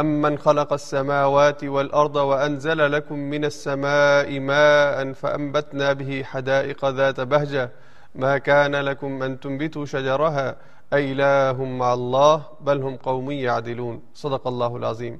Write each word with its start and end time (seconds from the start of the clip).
أمن 0.00 0.38
خلق 0.38 0.72
السماوات 0.72 1.64
والأرض 1.64 2.16
وأنزل 2.16 2.92
لكم 2.92 3.18
من 3.30 3.44
السماء 3.44 4.40
ماء 4.40 5.12
فأنبتنا 5.12 5.92
به 5.92 6.22
حدائق 6.24 6.84
ذات 6.90 7.20
بهجة 7.22 7.70
ما 8.14 8.38
كان 8.40 8.74
لكم 8.78 9.22
أن 9.22 9.40
تنبتوا 9.40 9.84
شجرها 9.86 10.56
أي 10.92 11.12
إله 11.12 11.64
مع 11.64 11.92
الله 11.94 12.36
بل 12.60 12.82
هم 12.82 12.96
قوم 12.98 13.30
يعدلون 13.30 14.02
صدق 14.14 14.46
الله 14.46 14.76
العظيم 14.76 15.16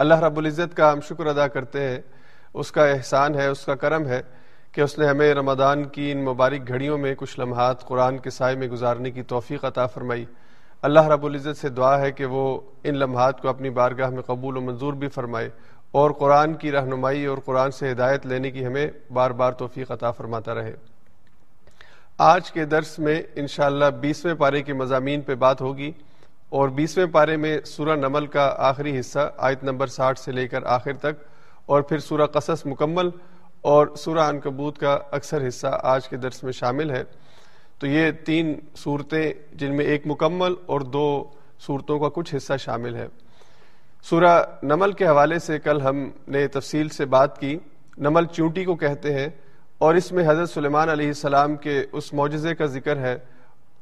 اللہ 0.00 0.20
رب 0.20 0.38
العزت 0.38 0.76
کا 0.76 0.92
ہم 0.92 1.00
شکر 1.00 1.26
ادا 1.26 1.46
کرتے 1.48 1.80
ہیں 1.80 2.00
اس 2.54 2.70
کا 2.72 2.84
احسان 2.86 3.34
ہے 3.34 3.46
اس 3.46 3.64
کا 3.64 3.74
کرم 3.74 4.06
ہے 4.06 4.20
کہ 4.72 4.80
اس 4.80 4.98
نے 4.98 5.06
ہمیں 5.06 5.32
رمضان 5.34 5.84
کی 5.94 6.10
ان 6.12 6.24
مبارک 6.24 6.68
گھڑیوں 6.68 6.98
میں 6.98 7.14
کچھ 7.18 7.38
لمحات 7.40 7.84
قرآن 7.86 8.18
کے 8.24 8.30
سائے 8.30 8.56
میں 8.56 8.68
گزارنے 8.68 9.10
کی 9.10 9.22
توفیق 9.32 9.64
عطا 9.64 9.86
فرمائی 9.94 10.24
اللہ 10.82 11.06
رب 11.08 11.24
العزت 11.24 11.56
سے 11.60 11.68
دعا 11.68 11.98
ہے 12.00 12.10
کہ 12.12 12.26
وہ 12.26 12.60
ان 12.84 12.96
لمحات 12.98 13.40
کو 13.42 13.48
اپنی 13.48 13.70
بارگاہ 13.70 14.10
میں 14.10 14.22
قبول 14.22 14.56
و 14.56 14.60
منظور 14.60 14.92
بھی 14.92 15.08
فرمائے 15.08 15.48
اور 15.90 16.10
قرآن 16.10 16.54
کی 16.54 16.72
رہنمائی 16.72 17.24
اور 17.24 17.38
قرآن 17.44 17.70
سے 17.70 17.90
ہدایت 17.92 18.26
لینے 18.26 18.50
کی 18.50 18.66
ہمیں 18.66 18.86
بار 19.12 19.30
بار 19.30 19.52
توفیق 19.52 19.90
عطا 19.90 20.10
فرماتا 20.10 20.54
رہے۔ 20.54 20.74
آج 22.18 22.52
کے 22.52 22.64
درس 22.64 22.98
میں 22.98 23.22
انشاءاللہ 23.34 23.84
بیسویں 24.00 24.34
پارے 24.34 24.62
کے 24.62 24.72
مضامین 24.72 25.20
پہ 25.20 25.34
بات 25.34 25.60
ہوگی 25.60 25.90
اور 26.48 26.68
بیسویں 26.68 27.06
پارے 27.06 27.36
میں 27.36 27.58
سورہ 27.64 27.96
نمل 27.96 28.26
کا 28.26 28.54
آخری 28.58 28.98
حصہ، 29.00 29.30
آیت 29.36 29.64
نمبر 29.64 29.86
ساٹھ 29.86 30.18
سے 30.18 30.32
لے 30.32 30.46
کر 30.48 30.62
آخر 30.66 30.92
تک، 30.92 31.22
اور 31.66 31.82
پھر 31.82 31.98
سورہ 31.98 32.26
قصص 32.26 32.66
مکمل 32.66 33.08
اور 33.60 33.86
سورہ 33.96 34.28
انکبوت 34.28 34.78
کا 34.78 34.98
اکثر 35.10 35.46
حصہ 35.48 35.78
آج 35.82 36.08
کے 36.08 36.16
درس 36.16 36.42
میں 36.44 36.52
شامل 36.52 36.90
ہے۔ 36.90 37.02
تو 37.78 37.86
یہ 37.86 38.10
تین 38.10 38.54
صورتیں 38.76 39.32
جن 39.52 39.76
میں 39.76 39.84
ایک 39.84 40.02
مکمل 40.06 40.54
اور 40.66 40.80
دو 40.80 41.24
صورتوں 41.66 41.98
کا 41.98 42.08
کچھ 42.08 42.34
حصہ 42.34 42.52
شامل 42.56 42.94
ہے۔ 42.94 43.06
سورہ 44.02 44.44
نمل 44.62 44.92
کے 44.92 45.06
حوالے 45.06 45.38
سے 45.38 45.58
کل 45.58 45.80
ہم 45.80 46.10
نے 46.28 46.46
تفصیل 46.46 46.88
سے 46.88 47.04
بات 47.04 47.40
کی۔ 47.40 47.58
نمل 47.98 48.26
چونٹی 48.26 48.64
کو 48.64 48.76
کہتے 48.76 49.14
ہیں 49.14 49.28
اور 49.78 49.94
اس 49.94 50.12
میں 50.12 50.28
حضرت 50.28 50.50
سلیمان 50.50 50.88
علیہ 50.88 51.06
السلام 51.06 51.56
کے 51.56 51.84
اس 51.92 52.12
معجزے 52.12 52.54
کا 52.54 52.66
ذکر 52.66 52.96
ہے، 52.96 53.18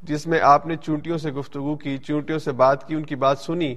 جس 0.02 0.26
میں 0.26 0.40
آپ 0.42 0.66
نے 0.66 0.76
چونٹیوں 0.76 1.18
سے 1.18 1.30
گفتگو 1.30 1.76
کی، 1.76 1.98
چونٹیوں 1.98 2.38
سے 2.38 2.52
بات 2.52 2.88
کی، 2.88 2.94
ان 2.94 3.02
کی 3.02 3.14
بات 3.14 3.38
سنی۔ 3.38 3.74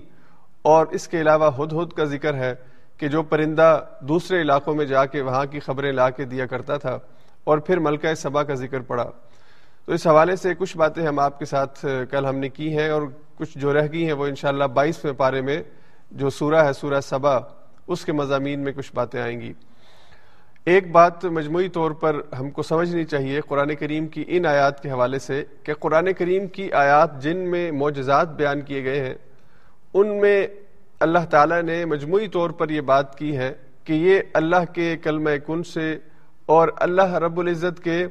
اور 0.62 0.88
اس 0.88 1.08
کے 1.08 1.22
علاوہ 1.22 1.52
ہد 1.58 1.74
ہد 1.74 1.94
کا 1.94 2.04
ذکر 2.04 2.34
ہے 2.34 2.56
کہ 2.98 3.08
جو 3.08 3.24
پرندہ 3.24 3.80
دوسرے 4.02 4.42
علاقوں 4.42 4.76
میں 4.76 4.86
جا 4.86 5.06
کے 5.06 5.22
وہاں 5.22 5.46
کی 5.46 5.60
خبریں 5.60 5.92
لا 5.92 6.10
کے 6.10 6.26
دیا 6.26 6.46
کرتا 6.46 6.78
تھا 6.78 6.98
اور 7.44 7.58
پھر 7.58 7.80
ملکہ 7.80 8.14
سبا 8.14 8.44
کا 8.44 8.54
ذکر 8.54 8.80
پڑا۔ 8.80 9.12
تو 9.90 9.96
اس 9.96 10.06
حوالے 10.08 10.36
سے 10.36 10.54
کچھ 10.58 10.76
باتیں 10.78 11.02
ہم 11.06 11.20
آپ 11.20 11.38
کے 11.40 11.46
ساتھ 11.46 11.80
کل 12.10 12.26
ہم 12.26 12.36
نے 12.38 12.48
کی 12.50 12.68
ہیں 12.78 12.90
اور 12.90 13.02
کچھ 13.36 13.58
جو 13.58 13.74
رہ 13.74 13.88
گئی 13.92 14.06
ہیں 14.06 14.14
وہ 14.14 14.26
انشاءاللہ 14.28 14.64
بائیسویں 14.74 15.14
پارے 15.18 15.42
میں 15.42 15.58
جو 16.20 16.30
سورہ 16.30 16.64
ہے، 16.66 16.74
سورہ 16.74 17.00
سبا، 17.02 17.36
اس 17.88 18.04
کے 18.06 18.12
مضامین 18.12 18.60
میں 18.64 18.74
کچھ 18.76 18.92
باتیں 18.96 19.20
آئیں 19.22 19.40
گی۔ 19.42 19.52
ایک 20.66 20.92
بات 20.92 21.26
مجموعی 21.38 21.70
طور 21.70 21.92
پر 22.02 22.22
ہم 22.40 22.50
کو 22.52 22.64
سمجھنی 22.64 23.04
چاہیے 23.06 23.42
قرآن 23.48 23.76
کریم 23.76 24.08
کی 24.08 24.26
ان 24.28 24.46
آیات 24.46 24.84
کے 24.84 24.92
حوالے 24.92 25.20
سے 25.20 25.44
کہ 25.64 25.74
قرآن 25.80 26.14
کریم 26.18 26.48
کی 26.48 26.72
آیات 26.84 27.22
جن 27.24 27.38
میں 27.52 27.72
معجزات 27.82 28.36
بیان 28.36 28.62
کیے 28.62 28.84
گئے 28.84 29.04
ہیں، 29.08 29.16
ان 29.94 30.18
میں 30.22 30.48
اللہ 31.00 31.26
تعالیٰ 31.30 31.62
نے 31.64 31.84
مجموعی 31.96 32.28
طور 32.28 32.50
پر 32.62 32.70
یہ 32.70 32.82
بات 32.94 33.18
کی 33.18 33.36
ہے 33.38 33.52
کہ 33.84 33.94
یہ 34.06 34.22
اللہ 34.34 34.72
کے 34.74 34.96
کلمہ 35.04 35.38
کن 35.48 35.64
سے 35.74 35.92
اور 36.46 36.78
اللہ 36.88 37.22
رب 37.26 37.40
العزت 37.40 37.84
کے 37.84 38.06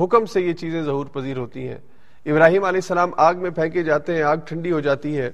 حکم 0.00 0.24
سے 0.24 0.40
یہ 0.40 0.52
چیزیں 0.52 0.82
ظہور 0.82 1.06
پذیر 1.06 1.36
ہوتی 1.36 1.68
ہیں۔ 1.68 1.78
ابراہیم 2.26 2.64
علیہ 2.64 2.78
السلام 2.78 3.10
آگ 3.16 3.34
میں 3.34 3.50
پھینکے 3.50 3.82
جاتے 3.82 4.16
ہیں، 4.16 4.22
آگ 4.22 4.36
ٹھنڈی 4.36 4.72
ہو 4.72 4.80
جاتی 4.80 5.18
ہے۔ 5.18 5.30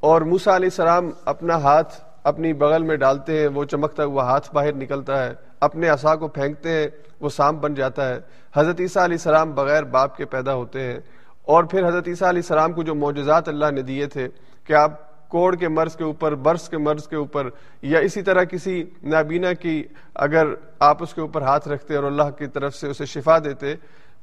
اور 0.00 0.22
موسا 0.22 0.56
علیہ 0.56 0.66
السلام 0.66 1.10
اپنا 1.24 1.54
ہاتھ 1.54 1.94
اپنی 2.22 2.52
بغل 2.52 2.82
میں 2.82 2.96
ڈالتے 2.96 3.40
ہیں، 3.40 3.48
وہ 3.48 3.64
چمکتا 3.64 4.04
ہوا 4.04 4.24
ہاتھ 4.24 4.54
باہر 4.54 4.72
نکلتا 4.72 5.24
ہے، 5.24 5.34
اپنے 5.60 5.88
عصا 5.88 6.16
کو 6.16 6.28
پھینکتے 6.28 6.70
ہیں، 6.70 6.86
وہ 7.20 7.28
سام 7.28 7.56
بن 7.56 7.74
جاتا 7.74 8.08
ہے۔ 8.08 8.20
حضرت 8.54 8.80
عیسیٰ 8.80 9.02
علیہ 9.02 9.14
السلام 9.14 9.52
بغیر 9.52 9.82
باپ 9.82 10.16
کے 10.16 10.24
پیدا 10.24 10.54
ہوتے 10.54 10.80
ہیں۔ 10.80 11.00
اور 11.42 11.64
پھر 11.64 11.88
حضرت 11.88 12.08
عیسیٰ 12.08 12.28
علیہ 12.28 12.42
السلام 12.42 12.72
کو 12.72 12.82
جو 12.82 12.94
معجزات 12.94 13.48
اللہ 13.48 13.70
نے 13.70 13.82
دیے 13.82 14.06
تھے 14.06 14.28
کہ 14.64 14.72
آپ 14.72 15.13
کوڑ 15.34 15.56
کے 15.56 15.68
مرض 15.68 15.96
کے 15.96 16.04
اوپر، 16.04 16.34
برس 16.34 16.68
کے 16.68 16.78
مرض 16.78 17.08
کے 17.08 17.16
اوپر، 17.16 17.48
یا 17.82 17.98
اسی 17.98 18.22
طرح 18.22 18.44
کسی 18.44 18.84
نابینا 19.02 19.52
کی 19.52 19.84
اگر 20.14 20.46
آپ 20.78 21.02
اس 21.02 21.14
کے 21.14 21.20
اوپر 21.20 21.42
ہاتھ 21.42 21.68
رکھتے 21.68 21.96
اور 21.96 22.04
اللہ 22.04 22.22
کی 22.22 22.46
طرف 22.46 22.74
سے 22.74 22.88
اسے 22.88 23.06
شفا 23.06 23.38
دیتے، 23.38 23.74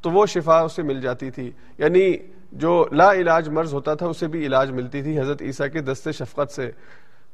تو 0.02 0.10
وہ 0.10 0.26
شفا 0.26 0.60
اسے 0.60 0.84
مل 0.84 1.02
جاتی 1.02 1.32
تھی۔ 1.32 1.52
یعنی 1.78 2.14
جو 2.52 2.86
لا 2.92 3.14
علاج 3.14 3.50
مرض 3.50 3.74
ہوتا 3.74 3.94
تھا، 3.94 4.08
اسے 4.08 4.28
بھی 4.28 4.46
علاج 4.46 4.72
ملتی 4.72 5.02
تھی 5.02 5.20
حضرت 5.20 5.42
عیسیٰ 5.42 5.68
کے 5.74 5.80
دست 5.80 6.10
شفقت 6.12 6.52
سے۔ 6.52 6.72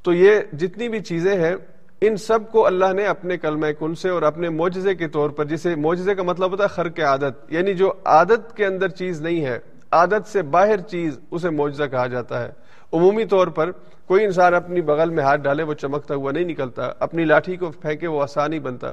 تو 0.03 0.13
یہ 0.13 0.39
جتنی 0.53 0.89
بھی 0.89 0.99
چیزیں 0.99 1.35
ہیں، 1.35 1.55
ان 2.01 2.17
سب 2.17 2.51
کو 2.51 2.65
اللہ 2.65 2.93
نے 2.93 3.05
اپنے 3.05 3.37
کلمہ 3.37 3.67
کن 3.79 3.95
سے 3.95 4.09
اور 4.09 4.21
اپنے 4.21 4.49
معجزے 4.49 4.95
کے 4.95 5.07
طور 5.07 5.29
پر، 5.29 5.45
جسے 5.45 5.75
معجزے 5.75 6.15
کا 6.15 6.23
مطلب 6.23 6.51
ہوتا 6.51 6.63
ہے 6.63 6.69
خر 6.69 6.89
کے 6.89 7.01
عادت 7.01 7.53
یعنی 7.53 7.73
جو 7.73 7.93
عادت 8.05 8.55
کے 8.55 8.65
اندر 8.65 8.87
چیز 8.87 9.21
نہیں 9.21 9.45
ہے، 9.45 9.59
عادت 9.91 10.27
سے 10.27 10.41
باہر 10.41 10.81
چیز 10.81 11.19
اسے 11.31 11.49
معجزہ 11.49 11.83
کہا 11.83 12.07
جاتا 12.07 12.43
ہے۔ 12.43 12.66
عمومی 12.93 13.25
طور 13.25 13.47
پر 13.47 13.71
کوئی 14.05 14.25
انسان 14.25 14.53
اپنی 14.53 14.81
بغل 14.81 15.09
میں 15.09 15.23
ہاتھ 15.23 15.41
ڈالے 15.41 15.63
وہ 15.63 15.73
چمکتا 15.73 16.15
ہوا 16.15 16.31
نہیں 16.31 16.43
نکلتا، 16.43 16.89
اپنی 16.99 17.25
لاٹھی 17.25 17.55
کو 17.55 17.71
پھینکے 17.71 18.07
وہ 18.07 18.21
آسانی 18.21 18.59
بنتا۔ 18.59 18.91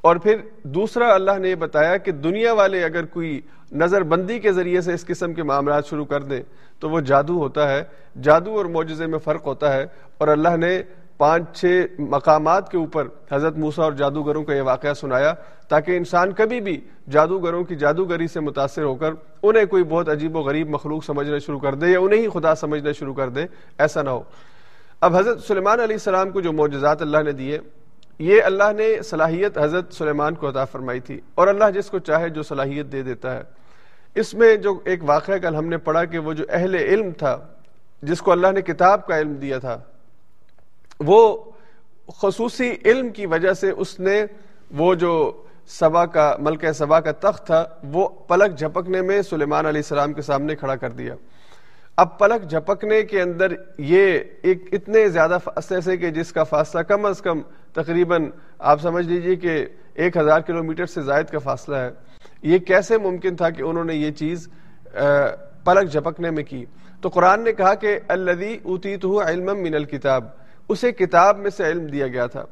اور 0.00 0.16
پھر 0.16 0.36
دوسرا 0.62 1.14
اللہ 1.14 1.38
نے 1.38 1.50
یہ 1.50 1.54
بتایا 1.54 1.96
کہ 1.96 2.12
دنیا 2.12 2.52
والے 2.52 2.84
اگر 2.84 3.04
کوئی 3.04 3.40
نظر 3.72 4.02
بندی 4.02 4.38
کے 4.38 4.52
ذریعے 4.52 4.80
سے 4.80 4.94
اس 4.94 5.06
قسم 5.06 5.34
کے 5.34 5.42
معاملات 5.42 5.86
شروع 5.86 6.04
کر 6.04 6.22
دیں 6.22 6.42
تو 6.78 6.90
وہ 6.90 7.00
جادو 7.00 7.38
ہوتا 7.38 7.70
ہے، 7.70 7.84
جادو 8.22 8.56
اور 8.56 8.64
معجزے 8.64 9.06
میں 9.06 9.18
فرق 9.18 9.46
ہوتا 9.46 9.72
ہے۔ 9.72 9.86
اور 10.18 10.28
اللہ 10.28 10.56
نے 10.56 10.82
پانچ 11.18 11.60
چھ 11.60 11.86
مقامات 11.98 12.70
کے 12.70 12.76
اوپر 12.76 13.06
حضرت 13.30 13.56
موسا 13.58 13.82
اور 13.82 13.92
جادوگروں 13.92 14.44
کا 14.44 14.54
یہ 14.54 14.62
واقعہ 14.62 14.92
سنایا 14.92 15.32
تاکہ 15.68 15.96
انسان 15.96 16.32
کبھی 16.32 16.60
بھی 16.60 16.80
جادوگروں 17.10 17.64
کی 17.64 17.76
جادوگری 17.76 18.28
سے 18.28 18.40
متاثر 18.40 18.82
ہو 18.82 18.94
کر 18.94 19.12
انہیں 19.42 19.64
کوئی 19.64 19.82
بہت 19.82 20.08
عجیب 20.08 20.36
و 20.36 20.40
غریب 20.40 20.68
مخلوق 20.68 21.04
سمجھنا 21.04 21.38
شروع 21.38 21.58
کر 21.58 21.74
دے 21.74 21.86
یا 21.86 21.98
انہیں 22.00 22.20
ہی 22.20 22.28
خدا 22.28 22.54
سمجھنا 22.54 22.92
شروع 22.92 23.14
کر 23.14 23.28
دے، 23.28 23.46
ایسا 23.78 24.02
نہ 24.02 24.10
ہو۔ 24.10 24.22
اب 25.00 25.16
حضرت 25.16 25.42
سلیمان 25.42 25.80
علیہ 25.80 25.96
السلام 25.96 26.30
کو 26.30 26.40
جو 26.40 26.52
معجزات 26.52 27.02
اللہ 27.02 27.22
نے 27.24 27.32
دیے، 27.32 27.58
یہ 28.18 28.42
اللہ 28.44 28.72
نے 28.76 29.02
صلاحیت 29.02 29.58
حضرت 29.58 29.92
سلیمان 29.92 30.34
کو 30.34 30.48
عطا 30.48 30.64
فرمائی 30.64 31.00
تھی 31.00 31.20
اور 31.34 31.48
اللہ 31.48 31.70
جس 31.74 31.90
کو 31.90 31.98
چاہے 31.98 32.28
جو 32.28 32.42
صلاحیت 32.42 32.92
دے 32.92 33.02
دیتا 33.02 33.36
ہے۔ 33.36 33.42
اس 34.14 34.34
میں 34.34 34.56
جو 34.56 34.78
ایک 34.84 35.00
واقعہ 35.02 35.38
کل 35.38 35.54
ہم 35.54 35.66
نے 35.66 35.76
پڑھا 35.76 36.04
کہ 36.04 36.18
وہ 36.18 36.32
جو 36.32 36.44
اہل 36.48 36.74
علم 36.74 37.10
تھا، 37.10 37.38
جس 38.02 38.22
کو 38.22 38.32
اللہ 38.32 38.52
نے 38.52 38.62
کتاب 38.62 39.06
کا 39.06 39.18
علم 39.18 39.34
دیا 39.34 39.58
تھا 39.58 39.78
وہ 41.00 41.36
خصوصی 42.20 42.72
علم 42.84 43.08
کی 43.10 43.26
وجہ 43.26 43.52
سے 43.52 43.70
اس 43.70 43.98
نے 44.00 44.24
وہ 44.78 44.94
جو 44.94 45.14
سبا 45.68 46.04
کا 46.06 46.34
ملک 46.40 46.64
سبا 46.74 47.00
کا 47.00 47.12
تخت 47.12 47.46
تھا، 47.46 47.64
وہ 47.92 48.08
پلک 48.28 48.58
جھپکنے 48.58 49.02
میں 49.02 49.20
سلیمان 49.22 49.66
علیہ 49.66 49.82
السلام 49.84 50.12
کے 50.12 50.22
سامنے 50.22 50.56
کھڑا 50.56 50.76
کر 50.76 50.90
دیا۔ 50.90 51.14
اب 51.96 52.18
پلک 52.18 52.48
جھپکنے 52.50 53.02
کے 53.02 53.20
اندر 53.22 53.52
یہ 53.78 54.18
ایک 54.42 54.68
اتنے 54.72 55.06
زیادہ 55.08 55.38
فاصلے 55.44 55.80
سے 55.80 55.96
کہ 55.96 56.10
جس 56.10 56.32
کا 56.32 56.44
فاصلہ 56.44 56.80
کم 56.88 57.06
از 57.06 57.20
کم 57.22 57.40
تقریباً 57.74 58.30
آپ 58.58 58.80
سمجھ 58.82 59.06
لیجیے 59.06 59.36
کہ 59.36 59.64
ایک 59.94 60.16
ہزار 60.16 60.40
کلومیٹر 60.40 60.86
سے 60.86 61.02
زائد 61.02 61.30
کا 61.30 61.38
فاصلہ 61.38 61.76
ہے۔ 61.76 61.90
یہ 62.42 62.58
کیسے 62.58 62.98
ممکن 62.98 63.36
تھا 63.36 63.50
کہ 63.50 63.62
انہوں 63.62 63.84
نے 63.84 63.94
یہ 63.94 64.10
چیز 64.10 64.48
پلک 65.64 65.92
جھپکنے 65.92 66.30
میں 66.30 66.44
کی؟ 66.44 66.64
تو 67.00 67.08
قرآن 67.08 67.44
نے 67.44 67.52
کہا 67.52 67.74
کہ 67.74 67.98
الدی 68.08 68.56
اتیت 68.64 69.04
علم 69.26 69.46
من 69.62 69.74
الکتاب۔ 69.74 70.24
اسے 70.68 70.92
کتاب 70.92 71.38
میں 71.38 71.50
سے 71.50 71.64
علم 71.64 71.86
دیا 71.86 72.06
گیا 72.06 72.26
تھا۔ 72.26 72.44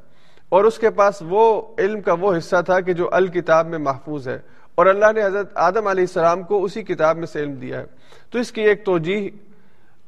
اور 0.49 0.65
اس 0.65 0.79
کے 0.79 0.91
پاس 0.91 1.23
وہ 1.29 1.63
علم 1.79 2.01
کا 2.01 2.13
وہ 2.13 2.37
حصہ 2.37 2.57
تھا 2.67 2.81
کہ 2.81 2.93
جو 2.93 3.09
الکتاب 3.13 3.67
میں 3.67 3.79
محفوظ 3.79 4.29
ہے۔ 4.29 4.39
اور 4.75 4.87
اللہ 4.87 5.13
نے 5.15 5.25
حضرت 5.25 5.51
آدم 5.55 5.87
علیہ 5.87 6.03
السلام 6.03 6.43
کو 6.43 6.65
اسی 6.65 6.83
کتاب 6.83 7.17
میں 7.17 7.27
سے 7.27 7.41
علم 7.41 7.53
دیا 7.53 7.81
ہے۔ 7.81 7.85
تو 8.31 8.39
اس 8.39 8.53
کی 8.53 8.63
ایک 8.63 8.85
توجہ 8.85 9.29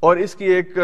اور 0.01 0.17
اس 0.17 0.35
کی 0.35 0.45
ایک 0.45 0.79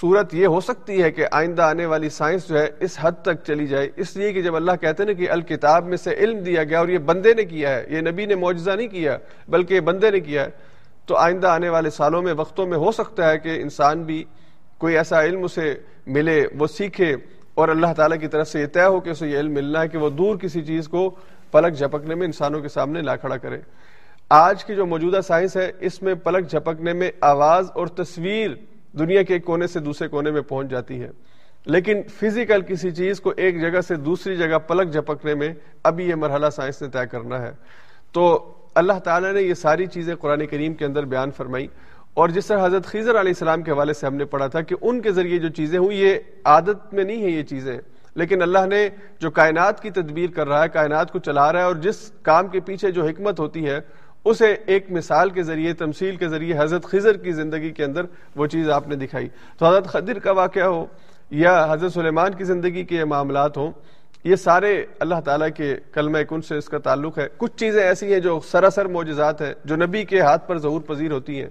صورت 0.00 0.34
یہ 0.34 0.46
ہو 0.46 0.60
سکتی 0.60 1.02
ہے 1.02 1.10
کہ 1.10 1.26
آئندہ 1.30 1.62
آنے 1.62 1.86
والی 1.86 2.08
سائنس 2.08 2.48
جو 2.48 2.58
ہے 2.58 2.66
اس 2.80 2.96
حد 3.00 3.12
تک 3.22 3.44
چلی 3.46 3.66
جائے۔ 3.66 3.90
اس 3.96 4.16
لیے 4.16 4.32
کہ 4.32 4.42
جب 4.42 4.56
اللہ 4.56 4.72
کہتے 4.80 5.02
ہیں 5.02 5.14
نا 5.14 5.24
کہ 5.24 5.30
الکتاب 5.30 5.86
میں 5.86 5.96
سے 5.96 6.14
علم 6.14 6.38
دیا 6.38 6.64
گیا 6.64 6.78
اور 6.78 6.88
یہ 6.88 6.98
بندے 6.98 7.34
نے 7.34 7.44
کیا 7.44 7.70
ہے، 7.70 7.86
یہ 7.88 8.00
نبی 8.00 8.26
نے 8.26 8.34
معجزہ 8.34 8.70
نہیں 8.70 8.88
کیا، 8.88 9.18
بلکہ 9.48 9.74
یہ 9.74 9.80
بندے 9.80 10.10
نے 10.10 10.20
کیا 10.20 10.44
ہے۔ 10.44 10.50
تو 11.06 11.16
آئندہ 11.16 11.46
آنے 11.46 11.68
والے 11.68 11.90
سالوں 11.90 12.22
میں، 12.22 12.32
وقتوں 12.32 12.66
میں 12.66 12.78
ہو 12.78 12.92
سکتا 12.92 13.30
ہے 13.30 13.38
کہ 13.38 13.62
انسان 13.62 14.02
بھی 14.02 14.24
کوئی 14.78 14.96
ایسا 14.96 15.24
علم 15.24 15.44
اسے 15.44 15.74
ملے، 16.06 16.46
وہ 16.58 16.66
سیکھے 16.66 17.16
اور 17.54 17.68
اللہ 17.68 17.86
تعالیٰ 17.96 18.20
کی 18.20 18.28
طرف 18.28 18.48
سے 18.48 18.60
یہ 18.60 18.66
طے 18.66 18.84
ہو 18.84 19.00
کہ 19.00 19.10
اسے 19.10 19.28
یہ 19.28 19.38
علم 19.38 19.52
ملنا 19.52 19.82
ہے 19.82 19.88
کہ 19.88 19.98
وہ 19.98 20.10
دور 20.10 20.36
کسی 20.36 20.62
چیز 20.62 20.88
کو 20.88 21.10
پلک 21.50 21.78
جھپکنے 21.78 22.14
میں، 22.14 22.26
انسانوں 22.26 22.60
کے 22.60 22.68
سامنے 22.68 23.00
لا 23.00 23.16
کھڑا 23.16 23.36
کرے۔ 23.36 23.58
آج 24.30 24.64
کی 24.64 24.74
جو 24.74 24.86
موجودہ 24.86 25.20
سائنس 25.26 25.56
ہے، 25.56 25.72
اس 25.80 26.02
میں 26.02 26.14
پلک 26.14 26.50
جھپکنے 26.50 26.92
میں 26.92 27.10
آواز 27.20 27.70
اور 27.74 27.86
تصویر 27.86 28.50
دنیا 28.98 29.22
کے 29.22 29.34
ایک 29.34 29.44
کونے 29.44 29.66
سے 29.66 29.80
دوسرے 29.80 30.08
کونے 30.08 30.30
میں 30.30 30.40
پہنچ 30.40 30.70
جاتی 30.70 31.02
ہے۔ 31.02 31.10
لیکن 31.66 32.02
فزیکل 32.02 32.60
کسی 32.60 32.90
چیز 32.90 33.20
کو 33.20 33.32
ایک 33.36 33.60
جگہ 33.60 33.80
سے 33.80 33.94
دوسری 33.94 34.36
جگہ 34.36 34.58
پلک 34.58 34.92
جھپکنے 34.92 35.34
میں 35.34 35.54
ابھی 35.82 36.08
یہ 36.08 36.14
مرحلہ 36.14 36.50
سائنس 36.50 36.82
نے 36.82 36.88
طے 36.88 37.06
کرنا 37.10 37.42
ہے۔ 37.42 37.50
تو 38.12 38.52
اللہ 38.74 38.92
تعالیٰ 38.92 39.32
نے 39.32 39.42
یہ 39.42 39.54
ساری 39.54 39.86
چیزیں 39.86 40.14
قرآن 40.14 40.46
کریم 40.46 40.74
کے 40.74 40.84
اندر 40.84 41.04
بیان 41.04 41.30
فرمائی 41.30 41.66
اور 42.14 42.28
جس 42.28 42.46
طرح 42.46 42.66
حضرت 42.66 42.86
خیزر 42.86 43.10
علیہ 43.10 43.30
السلام 43.30 43.62
کے 43.62 43.70
حوالے 43.70 43.92
سے 43.92 44.06
ہم 44.06 44.14
نے 44.14 44.24
پڑھا 44.24 44.46
تھا 44.46 44.60
کہ 44.60 44.76
ان 44.80 45.00
کے 45.00 45.12
ذریعے 45.12 45.38
جو 45.38 45.48
چیزیں 45.48 45.78
ہوئی 45.78 46.00
یہ 46.00 46.14
عادت 46.44 46.94
میں 46.94 47.04
نہیں 47.04 47.22
ہے 47.22 47.30
یہ 47.30 47.42
چیزیں۔ 47.42 47.78
لیکن 48.14 48.42
اللہ 48.42 48.66
نے 48.66 48.88
جو 49.18 49.30
کائنات 49.30 49.82
کی 49.82 49.90
تدبیر 49.90 50.30
کر 50.30 50.48
رہا 50.48 50.62
ہے، 50.62 50.68
کائنات 50.68 51.12
کو 51.12 51.18
چلا 51.18 51.52
رہا 51.52 51.58
ہے، 51.58 51.64
اور 51.64 51.74
جس 51.74 52.12
کام 52.22 52.48
کے 52.48 52.60
پیچھے 52.60 52.90
جو 52.90 53.04
حکمت 53.04 53.40
ہوتی 53.40 53.66
ہے، 53.66 53.80
اسے 54.24 54.56
ایک 54.66 54.90
مثال 54.90 55.30
کے 55.30 55.42
ذریعے، 55.42 55.72
تمثیل 55.72 56.16
کے 56.16 56.28
ذریعے 56.28 56.54
حضرت 56.58 56.84
خضر 56.84 57.16
کی 57.16 57.32
زندگی 57.32 57.70
کے 57.70 57.84
اندر 57.84 58.04
وہ 58.36 58.46
چیز 58.46 58.70
آپ 58.70 58.88
نے 58.88 58.96
دکھائی۔ 58.96 59.28
تو 59.58 59.66
حضرت 59.66 59.86
خضر 59.86 60.18
کا 60.18 60.30
واقعہ 60.30 60.64
ہو، 60.64 60.86
یا 61.30 61.66
حضرت 61.70 61.92
سلیمان 61.92 62.34
کی 62.34 62.44
زندگی 62.44 62.84
کے 62.84 63.04
معاملات 63.04 63.56
ہوں، 63.56 63.72
یہ 64.24 64.36
سارے 64.36 64.84
اللہ 64.98 65.20
تعالیٰ 65.24 65.48
کے 65.56 65.76
کلمہ 65.92 66.18
کن 66.18 66.42
سے 66.42 66.56
اس 66.56 66.68
کا 66.68 66.78
تعلق 66.78 67.18
ہے۔ 67.18 67.28
کچھ 67.36 67.52
چیزیں 67.56 67.82
ایسی 67.82 68.12
ہیں 68.12 68.20
جو 68.20 68.40
سراسر 68.50 68.86
معجزات 68.86 69.42
ہیں، 69.42 69.54
جو 69.64 69.76
نبی 69.76 70.04
کے 70.04 70.20
ہاتھ 70.20 70.48
پر 70.48 70.58
ظہور 70.58 70.80
پذیر 70.80 71.10
ہوتی 71.10 71.42
ہیں۔ 71.42 71.48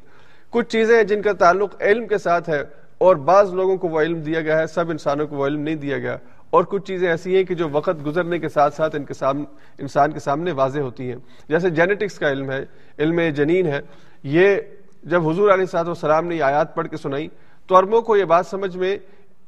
کچھ 0.53 0.67
چیزیں 0.67 0.95
ہیں 0.95 1.03
جن 1.03 1.21
کا 1.21 1.33
تعلق 1.33 1.81
علم 1.81 2.07
کے 2.07 2.17
ساتھ 2.17 2.49
ہے 2.49 2.63
اور 2.97 3.15
بعض 3.15 3.53
لوگوں 3.53 3.77
کو 3.77 3.87
وہ 3.87 4.01
علم 4.01 4.19
دیا 4.19 4.41
گیا 4.41 4.59
ہے، 4.59 4.67
سب 4.67 4.89
انسانوں 4.89 5.27
کو 5.27 5.35
وہ 5.35 5.47
علم 5.47 5.61
نہیں 5.61 5.75
دیا 5.75 5.97
گیا۔ 5.97 6.17
اور 6.49 6.63
کچھ 6.63 6.83
چیزیں 6.85 7.09
ایسی 7.09 7.35
ہیں 7.35 7.43
کہ 7.43 7.55
جو 7.55 7.69
وقت 7.71 8.05
گزرنے 8.05 8.39
کے 8.39 8.49
ساتھ 8.49 8.75
ساتھ 8.75 8.95
ان 8.95 9.03
کے 9.03 9.13
سامنے 9.13 9.43
انسان 9.79 10.11
کے 10.11 10.19
سامنے 10.19 10.51
واضح 10.51 10.79
ہوتی 10.79 11.09
ہیں۔ 11.09 11.15
جیسے 11.49 11.69
جینیٹکس 11.69 12.19
کا 12.19 12.31
علم 12.31 12.51
ہے، 12.51 12.65
علم 12.99 13.19
جنین 13.35 13.65
ہے۔ 13.65 13.81
یہ 14.23 14.55
جب 15.03 15.29
حضور 15.29 15.49
علیہ 15.53 15.65
صاحب 15.65 15.87
السلام 15.87 16.27
نے 16.27 16.35
یہ 16.35 16.43
آیات 16.43 16.75
پڑھ 16.75 16.87
کے 16.87 16.97
سنائی، 16.97 17.27
تو 17.67 17.75
ارموں 17.75 18.01
کو 18.01 18.17
یہ 18.17 18.25
بات 18.25 18.45
سمجھ 18.45 18.77
میں 18.77 18.97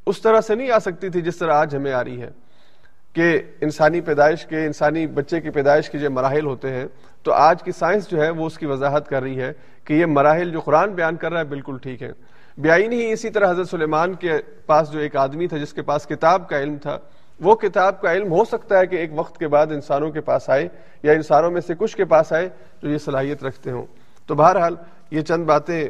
اس 0.08 0.22
طرح 0.22 0.42
سے 0.42 0.56
نہیں 0.56 0.72
آ 0.72 0.80
سکتی 0.80 1.10
تھی 1.10 1.22
جس 1.22 1.38
طرح 1.38 1.54
آج 1.54 1.76
ہمیں 1.76 1.94
آ 1.94 2.04
رہی 2.04 2.22
ہے 2.22 2.30
کہ 3.14 3.42
انسانی 3.62 4.02
پیدائش 4.02 4.46
کے، 4.46 4.66
انسانی 4.66 5.08
بچے 5.08 5.42
کی 5.42 5.50
پیدائش 5.50 5.90
کے 5.90 5.98
جو 5.98 6.12
مراحل 6.12 6.46
ہوتے 6.46 6.70
ہیں 6.70 6.86
تو 7.26 7.34
آج 7.34 7.64
کی 7.64 7.72
سائنس 7.72 8.10
جو 8.10 8.22
ہے 8.22 8.30
وہ 8.30 8.46
اس 8.46 8.58
کی 8.58 8.66
وضاحت 8.66 9.08
کر 9.08 9.22
رہی 9.22 9.42
ہے 9.42 9.54
کہ 9.84 9.94
یہ 9.94 10.06
مراحل 10.06 10.52
جو 10.52 10.60
قرآن 10.60 10.90
بیان 10.90 11.16
کر 11.16 11.32
رہا 11.32 11.40
ہے 11.40 11.46
بالکل 11.46 11.78
ٹھیک 11.78 12.04
ہے۔ 12.04 12.12
بیائی 12.58 12.88
نہیں 12.88 13.14
اسی 13.14 13.30
طرح 13.30 13.52
حضرت 13.52 13.70
سلیمان 13.70 14.14
کے 14.14 14.34
پاس 14.66 14.92
جو 14.92 15.00
ایک 15.00 15.16
آدمی 15.16 15.48
تھا، 15.48 15.58
جس 15.58 15.74
کے 15.74 15.82
پاس 15.82 16.06
کتاب 16.06 16.50
کا 16.50 16.60
علم 16.60 16.78
تھا، 16.78 16.98
وہ 17.40 17.56
کتاب 17.56 18.02
کا 18.02 18.14
علم 18.14 18.32
ہو 18.32 18.46
سکتا 18.46 18.80
ہے 18.80 18.88
کہ 18.88 18.96
ایک 18.96 19.10
وقت 19.16 19.38
کے 19.38 19.48
بعد 19.48 19.68
انسانوں 19.68 20.12
کے 20.12 20.22
پاس 20.22 20.50
آئے 20.50 20.68
یا 21.04 21.12
انسانوں 21.12 21.52
میں 21.52 21.62
سے 21.62 21.74
کچھ 21.76 21.98
کے 21.98 22.06
پاس 22.06 22.34
آئے 22.34 22.50
جو 22.82 22.90
یہ 22.90 22.98
صلاحیت 22.98 23.44
رکھتے 23.44 23.72
ہوں۔ 23.72 23.86
تو 24.28 24.36
بہرحال 24.36 24.76
یہ 25.12 25.22
چند 25.22 25.46
باتیں 25.46 25.88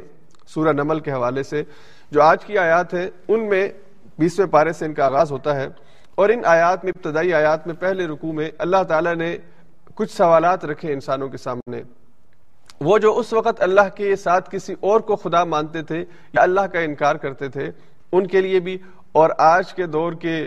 سورہ 0.47 0.73
نمل 0.73 0.99
کے 0.99 1.11
حوالے 1.11 1.43
سے 1.43 1.63
جو 2.11 2.21
آج 2.21 2.45
کی 2.45 2.57
آیات 2.57 2.93
ہیں، 2.93 3.07
ان 3.27 3.49
میں 3.49 3.69
بیسویں 4.19 4.47
پارے 4.47 4.73
سے 4.73 4.85
ان 4.85 4.93
کا 4.93 5.05
آغاز 5.05 5.31
ہوتا 5.31 5.55
ہے۔ 5.55 5.67
اور 6.15 6.29
ان 6.29 6.41
آیات 6.45 6.85
میں، 6.85 6.91
ابتدائی 6.95 7.33
آیات 7.33 7.67
میں 7.67 7.75
پہلے 7.75 8.07
رکوع 8.07 8.33
میں 8.33 8.51
اللہ 8.57 8.83
تعالیٰ 8.87 9.15
نے 9.15 9.37
کچھ 9.95 10.11
سوالات 10.11 10.65
رکھے 10.65 10.93
انسانوں 10.93 11.27
کے 11.29 11.37
سامنے۔ 11.37 11.81
وہ 12.81 12.97
جو 12.97 13.17
اس 13.17 13.31
وقت 13.33 13.61
اللہ 13.63 13.89
کے 13.95 14.15
ساتھ 14.15 14.49
کسی 14.51 14.73
اور 14.79 14.99
کو 14.99 15.15
خدا 15.15 15.43
مانتے 15.43 15.81
تھے 15.81 15.99
یا 15.99 16.41
اللہ 16.41 16.65
کا 16.73 16.79
انکار 16.79 17.15
کرتے 17.15 17.49
تھے، 17.49 17.69
ان 18.11 18.27
کے 18.27 18.41
لیے 18.41 18.59
بھی، 18.59 18.77
اور 19.11 19.29
آج 19.37 19.73
کے 19.73 19.85
دور 19.87 20.13
کے 20.21 20.37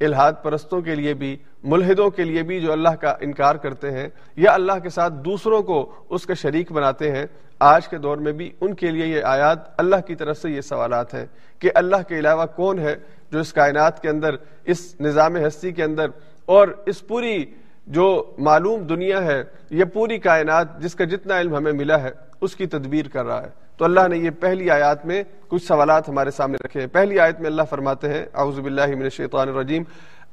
الہاد 0.00 0.32
پرستوں 0.42 0.80
کے 0.82 0.94
لیے 0.94 1.12
بھی، 1.14 1.36
ملحدوں 1.64 2.08
کے 2.10 2.24
لیے 2.24 2.42
بھی 2.42 2.60
جو 2.60 2.72
اللہ 2.72 2.94
کا 3.00 3.14
انکار 3.20 3.54
کرتے 3.56 3.90
ہیں 3.90 4.08
یا 4.36 4.52
اللہ 4.54 4.78
کے 4.82 4.90
ساتھ 4.90 5.12
دوسروں 5.24 5.62
کو 5.62 5.78
اس 6.10 6.26
کا 6.26 6.34
شریک 6.34 6.72
بناتے 6.72 7.10
ہیں، 7.12 7.24
آج 7.60 7.88
کے 7.88 7.98
دور 7.98 8.16
میں 8.16 8.32
بھی 8.32 8.50
ان 8.60 8.74
کے 8.74 8.90
لیے 8.90 9.06
یہ 9.06 9.24
آیات 9.24 9.68
اللہ 9.80 10.00
کی 10.06 10.14
طرف 10.14 10.38
سے 10.38 10.50
یہ 10.50 10.60
سوالات 10.60 11.14
ہیں 11.14 11.24
کہ 11.62 11.70
اللہ 11.74 12.02
کے 12.08 12.18
علاوہ 12.18 12.46
کون 12.56 12.78
ہے 12.78 12.94
جو 13.32 13.38
اس 13.38 13.52
کائنات 13.52 14.02
کے 14.02 14.08
اندر، 14.08 14.34
اس 14.64 14.94
نظام 15.00 15.36
ہستی 15.46 15.72
کے 15.72 15.84
اندر، 15.84 16.10
اور 16.46 16.68
اس 16.86 17.06
پوری 17.06 17.44
جو 17.86 18.34
معلوم 18.38 18.82
دنیا 18.82 19.24
ہے، 19.24 19.42
یہ 19.70 19.84
پوری 19.84 20.18
کائنات 20.18 20.78
جس 20.80 20.94
کا 20.94 21.04
جتنا 21.04 21.40
علم 21.40 21.56
ہمیں 21.56 21.72
ملا 21.72 22.02
ہے، 22.02 22.10
اس 22.40 22.56
کی 22.56 22.66
تدبیر 22.66 23.08
کر 23.08 23.24
رہا 23.24 23.42
ہے۔ 23.42 23.50
تو 23.76 23.84
اللہ 23.84 24.08
نے 24.08 24.16
یہ 24.18 24.30
پہلی 24.40 24.70
آیات 24.70 25.04
میں 25.06 25.22
کچھ 25.48 25.62
سوالات 25.64 26.08
ہمارے 26.08 26.30
سامنے 26.30 26.56
رکھے 26.64 26.80
ہیں۔ 26.80 26.86
پہلی 26.92 27.20
آیت 27.20 27.40
میں 27.40 27.50
اللہ 27.50 27.62
فرماتے 27.70 28.08
ہیں، 28.08 28.24
اعوذ 28.34 28.58
باللہ 28.60 28.86
من 28.86 29.02
الشیطان 29.02 29.48
الرجیم 29.48 29.82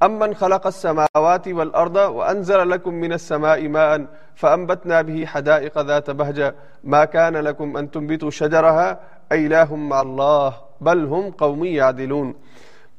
امن 0.01 0.33
خلق 0.39 0.65
السماوات 0.65 1.47
والارض 1.47 1.97
وانزل 2.15 2.67
لكم 2.69 2.95
من 3.01 3.11
السماء 3.11 3.57
ماء 3.75 3.97
فانبتنا 4.41 5.01
به 5.01 5.25
حدائق 5.33 5.77
ذات 5.89 6.09
بهجة 6.09 6.53
ما 6.93 7.03
كان 7.05 7.35
لكم 7.47 7.77
ان 7.77 7.87
تنبتوا 7.93 8.29
شجرها 8.29 8.99
اله 9.37 9.75
مع 9.75 10.01
الله 10.01 10.51
بل 10.87 11.05
هم 11.13 11.29
قوم 11.43 11.63
يعدلون 11.65 12.33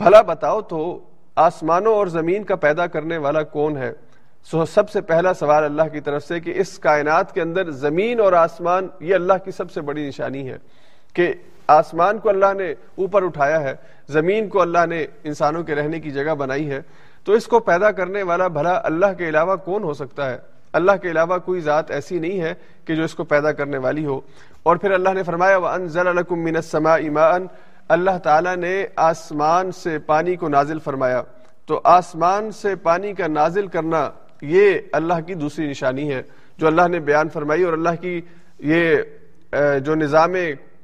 بھلا 0.01 0.21
بتاؤ 0.31 0.61
تو 0.71 0.81
آسمانوں 1.47 1.95
اور 1.95 2.07
زمین 2.17 2.45
کا 2.45 2.57
پیدا 2.65 2.87
کرنے 2.97 3.17
والا 3.27 3.43
کون 3.57 3.77
ہے؟ 3.77 3.93
سو 4.51 4.65
سب 4.65 4.91
سے 4.91 5.01
پہلا 5.01 5.35
سوال 5.35 5.65
اللہ 5.65 5.83
کی 5.93 6.01
طرف 6.01 6.25
سے 6.25 6.41
کہ 6.41 6.53
اس 6.57 6.79
کائنات 6.79 7.33
کے 7.33 7.41
اندر 7.41 7.71
زمین 7.71 8.21
اور 8.21 8.33
آسمان، 8.33 8.89
یہ 9.01 9.15
اللہ 9.15 9.33
کی 9.45 9.51
سب 9.51 9.71
سے 9.71 9.81
بڑی 9.81 10.09
نشانی 10.09 10.51
ہے 10.51 10.57
کہ 11.13 11.35
آسمان 11.67 12.19
کو 12.19 12.29
اللہ 12.29 12.53
نے 12.59 12.73
اوپر 12.73 13.23
اٹھایا 13.23 13.61
ہے، 13.61 13.75
زمین 14.09 14.49
کو 14.49 14.63
اللہ 14.63 14.87
نے 14.87 15.07
انسانوں 15.25 15.63
کے 15.63 15.75
رہنے 15.75 16.01
کی 16.01 16.11
جگہ 16.11 16.35
بنائی 16.35 16.71
ہے۔ 16.71 16.83
تو 17.25 17.33
اس 17.33 17.47
کو 17.47 17.61
پیدا 17.61 17.91
کرنے 17.91 18.23
والا 18.23 18.49
بھلا 18.49 18.81
اللہ 18.85 19.07
کے 19.19 19.29
علاوہ 19.29 19.57
کون 19.57 19.83
ہو 19.83 19.95
سکتا 19.95 20.31
ہے؟ 20.31 20.39
اللہ 20.73 20.93
کے 21.03 21.11
علاوہ 21.11 21.39
کوئی 21.39 21.61
ذات 21.61 21.91
ایسی 21.91 22.19
نہیں 22.19 22.41
ہے 22.41 22.55
کہ 22.85 22.95
جو 22.95 23.05
اس 23.05 23.15
کو 23.15 23.25
پیدا 23.25 23.53
کرنے 23.53 23.79
والی 23.79 24.07
ہو۔ 24.07 24.21
اور 24.63 24.77
پھر 24.77 24.91
اللہ 24.91 25.09
نے 25.09 25.23
فرمایا، 25.23 25.57
وَأَنزَلَ 25.57 26.13
لَكُم 26.13 26.43
مِّنَ 26.43 26.57
السَّمَاءِ 26.57 27.09
مَاءً۔ 27.09 27.47
اللہ 27.89 28.19
تعالیٰ 28.23 28.57
نے 28.57 28.87
آسمان 28.97 29.73
سے 29.73 29.99
پانی 29.99 30.37
کو 30.37 30.49
نازل 30.49 30.79
فرمایا۔ 30.79 31.23
تو 31.67 31.81
آسمان 31.85 32.51
سے 32.51 32.75
پانی 32.75 33.13
کا 33.13 33.27
نازل 33.27 33.67
کرنا 33.67 34.11
یہ 34.43 34.79
اللہ 34.93 35.21
کی 35.27 35.35
دوسری 35.35 35.67
نشانی 35.67 36.13
ہے 36.13 36.23
جو 36.59 36.67
اللہ 36.67 36.89
نے 36.89 37.01
بیان 37.01 37.29
فرمائی 37.29 37.63
اور 37.63 37.73
اللہ 37.73 38.01
کی 38.01 38.21
یہ 38.61 39.81
جو 39.85 39.95
نظام 39.95 40.35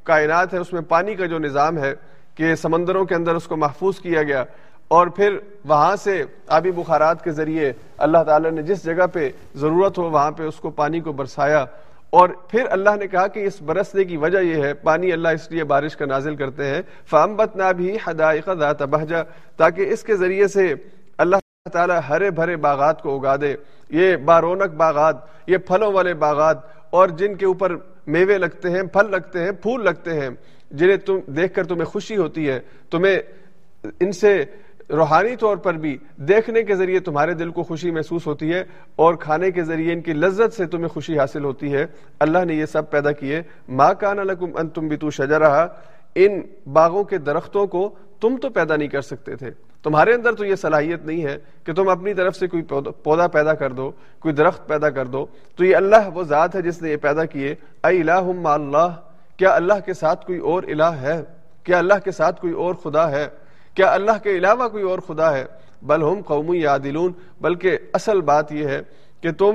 کائنات 0.05 0.55
ہے، 0.55 0.59
اس 0.59 0.73
میں 0.73 0.81
پانی 0.89 1.15
کا 1.15 1.27
جو 1.27 1.39
نظام 1.39 1.79
ہے 1.79 1.93
کہ 2.35 2.55
سمندروں 2.55 3.05
کے 3.05 3.15
اندر 3.15 3.35
اس 3.35 3.47
کو 3.47 3.57
محفوظ 3.57 3.99
کیا 4.01 4.23
گیا 4.23 4.45
اور 4.89 5.07
پھر 5.17 5.37
وہاں 5.69 5.97
سے 6.03 6.23
آبی 6.57 6.71
بخارات 6.77 7.23
کے 7.25 7.31
ذریعے 7.33 7.73
اللہ 8.07 8.23
تعالی 8.27 8.51
نے 8.51 8.63
جس 8.63 8.85
جگہ 8.85 9.07
پہ 9.13 9.29
ضرورت 9.61 9.99
ہو 9.99 10.09
وہاں 10.11 10.31
پہ 10.37 10.43
اس 10.43 10.57
کو 10.61 10.71
پانی 10.81 11.01
کو 11.01 11.13
برسایا 11.13 11.65
اور 12.11 12.29
پھر 12.51 12.67
اللہ 12.71 12.97
نے 13.01 13.07
کہا 13.07 13.27
کہ 13.35 13.45
اس 13.47 13.61
برسنے 13.63 14.05
کی 14.05 14.17
وجہ 14.17 14.39
یہ 14.39 14.63
ہے، 14.65 14.73
پانی 14.75 15.13
اللہ 15.13 15.29
اس 15.35 15.51
لیے 15.51 15.65
بارش 15.65 15.97
کا 15.97 16.07
نازل 16.07 16.37
کرتے 16.37 16.67
ہیں 16.67 16.81
فامبت 17.11 17.57
نہ 17.57 17.73
بھی 17.77 17.97
حدائق 18.07 18.49
ذات 18.59 18.83
بہجا 18.83 19.23
تاکہ 19.57 19.93
اس 19.93 20.03
کے 20.05 20.17
ذریعے 20.17 20.49
سے 20.49 20.73
اللہ 21.19 21.37
تعالیٰ 21.69 22.01
ہرے 22.09 22.31
بھرے 22.31 22.57
باغات 22.57 23.03
کو 23.03 23.21
اگا 23.21 23.37
دے 23.37 23.55
یہ 23.89 24.17
بارونق 24.17 24.75
باغات، 24.75 25.17
یہ 25.47 25.57
پھلوں 25.57 25.93
والے 25.93 26.15
باغات 26.15 26.59
اور 26.91 27.09
جن 27.09 27.35
کے 27.35 27.47
اوپر 27.47 27.77
میوے 28.07 28.39
لگتے 28.39 28.71
ہیں، 28.71 28.83
پھل 28.83 29.11
لگتے 29.11 29.45
ہیں، 29.45 29.53
پھول 29.53 29.85
لگتے 29.85 30.21
ہیں، 30.21 30.31
جنہیں 30.71 30.97
تم 30.97 31.19
دیکھ 31.27 31.55
کر 31.55 31.67
تمہیں 31.67 31.85
خوشی 31.85 32.17
ہوتی 32.17 32.49
ہے۔ 32.49 32.61
تمہیں 32.91 33.19
ان 34.01 34.13
سے 34.13 34.45
روحانی 34.91 35.37
طور 35.37 35.57
پر 35.57 35.75
بھی 35.75 35.99
دیکھنے 36.17 36.63
کے 36.63 36.75
ذریعے 36.75 37.01
تمہارے 37.01 37.35
دل 37.35 37.51
کو 37.51 37.63
خوشی 37.63 37.91
محسوس 37.91 38.27
ہوتی 38.27 38.53
ہے 38.53 38.65
اور 38.97 39.15
کھانے 39.15 39.51
کے 39.51 39.63
ذریعے 39.63 39.93
ان 39.93 40.01
کی 40.01 40.13
لذت 40.13 40.55
سے 40.55 40.67
تمہیں 40.67 40.89
خوشی 40.89 41.19
حاصل 41.19 41.45
ہوتی 41.45 41.73
ہے۔ 41.73 41.87
اللہ 42.21 42.45
نے 42.45 42.55
یہ 42.55 42.67
سب 42.67 42.91
پیدا 42.91 43.13
کیے۔ 43.13 43.43
ماں 43.69 43.95
کان 43.95 44.17
لکم 44.17 44.57
ان 44.57 44.69
تم 44.69 44.89
بھی 44.89 44.97
تو 44.97 45.11
شجرا 45.11 45.67
ان 46.15 46.41
باغوں 46.73 47.05
کے 47.05 47.19
درختوں 47.19 47.67
کو 47.67 47.95
تم 48.21 48.37
تو 48.37 48.49
پیدا 48.49 48.77
نہیں 48.77 48.89
کر 48.89 49.01
سکتے 49.01 49.37
تھے۔ 49.37 49.51
تمہارے 49.83 50.15
اندر 50.15 50.33
تو 50.33 50.45
یہ 50.45 50.55
صلاحیت 50.55 51.05
نہیں 51.05 51.25
ہے 51.25 51.39
کہ 51.65 51.73
تم 51.73 51.89
اپنی 51.89 52.15
طرف 52.15 52.37
سے 52.37 52.47
کوئی 52.47 52.63
پودا 53.03 53.27
پیدا 53.27 53.55
کر 53.55 53.73
دو، 53.73 53.91
کوئی 54.21 54.35
درخت 54.35 54.67
پیدا 54.67 54.91
کر 54.91 55.07
دو، 55.07 55.27
تو 55.57 55.65
یہ 55.65 55.77
اللہ 55.77 56.09
وہ 56.15 56.23
ذات 56.23 56.57
ہے 56.57 56.63
جس 56.63 56.83
نے 56.83 56.91
یہ 56.91 56.97
پیدا 56.97 57.25
کیے۔ 57.25 57.55
اے 57.85 58.01
الہ 58.01 58.49
اللہ، 58.49 58.89
کیا 59.37 59.55
اللہ 59.55 59.75
کے 59.85 59.95
ساتھ 59.95 60.27
کوئی 60.27 60.39
اور 60.39 60.63
الہ 60.63 60.91
ہے؟ 61.03 61.23
کیا 61.65 61.79
اللہ 61.79 61.95
کے 62.05 62.11
ساتھ 62.11 62.41
کوئی 62.41 62.53
اور 62.53 62.75
خدا 62.75 63.11
ہے؟ 63.11 63.29
کیا 63.75 63.93
اللہ 63.93 64.19
کے 64.23 64.31
علاوہ 64.31 64.69
کوئی 64.69 64.85
اور 64.85 64.99
خدا 64.99 65.33
ہے؟ 65.33 65.45
بل 65.83 66.03
ہم 66.03 66.21
قومی 66.27 66.59
یادلون 66.59 67.13
بلکہ 67.41 67.79
اصل 67.93 68.21
بات 68.21 68.53
یہ 68.53 68.67
ہے 68.67 68.81
کہ 69.21 69.33
تم 69.33 69.53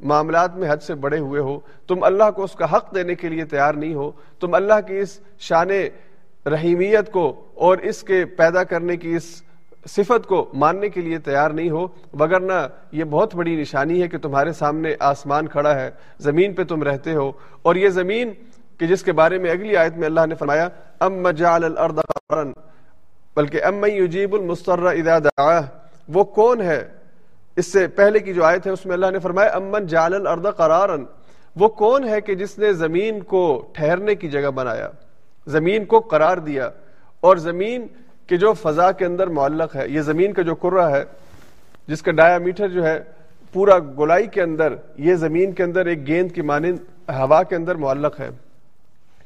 معاملات 0.00 0.56
میں 0.56 0.70
حد 0.70 0.82
سے 0.82 0.94
بڑے 0.94 1.18
ہوئے 1.18 1.40
ہو۔ 1.40 1.58
تم 1.88 2.04
اللہ 2.04 2.30
کو 2.36 2.44
اس 2.44 2.52
کا 2.52 2.76
حق 2.76 2.94
دینے 2.94 3.14
کے 3.14 3.28
لیے 3.28 3.44
تیار 3.44 3.74
نہیں 3.74 3.94
ہو۔ 3.94 4.10
تم 4.40 4.54
اللہ 4.54 4.80
کی 4.86 4.98
اس 4.98 5.20
شان 5.38 5.68
رحیمیت 6.46 7.12
کو 7.12 7.44
اور 7.54 7.78
اس 7.78 8.02
کے 8.02 8.24
پیدا 8.24 8.64
کرنے 8.64 8.96
کی 8.96 9.14
اس 9.14 9.42
صفت 9.86 10.26
کو 10.26 10.50
ماننے 10.54 10.88
کے 10.88 11.00
لیے 11.00 11.18
تیار 11.18 11.50
نہیں 11.50 11.70
ہو، 11.70 11.86
وگرنہ 12.12 12.52
یہ 12.92 13.04
بہت 13.04 13.34
بڑی 13.34 13.56
نشانی 13.56 14.02
ہے 14.02 14.08
کہ 14.08 14.18
تمہارے 14.18 14.52
سامنے 14.52 14.94
آسمان 15.00 15.48
کھڑا 15.48 15.74
ہے، 15.74 15.90
زمین 16.18 16.54
پہ 16.54 16.64
تم 16.64 16.82
رہتے 16.82 17.14
ہو۔ 17.14 17.32
اور 17.62 17.76
یہ 17.76 17.88
زمین 17.88 18.32
کہ 18.78 18.86
جس 18.86 19.02
کے 19.02 19.12
بارے 19.12 19.38
میں 19.38 19.50
اگلی 19.50 19.76
آیت 19.76 19.96
میں 19.96 20.06
اللہ 20.06 20.20
نے 20.28 20.34
فرمایا 20.34 20.68
ام 21.00 21.26
الارض 21.40 21.98
بلکہ 23.36 23.64
ام 23.64 23.84
یجیب 23.84 24.34
المستر 24.34 24.78
اذا 24.78 25.18
دعاه۔ 25.18 25.62
وہ 26.08 26.24
کون 26.24 26.60
ہے؟ 26.60 26.88
اس 27.56 27.72
سے 27.72 27.86
پہلے 27.86 28.18
کی 28.18 28.34
جو 28.34 28.44
آیت 28.44 28.66
ہے، 28.66 28.72
اس 28.72 28.86
میں 28.86 28.94
اللہ 28.94 29.10
نے 29.10 29.18
فرمایا 29.18 29.48
امن 29.48 29.86
جعل 29.86 30.14
الارض 30.14 30.46
قرارا۔ 30.56 30.96
وہ 31.56 31.68
کون 31.68 32.08
ہے 32.08 32.20
کہ 32.20 32.34
جس 32.34 32.58
نے 32.58 32.72
زمین 32.72 33.20
کو 33.20 33.68
ٹھہرنے 33.72 34.14
کی 34.14 34.28
جگہ 34.28 34.50
بنایا، 34.50 34.90
زمین 35.46 35.84
کو 35.84 36.00
قرار 36.00 36.36
دیا۔ 36.36 36.70
اور 37.20 37.36
زمین 37.36 37.86
کہ 38.28 38.36
جو 38.36 38.52
فضا 38.52 38.92
کے 38.92 39.04
اندر 39.04 39.26
معلق 39.26 39.76
ہے، 39.76 39.88
یہ 39.88 40.00
زمین 40.00 40.32
کا 40.32 40.42
جو 40.42 40.54
کرہ 40.54 40.90
ہے، 40.90 41.04
جس 41.86 42.02
کا 42.02 42.12
ڈایا 42.12 42.38
میٹر 42.38 42.68
جو 42.68 42.86
ہے، 42.86 43.00
پورا 43.52 43.78
گولائی 43.78 44.26
کے 44.26 44.42
اندر، 44.42 44.74
یہ 44.96 45.14
زمین 45.14 45.52
کے 45.52 45.62
اندر 45.62 45.86
ایک 45.86 46.06
گیند 46.06 46.32
کی 46.32 46.42
مانند 46.42 46.78
ہوا 47.08 47.42
کے 47.42 47.56
اندر 47.56 47.74
معلق 47.74 48.20
ہے۔ 48.20 48.30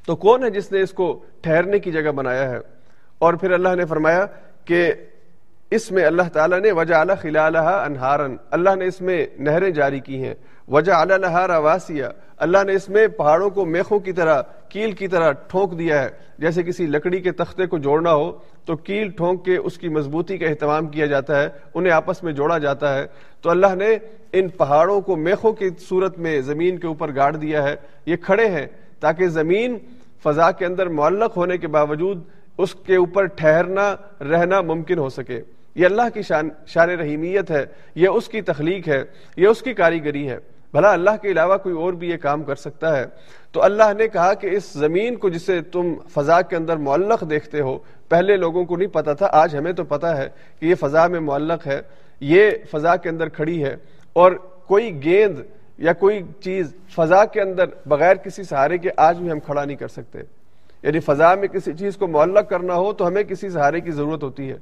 تو 0.07 0.17
کون 0.17 0.45
ہے 0.45 0.51
جس 0.51 0.73
نے 0.73 0.81
اس 0.81 0.91
کو 0.91 1.25
ٹھہرنے 1.41 1.79
کی 1.79 1.93
جگہ 1.93 2.11
بنایا 2.11 2.51
ہے؟ 2.51 2.59
اور 3.19 3.35
پھر 3.35 3.51
اللہ 3.51 3.75
نے 3.75 3.85
فرمایا 3.85 4.27
کہ 4.65 4.93
اس 5.75 5.93
میں 5.93 6.05
اللہ 6.05 6.29
تعالیٰ 6.33 6.61
نے 6.61 6.73
وجہ 6.73 6.95
اعلیٰ 6.95 7.17
خلالہ 7.17 7.59
انہارن 7.59 8.37
اللہ 8.51 8.75
نے 8.75 8.87
اس 8.87 9.01
میں 9.01 9.27
نہریں 9.39 9.71
جاری 9.71 10.01
کی 10.01 10.23
ہیں۔ 10.25 10.35
وجہ 10.69 10.93
اعلیٰ 10.93 11.61
واسیہ 11.61 12.05
اللہ 12.37 12.59
نے 12.67 12.73
اس 12.73 12.89
میں 12.89 13.07
پہاڑوں 13.09 13.51
کو 13.51 13.65
میخوں 13.65 13.99
کی 13.99 14.13
طرح، 14.13 14.43
کیل 14.69 14.93
کی 14.93 15.09
طرح 15.09 15.33
ٹھونک 15.33 15.79
دیا 15.79 16.03
ہے۔ 16.03 16.09
جیسے 16.39 16.63
کسی 16.63 16.87
لکڑی 16.87 17.21
کے 17.21 17.33
تختے 17.33 17.67
کو 17.67 17.79
جوڑنا 17.79 18.13
ہو، 18.13 18.33
تو 18.65 18.77
کیل 18.77 19.11
ٹھونک 19.11 19.45
کے 19.45 19.57
اس 19.57 19.79
کی 19.79 19.89
مضبوطی 19.89 20.39
کا 20.39 20.47
اہتمام 20.47 20.87
کیا 20.87 21.07
جاتا 21.07 21.43
ہے، 21.43 21.49
انہیں 21.75 21.93
آپس 21.93 22.23
میں 22.23 22.33
جوڑا 22.33 22.59
جاتا 22.59 22.95
ہے۔ 22.95 23.07
تو 23.43 23.51
اللہ 23.51 23.75
نے 23.75 23.99
ان 24.33 24.49
پہاڑوں 24.49 25.01
کو 25.01 25.17
میخوں 25.17 25.53
کی 25.53 25.69
صورت 25.89 26.19
میں 26.19 26.41
زمین 26.41 26.79
کے 26.79 26.87
اوپر 26.87 27.15
گاڑ 27.17 27.37
دیا 27.37 27.63
ہے۔ 27.63 27.75
یہ 28.07 28.17
کھڑے 28.17 28.49
ہیں 28.49 28.67
تاکہ 29.01 29.27
زمین 29.29 29.79
فضا 30.23 30.51
کے 30.51 30.67
اندر 30.67 30.87
معلق 30.87 31.37
ہونے 31.37 31.59
کے 31.59 31.67
باوجود 31.67 32.23
اس 32.59 32.75
کے 32.75 32.97
اوپر 32.97 33.25
ٹھہرنا، 33.25 33.97
رہنا 34.21 34.61
ممکن 34.61 34.99
ہو 34.99 35.09
سکے۔ 35.09 35.41
یہ 35.75 35.87
اللہ 35.87 36.03
کی 36.15 36.23
شان 36.23 36.49
شان 36.67 36.91
رحیمیت 36.91 37.51
ہے، 37.51 37.67
یہ 37.95 38.09
اس 38.09 38.29
کی 38.29 38.41
تخلیق 38.41 38.89
ہے، 38.89 39.05
یہ 39.37 39.47
اس 39.47 39.63
کی 39.63 39.75
کاریگری 39.75 40.29
ہے۔ 40.29 40.39
بھلا 40.73 40.93
اللہ 40.93 41.11
کے 41.23 41.29
علاوہ 41.29 41.57
کوئی 41.57 41.75
اور 41.75 41.93
بھی 41.93 42.11
یہ 42.11 42.17
کام 42.17 42.43
کر 42.43 42.55
سکتا 42.55 42.97
ہے۔ 42.97 43.05
تو 43.53 43.63
اللہ 43.63 43.93
نے 43.99 44.09
کہا 44.09 44.35
کہ 44.35 44.47
اس 44.47 44.73
زمین 44.73 45.17
کو 45.17 45.29
جسے 45.29 45.63
تم 45.63 45.95
فضا 46.15 46.43
کے 46.43 46.57
اندر 46.57 46.77
معلق 46.77 47.31
دیکھتے 47.31 47.61
ہو، 47.61 47.79
پہلے 48.09 48.37
لوگوں 48.37 48.65
کو 48.65 48.77
نہیں 48.77 48.89
پتا 48.89 49.13
تھا، 49.13 49.29
آج 49.33 49.57
ہمیں 49.57 49.73
تو 49.73 49.85
پتا 49.85 50.17
ہے 50.17 50.29
کہ 50.61 50.67
یہ 50.67 50.75
فضا 50.75 51.07
میں 51.07 51.21
معلق 51.21 51.67
ہے۔ 51.67 51.81
یہ 52.21 52.51
فضا 52.71 52.97
کے 52.97 53.09
اندر 53.09 53.29
کھڑی 53.29 53.65
ہے۔ 53.65 53.77
اور 54.13 54.33
کوئی 54.67 55.05
گیند 55.05 55.39
یا 55.79 55.93
کوئی 55.93 56.23
چیز 56.41 56.75
فضا 56.95 57.25
کے 57.25 57.41
اندر 57.41 57.65
بغیر 57.87 58.15
کسی 58.15 58.43
سہارے 58.43 58.79
کے 58.79 58.91
آج 58.97 59.19
بھی 59.19 59.31
ہم 59.31 59.41
کھڑا 59.41 59.65
نہیں 59.65 59.77
کر 59.77 59.89
سکتے۔ 59.89 60.19
یعنی 60.83 61.01
فضا 61.01 61.35
میں 61.35 61.49
کسی 61.49 61.73
چیز 61.73 61.97
کو 61.97 62.07
معلق 62.07 62.51
کرنا 62.51 62.75
ہو 62.75 62.93
تو 62.93 63.07
ہمیں 63.07 63.23
کسی 63.23 63.49
سہارے 63.49 63.81
کی 63.81 63.91
ضرورت 63.91 64.23
ہوتی 64.23 64.51
ہے۔ 64.51 64.57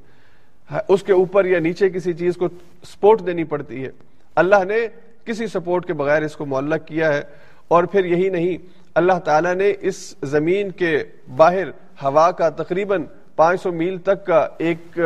اس 0.89 1.03
کے 1.03 1.13
اوپر 1.13 1.45
یا 1.45 1.59
نیچے 1.59 1.91
کسی 1.91 2.13
چیز 2.13 2.37
کو 2.37 2.49
سپورٹ 2.85 3.27
دینی 3.27 3.45
پڑتی 3.45 3.85
ہے۔ 3.85 3.91
اللہ 4.37 4.65
نے 4.65 4.77
کسی 5.25 5.47
سپورٹ 5.47 5.87
کے 5.87 5.93
بغیر 5.93 6.23
اس 6.23 6.37
کو 6.37 6.47
معلق 6.47 6.87
کیا 6.87 7.15
ہے۔ 7.15 7.23
اور 7.69 7.85
پھر 7.85 8.05
یہی 8.05 8.29
نہیں، 8.29 8.57
اللہ 8.95 9.13
تعالیٰ 9.25 9.55
نے 9.55 9.73
اس 9.81 10.15
زمین 10.23 10.71
کے 10.71 11.05
باہر 11.37 11.69
ہوا 12.03 12.31
کا 12.31 12.49
تقریباً 12.49 13.05
پانچ 13.37 13.63
سو 13.63 13.73
میل 13.73 13.99
تک 13.99 14.27
کا 14.27 14.49
ایک 14.59 14.99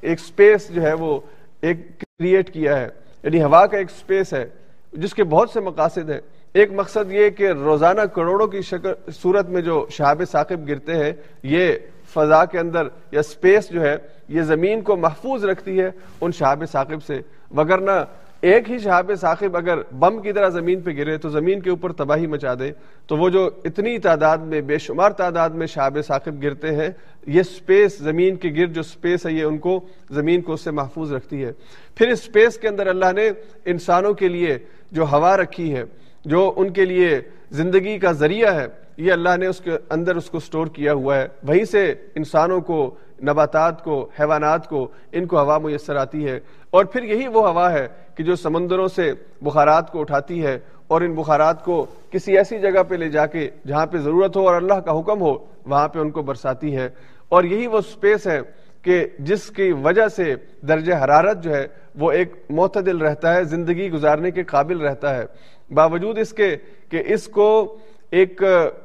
ایک 0.00 0.20
سپیس 0.20 0.68
جو 0.68 0.82
ہے 0.82 0.92
وہ 0.92 1.20
ایک 1.60 1.76
کریٹ 1.98 2.52
کیا 2.52 2.80
ہے۔ 2.80 2.88
یعنی 3.22 3.42
ہوا 3.42 3.66
کا 3.66 3.76
ایک 3.78 3.90
سپیس 3.90 4.34
ہے، 4.34 4.46
جس 4.92 5.14
کے 5.14 5.24
بہت 5.24 5.50
سے 5.50 5.60
مقاصد 5.60 6.10
ہیں۔ 6.10 6.20
ایک 6.52 6.72
مقصد 6.72 7.12
یہ 7.12 7.30
کہ 7.30 7.48
روزانہ 7.48 8.00
کروڑوں 8.00 8.46
کی 8.46 8.60
شکل، 8.60 8.92
صورت 9.22 9.48
میں 9.48 9.62
جو 9.62 9.86
شہاب 9.90 10.22
ثاقب 10.30 10.68
گرتے 10.68 10.94
ہیں، 10.94 11.12
یہ 11.42 11.72
فضا 12.14 12.44
کے 12.44 12.58
اندر 12.58 12.88
یا 13.10 13.22
سپیس 13.22 13.70
جو 13.70 13.80
ہے، 13.80 13.96
یہ 14.28 14.42
زمین 14.42 14.82
کو 14.82 14.96
محفوظ 14.96 15.44
رکھتی 15.44 15.80
ہے 15.80 15.90
ان 16.20 16.32
شہاب 16.32 16.64
ثاقب 16.72 17.02
سے۔ 17.06 17.20
وگرنہ 17.56 18.04
ایک 18.40 18.70
ہی 18.70 18.78
شہاب 18.78 19.10
ثاقب 19.20 19.56
اگر 19.56 19.78
بم 19.92 20.20
کی 20.22 20.32
طرح 20.32 20.48
زمین 20.48 20.80
پہ 20.80 20.90
گرے 20.90 21.16
تو 21.16 21.28
زمین 21.28 21.60
کے 21.60 21.70
اوپر 21.70 21.92
تباہی 21.92 22.26
مچا 22.26 22.54
دے۔ 22.54 22.72
تو 23.06 23.16
وہ 23.16 23.28
جو 23.28 23.50
اتنی 23.64 23.98
تعداد 23.98 24.38
میں، 24.38 24.60
بے 24.60 24.78
شمار 24.78 25.10
تعداد 25.10 25.50
میں 25.50 25.66
شہاب 25.66 25.98
ثاقب 26.06 26.42
گرتے 26.42 26.74
ہیں، 26.74 26.88
یہ 27.26 27.42
سپیس 27.42 27.98
زمین 27.98 28.36
کے 28.36 28.48
گرد 28.48 28.74
جو 28.74 28.82
سپیس 28.82 29.26
ہے، 29.26 29.32
یہ 29.32 29.44
ان 29.44 29.58
کو، 29.58 29.80
زمین 30.10 30.42
کو 30.42 30.52
اس 30.52 30.60
سے 30.60 30.70
محفوظ 30.70 31.12
رکھتی 31.12 31.44
ہے۔ 31.44 31.52
پھر 31.94 32.08
اس 32.08 32.20
سپیس 32.20 32.58
کے 32.58 32.68
اندر 32.68 32.86
اللہ 32.86 33.12
نے 33.16 33.30
انسانوں 33.64 34.14
کے 34.14 34.28
لیے 34.28 34.58
جو 34.92 35.02
ہوا 35.02 35.36
رکھی 35.36 35.74
ہے، 35.74 35.84
جو 36.24 36.52
ان 36.56 36.70
کے 36.70 36.84
لیے 36.84 37.20
زندگی 37.50 37.98
کا 37.98 38.12
ذریعہ 38.12 38.54
ہے 38.54 38.66
یہ 38.96 39.12
اللہ 39.12 39.36
نے 39.36 39.46
اس 39.46 39.60
کے 39.60 39.70
اندر 39.90 40.16
اس 40.16 40.30
کو 40.30 40.38
سٹور 40.38 40.66
کیا 40.66 40.92
ہوا 40.92 41.16
ہے۔ 41.16 41.28
وہیں 41.42 41.64
سے 41.64 41.94
انسانوں 42.14 42.60
کو، 42.60 42.94
نباتات 43.22 43.84
کو، 43.84 44.08
حیوانات 44.20 44.68
کو، 44.68 44.88
ان 45.12 45.26
کو 45.26 45.40
ہوا 45.40 45.58
میسر 45.58 45.96
آتی 45.96 46.28
ہے۔ 46.28 46.40
اور 46.70 46.84
پھر 46.84 47.02
یہی 47.02 47.26
وہ 47.26 47.48
ہوا 47.48 47.72
ہے 47.72 47.88
کہ 48.14 48.24
جو 48.24 48.36
سمندروں 48.36 48.88
سے 48.88 49.12
بخارات 49.42 49.92
کو 49.92 50.00
اٹھاتی 50.00 50.46
ہے 50.46 50.58
اور 50.86 51.00
ان 51.00 51.14
بخارات 51.14 51.64
کو 51.64 51.86
کسی 52.10 52.36
ایسی 52.36 52.58
جگہ 52.58 52.82
پہ 52.88 52.94
لے 52.94 53.08
جا 53.08 53.26
کے 53.26 53.50
جہاں 53.66 53.86
پہ 53.86 53.98
ضرورت 53.98 54.36
ہو 54.36 54.46
اور 54.46 54.54
اللہ 54.54 54.74
کا 54.74 55.00
حکم 55.00 55.20
ہو، 55.20 55.38
وہاں 55.66 55.88
پہ 55.88 55.98
ان 55.98 56.10
کو 56.10 56.22
برساتی 56.22 56.76
ہے۔ 56.76 56.88
اور 57.28 57.44
یہی 57.44 57.66
وہ 57.66 57.80
سپیس 57.80 58.26
ہے 58.26 58.40
کہ 58.82 59.06
جس 59.18 59.46
کی 59.46 59.72
وجہ 59.72 60.08
سے 60.08 60.34
درجہ 60.68 60.94
حرارت 60.94 61.44
جو 61.44 61.54
ہے 61.54 61.66
وہ 61.94 62.12
ایک 62.12 62.32
معتدل 62.50 62.96
رہتا 62.96 63.34
ہے، 63.34 63.44
زندگی 63.44 63.90
گزارنے 63.90 64.30
کے 64.30 64.42
قابل 64.42 64.80
رہتا 64.80 65.16
ہے۔ 65.16 65.24
باوجود 65.70 66.18
اس 66.18 66.32
کے 66.32 66.56
کہ 66.88 67.02
اس 67.06 67.26
کو 67.26 67.78
ایک 68.14 68.42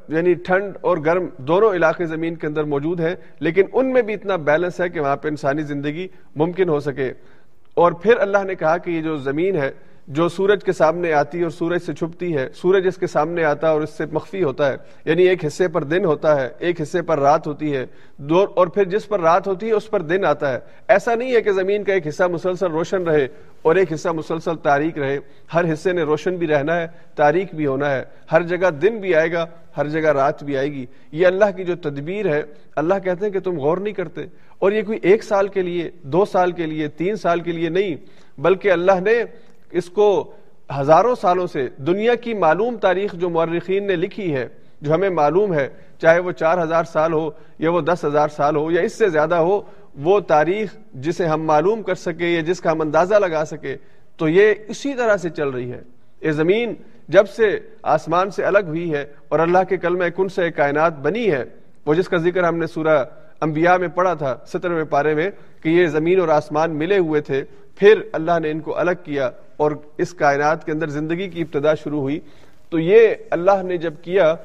یعنی 0.07 0.33
ٹھنڈ 0.33 0.77
اور 0.81 0.97
گرم 0.97 1.27
دونوں 1.37 1.73
علاقے 1.73 2.05
زمین 2.05 2.35
کے 2.35 2.47
اندر 2.47 2.63
موجود 2.63 2.99
ہیں، 2.99 3.15
لیکن 3.39 3.63
ان 3.73 3.93
میں 3.93 4.01
بھی 4.01 4.13
اتنا 4.13 4.35
بیلنس 4.35 4.79
ہے 4.81 4.89
کہ 4.89 4.99
وہاں 4.99 5.15
پہ 5.15 5.27
انسانی 5.27 5.61
زندگی 5.61 6.07
ممکن 6.35 6.69
ہو 6.69 6.79
سکے۔ 6.79 7.11
اور 7.73 7.91
پھر 7.91 8.17
اللہ 8.19 8.43
نے 8.43 8.55
کہا 8.55 8.77
کہ 8.77 8.91
یہ 8.91 9.01
جو 9.01 9.15
زمین 9.17 9.55
ہے، 9.55 9.71
جو 10.07 10.27
سورج 10.29 10.63
کے 10.63 10.71
سامنے 10.71 11.13
آتی 11.13 11.41
اور 11.41 11.49
سورج 11.49 11.81
سے 11.85 11.93
چھپتی 11.93 12.35
ہے، 12.37 12.47
سورج 12.55 12.87
اس 12.87 12.97
کے 12.97 13.07
سامنے 13.07 13.43
آتا 13.43 13.69
اور 13.69 13.81
اس 13.81 13.89
سے 13.97 14.05
مخفی 14.11 14.43
ہوتا 14.43 14.71
ہے 14.71 14.77
یعنی 15.05 15.23
ایک 15.23 15.45
حصے 15.45 15.67
پر 15.67 15.83
دن 15.83 16.05
ہوتا 16.05 16.41
ہے، 16.41 16.49
ایک 16.59 16.81
حصے 16.81 17.01
پر 17.01 17.19
رات 17.19 17.47
ہوتی 17.47 17.75
ہے۔ 17.75 17.85
دو، 18.17 18.45
اور 18.55 18.67
پھر 18.67 18.83
جس 18.83 19.07
پر 19.07 19.19
رات 19.19 19.47
ہوتی 19.47 19.67
ہے، 19.67 19.71
اس 19.71 19.89
پر 19.89 20.01
دن 20.01 20.25
آتا 20.25 20.53
ہے۔ 20.53 20.59
ایسا 20.87 21.15
نہیں 21.15 21.33
ہے 21.35 21.41
کہ 21.41 21.51
زمین 21.51 21.83
کا 21.83 21.93
ایک 21.93 22.07
حصہ 22.07 22.23
مسلسل 22.23 22.71
روشن 22.71 23.03
رہے۔ 23.03 23.27
اور 23.61 23.75
ایک 23.75 23.93
حصہ 23.93 24.09
مسلسل 24.09 24.55
تاریخ 24.55 24.97
رہے۔ 24.97 25.17
ہر 25.53 25.73
حصے 25.73 25.93
نے 25.93 26.01
روشن 26.01 26.35
بھی 26.35 26.47
رہنا 26.47 26.81
ہے 26.81 26.87
تاریخ 27.15 27.55
بھی 27.55 27.65
ہونا 27.65 27.91
ہے۔ 27.91 28.03
ہر 28.31 28.41
جگہ 28.41 28.69
دن 28.69 28.97
بھی 28.97 29.15
آئے 29.15 29.31
گا، 29.31 29.45
ہر 29.77 29.87
جگہ 29.87 30.09
رات 30.09 30.43
بھی 30.43 30.57
آئے 30.57 30.71
گی۔ 30.71 30.85
یہ 31.11 31.27
اللہ 31.27 31.45
کی 31.55 31.63
جو 31.63 31.75
تدبیر 31.75 32.27
ہے، 32.27 32.43
اللہ 32.75 32.93
کہتے 33.03 33.25
ہیں 33.25 33.33
کہ 33.33 33.39
تم 33.39 33.59
غور 33.59 33.77
نہیں 33.77 33.93
کرتے۔ 33.93 34.21
اور 34.59 34.71
یہ 34.71 34.81
کوئی 34.81 34.99
ایک 35.01 35.23
سال 35.23 35.47
کے 35.47 35.61
لیے، 35.61 35.91
دو 36.01 36.25
سال 36.25 36.51
کے 36.51 36.65
لیے، 36.65 36.87
تین 36.87 37.15
سال 37.15 37.39
کے 37.39 37.51
لیے 37.51 37.69
نہیں، 37.69 37.95
بلکہ 38.41 38.71
اللہ 38.71 38.99
نے 38.99 39.23
اس 39.71 39.89
کو 39.89 40.31
ہزاروں 40.79 41.15
سالوں 41.15 41.47
سے 41.47 41.69
دنیا 41.77 42.15
کی 42.15 42.33
معلوم 42.33 42.77
تاریخ 42.77 43.13
جو 43.13 43.29
مورخین 43.29 43.87
نے 43.87 43.95
لکھی 43.95 44.35
ہے، 44.35 44.47
جو 44.81 44.93
ہمیں 44.93 45.09
معلوم 45.09 45.53
ہے، 45.53 45.69
چاہے 46.01 46.19
وہ 46.19 46.31
چار 46.31 46.63
ہزار 46.63 46.83
سال 46.83 47.13
ہو 47.13 47.29
یا 47.59 47.71
وہ 47.71 47.81
دس 47.81 48.05
ہزار 48.05 48.27
سال 48.27 48.55
ہو 48.55 48.71
یا 48.71 48.81
اس 48.81 48.97
سے 48.97 49.09
زیادہ 49.09 49.35
ہو 49.35 49.61
وہ 49.95 50.19
تاریخ 50.19 50.75
جسے 50.93 51.25
ہم 51.25 51.43
معلوم 51.43 51.81
کر 51.81 51.95
سکے 51.95 52.27
یا 52.27 52.41
جس 52.41 52.61
کا 52.61 52.71
ہم 52.71 52.81
اندازہ 52.81 53.15
لگا 53.15 53.45
سکے، 53.45 53.77
تو 54.17 54.29
یہ 54.29 54.53
اسی 54.67 54.93
طرح 54.93 55.17
سے 55.17 55.29
چل 55.29 55.49
رہی 55.49 55.71
ہے۔ 55.71 55.81
یہ 56.21 56.31
زمین 56.31 56.73
جب 57.07 57.29
سے 57.29 57.59
آسمان 57.83 58.29
سے 58.29 58.43
الگ 58.43 58.67
ہوئی 58.67 58.93
ہے 58.93 59.05
اور 59.29 59.39
اللہ 59.39 59.57
کے 59.69 59.77
کلمہ 59.77 60.03
کن 60.15 60.29
سے 60.29 60.51
کائنات 60.51 60.99
بنی 60.99 61.31
ہے، 61.31 61.43
وہ 61.85 61.93
جس 61.93 62.09
کا 62.09 62.17
ذکر 62.17 62.43
ہم 62.43 62.57
نے 62.57 62.67
سورہ 62.67 63.05
انبیاء 63.41 63.77
میں 63.77 63.87
پڑھا 63.87 64.13
تھا، 64.13 64.37
سترویں 64.47 64.83
پارے 64.83 65.15
میں، 65.15 65.29
کہ 65.63 65.69
یہ 65.69 65.87
زمین 65.87 66.19
اور 66.19 66.27
آسمان 66.27 66.75
ملے 66.75 66.97
ہوئے 66.97 67.21
تھے، 67.21 67.43
پھر 67.75 68.01
اللہ 68.13 68.39
نے 68.39 68.51
ان 68.51 68.59
کو 68.59 68.77
الگ 68.77 68.91
کیا 69.03 69.29
اور 69.57 69.71
اس 69.97 70.13
کائنات 70.13 70.65
کے 70.65 70.71
اندر 70.71 70.87
زندگی 70.87 71.27
کی 71.27 71.41
ابتدا 71.41 71.73
شروع 71.73 72.01
ہوئی۔ 72.01 72.19
تو 72.69 72.79
یہ 72.79 73.15
اللہ 73.29 73.63
نے 73.63 73.77
جب 73.77 73.93
کیا 74.01 74.35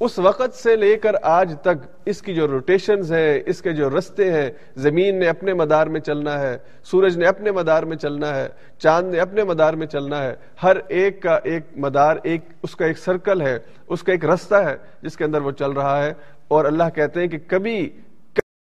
اس 0.00 0.18
وقت 0.18 0.54
سے 0.54 0.76
لے 0.76 0.96
کر 0.96 1.12
آج 1.22 1.54
تک 1.60 1.86
اس 2.06 2.22
کی 2.22 2.34
جو 2.34 2.48
روٹیشنز 2.48 3.12
ہیں، 3.12 3.40
اس 3.46 3.62
کے 3.62 3.72
جو 3.72 3.98
رستے 3.98 4.32
ہیں، 4.32 4.50
زمین 4.76 5.18
نے 5.18 5.28
اپنے 5.28 5.54
مدار 5.54 5.86
میں 5.86 6.00
چلنا 6.00 6.40
ہے، 6.40 6.58
سورج 6.84 7.18
نے 7.18 7.26
اپنے 7.26 7.50
مدار 7.50 7.82
میں 7.82 7.96
چلنا 7.96 8.34
ہے، 8.36 8.48
چاند 8.78 9.12
نے 9.12 9.20
اپنے 9.20 9.44
مدار 9.44 9.74
میں 9.74 9.86
چلنا 9.86 10.22
ہے، 10.22 10.34
ہر 10.62 10.76
ایک 10.88 11.22
کا 11.22 11.38
ایک 11.44 11.62
مدار، 11.76 12.16
ایک 12.22 12.40
اس 12.62 12.76
کا 12.76 12.86
ایک 12.86 12.98
سرکل 12.98 13.40
ہے، 13.40 13.58
اس 13.88 14.02
کا 14.02 14.12
ایک 14.12 14.24
رستہ 14.24 14.54
ہے 14.54 14.76
جس 15.02 15.16
کے 15.16 15.24
اندر 15.24 15.40
وہ 15.40 15.50
چل 15.50 15.70
رہا 15.70 16.06
ہے۔ 16.06 16.12
اور 16.48 16.64
اللہ 16.64 16.84
کہتے 16.94 17.20
ہیں 17.20 17.26
کہ 17.26 17.38
کبھی 17.46 17.90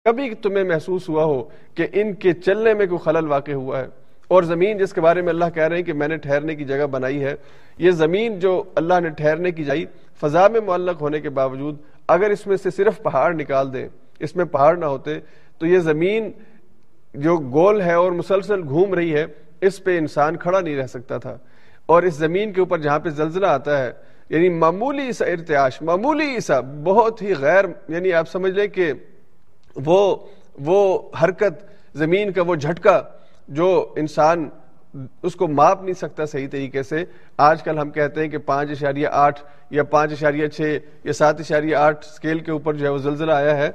کبھی 0.05 0.35
تمہیں 0.35 0.65
محسوس 0.65 1.09
ہوا 1.09 1.25
ہو 1.25 1.43
کہ 1.75 1.87
ان 1.93 2.15
کے 2.15 2.33
چلنے 2.33 2.75
میں 2.75 2.87
کوئی 2.87 2.99
خلل 2.99 3.27
واقع 3.27 3.53
ہوا 3.53 3.81
ہے۔ 3.81 3.87
اور 4.29 4.43
زمین 4.43 4.79
جس 4.79 4.93
کے 4.93 5.01
بارے 5.01 5.23
میں 5.23 5.29
اللہ 5.29 5.45
کہہ 5.55 5.63
رہے 5.63 5.77
ہیں 5.77 5.83
کہ 5.83 5.93
میں 5.93 6.09
نے 6.09 6.17
ٹھہرنے 6.17 6.55
کی 6.55 6.65
جگہ 6.65 6.87
بنائی 6.87 7.25
ہے، 7.25 7.35
یہ 7.79 7.91
زمین 7.91 8.39
جو 8.39 8.63
اللہ 8.75 9.01
نے 9.01 9.09
ٹھہرنے 9.09 9.51
کی 9.51 9.65
جائی 9.65 9.85
فضا 10.23 10.49
میں 10.49 10.61
معلق 10.61 11.01
ہونے 11.01 11.21
کے 11.21 11.31
باوجود 11.31 11.77
اگر 12.09 12.31
اس 12.31 12.47
میں 12.47 12.57
سے 12.57 12.71
صرف 12.71 13.03
پہاڑ 13.03 13.33
نکال 13.35 13.73
دیں، 13.73 13.89
اس 14.21 14.37
میں 14.37 14.45
پہاڑ 14.45 14.77
نہ 14.77 14.85
ہوتے، 14.85 15.19
تو 15.59 15.67
یہ 15.67 15.79
زمین 15.79 16.31
جو 17.15 17.37
گول 17.37 17.81
ہے 17.83 17.95
اور 17.95 18.13
مسلسل 18.13 18.63
گھوم 18.69 18.95
رہی 18.95 19.15
ہے، 19.15 19.27
اس 19.61 19.85
پہ 19.85 19.99
انسان 19.99 20.37
کھڑا 20.37 20.61
نہیں 20.61 20.77
رہ 20.77 20.87
سکتا 20.87 21.19
تھا۔ 21.19 21.37
اور 21.87 22.03
اس 22.03 22.15
زمین 22.15 22.53
کے 22.53 22.61
اوپر 22.61 22.79
جہاں 22.79 22.99
پہ 22.99 23.09
زلزلہ 23.09 23.47
آتا 23.47 23.79
ہے 23.79 23.93
یعنی 24.29 24.49
معمولی 24.49 25.13
سا 25.13 25.25
ارتعاش، 25.25 25.83
معمولی 25.83 26.41
سا 26.41 26.61
بہت 26.85 27.23
ہی 27.23 27.35
غیر 27.41 27.65
یعنی 27.89 28.13
آپ 28.13 28.29
سمجھ 28.29 28.53
لیں 28.53 28.67
کہ 28.67 28.93
وہ 29.77 30.17
وہ 30.61 31.11
حرکت 31.23 31.65
زمین 31.95 32.33
کا، 32.33 32.43
وہ 32.43 32.55
جھٹکا 32.55 33.01
جو 33.49 33.95
انسان 33.97 34.49
اس 35.23 35.37
کو 35.37 35.49
ماپ 35.49 35.83
نہیں 35.83 35.95
سکتا 35.95 36.27
صحیح 36.27 36.49
طریقے 36.49 36.83
سے۔ 36.83 37.05
آج 37.37 37.63
کل 37.63 37.79
ہم 37.79 37.91
کہتے 37.91 38.21
ہیں 38.21 38.29
کہ 38.29 38.39
پانچ 38.39 38.71
اشاریہ 38.71 39.09
آٹھ 39.13 39.41
یا 39.71 39.83
پانچ 39.83 40.13
اشاریہ 40.13 40.47
چھ 40.47 40.79
یا 41.05 41.13
سات 41.13 41.41
اشاریہ 41.41 41.77
آٹھ 41.77 42.07
اسکیل 42.07 42.39
کے 42.39 42.51
اوپر 42.51 42.75
جو 42.75 42.85
ہے 42.87 42.91
وہ 42.91 42.99
زلزلہ 42.99 43.33
آیا 43.33 43.57
ہے۔ 43.57 43.71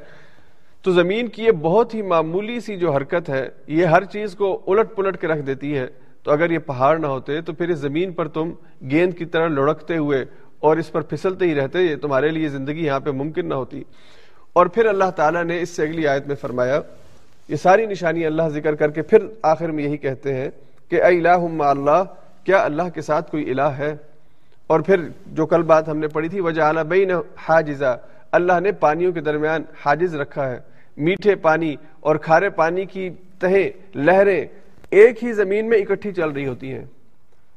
تو 0.81 0.91
زمین 0.91 1.27
کی 1.27 1.43
یہ 1.43 1.51
بہت 1.51 1.93
ہی 1.93 2.01
معمولی 2.01 2.59
سی 2.59 2.75
جو 2.75 2.91
حرکت 2.91 3.29
ہے، 3.29 3.49
یہ 3.67 3.85
ہر 3.85 4.03
چیز 4.03 4.35
کو 4.35 4.61
الٹ 4.67 4.95
پلٹ 4.95 5.21
کے 5.21 5.27
رکھ 5.27 5.41
دیتی 5.41 5.77
ہے۔ 5.77 5.87
تو 6.23 6.31
اگر 6.31 6.51
یہ 6.51 6.59
پہاڑ 6.59 6.97
نہ 6.97 7.07
ہوتے، 7.07 7.41
تو 7.41 7.53
پھر 7.53 7.69
اس 7.69 7.77
زمین 7.77 8.11
پر 8.11 8.27
تم 8.27 8.51
گیند 8.91 9.13
کی 9.13 9.25
طرح 9.25 9.47
لڑکتے 9.47 9.97
ہوئے 9.97 10.25
اور 10.59 10.77
اس 10.77 10.91
پر 10.91 11.01
پھسلتے 11.01 11.45
ہی 11.45 11.55
رہتے، 11.55 11.79
یہ 11.79 11.95
تمہارے 11.95 12.29
لیے 12.29 12.49
زندگی 12.49 12.85
یہاں 12.85 12.99
پہ 12.99 13.11
ممکن 13.11 13.49
نہ 13.49 13.53
ہوتی۔ 13.53 13.83
اور 14.53 14.65
پھر 14.65 14.85
اللہ 14.85 15.09
تعالیٰ 15.15 15.43
نے 15.43 15.61
اس 15.61 15.69
سے 15.69 15.83
اگلی 15.83 16.07
آیت 16.07 16.27
میں 16.27 16.35
فرمایا، 16.35 16.79
یہ 17.49 17.55
ساری 17.55 17.85
نشانی 17.85 18.25
اللہ 18.25 18.43
ذکر 18.49 18.75
کر 18.75 18.91
کے 18.91 19.01
پھر 19.01 19.19
آخر 19.41 19.71
میں 19.71 19.83
یہی 19.83 19.97
کہتے 19.97 20.33
ہیں 20.33 20.49
کہ 20.89 20.95
اے 20.95 21.17
الہ 21.17 21.63
اللہ، 21.63 22.03
کیا 22.43 22.63
اللہ 22.63 22.89
کے 22.93 23.01
ساتھ 23.01 23.31
کوئی 23.31 23.49
الہ 23.49 23.61
ہے؟ 23.61 23.95
اور 24.67 24.79
پھر 24.79 25.07
جو 25.27 25.45
کل 25.45 25.61
بات 25.61 25.89
ہم 25.89 25.97
نے 25.97 26.07
پڑھی 26.07 26.29
تھی 26.29 26.39
وجہ 26.39 26.61
اعلیٰ 26.61 26.83
بین 26.83 27.11
حاجزہ 27.37 27.97
اللہ 28.31 28.59
نے 28.59 28.71
پانیوں 28.71 29.11
کے 29.11 29.21
درمیان 29.21 29.61
حاجز 29.85 30.15
رکھا 30.15 30.49
ہے۔ 30.49 30.59
میٹھے 30.97 31.35
پانی 31.35 31.75
اور 31.99 32.15
کھارے 32.15 32.49
پانی 32.49 32.85
کی 32.85 33.09
تہیں، 33.39 33.69
لہریں 33.95 34.45
ایک 34.89 35.23
ہی 35.23 35.33
زمین 35.33 35.69
میں 35.69 35.77
اکٹھی 35.77 36.11
چل 36.11 36.29
رہی 36.29 36.47
ہوتی 36.47 36.73
ہیں۔ 36.73 36.85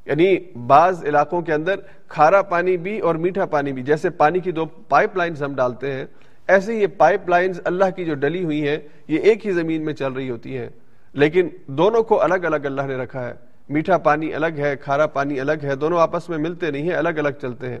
یعنی 0.05 0.37
بعض 0.67 1.05
علاقوں 1.05 1.41
کے 1.41 1.53
اندر 1.53 1.75
کھارا 2.07 2.41
پانی 2.41 2.77
بھی 2.77 2.99
اور 2.99 3.15
میٹھا 3.15 3.45
پانی 3.45 3.71
بھی، 3.71 3.83
جیسے 3.83 4.09
پانی 4.09 4.39
کی 4.39 4.51
دو 4.51 4.65
پائپ 4.65 5.17
لائنز 5.17 5.43
ہم 5.43 5.55
ڈالتے 5.55 5.93
ہیں، 5.93 6.05
ایسے 6.47 6.75
یہ 6.75 6.87
پائپ 6.87 7.29
لائنز 7.29 7.61
اللہ 7.63 7.85
کی 7.95 8.05
جو 8.05 8.13
ڈلی 8.15 8.43
ہوئی 8.43 8.67
ہیں، 8.67 8.77
یہ 9.07 9.19
ایک 9.19 9.47
ہی 9.47 9.51
زمین 9.51 9.85
میں 9.85 9.93
چل 9.93 10.13
رہی 10.13 10.29
ہوتی 10.29 10.57
ہیں۔ 10.57 10.69
لیکن 11.13 11.49
دونوں 11.67 12.03
کو 12.03 12.21
الگ 12.21 12.33
الگ 12.33 12.65
اللہ 12.65 12.81
نے 12.81 12.95
رکھا 12.95 13.27
ہے۔ 13.27 13.33
میٹھا 13.69 13.97
پانی 13.97 14.33
الگ 14.33 14.57
ہے، 14.57 14.75
کھارا 14.75 15.07
پانی 15.07 15.39
الگ 15.39 15.51
ہے، 15.63 15.75
دونوں 15.75 15.99
آپس 15.99 16.29
میں 16.29 16.37
ملتے 16.37 16.71
نہیں 16.71 16.83
ہیں، 16.83 16.93
الگ 16.93 17.09
الگ 17.09 17.29
چلتے 17.41 17.69
ہیں۔ 17.69 17.79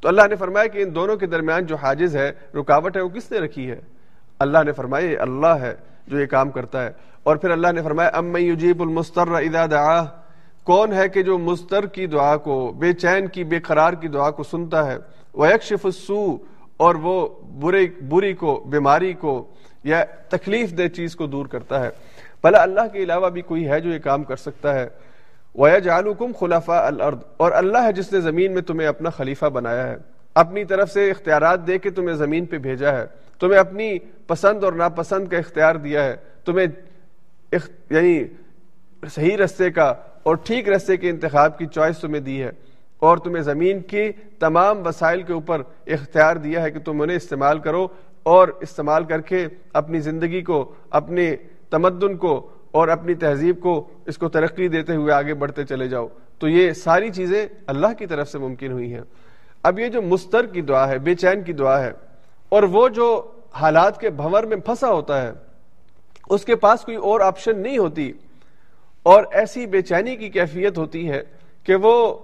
تو 0.00 0.08
اللہ 0.08 0.22
نے 0.30 0.36
فرمایا 0.36 0.66
کہ 0.66 0.82
ان 0.82 0.94
دونوں 0.94 1.16
کے 1.16 1.26
درمیان 1.26 1.66
جو 1.66 1.76
حاجز 1.76 2.16
ہے، 2.16 2.32
رکاوٹ 2.54 2.96
ہے، 2.96 3.02
وہ 3.02 3.08
کس 3.08 3.32
نے 3.32 3.38
رکھی 3.38 3.70
ہے؟ 3.70 3.80
اللہ 4.38 4.58
نے 4.66 4.72
فرمایا 4.72 5.10
یہ 5.10 5.18
اللہ 5.18 5.46
ہے 5.46 5.74
جو 6.06 6.20
یہ 6.20 6.26
کام 6.26 6.50
کرتا 6.50 6.84
ہے۔ 6.84 6.90
اور 7.22 7.36
پھر 7.36 7.50
اللہ 7.50 7.72
نے 7.72 7.82
فرمایا، 7.82 8.10
ام 8.14 8.36
یجیب 8.36 8.82
المستر 8.82 9.32
اذا 9.32 9.66
دعا 9.70 10.04
کون 10.64 10.92
ہے 10.92 11.08
کہ 11.08 11.22
جو 11.22 11.38
مستر 11.38 11.86
کی 11.86 12.06
دعا 12.06 12.36
کو، 12.36 12.72
بے 12.78 12.92
چین 12.92 13.26
کی، 13.26 13.44
بے 13.44 13.60
قرار 13.60 13.92
کی 13.92 14.08
دعا 14.08 14.30
کو 14.30 14.42
سنتا 14.42 14.86
ہے؟ 14.86 14.96
ویکشف 15.34 15.86
السوء، 15.86 16.34
اور 16.76 16.94
وہ 16.94 17.28
برے، 17.42 17.86
بری 18.08 18.32
کو، 18.32 18.64
بیماری 18.66 19.12
کو 19.12 19.46
یا 19.84 20.04
تکلیف 20.28 20.78
دہ 20.78 20.88
چیز 20.88 21.16
کو 21.16 21.26
دور 21.26 21.46
کرتا 21.46 21.80
ہے۔ 21.80 21.90
بھلا 22.42 22.62
اللہ 22.62 22.80
کے 22.92 22.98
علاوہ 22.98 23.28
بھی 23.28 23.42
کوئی 23.42 23.68
ہے 23.68 23.80
جو 23.80 23.90
یہ 23.90 23.98
کام 23.98 24.24
کر 24.24 24.36
سکتا 24.36 24.74
ہے؟ 24.74 24.88
وَيَجْعَلُكُمْ 25.54 26.34
خُلَفَاءَ 26.34 26.86
الْأَرْضِ، 26.86 27.22
اور 27.36 27.52
اللہ 27.52 27.78
ہے 27.78 27.92
جس 27.92 28.12
نے 28.12 28.20
زمین 28.20 28.52
میں 28.52 28.62
تمہیں 28.62 28.88
اپنا 28.88 29.10
خلیفہ 29.10 29.46
بنایا 29.46 29.88
ہے۔ 29.88 29.96
اپنی 30.34 30.64
طرف 30.64 30.90
سے 30.90 31.10
اختیارات 31.10 31.66
دے 31.66 31.78
کے 31.78 31.90
تمہیں 31.90 32.16
زمین 32.16 32.46
پہ 32.46 32.58
بھیجا 32.58 32.92
ہے۔ 32.98 33.06
تمہیں 33.40 33.58
اپنی 33.58 33.98
پسند 34.26 34.64
اور 34.64 34.72
ناپسند 34.72 35.28
کا 35.28 35.36
اختیار 35.36 35.74
دیا 35.74 36.04
ہے۔ 36.04 36.16
تمہیں 36.44 36.66
اخ... 37.52 37.70
یعنی 37.90 38.24
صحیح 39.10 39.36
رستے 39.36 39.70
کا 39.70 39.94
اور 40.22 40.36
ٹھیک 40.36 40.68
رستے 40.68 40.96
کے 40.96 41.10
انتخاب 41.10 41.58
کی 41.58 41.66
چوائس 41.66 41.98
تمہیں 41.98 42.20
دی 42.20 42.42
ہے۔ 42.42 42.50
اور 42.98 43.18
تمہیں 43.18 43.42
زمین 43.42 43.80
کی 43.80 44.12
تمام 44.38 44.86
وسائل 44.86 45.22
کے 45.22 45.32
اوپر 45.32 45.62
اختیار 45.86 46.36
دیا 46.36 46.62
ہے 46.62 46.70
کہ 46.70 46.78
تم 46.78 47.00
انہیں 47.00 47.16
استعمال 47.16 47.58
کرو 47.58 47.88
اور 48.22 48.48
استعمال 48.60 49.04
کر 49.04 49.20
کے 49.20 49.46
اپنی 49.72 50.00
زندگی 50.00 50.42
کو، 50.42 50.74
اپنے 50.90 51.36
تمدن 51.70 52.16
کو 52.16 52.48
اور 52.70 52.88
اپنی 52.88 53.14
تہذیب 53.14 53.60
کو 53.60 53.88
اس 54.06 54.18
کو 54.18 54.28
ترقی 54.28 54.68
دیتے 54.68 54.94
ہوئے 54.94 55.12
آگے 55.12 55.34
بڑھتے 55.34 55.64
چلے 55.64 55.88
جاؤ۔ 55.88 56.06
تو 56.38 56.48
یہ 56.48 56.72
ساری 56.72 57.10
چیزیں 57.10 57.46
اللہ 57.66 57.92
کی 57.98 58.06
طرف 58.06 58.28
سے 58.28 58.38
ممکن 58.38 58.72
ہوئی 58.72 58.92
ہیں۔ 58.94 59.00
اب 59.62 59.78
یہ 59.78 59.88
جو 59.88 60.02
مستر 60.02 60.46
کی 60.46 60.60
دعا 60.62 60.88
ہے، 60.88 60.98
بے 60.98 61.14
چین 61.14 61.42
کی 61.42 61.52
دعا 61.52 61.80
ہے، 61.84 61.92
اور 62.48 62.62
وہ 62.62 62.88
جو 62.88 63.32
حالات 63.52 64.00
کے 64.00 64.10
بھور 64.10 64.42
میں 64.42 64.56
پھنسا 64.56 64.92
ہوتا 64.92 65.22
ہے، 65.22 65.32
اس 66.30 66.44
کے 66.44 66.56
پاس 66.56 66.80
کوئی 66.80 66.96
اور 66.96 67.20
آپشن 67.20 67.58
نہیں 67.58 67.78
ہوتی۔ 67.78 68.12
اور 69.02 69.22
ایسی 69.32 69.66
بے 69.66 69.82
چینی 69.82 70.16
کی 70.16 70.28
کیفیت 70.28 70.78
ہوتی 70.78 71.08
ہے 71.10 71.22
کہ 71.64 71.74
وہ 71.74 72.18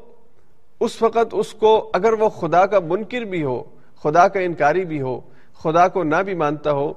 اس 0.80 1.02
وقت 1.02 1.26
اس 1.32 1.52
کو، 1.54 1.90
اگر 1.94 2.12
وہ 2.12 2.28
خدا 2.28 2.66
کا 2.66 2.80
منکر 2.80 3.20
بھی 3.20 3.42
ہو، 3.42 3.62
خدا 4.02 4.28
کا 4.28 4.40
انکاری 4.40 4.84
بھی 4.84 5.00
ہو، 5.00 5.20
خدا 5.58 5.88
کو 5.88 6.02
نہ 6.02 6.16
بھی 6.24 6.34
مانتا 6.34 6.72
ہو 6.72 6.92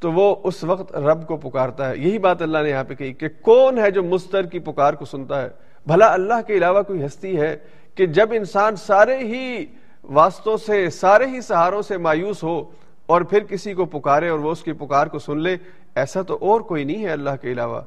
تو 0.00 0.12
وہ 0.12 0.36
اس 0.44 0.64
وقت 0.64 0.96
رب 0.96 1.26
کو 1.26 1.36
پکارتا 1.36 1.90
ہے۔ 1.90 1.96
یہی 1.96 2.18
بات 2.18 2.42
اللہ 2.42 2.58
نے 2.58 2.70
یہاں 2.70 2.84
پہ 2.84 2.94
کہی 2.94 3.12
کہ 3.12 3.28
کون 3.42 3.78
ہے 3.78 3.90
جو 3.90 4.02
مستر 4.02 4.46
کی 4.46 4.58
پکار 4.58 4.94
کو 4.94 5.04
سنتا 5.04 5.42
ہے؟ 5.42 5.48
بھلا 5.86 6.12
اللہ 6.12 6.34
کے 6.46 6.54
علاوہ 6.54 6.82
کوئی 6.82 7.06
ہستی 7.06 7.40
ہے 7.40 7.56
کہ 7.94 8.06
جب 8.06 8.28
انسان 8.32 8.76
سارے 8.76 9.18
ہی 9.18 9.66
واسطوں 10.04 10.56
سے، 10.56 10.90
سارے 10.90 11.26
ہی 11.26 11.40
سہاروں 11.40 11.82
سے 11.82 11.96
مایوس 11.96 12.42
ہو 12.42 12.64
اور 13.06 13.20
پھر 13.20 13.40
کسی 13.40 13.74
کو 13.74 13.84
پکارے 13.84 14.28
اور 14.28 14.38
وہ 14.38 14.50
اس 14.50 14.62
کی 14.62 14.72
پکار 14.72 15.06
کو 15.06 15.18
سن 15.18 15.38
لے، 15.38 15.56
ایسا 15.94 16.22
تو 16.22 16.38
اور 16.40 16.60
کوئی 16.60 16.84
نہیں 16.84 17.04
ہے 17.04 17.10
اللہ 17.10 17.30
کے 17.42 17.52
علاوہ۔ 17.52 17.80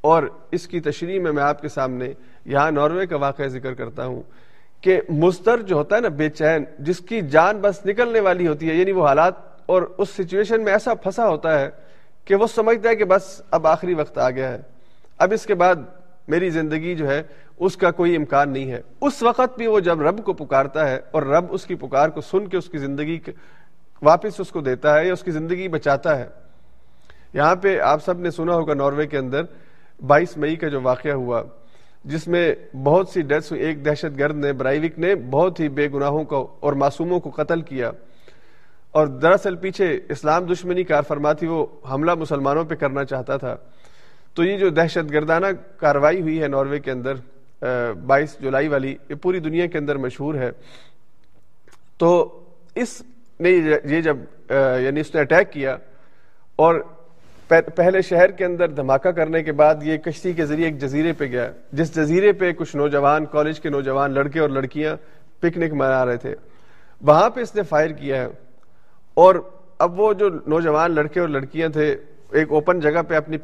اور 0.00 0.22
اس 0.50 0.68
کی 0.68 0.80
تشریح 0.80 1.20
میں 1.20 1.32
میں 1.32 1.42
آپ 1.42 1.62
کے 1.62 1.68
سامنے 1.68 2.12
یہاں 2.44 2.70
ناروے 2.70 3.06
کا 3.06 3.16
واقعہ 3.16 3.46
ذکر 3.46 3.74
کرتا 3.74 4.06
ہوں 4.06 4.22
کہ 4.80 5.00
مستر 5.08 5.62
جو 5.62 5.76
ہوتا 5.76 5.96
ہے 5.96 6.00
نا، 6.00 6.08
بے 6.08 6.28
چین، 6.28 6.64
جس 6.78 6.98
کی 6.98 7.20
جان 7.20 7.58
بس 7.58 7.86
نکلنے 7.86 8.20
والی 8.20 8.46
ہوتی 8.46 8.68
ہے 8.68 8.74
یعنی 8.74 8.92
وہ 8.92 9.06
حالات 9.06 9.49
اور 9.70 9.82
اس 9.98 10.08
سچویشن 10.08 10.64
میں 10.64 10.72
ایسا 10.72 10.94
پھنسا 10.94 11.28
ہوتا 11.28 11.60
ہے 11.60 11.70
کہ 12.24 12.34
وہ 12.34 12.46
سمجھتا 12.46 12.88
ہے 12.88 12.96
کہ 12.96 13.04
بس 13.04 13.42
اب 13.50 13.66
آخری 13.66 13.94
وقت 13.94 14.18
آ 14.18 14.30
گیا 14.30 14.52
ہے۔ 14.52 14.58
اب 15.18 15.32
اس 15.32 15.46
کے 15.46 15.54
بعد 15.54 15.74
میری 16.28 16.50
زندگی 16.50 16.94
جو 16.94 17.10
ہے 17.10 17.22
اس 17.58 17.76
کا 17.76 17.90
کوئی 17.90 18.16
امکان 18.16 18.50
نہیں 18.50 18.70
ہے۔ 18.70 18.80
اس 19.00 19.22
وقت 19.22 19.58
بھی 19.58 19.66
وہ 19.66 19.80
جب 19.80 20.00
رب 20.00 20.24
کو 20.24 20.32
پکارتا 20.32 20.90
ہے 20.90 21.00
اور 21.10 21.22
رب 21.22 21.44
اس 21.50 21.66
کی 21.66 21.74
پکار 21.74 22.08
کو 22.08 22.20
سن 22.20 22.46
کے 22.46 22.56
اس 22.56 22.68
کی 22.68 22.78
زندگی 22.78 23.20
واپس 24.02 24.40
اس 24.40 24.48
کو 24.48 24.60
دیتا 24.60 24.98
ہے 24.98 25.06
یا 25.06 25.12
اس 25.12 25.22
کی 25.22 25.30
زندگی 25.30 25.68
بچاتا 25.68 26.18
ہے۔ 26.18 26.26
یہاں 27.34 27.56
پہ 27.56 27.78
آپ 27.78 28.04
سب 28.04 28.20
نے 28.20 28.30
سنا 28.30 28.54
ہوگا 28.54 28.74
ناروے 28.74 29.06
کے 29.06 29.18
اندر 29.18 29.42
بائیس 30.06 30.36
مئی 30.36 30.56
کا 30.56 30.68
جو 30.68 30.80
واقعہ 30.82 31.12
ہوا، 31.12 31.42
جس 32.04 32.28
میں 32.28 32.54
بہت 32.84 33.08
سی 33.08 33.22
ڈیتھس 33.22 33.52
ہوئی۔ 33.52 33.62
ایک 33.62 33.86
دہشت 33.86 34.18
گرد 34.18 34.36
نے، 34.36 34.52
برائیوک 34.52 34.98
نے 34.98 35.14
بہت 35.14 35.60
ہی 35.60 35.68
بے 35.68 35.88
گناہوں 35.94 36.24
کو 36.24 36.56
اور 36.60 36.72
معصوموں 36.72 37.20
کو 37.20 37.30
قتل 37.30 37.60
کیا۔ 37.60 37.90
اور 38.92 39.06
دراصل 39.06 39.56
پیچھے 39.56 39.98
اسلام 40.08 40.44
دشمنی 40.44 40.84
کار 40.84 41.02
فرما 41.02 41.32
تھی، 41.32 41.46
وہ 41.46 41.66
حملہ 41.90 42.14
مسلمانوں 42.14 42.64
پہ 42.64 42.74
کرنا 42.74 43.04
چاہتا 43.04 43.36
تھا۔ 43.36 43.56
تو 44.34 44.44
یہ 44.44 44.56
جو 44.56 44.68
دہشت 44.68 45.12
گردانہ 45.12 45.46
کاروائی 45.76 46.20
ہوئی 46.20 46.42
ہے 46.42 46.48
ناروے 46.48 46.78
کے 46.78 46.90
اندر 46.90 47.14
بائیس 48.06 48.36
جولائی 48.40 48.68
والی، 48.68 48.96
یہ 49.08 49.14
پوری 49.14 49.40
دنیا 49.40 49.66
کے 49.66 49.78
اندر 49.78 49.96
مشہور 49.96 50.34
ہے۔ 50.34 50.50
تو 51.98 52.40
اس 52.74 53.02
نے 53.40 53.50
یہ 53.84 54.00
جب 54.00 54.16
یعنی 54.84 55.00
اس 55.00 55.14
نے 55.14 55.20
اٹیک 55.20 55.52
کیا 55.52 55.76
اور 56.56 56.74
پہلے 57.48 58.02
شہر 58.02 58.30
کے 58.30 58.44
اندر 58.44 58.68
دھماکہ 58.68 59.10
کرنے 59.10 59.42
کے 59.42 59.52
بعد 59.52 59.82
یہ 59.82 59.96
کشتی 59.96 60.32
کے 60.32 60.44
ذریعے 60.46 60.66
ایک 60.66 60.78
جزیرے 60.80 61.12
پہ 61.12 61.24
گیا۔ 61.24 61.50
جس 61.72 61.94
جزیرے 61.94 62.32
پہ 62.32 62.52
کچھ 62.52 62.76
نوجوان 62.76 63.26
کالج 63.26 63.60
کے 63.60 63.68
نوجوان 63.68 64.14
لڑکے 64.14 64.40
اور 64.40 64.48
لڑکیاں 64.48 64.96
پکنک 65.40 65.72
منا 65.72 66.04
رہے 66.06 66.16
تھے۔ 66.16 66.34
وہاں 67.00 67.30
پہ 67.30 67.40
اس 67.40 67.54
نے 67.54 67.62
فائر 67.62 67.90
کیا 67.90 68.22
ہے۔ 68.22 68.28
اور 69.20 69.34
اب 69.78 70.00
وہ 70.00 70.12
جو 70.12 70.28
نوجوان 70.28 70.94
لڑکے 70.94 71.20
اور 71.20 71.28
لڑکیاں 71.28 71.68
تھے، 71.68 71.96
ایک 72.32 72.52
اوپن 72.52 72.80
جگہ 72.80 73.02
پہ 73.08 73.14
اپنی 73.14 73.36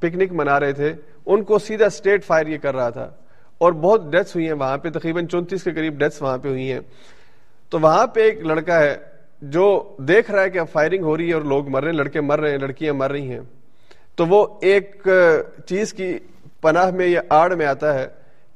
پکنک 0.00 0.32
منا 0.32 0.60
رہے 0.60 0.72
تھے، 0.72 0.92
ان 1.26 1.44
کو 1.44 1.58
سیدھا 1.58 1.86
اسٹیٹ 1.86 2.24
فائر 2.24 2.46
یہ 2.46 2.58
کر 2.58 2.74
رہا 2.74 2.90
تھا۔ 2.90 3.10
اور 3.58 3.72
بہت 3.72 4.12
ڈیتھس 4.12 4.36
ہوئی 4.36 4.46
ہیں 4.46 4.52
وہاں 4.52 4.78
پہ، 4.78 4.90
تقریباً 4.90 5.26
چونتیس 5.26 5.64
کے 5.64 5.70
قریب 5.70 5.98
ڈیتھس 5.98 6.22
وہاں 6.22 6.38
پہ 6.38 6.48
ہوئی 6.48 6.72
ہیں۔ 6.72 6.80
تو 7.70 7.78
وہاں 7.80 8.06
پہ 8.06 8.20
ایک 8.20 8.46
لڑکا 8.46 8.78
ہے 8.78 8.96
جو 9.42 9.96
دیکھ 9.98 10.30
رہا 10.30 10.42
ہے 10.42 10.50
کہ 10.50 10.58
اب 10.58 10.66
فائرنگ 10.72 11.04
ہو 11.04 11.16
رہی 11.16 11.28
ہے 11.28 11.34
اور 11.34 11.42
لوگ 11.42 11.68
مر 11.68 11.82
رہے 11.82 11.90
ہیں، 11.90 11.98
لڑکے 11.98 12.20
مر 12.20 12.40
رہے 12.40 12.50
ہیں، 12.50 12.58
لڑکیاں 12.58 12.94
مر 12.94 13.10
رہی 13.10 13.30
ہیں۔ 13.30 13.40
تو 14.16 14.26
وہ 14.26 14.46
ایک 14.60 15.08
چیز 15.66 15.92
کی 15.92 16.18
پناہ 16.60 16.90
میں 16.90 17.06
یا 17.06 17.20
آڑ 17.28 17.54
میں 17.54 17.66
آتا 17.66 17.94
ہے 17.94 18.06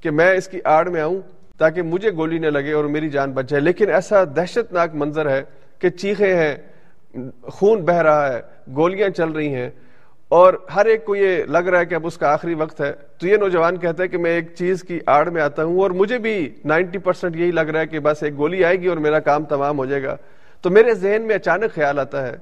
کہ 0.00 0.10
میں 0.10 0.30
اس 0.32 0.48
کی 0.48 0.60
آڑ 0.64 0.88
میں 0.88 1.00
آؤں 1.00 1.20
تاکہ 1.58 1.82
مجھے 1.82 2.10
گولی 2.10 2.38
نہ 2.38 2.46
لگے 2.46 2.72
اور 2.72 2.84
میری 2.84 3.08
جان 3.08 3.32
بچ 3.32 3.48
جائے۔ 3.48 3.60
لیکن 3.60 3.90
ایسا 3.90 4.24
دہشت 4.24 4.72
ناک 4.72 4.94
منظر 4.94 5.30
ہے 5.30 5.42
کہ 5.84 5.90
چیخے 5.90 6.34
ہیں، 6.34 6.54
خون 7.42 7.82
بہ 7.84 7.92
رہا 7.92 8.32
ہے، 8.32 8.40
گولیاں 8.76 9.08
چل 9.08 9.30
رہی 9.30 9.54
ہیں، 9.54 9.70
اور 10.28 10.54
ہر 10.74 10.86
ایک 10.86 11.04
کو 11.04 11.16
یہ 11.16 11.44
لگ 11.44 11.58
رہا 11.58 11.78
ہے 11.78 11.86
کہ 11.86 11.94
اب 11.94 12.06
اس 12.06 12.16
کا 12.18 12.32
آخری 12.32 12.54
وقت 12.54 12.80
ہے۔ 12.80 12.92
تو 13.18 13.26
یہ 13.26 13.36
نوجوان 13.36 13.76
کہتا 13.76 14.02
ہے 14.02 14.08
کہ 14.08 14.18
میں 14.18 14.30
ایک 14.30 14.54
چیز 14.54 14.82
کی 14.82 14.98
آڑ 15.06 15.28
میں 15.30 15.42
آتا 15.42 15.64
ہوں 15.64 15.80
اور 15.80 15.90
مجھے 15.90 16.18
بھی 16.18 16.34
نائنٹی 16.64 16.98
پرسینٹ 16.98 17.36
یہی 17.36 17.50
لگ 17.50 17.60
رہا 17.60 17.80
ہے 17.80 17.86
کہ 17.86 17.98
بس 17.98 18.22
ایک 18.22 18.36
گولی 18.38 18.64
آئے 18.64 18.80
گی 18.80 18.86
اور 18.86 18.96
میرا 18.96 19.18
کام 19.18 19.44
تمام 19.44 19.78
ہو 19.78 19.84
جائے 19.84 20.02
گا۔ 20.02 20.16
تو 20.62 20.70
میرے 20.70 20.94
ذہن 20.94 21.22
میں 21.22 21.34
اچانک 21.34 21.74
خیال 21.74 21.98
آتا 21.98 22.26
ہے 22.26 22.36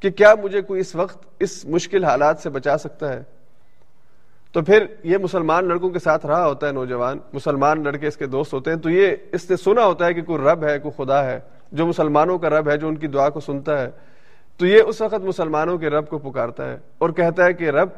کہ 0.00 0.10
کیا 0.10 0.34
مجھے 0.42 0.60
کوئی 0.60 0.80
اس 0.80 0.94
وقت 0.94 1.24
اس 1.40 1.64
مشکل 1.64 2.04
حالات 2.04 2.38
سے 2.38 2.50
بچا 2.50 2.78
سکتا 2.78 3.12
ہے۔ 3.12 3.22
تو 4.52 4.62
پھر 4.62 4.86
یہ 5.02 5.18
مسلمان 5.18 5.68
لڑکوں 5.68 5.90
کے 5.90 5.98
ساتھ 5.98 6.26
رہا 6.26 6.46
ہوتا 6.46 6.66
ہے 6.66 6.72
نوجوان، 6.72 7.18
مسلمان 7.32 7.82
لڑکے 7.84 8.06
اس 8.06 8.16
کے 8.16 8.26
دوست 8.26 8.52
ہوتے 8.52 8.70
ہیں۔ 8.70 8.78
تو 8.78 8.90
یہ 8.90 9.16
اس 9.32 9.50
نے 9.50 9.56
سنا 9.56 9.84
ہوتا 9.84 10.06
ہے 10.06 10.14
کہ 10.14 10.22
کوئی 10.22 10.42
رب 10.42 10.64
ہے، 10.64 10.78
کوئی 10.78 11.04
خدا 11.04 11.24
ہے۔ 11.24 11.38
جو 11.72 11.86
مسلمانوں 11.86 12.38
کا 12.38 12.50
رب 12.50 12.70
ہے، 12.70 12.76
جو 12.76 12.88
ان 12.88 12.96
کی 12.96 13.06
دعا 13.06 13.28
کو 13.28 13.40
سنتا 13.40 13.80
ہے، 13.80 13.90
تو 14.56 14.66
یہ 14.66 14.82
اس 14.82 15.00
وقت 15.00 15.20
مسلمانوں 15.20 15.78
کے 15.78 15.90
رب 15.90 16.08
کو 16.08 16.18
پکارتا 16.18 16.72
ہے 16.72 16.78
اور 16.98 17.10
کہتا 17.10 17.44
ہے 17.44 17.52
کہ 17.52 17.70
رب، 17.70 17.88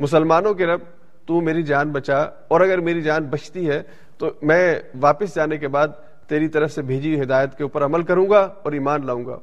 مسلمانوں 0.00 0.54
کے 0.54 0.66
رب، 0.66 0.80
تو 1.26 1.40
میری 1.40 1.62
جان 1.62 1.90
بچا 1.90 2.18
اور 2.48 2.60
اگر 2.60 2.80
میری 2.80 3.02
جان 3.02 3.24
بچتی 3.24 3.68
ہے، 3.68 3.82
تو 4.18 4.30
میں 4.42 4.80
واپس 5.00 5.34
جانے 5.34 5.56
کے 5.56 5.68
بعد 5.68 5.88
تیری 6.26 6.48
طرف 6.48 6.72
سے 6.72 6.82
بھیجی 6.82 7.14
ہوئی 7.14 7.22
ہدایت 7.22 7.54
کے 7.56 7.62
اوپر 7.62 7.84
عمل 7.84 8.02
کروں 8.02 8.30
گا 8.30 8.48
اور 8.62 8.72
ایمان 8.72 9.06
لاؤں 9.06 9.26
گا۔ 9.26 9.38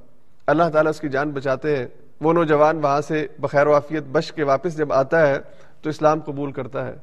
اللہ 0.48 0.64
تعالیٰ 0.74 0.90
اس 0.90 1.00
کی 1.00 1.10
جان 1.10 1.30
بچاتے 1.30 1.78
ہیں۔ 1.78 1.88
وہ 2.22 2.34
نوجوان 2.34 2.80
وہاں 2.84 3.02
سے 3.02 3.28
بخیر 3.40 3.68
وافیت 3.68 4.04
بش 4.12 4.34
کے 4.34 4.44
واپس 4.44 4.78
جب 4.78 4.94
آتا 4.94 5.28
ہے، 5.28 5.38
تو 5.82 5.90
اسلام 5.90 6.20
قبول 6.20 6.52
کرتا 6.52 6.88
ہے۔ 6.88 6.96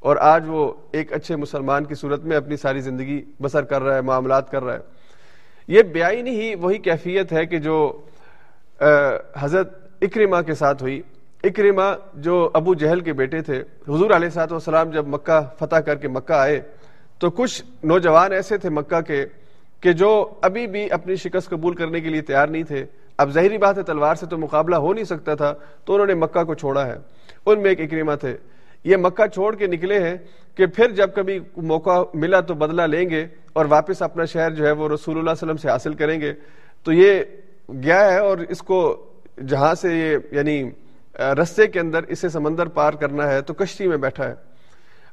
اور 0.00 0.16
آج 0.16 0.44
وہ 0.46 0.72
ایک 0.92 1.12
اچھے 1.12 1.36
مسلمان 1.36 1.84
کی 1.84 1.94
صورت 1.94 2.24
میں 2.24 2.36
اپنی 2.36 2.56
ساری 2.56 2.80
زندگی 2.80 3.24
بسر 3.40 3.62
کر 3.62 3.82
رہا 3.82 3.94
ہے، 3.94 4.00
معاملات 4.00 4.50
کر 4.50 4.64
رہا 4.64 4.74
ہے۔ 4.74 4.78
یہ 5.68 5.82
بیائی 5.82 6.20
ہی 6.22 6.54
وہی 6.54 6.78
کیفیت 6.78 7.32
ہے 7.32 7.44
کہ 7.46 7.58
جو 7.58 7.76
حضرت 9.40 9.74
اکرما 10.02 10.40
کے 10.42 10.54
ساتھ 10.54 10.82
ہوئی۔ 10.82 11.00
اکرما 11.44 11.92
جو 12.14 12.48
ابو 12.54 12.74
جہل 12.74 13.00
کے 13.00 13.12
بیٹے 13.12 13.40
تھے، 13.42 13.58
حضور 13.88 14.10
علیہ 14.10 14.28
سات 14.28 14.52
وسلام 14.52 14.90
جب 14.90 15.06
مکہ 15.08 15.40
فتح 15.58 15.76
کر 15.76 15.96
کے 15.96 16.08
مکہ 16.08 16.32
آئے، 16.32 16.60
تو 17.18 17.30
کچھ 17.30 17.62
نوجوان 17.84 18.32
ایسے 18.32 18.58
تھے 18.58 18.70
مکہ 18.70 19.00
کے 19.00 19.24
کہ 19.80 19.92
جو 19.92 20.10
ابھی 20.42 20.66
بھی 20.66 20.90
اپنی 20.90 21.16
شکست 21.16 21.48
قبول 21.50 21.74
کرنے 21.74 22.00
کے 22.00 22.08
لیے 22.08 22.20
تیار 22.22 22.48
نہیں 22.48 22.62
تھے۔ 22.62 22.84
اب 23.18 23.30
ظاہری 23.30 23.58
بات 23.58 23.78
ہے 23.78 23.82
تلوار 23.82 24.14
سے 24.14 24.26
تو 24.26 24.38
مقابلہ 24.38 24.76
ہو 24.76 24.92
نہیں 24.92 25.04
سکتا 25.04 25.34
تھا، 25.34 25.52
تو 25.84 25.94
انہوں 25.94 26.06
نے 26.06 26.14
مکہ 26.14 26.44
کو 26.44 26.54
چھوڑا 26.54 26.86
ہے۔ 26.86 26.96
ان 27.46 27.62
میں 27.62 27.70
ایک 27.70 27.80
اکریما 27.80 28.14
تھے۔ 28.14 28.36
یہ 28.86 28.96
مکہ 28.96 29.26
چھوڑ 29.26 29.54
کے 29.54 29.66
نکلے 29.66 29.98
ہیں 30.00 30.16
کہ 30.54 30.66
پھر 30.66 30.90
جب 30.90 31.14
کبھی 31.14 31.38
موقع 31.56 32.02
ملا 32.14 32.40
تو 32.40 32.54
بدلہ 32.54 32.82
لیں 32.82 33.10
گے 33.10 33.26
اور 33.52 33.66
واپس 33.68 34.02
اپنا 34.02 34.24
شہر 34.24 34.50
جو 34.50 34.66
ہے 34.66 34.72
وہ 34.72 34.88
رسول 34.88 35.18
اللہ 35.18 35.30
علیہ 35.30 35.44
وسلم 35.44 35.56
سے 35.56 35.68
حاصل 35.68 35.94
کریں 35.94 36.20
گے۔ 36.20 36.32
تو 36.84 36.92
یہ 36.92 37.22
گیا 37.84 38.12
ہے 38.12 38.18
اور 38.18 38.38
اس 38.38 38.62
کو 38.62 39.06
جہاں 39.48 39.74
سے 39.74 39.96
یہ 39.96 40.16
یعنی 40.30 40.70
رستے 41.42 41.66
کے 41.66 41.80
اندر 41.80 42.02
اسے 42.08 42.28
سمندر 42.28 42.66
پار 42.66 42.92
کرنا 42.92 43.30
ہے 43.30 43.40
تو 43.40 43.54
کشتی 43.54 43.88
میں 43.88 43.96
بیٹھا 43.96 44.28
ہے۔ 44.28 44.34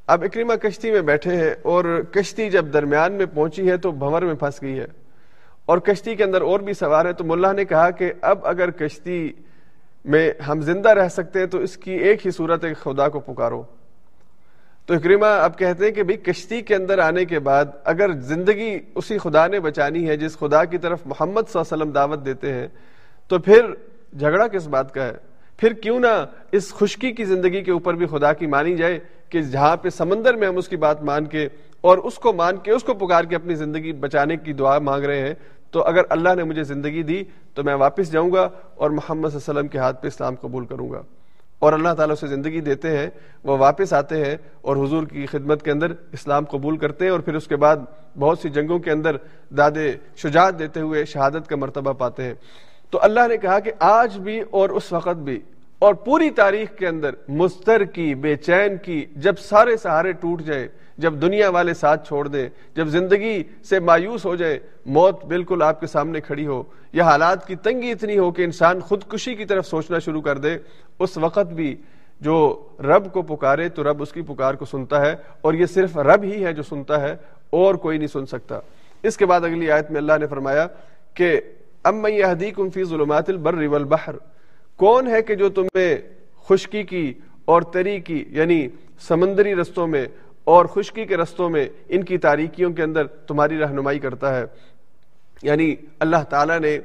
اب 0.07 0.23
اکریما 0.23 0.55
کشتی 0.55 0.91
میں 0.91 1.01
بیٹھے 1.01 1.35
ہیں 1.35 1.51
اور 1.61 2.01
کشتی 2.11 2.49
جب 2.49 2.65
درمیان 2.73 3.13
میں 3.13 3.25
پہنچی 3.25 3.69
ہے 3.69 3.77
تو 3.77 3.91
بھور 3.91 4.21
میں 4.21 4.33
پھنس 4.33 4.61
گئی 4.61 4.79
ہے۔ 4.79 4.85
اور 5.65 5.77
کشتی 5.77 6.15
کے 6.15 6.23
اندر 6.23 6.41
اور 6.41 6.59
بھی 6.59 6.73
سوار 6.73 7.05
ہے 7.05 7.13
تو 7.13 7.23
ملا 7.23 7.51
نے 7.51 7.65
کہا 7.65 7.89
کہ 7.89 8.13
اب 8.21 8.39
اگر 8.43 8.71
کشتی 8.71 9.31
میں 10.05 10.31
ہم 10.47 10.61
زندہ 10.61 10.89
رہ 10.89 11.07
سکتے 11.07 11.39
ہیں 11.39 11.45
تو 11.45 11.57
اس 11.57 11.77
کی 11.77 11.91
ایک 11.91 12.25
ہی 12.25 12.31
صورت 12.31 12.65
ہے 12.65 12.73
خدا 12.73 13.07
کو 13.09 13.19
پکارو۔ 13.19 13.63
تو 14.85 14.93
اکریما 14.93 15.35
اب 15.35 15.57
کہتے 15.57 15.85
ہیں 15.85 15.91
کہ 15.91 16.03
بھئی 16.03 16.17
کشتی 16.17 16.61
کے 16.61 16.75
اندر 16.75 16.99
آنے 16.99 17.25
کے 17.25 17.39
بعد 17.39 17.65
اگر 17.83 18.11
زندگی 18.11 18.79
اسی 18.95 19.17
خدا 19.17 19.47
نے 19.47 19.59
بچانی 19.59 20.07
ہے 20.09 20.17
جس 20.17 20.37
خدا 20.39 20.65
کی 20.65 20.77
طرف 20.77 20.99
محمد 21.05 21.41
صلی 21.49 21.59
اللہ 21.59 21.73
علیہ 21.73 21.83
وسلم 21.83 21.91
دعوت 21.91 22.25
دیتے 22.25 22.53
ہیں، 22.53 22.67
تو 23.27 23.39
پھر 23.39 23.65
جھگڑا 24.19 24.47
کس 24.47 24.67
بات 24.67 24.93
کا 24.93 25.05
ہے؟ 25.05 25.13
پھر 25.57 25.73
کیوں 25.73 25.99
نہ 25.99 26.25
اس 26.51 26.73
خشکی 26.73 27.11
کی 27.11 27.25
زندگی 27.25 27.61
کے 27.63 27.71
اوپر 27.71 27.93
بھی 27.93 28.05
خدا 28.05 28.33
کی 28.33 28.47
مانی 28.47 28.75
جائے 28.75 28.99
کہ 29.29 29.41
جہاں 29.41 29.75
پہ 29.77 29.89
سمندر 29.89 30.33
میں 30.33 30.47
ہم 30.47 30.57
اس 30.57 30.67
کی 30.67 30.77
بات 30.77 31.03
مان 31.03 31.25
کے 31.25 31.47
اور 31.81 31.97
اس 31.97 32.15
کو 32.15 32.33
مان 32.33 32.57
کے، 32.57 32.71
اس 32.71 32.83
کو 32.83 32.93
پکار 32.93 33.23
کے 33.23 33.35
اپنی 33.35 33.55
زندگی 33.55 33.91
بچانے 33.91 34.37
کی 34.37 34.53
دعا 34.53 34.79
مانگ 34.79 35.03
رہے 35.03 35.19
ہیں 35.19 35.33
تو 35.73 35.83
اگر 35.83 36.01
اللہ 36.09 36.35
نے 36.35 36.43
مجھے 36.43 36.63
زندگی 36.63 37.03
دی 37.03 37.23
تو 37.53 37.63
میں 37.63 37.75
واپس 37.75 38.11
جاؤں 38.11 38.31
گا 38.31 38.49
اور 38.75 38.89
محمد 38.89 39.29
صلی 39.29 39.37
اللہ 39.37 39.51
علیہ 39.51 39.59
وسلم 39.59 39.67
کے 39.67 39.77
ہاتھ 39.77 40.01
پہ 40.01 40.07
اسلام 40.07 40.35
قبول 40.35 40.65
کروں 40.65 40.91
گا۔ 40.91 41.01
اور 41.59 41.73
اللہ 41.73 41.93
تعالیٰ 41.97 42.15
سے 42.15 42.27
زندگی 42.27 42.59
دیتے 42.59 42.97
ہیں، 42.97 43.09
وہ 43.43 43.57
واپس 43.57 43.93
آتے 43.93 44.25
ہیں 44.25 44.35
اور 44.61 44.77
حضور 44.77 45.03
کی 45.03 45.25
خدمت 45.25 45.63
کے 45.63 45.71
اندر 45.71 45.91
اسلام 46.11 46.45
قبول 46.45 46.77
کرتے 46.77 47.05
ہیں 47.05 47.11
اور 47.11 47.19
پھر 47.19 47.35
اس 47.35 47.47
کے 47.47 47.55
بعد 47.55 47.75
بہت 48.19 48.39
سی 48.39 48.49
جنگوں 48.49 48.79
کے 48.79 48.91
اندر 48.91 49.17
دادے 49.57 49.91
شجاعت 50.15 50.59
دیتے 50.59 50.79
ہوئے 50.79 51.05
شہادت 51.05 51.47
کا 51.47 51.55
مرتبہ 51.55 51.93
پاتے 51.93 52.23
ہیں۔ 52.23 52.33
تو 52.89 52.99
اللہ 53.01 53.27
نے 53.29 53.37
کہا 53.37 53.59
کہ 53.59 53.71
آج 53.79 54.19
بھی 54.19 54.39
اور 54.39 54.69
اس 54.69 54.91
وقت 54.91 55.17
بھی 55.17 55.39
اور 55.79 55.93
پوری 55.93 56.29
تاریخ 56.29 56.75
کے 56.75 56.87
اندر 56.87 57.09
مستر 57.27 57.83
کی، 57.83 58.15
بے 58.15 58.35
چین 58.35 58.77
کی، 58.77 59.05
جب 59.15 59.39
سارے 59.39 59.77
سہارے 59.77 60.11
ٹوٹ 60.11 60.41
جائے 60.41 60.67
جب 60.97 61.13
دنیا 61.13 61.49
والے 61.49 61.73
ساتھ 61.73 62.07
چھوڑ 62.07 62.27
دیں، 62.27 62.49
جب 62.75 62.87
زندگی 62.87 63.43
سے 63.63 63.79
مایوس 63.79 64.25
ہو 64.25 64.35
جائے 64.35 64.59
موت 64.85 65.25
بالکل 65.25 65.61
آپ 65.61 65.79
کے 65.79 65.87
سامنے 65.87 66.21
کھڑی 66.21 66.45
ہو۔ 66.47 66.63
یا 66.93 67.03
حالات 67.03 67.47
کی 67.47 67.55
تنگی 67.55 67.91
اتنی 67.91 68.17
ہو 68.17 68.31
کہ 68.31 68.41
انسان 68.41 68.79
خودکشی 68.79 69.35
کی 69.35 69.45
طرف 69.45 69.67
سوچنا 69.67 69.99
شروع 69.99 70.21
کر 70.21 70.37
دے۔ 70.37 70.57
اس 70.99 71.17
وقت 71.17 71.53
بھی 71.53 71.75
جو 72.21 72.67
رب 72.79 73.11
کو 73.13 73.21
پکارے 73.21 73.69
تو 73.69 73.83
رب 73.83 74.01
اس 74.01 74.11
کی 74.11 74.21
پکار 74.21 74.53
کو 74.53 74.65
سنتا 74.65 75.01
ہے 75.01 75.15
اور 75.41 75.53
یہ 75.53 75.65
صرف 75.65 75.97
رب 75.97 76.23
ہی 76.23 76.45
ہے 76.45 76.53
جو 76.53 76.63
سنتا 76.63 77.01
ہے، 77.01 77.15
اور 77.49 77.75
کوئی 77.75 77.97
نہیں 77.97 78.07
سن 78.07 78.25
سکتا۔ 78.25 78.59
اس 79.03 79.17
کے 79.17 79.25
بعد 79.25 79.41
اگلی 79.41 79.71
آیت 79.71 79.91
میں 79.91 79.97
اللہ 79.97 80.17
نے 80.19 80.27
فرمایا 80.27 80.67
کہ 81.13 81.41
ام 81.83 82.07
یہدیکم 82.07 82.69
فی 82.69 82.83
ظلمات 82.83 83.29
البر 83.29 83.67
والبحر۔ 83.67 84.15
کون 84.75 85.07
ہے 85.07 85.21
کہ 85.21 85.35
جو 85.35 85.49
تمہیں 85.49 85.95
خشکی 86.49 86.83
کی 86.83 87.13
اور 87.45 87.61
تری 87.61 87.99
کی 87.99 88.25
یعنی 88.27 88.67
سمندری 89.07 89.55
رستوں 89.55 89.87
میں 89.87 90.05
اور 90.43 90.65
خشکی 90.65 91.05
کے 91.05 91.17
رستوں 91.17 91.49
میں 91.49 91.67
ان 91.89 92.03
کی 92.03 92.17
تاریکیوں 92.17 92.71
کے 92.71 92.83
اندر 92.83 93.07
تمہاری 93.07 93.59
رہنمائی 93.59 93.99
کرتا 93.99 94.35
ہے۔ 94.35 94.45
یعنی 95.43 95.75
اللہ 95.99 96.23
تعالیٰ 96.29 96.59
نے 96.59 96.79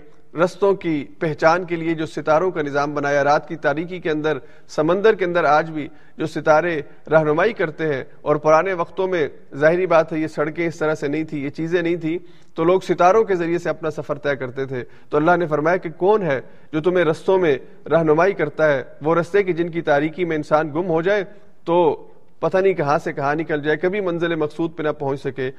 رستوں 0.45 0.75
کی 0.75 1.05
پہچان 1.19 1.65
کے 1.65 1.77
لیے 1.77 1.95
جو 1.95 2.07
ستاروں 2.07 2.51
کا 2.51 2.63
نظام 2.63 2.95
بنایا، 2.95 3.25
رات 3.25 3.49
کی 3.49 3.57
تاریکی 3.57 3.99
کے 3.99 4.11
اندر، 4.11 4.39
سمندر 4.69 5.15
کے 5.15 5.25
اندر 5.25 5.45
آج 5.45 5.71
بھی 5.71 5.89
جو 6.17 6.27
ستارے 6.27 6.83
رہنمائی 7.11 7.53
کرتے 7.53 7.95
ہیں، 7.95 8.05
اور 8.21 8.37
پرانے 8.37 8.73
وقتوں 8.73 9.09
میں 9.09 9.29
ظاہری 9.55 9.87
بات 9.87 10.13
ہے 10.13 10.19
یہ 10.19 10.27
سڑکیں 10.27 10.67
اس 10.67 10.77
طرح 10.77 10.95
سے 10.95 11.09
نہیں 11.09 11.25
تھی 11.25 11.45
یہ 11.45 11.49
چیزیں 11.49 11.83
نہیں 11.83 11.97
تھی 11.97 12.19
تو 12.55 12.65
لوگ 12.65 12.81
ستاروں 12.81 13.25
کے 13.25 13.35
ذریعے 13.35 13.59
سے 13.59 13.69
اپنا 13.69 13.91
سفر 13.91 14.15
طے 14.15 14.37
کرتے 14.37 14.67
تھے۔ 14.67 14.85
تو 15.09 15.17
اللہ 15.17 15.37
نے 15.37 15.47
فرمایا 15.47 15.77
کہ 15.77 15.91
کون 15.91 16.23
ہے 16.23 16.41
جو 16.73 16.81
تمہیں 16.81 17.05
رستوں 17.05 17.39
میں 17.39 17.59
رہنمائی 17.91 18.33
کرتا 18.33 18.73
ہے؟ 18.73 18.83
وہ 19.03 19.15
رستے 19.15 19.43
کی 19.43 19.53
جن 19.53 19.69
کی 19.69 19.81
تاریکی 19.81 20.25
میں 20.25 20.37
انسان 20.37 20.69
گم 20.69 20.89
ہو 20.89 21.03
جائے، 21.03 21.25
تو 21.65 22.09
پتہ 22.41 22.59
نہیں 22.59 22.75
کہاں 22.75 22.99
سے 22.99 23.13
کہاں 23.13 23.35
نکل 23.35 23.63
جائے، 23.63 23.77
کبھی 23.77 24.01
منزل 24.01 24.35
مقصود 24.35 24.77
پہ 24.77 24.83
نہ 24.83 24.89
پہنچ 24.99 25.21
سکے۔ 25.21 25.51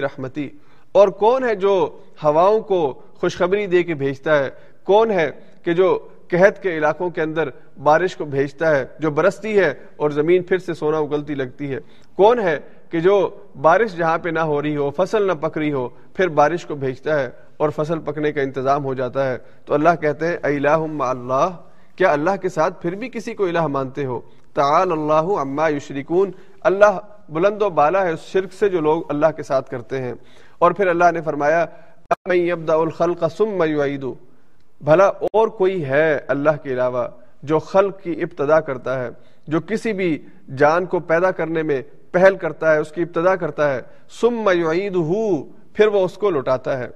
رحمتی 0.00 0.48
اور 0.92 1.08
کون 1.08 1.44
ہے 1.44 1.54
جو 1.54 1.98
ہواؤں 2.24 2.60
کو 2.60 3.02
خوشخبری 3.14 3.66
دے 3.66 3.82
کے 3.82 3.94
بھیجتا 3.94 4.38
ہے؟ 4.38 4.50
کون 4.84 5.10
ہے 5.10 5.30
کہ 5.62 5.72
جو 5.72 6.08
قحط 6.30 6.62
کے 6.62 6.78
علاقوں 6.78 7.10
کے 7.10 7.22
اندر 7.22 7.48
بارش 7.82 8.16
کو 8.16 8.24
بھیجتا 8.24 8.76
ہے، 8.76 8.84
جو 8.98 9.10
برستی 9.10 9.58
ہے 9.58 9.74
اور 9.96 10.10
زمین 10.10 10.42
پھر 10.42 10.58
سے 10.58 10.74
سونا 10.74 10.98
اگلتی 10.98 11.34
لگتی 11.34 11.74
ہے؟ 11.74 11.78
کون 12.16 12.38
ہے 12.38 12.58
کہ 12.90 13.00
جو 13.00 13.30
بارش 13.60 13.96
جہاں 13.96 14.18
پہ 14.18 14.28
نہ 14.28 14.40
ہو 14.40 14.62
رہی 14.62 14.76
ہو، 14.76 14.90
فصل 14.90 15.26
نہ 15.26 15.32
پک 15.32 15.58
رہی 15.58 15.72
ہو، 15.72 15.88
پھر 15.88 16.28
بارش 16.28 16.66
کو 16.66 16.74
بھیجتا 16.74 17.20
ہے 17.20 17.28
اور 17.56 17.70
فصل 17.70 17.98
پکنے 17.98 18.32
کا 18.32 18.40
انتظام 18.40 18.84
ہو 18.84 18.94
جاتا 18.94 19.32
ہے؟ 19.32 19.38
تو 19.64 19.74
اللہ 19.74 19.88
کہتے 20.00 20.26
ہیں 20.26 20.36
اللہ 20.42 21.56
کیا 21.98 22.12
اللہ 22.12 22.36
کے 22.42 22.48
ساتھ 22.48 22.82
پھر 22.82 22.94
بھی 22.94 23.08
کسی 23.08 23.34
کو 23.34 23.46
الہ 23.46 23.66
مانتے 23.66 24.04
ہو؟ 24.04 24.20
تعال 24.54 24.92
اللہ 24.92 25.40
عما 25.40 25.68
یشرکون، 25.68 26.30
اللہ 26.60 26.98
بلند 27.28 27.62
و 27.62 27.70
بالا 27.70 28.06
ہے 28.06 28.12
اس 28.12 28.20
شرک 28.20 28.52
سے 28.52 28.68
جو 28.68 28.80
لوگ 28.80 29.02
اللہ 29.08 29.26
کے 29.36 29.42
ساتھ 29.42 29.70
کرتے 29.70 30.02
ہیں۔ 30.02 30.12
اور 30.58 30.72
پھر 30.72 30.86
اللہ 30.86 31.10
نے 31.12 31.20
فرمایا 31.20 31.66
الخلق 32.68 33.24
ثم 33.36 33.62
یعیدو 33.62 34.14
بھلا 34.80 35.06
اور 35.06 35.48
کوئی 35.48 35.84
ہے 35.84 36.18
اللہ 36.28 36.50
کے 36.62 36.72
علاوہ 36.72 37.08
جو 37.42 37.58
خلق 37.58 38.00
کی 38.00 38.10
ابتدا 38.10 38.60
کرتا 38.60 39.04
ہے، 39.04 39.08
جو 39.46 39.60
کسی 39.60 39.92
بھی 39.92 40.26
جان 40.56 40.86
کو 40.86 41.00
پیدا 41.00 41.30
کرنے 41.30 41.62
میں 41.62 41.82
پہل 42.12 42.36
کرتا 42.36 42.72
ہے، 42.72 42.78
اس 42.78 42.90
کی 42.90 43.02
ابتدا 43.02 43.36
کرتا 43.36 43.74
ہے، 43.74 43.80
ثم 44.20 44.50
یعیدہو 44.54 45.44
پھر 45.44 45.86
وہ 45.86 46.04
اس 46.04 46.14
کو 46.14 46.30
لوٹاتا 46.30 46.78
ہے۔ 46.78 46.88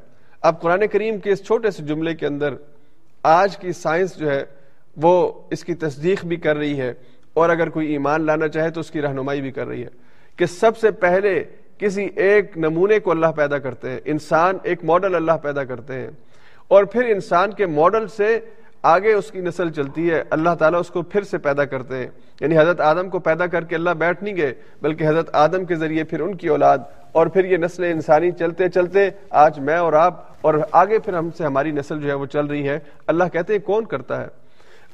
اب 0.43 0.61
قرآن 0.61 0.87
کریم 0.87 1.19
کے 1.19 1.31
اس 1.31 1.47
چھوٹے 1.47 1.71
سے 1.71 1.83
جملے 1.83 2.15
کے 2.15 2.27
اندر 2.27 2.55
آج 3.23 3.57
کی 3.57 3.73
سائنس 3.73 4.17
جو 4.17 4.31
ہے 4.31 4.62
وہ 4.97 5.33
اس 5.51 5.65
کی 5.65 5.75
تصدیق 5.75 6.25
بھی 6.25 6.37
کر 6.37 6.57
رہی 6.57 6.81
ہے 6.81 6.93
اور 7.35 7.51
اگر 7.51 7.69
کوئی 7.69 7.93
ایمان 7.93 8.27
لانا 8.27 8.49
چاہے 8.49 8.71
تو 8.71 8.81
اس 8.81 8.91
کی 8.91 9.03
رہنمائی 9.03 9.41
بھی 9.41 9.51
کر 9.51 9.67
رہی 9.67 9.83
ہے 9.83 9.89
کہ 10.37 10.47
سب 10.47 10.79
سے 10.79 10.91
پہلے 10.91 11.45
کسی 11.79 12.09
ایک 12.17 12.59
نمونے 12.59 12.99
کو 12.99 13.11
اللہ 13.11 13.27
پیدا 13.27 13.59
کرتے 13.59 13.91
ہیں، 13.91 13.99
انسان 14.05 14.59
ایک 14.63 14.85
ماڈل 14.85 15.15
اللہ 15.15 15.33
پیدا 15.33 15.65
کرتے 15.65 15.95
ہیں۔ 15.95 16.11
اور 16.69 16.85
پھر 16.85 17.05
انسان 17.05 17.51
کے 17.51 17.67
ماڈل 17.67 18.09
سے 18.09 18.41
آگے 18.83 19.13
اس 19.13 19.31
کی 19.31 19.41
نسل 19.41 19.71
چلتی 19.71 20.11
ہے، 20.11 20.23
اللہ 20.31 20.51
تعالیٰ 20.59 20.81
اس 20.81 20.89
کو 20.89 21.03
پھر 21.03 21.23
سے 21.23 21.39
پیدا 21.39 21.65
کرتے 21.65 21.97
ہیں۔ 21.97 22.07
یعنی 22.41 22.59
حضرت 22.59 22.81
آدم 22.81 23.09
کو 23.09 23.19
پیدا 23.19 23.47
کر 23.47 23.65
کے 23.65 23.75
اللہ 23.75 23.91
بیٹھ 23.91 24.25
نہیں 24.25 24.37
گئے، 24.37 24.55
بلکہ 24.83 25.09
حضرت 25.09 25.31
آدم 25.33 25.65
کے 25.65 25.75
ذریعے 25.75 26.05
پھر 26.05 26.21
ان 26.21 26.35
کی 26.35 26.49
اولاد 26.49 26.79
اور 27.13 27.27
پھر 27.27 27.45
یہ 27.45 27.57
نسل 27.57 27.85
انسانی 27.85 28.31
چلتے 28.31 28.69
چلتے 28.69 29.09
آج 29.31 29.59
میں 29.59 29.77
اور 29.77 29.93
آپ 29.93 30.27
اور 30.41 30.55
آگے 30.73 30.99
پھر 30.99 31.15
ہم 31.15 31.31
سے 31.31 31.45
ہماری 31.45 31.71
نسل 31.71 32.01
جو 32.01 32.09
ہے 32.09 32.15
وہ 32.15 32.27
چل 32.27 32.47
رہی 32.47 32.69
ہے۔ 32.69 32.79
اللہ 33.07 33.25
کہتے 33.33 33.53
ہیں 33.53 33.61
کون 33.61 33.85
کرتا 33.85 34.21
ہے؟ 34.21 34.42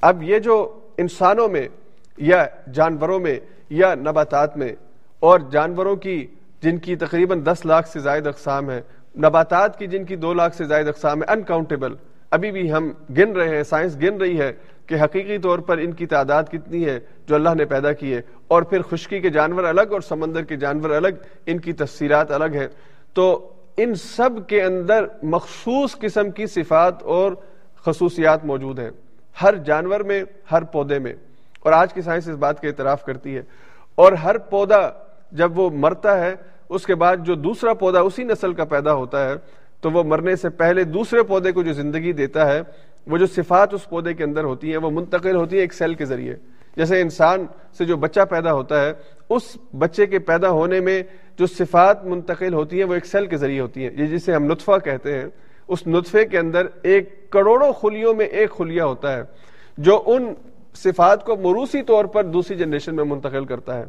اب 0.01 0.23
یہ 0.23 0.39
جو 0.39 0.79
انسانوں 0.97 1.49
میں 1.49 1.69
یا 2.17 2.47
جانوروں 2.73 3.21
میں 3.21 3.41
یا 3.71 3.95
نباتات 3.95 4.57
میں 4.57 4.73
اور 5.21 5.41
جانوروں 5.51 5.97
کی 5.97 6.27
جن 6.63 6.79
کی 6.79 6.97
تقریباً 6.97 7.45
دس 7.45 7.67
لاکھ 7.67 7.89
سے 7.89 8.01
زائد 8.01 8.27
اقسام 8.27 8.71
ہے 8.71 8.81
نباتات 9.19 9.79
کی 9.79 9.87
جن 9.87 10.05
کی 10.05 10.17
دو 10.17 10.35
لاکھ 10.35 10.57
سے 10.57 10.65
زائد 10.65 10.89
اقسام 10.89 11.23
ہے 11.23 11.33
انکاؤنٹیبل 11.33 11.95
ابھی 12.31 12.51
بھی 12.51 12.73
ہم 12.73 12.91
گن 13.19 13.33
رہے 13.33 13.57
ہیں 13.57 13.63
سائنس 13.63 13.97
گن 13.97 14.17
رہی 14.17 14.41
ہے 14.41 14.53
کہ 14.87 14.95
حقیقی 14.95 15.39
طور 15.39 15.59
پر 15.59 15.79
ان 15.79 15.93
کی 15.93 16.07
تعداد 16.07 16.45
کتنی 16.53 16.85
ہے 16.85 17.01
جو 17.27 17.35
اللہ 17.35 17.55
نے 17.55 17.65
پیدا 17.65 17.93
کی 17.93 18.15
ہے 18.15 18.21
اور 18.49 18.63
پھر 18.63 18.83
خشکی 18.83 19.21
کے 19.21 19.31
جانور 19.31 19.65
الگ 19.65 19.81
اور 19.81 20.01
سمندر 20.01 20.43
کے 20.43 20.57
جانور 20.57 20.91
الگ، 20.91 21.09
ان 21.47 21.61
کی 21.61 21.73
تفصیلات 21.73 22.31
الگ 22.31 22.55
ہیں۔ 22.55 22.69
تو 23.15 23.53
ان 23.77 23.95
سب 23.95 24.31
کے 24.47 24.63
اندر 24.63 25.07
مخصوص 25.23 25.97
قسم 25.99 26.31
کی 26.31 26.47
صفات 26.47 27.03
اور 27.03 27.33
خصوصیات 27.87 28.45
موجود 28.45 28.79
ہیں۔ 28.79 28.91
ہر 29.42 29.55
جانور 29.57 30.01
میں، 30.01 30.24
ہر 30.53 30.64
پودے 30.64 30.98
میں۔ 30.98 31.12
اور 31.61 31.72
آج 31.72 31.92
کی 31.92 32.03
سائنس 32.03 32.29
اس 32.29 32.37
بات 32.37 32.61
کا 32.61 32.68
اعتراف 32.68 33.05
کرتی 33.05 33.37
ہے۔ 33.37 33.42
اور 33.94 34.12
ہر 34.12 34.38
پودا 34.38 34.90
جب 35.33 35.59
وہ 35.59 35.70
مرتا 35.70 36.20
ہے، 36.20 36.35
اس 36.68 36.87
کے 36.87 36.94
بعد 36.94 37.16
جو 37.16 37.35
دوسرا 37.35 37.74
پودا 37.74 38.01
اسی 38.01 38.24
نسل 38.24 38.53
کا 38.53 38.64
پیدا 38.64 38.94
ہوتا 38.94 39.29
ہے، 39.29 39.35
تو 39.81 39.90
وہ 39.90 40.03
مرنے 40.03 40.37
سے 40.37 40.48
پہلے 40.48 40.85
دوسرے 40.85 41.22
پودے 41.22 41.53
کو 41.53 41.62
جو 41.62 41.72
زندگی 41.72 42.12
دیتا 42.12 42.53
ہے، 42.53 42.61
وہ 43.07 43.18
جو 43.18 43.27
صفات 43.27 43.74
اس 43.74 43.88
پودے 43.88 44.14
کے 44.14 44.24
اندر 44.24 44.44
ہوتی 44.44 44.70
ہیں، 44.70 44.77
وہ 44.77 44.90
منتقل 44.90 45.37
ہوتی 45.37 45.57
ہیں 45.57 45.62
ایک 45.62 45.74
سیل 45.74 45.94
کے 45.94 46.05
ذریعے۔ 46.05 46.35
جیسے 46.77 47.01
انسان 47.01 47.46
سے 47.79 47.85
جو 47.85 47.96
بچہ 47.96 48.20
پیدا 48.20 48.53
ہوتا 48.53 48.81
ہے، 48.81 48.92
اس 49.29 49.42
بچے 49.79 50.07
کے 50.07 50.18
پیدا 50.18 50.51
ہونے 50.51 50.81
میں 50.81 51.03
جو 51.38 51.46
صفات 51.46 52.05
منتقل 52.05 52.55
ہوتی 52.55 52.77
ہیں، 52.77 52.85
وہ 52.85 52.94
ایک 52.94 53.07
سیل 53.07 53.27
کے 53.27 53.37
ذریعے 53.37 53.61
ہوتی 53.61 53.85
ہیں، 53.85 53.90
یہ 53.94 54.07
جسے 54.07 54.35
ہم 54.35 54.44
نطفہ 54.44 54.72
کہتے 54.85 55.18
ہیں۔ 55.18 55.27
اس 55.68 55.87
نطفے 55.87 56.24
کے 56.24 56.38
اندر 56.38 56.66
ایک 56.83 57.31
کروڑوں 57.31 57.72
خلیوں 57.72 58.14
میں 58.14 58.26
ایک 58.26 58.50
خلیہ 58.50 58.83
ہوتا 58.83 59.16
ہے، 59.16 59.22
جو 59.78 60.02
ان 60.07 60.35
صفات 60.74 61.24
کو 61.24 61.37
مروسی 61.37 61.83
طور 61.83 62.04
پر 62.04 62.24
دوسری 62.24 62.57
جنریشن 62.57 62.96
میں 62.96 63.04
منتقل 63.04 63.44
کرتا 63.44 63.78
ہے۔ 63.78 63.85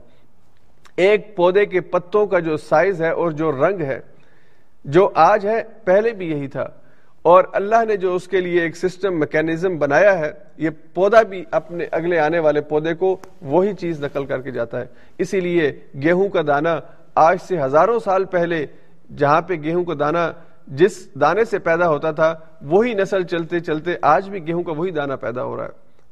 ایک 0.95 1.35
پودے 1.35 1.65
کے 1.65 1.81
پتوں 1.81 2.27
کا 2.27 2.39
جو 2.39 2.57
سائز 2.57 3.01
ہے 3.01 3.09
اور 3.09 3.31
جو 3.31 3.51
رنگ 3.51 3.81
ہے، 3.81 3.99
جو 4.85 5.09
آج 5.15 5.47
ہے، 5.47 5.63
پہلے 5.83 6.11
بھی 6.11 6.31
یہی 6.31 6.47
تھا۔ 6.47 6.67
اور 7.21 7.43
اللہ 7.53 7.85
نے 7.87 7.97
جو 7.97 8.15
اس 8.15 8.27
کے 8.27 8.41
لیے 8.41 8.61
ایک 8.61 8.77
سسٹم 8.77 9.19
میکینزم 9.19 9.77
بنایا 9.77 10.19
ہے، 10.19 10.31
یہ 10.57 10.69
پودا 10.93 11.21
بھی 11.21 11.43
اپنے 11.51 11.85
اگلے 11.91 12.19
آنے 12.19 12.39
والے 12.39 12.61
پودے 12.61 12.93
کو 12.93 13.17
وہی 13.41 13.73
چیز 13.73 14.03
نقل 14.03 14.25
کر 14.25 14.41
کے 14.41 14.51
جاتا 14.51 14.79
ہے۔ 14.79 14.85
اسی 15.17 15.39
لیے 15.39 15.79
گیہوں 16.03 16.29
کا 16.29 16.41
دانہ 16.47 16.69
آج 17.15 17.37
سے 17.47 17.61
ہزاروں 17.61 17.99
سال 17.99 18.25
پہلے 18.25 18.65
جہاں 19.17 19.41
پہ 19.41 19.53
گیہوں 19.53 19.83
کا 19.83 19.93
دانہ 19.99 20.31
جس 20.69 21.13
دانے 21.21 21.45
سے 21.45 21.59
پیدا 21.59 21.89
ہوتا 21.89 22.11
تھا، 22.11 22.35
وہی 22.61 22.93
نسل 22.93 23.23
چلتے 23.23 23.59
چلتے 23.59 23.95
آج 24.01 24.29
بھی 24.29 24.47
گیہوں 24.47 24.63
کا 24.63 24.71
وہی 24.71 24.91
دانہ 24.91 25.13
پیدا 25.13 25.43
ہو 25.43 25.57
رہا 25.57 25.63
ہے۔ 25.63 25.69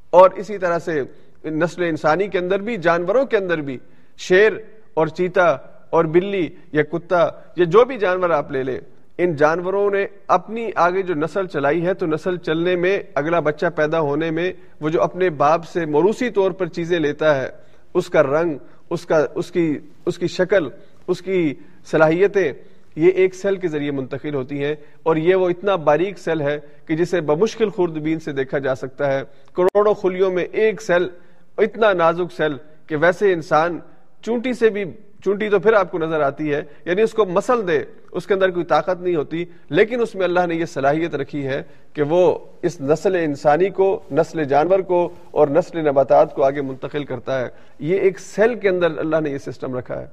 اور 0.10 0.30
اسی 0.30 0.58
طرح 0.58 0.80
سے 0.80 1.02
نسل 1.46 1.84
انسانی 1.84 2.28
کے 2.28 2.38
اندر 2.38 2.60
بھی، 2.60 2.78
جانوروں 2.78 3.26
کے 3.26 3.38
اندر 3.38 3.58
بھی، 3.58 3.78
شیر 4.18 4.52
اور 4.94 5.08
چیتا 5.08 5.58
اور 5.90 6.06
بلی 6.06 6.50
یا 6.72 6.84
کتا 6.84 7.30
یا 7.56 7.64
جو 7.64 7.86
بھی 7.86 7.98
جانور 7.98 8.30
آپ 8.30 8.52
لے 8.52 8.64
لیں 8.64 8.80
ان 9.18 9.36
جانوروں 9.36 9.92
نے 9.92 10.06
اپنی 10.28 10.70
آگے 10.76 11.02
جو 11.02 11.14
نسل 11.14 11.48
چلائی 11.48 11.86
ہے، 11.86 11.94
تو 11.94 12.06
نسل 12.06 12.38
چلنے 12.38 12.76
میں، 12.76 13.00
اگلا 13.16 13.40
بچہ 13.40 13.66
پیدا 13.76 14.00
ہونے 14.00 14.32
میں، 14.32 14.54
وہ 14.82 14.90
جو 14.90 15.02
اپنے 15.02 15.30
باپ 15.30 15.68
سے 15.68 15.86
موروسی 15.86 16.30
طور 16.30 16.52
پر 16.52 16.66
چیزیں 16.66 17.00
لیتا 17.00 17.42
ہے، 17.42 17.50
اس 17.94 18.10
کا 18.10 18.24
رنگ، 18.24 18.58
اس 18.90 19.06
کا، 19.06 19.26
اس 19.36 19.52
کی 19.52 19.80
اس 20.06 20.18
کی 20.18 20.28
شکل، 20.28 20.70
اس 21.08 21.22
کی 21.22 21.54
صلاحیتیں 21.86 22.54
یہ 22.98 23.12
ایک 23.12 23.36
سیل 23.36 23.56
کے 23.56 23.68
ذریعے 23.68 23.92
منتقل 23.92 24.36
ہوتی 24.36 24.64
ہیں 24.64 24.76
اور 25.04 25.16
یہ 25.16 25.36
وہ 25.36 25.50
اتنا 25.50 25.76
باریک 25.76 26.18
سیل 26.18 26.42
ہے 26.42 26.60
کہ 26.86 26.96
جسے 26.96 27.22
بمشکل 27.22 27.70
خوردبین 27.70 28.20
سے 28.20 28.32
دیکھا 28.32 28.58
جا 28.58 28.76
سکتا 28.76 29.14
ہے۔ 29.14 29.24
کروڑوں 29.54 29.94
خلیوں 29.94 30.32
میں 30.32 30.46
ایک 30.52 30.82
سیل، 30.82 31.10
اتنا 31.58 31.94
نازک 31.94 32.34
سیل 32.38 32.54
کہ 32.88 32.96
ویسے 32.96 33.34
انسان 33.34 33.80
چونٹی 34.22 34.54
سے 34.54 34.70
بھی، 34.70 34.86
چونٹی 35.24 35.50
تو 35.50 35.60
پھر 35.60 35.74
آپ 35.74 35.92
کو 35.92 35.98
نظر 35.98 36.22
آتی 36.22 36.54
ہے 36.54 36.62
یعنی 36.86 37.02
اس 37.02 37.12
کو 37.12 37.26
مسل 37.26 37.68
دے، 37.68 37.84
اس 38.12 38.28
کے 38.28 38.34
اندر 38.34 38.50
کوئی 38.50 38.66
طاقت 38.66 39.02
نہیں 39.02 39.16
ہوتی، 39.16 39.46
لیکن 39.70 40.02
اس 40.02 40.16
میں 40.16 40.24
اللہ 40.24 40.40
نے 40.48 40.56
یہ 40.56 40.66
صلاحیت 40.66 41.16
رکھی 41.16 41.48
ہے 41.48 41.62
کہ 41.94 42.02
وہ 42.02 42.38
اس 42.62 42.82
نسل 42.82 43.16
انسانی 43.16 43.70
کو، 43.70 44.04
نسل 44.12 44.44
جانور 44.44 44.80
کو 44.80 45.10
اور 45.32 45.48
نسل 45.48 45.88
نباتات 45.88 46.36
کو 46.36 46.44
آگے 46.44 46.62
منتقل 46.62 47.04
کرتا 47.04 47.42
ہے۔ 47.42 47.48
یہ 47.80 47.98
ایک 47.98 48.20
سیل 48.20 48.56
کے 48.56 48.70
اندر 48.70 48.98
اللہ 48.98 49.20
نے 49.20 49.30
یہ 49.30 49.38
سسٹم 49.38 49.76
رکھا 49.76 50.02
ہے۔ 50.02 50.06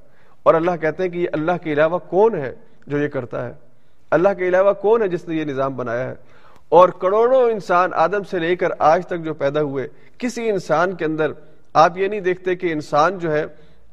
اور 0.43 0.53
اللہ 0.53 0.71
کہتے 0.81 1.03
ہیں 1.03 1.09
کہ 1.09 1.17
یہ 1.17 1.27
اللہ 1.33 1.51
کے 1.63 1.73
علاوہ 1.73 1.99
کون 1.99 2.35
ہے؟ 2.35 2.53
جو 2.87 2.97
یہ 2.97 3.07
کرتا 3.07 3.45
ہے۔ 3.45 3.53
اللہ 4.11 4.29
کے 4.37 4.47
علاوہ 4.47 4.73
کون 4.73 5.01
ہے 5.01 5.07
جس 5.07 5.27
نے 5.27 5.35
یہ 5.35 5.43
نظام 5.43 5.75
بنایا 5.75 6.09
ہے؟ 6.09 6.15
اور 6.69 6.89
کروڑوں 6.89 7.51
انسان 7.51 7.89
آدم 7.93 8.23
سے 8.23 8.39
لے 8.39 8.55
کر 8.55 8.69
آج 8.79 9.07
تک 9.07 9.19
جو 9.19 9.33
پیدا 9.33 9.61
ہوئے، 9.61 9.87
کسی 10.17 10.49
انسان 10.49 10.95
کے 10.95 11.05
اندر 11.05 11.31
آپ 11.73 11.97
یہ 11.97 12.07
نہیں 12.07 12.19
دیکھتے 12.19 12.55
کہ 12.55 12.71
انسان 12.71 13.19
جو 13.19 13.31
ہے، 13.31 13.45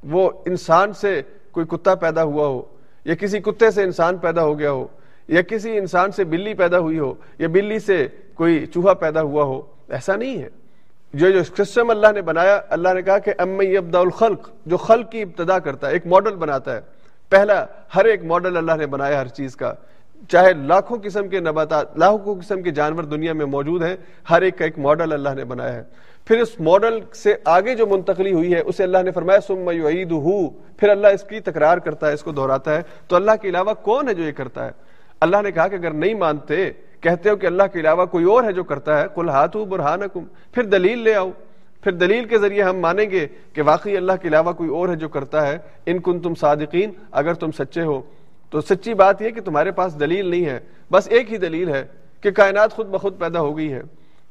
وہ 0.03 0.31
انسان 0.47 0.93
سے 0.93 1.23
کوئی 1.53 1.67
کتا 1.67 1.95
پیدا 1.95 2.23
ہوا 2.23 2.47
ہو، 2.47 2.63
یا 3.05 3.15
کسی 3.15 3.41
کتے 3.41 3.71
سے 3.71 3.83
انسان 3.83 4.17
پیدا 4.17 4.43
ہو 4.43 4.59
گیا 4.59 4.71
ہو، 4.71 4.87
یا 5.29 5.43
کسی 5.43 5.79
انسان 5.79 6.13
سے 6.13 6.25
بلی 6.25 6.55
پیدا 6.55 6.79
ہوئی 6.79 6.99
ہو، 6.99 7.15
یا 7.39 7.49
بلی 7.49 7.79
سے 7.79 8.09
کوئی 8.35 8.67
چوہا 8.67 8.95
پیدا 8.95 9.23
ہوا 9.23 9.45
ہو۔ 9.45 9.63
ایسا 9.89 10.17
نہیں 10.17 10.43
ہے۔ 10.43 10.49
جو 11.15 11.31
جو 11.31 11.65
سسٹم 11.65 11.91
اللہ 11.91 12.07
نے 12.15 12.23
بنایا، 12.23 12.61
اللہ 12.69 12.89
نے 12.95 13.03
کہا 13.03 13.19
کہ 13.19 13.33
امی 13.39 13.77
ابدا 13.77 13.99
الخلق، 13.99 14.51
جو 14.67 14.77
خلق 14.77 15.11
کی 15.11 15.23
ابتدا 15.23 15.59
کرتا 15.59 15.89
ہے، 15.89 15.93
ایک 15.93 16.07
ماڈل 16.07 16.37
بناتا 16.37 16.77
ہے۔ 16.77 16.81
پہلا، 17.33 17.64
ہر 17.97 18.05
ایک 18.05 18.25
ماڈل 18.25 18.57
اللہ 18.57 18.73
نے 18.73 18.87
بنایا 18.87 19.21
ہر 19.21 19.27
چیز 19.27 19.57
کا۔ 19.57 19.75
چاہے 20.29 20.53
لاکھوں 20.53 20.99
قسم 21.05 21.29
کے 21.29 21.40
نباتات، 21.40 21.99
لاکھوں 21.99 22.35
قسم 22.35 22.62
کے 22.62 22.71
جانور 22.71 23.03
دنیا 23.03 23.33
میں 23.33 23.47
موجود 23.47 23.83
ہیں، 23.83 23.97
ہر 24.31 24.42
ایک 24.42 24.59
کا 24.59 24.64
ایک 24.64 24.79
ماڈل 24.79 25.12
اللہ 25.12 25.29
نے 25.37 25.45
بنایا 25.45 25.73
ہے۔ 25.73 25.83
پھر 26.25 26.40
اس 26.40 26.61
ماڈل 26.61 26.99
سے 27.14 27.35
آگے 27.45 27.75
جو 27.75 27.87
منتقلی 27.87 28.33
ہوئی 28.33 28.55
ہے، 28.55 28.61
اسے 28.61 28.83
اللہ 28.83 28.99
نے 29.05 29.11
فرمایا 29.11 29.40
سم 29.40 29.71
یعید 29.71 30.12
پھر 30.77 30.88
اللہ 30.88 31.07
اس 31.07 31.23
کی 31.23 31.40
تکرار 31.40 31.79
کرتا 31.79 32.09
ہے، 32.09 32.12
اس 32.12 32.23
کو 32.23 32.33
دہراتا 32.33 32.75
ہے۔ 32.75 32.83
تو 33.09 33.16
اللہ 33.16 33.31
کے 33.42 33.49
علاوہ 33.49 33.75
کون 33.75 34.09
ہے 34.09 34.14
جو 34.14 34.23
یہ 34.23 34.33
کرتا 34.33 34.66
ہے؟ 34.66 34.71
اللہ 35.21 35.37
نے 35.42 35.53
کہا 35.53 35.68
کہ 35.68 35.75
اگر 35.75 35.90
نہیں 35.90 36.14
مانتے، 36.14 36.71
کہتے 37.01 37.31
ہو 37.31 37.37
کہ 37.37 37.47
اللہ 37.47 37.62
کے 37.73 37.81
علاوہ 37.81 38.05
کوئی 38.05 38.25
اور 38.25 38.45
ہے 38.45 38.53
جو 38.53 38.64
کرتا 38.64 39.01
ہے 39.01 39.07
کل 39.14 39.29
ہاتھ 39.29 39.57
برہان 39.57 40.01
پھر 40.53 40.62
دلیل 40.62 40.99
لے 40.99 41.14
آؤ۔ 41.14 41.31
پھر 41.83 41.92
دلیل 41.92 42.25
کے 42.25 42.38
ذریعے 42.38 42.62
ہم 42.62 42.79
مانیں 42.79 43.11
گے 43.11 43.27
کہ 43.53 43.62
واقعی 43.62 43.97
اللہ 43.97 44.12
کے 44.23 44.29
علاوہ 44.29 44.53
کوئی 44.53 44.71
اور 44.71 44.88
ہے 44.88 44.97
جو 44.97 45.09
کرتا 45.09 45.47
ہے، 45.47 45.59
ان 45.87 45.99
کن 45.99 46.21
تم 46.21 46.35
صادقین، 46.35 46.90
اگر 47.11 47.35
تم 47.35 47.51
سچے 47.51 47.83
ہو۔ 47.83 48.01
تو 48.51 48.61
سچی 48.61 48.95
بات 48.95 49.23
یہ 49.23 49.31
کہ 49.31 49.40
تمہارے 49.40 49.71
پاس 49.71 50.01
دلیل 50.01 50.27
نہیں 50.27 50.47
ہے، 50.47 50.61
بس 50.92 51.09
ایک 51.09 51.33
ہی 51.33 51.38
دلیل 51.38 51.68
ہے 51.68 51.85
کہ 52.21 52.31
کائنات 52.31 52.73
خود 52.73 52.87
بخود 52.87 53.18
پیدا 53.18 53.40
ہو 53.40 53.57
گئی 53.57 53.73
ہے۔ 53.73 53.83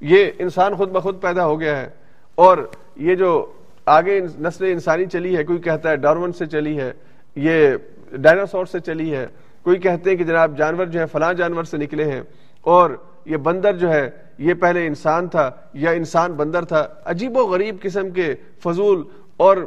یہ 0.01 0.25
انسان 0.39 0.75
خود 0.75 0.89
بخود 0.89 1.21
پیدا 1.21 1.45
ہو 1.45 1.59
گیا 1.59 1.81
ہے۔ 1.81 1.89
اور 2.35 2.69
یہ 2.95 3.15
جو 3.15 3.51
آگے 3.85 4.19
نسل 4.39 4.65
انسانی 4.65 5.05
چلی 5.05 5.37
ہے، 5.37 5.43
کوئی 5.43 5.59
کہتا 5.59 5.89
ہے 5.89 5.95
ڈارون 5.95 6.31
سے 6.31 6.45
چلی 6.45 6.79
ہے، 6.79 6.91
یہ 7.35 7.71
ڈائناسور 8.11 8.65
سے 8.65 8.79
چلی 8.79 9.15
ہے۔ 9.15 9.27
کوئی 9.63 9.79
کہتے 9.79 10.09
ہیں 10.09 10.17
کہ 10.17 10.23
جناب 10.23 10.57
جانور 10.57 10.85
جو 10.85 10.99
ہے 10.99 11.05
فلاں 11.05 11.33
جانور 11.33 11.63
سے 11.63 11.77
نکلے 11.77 12.11
ہیں۔ 12.11 12.21
اور 12.61 12.89
یہ 13.25 13.38
بندر 13.38 13.77
جو 13.77 13.89
ہے، 13.93 14.10
یہ 14.38 14.53
پہلے 14.53 14.88
انسان 14.88 15.27
تھا، 15.27 15.51
یا 15.73 15.91
انسان 15.91 16.31
بندر 16.31 16.65
تھا، 16.65 16.88
عجیب 17.05 17.38
و 17.38 17.45
غریب 17.45 17.81
قسم 17.81 18.10
کے 18.10 18.36
فضول 18.63 19.03
اور 19.38 19.57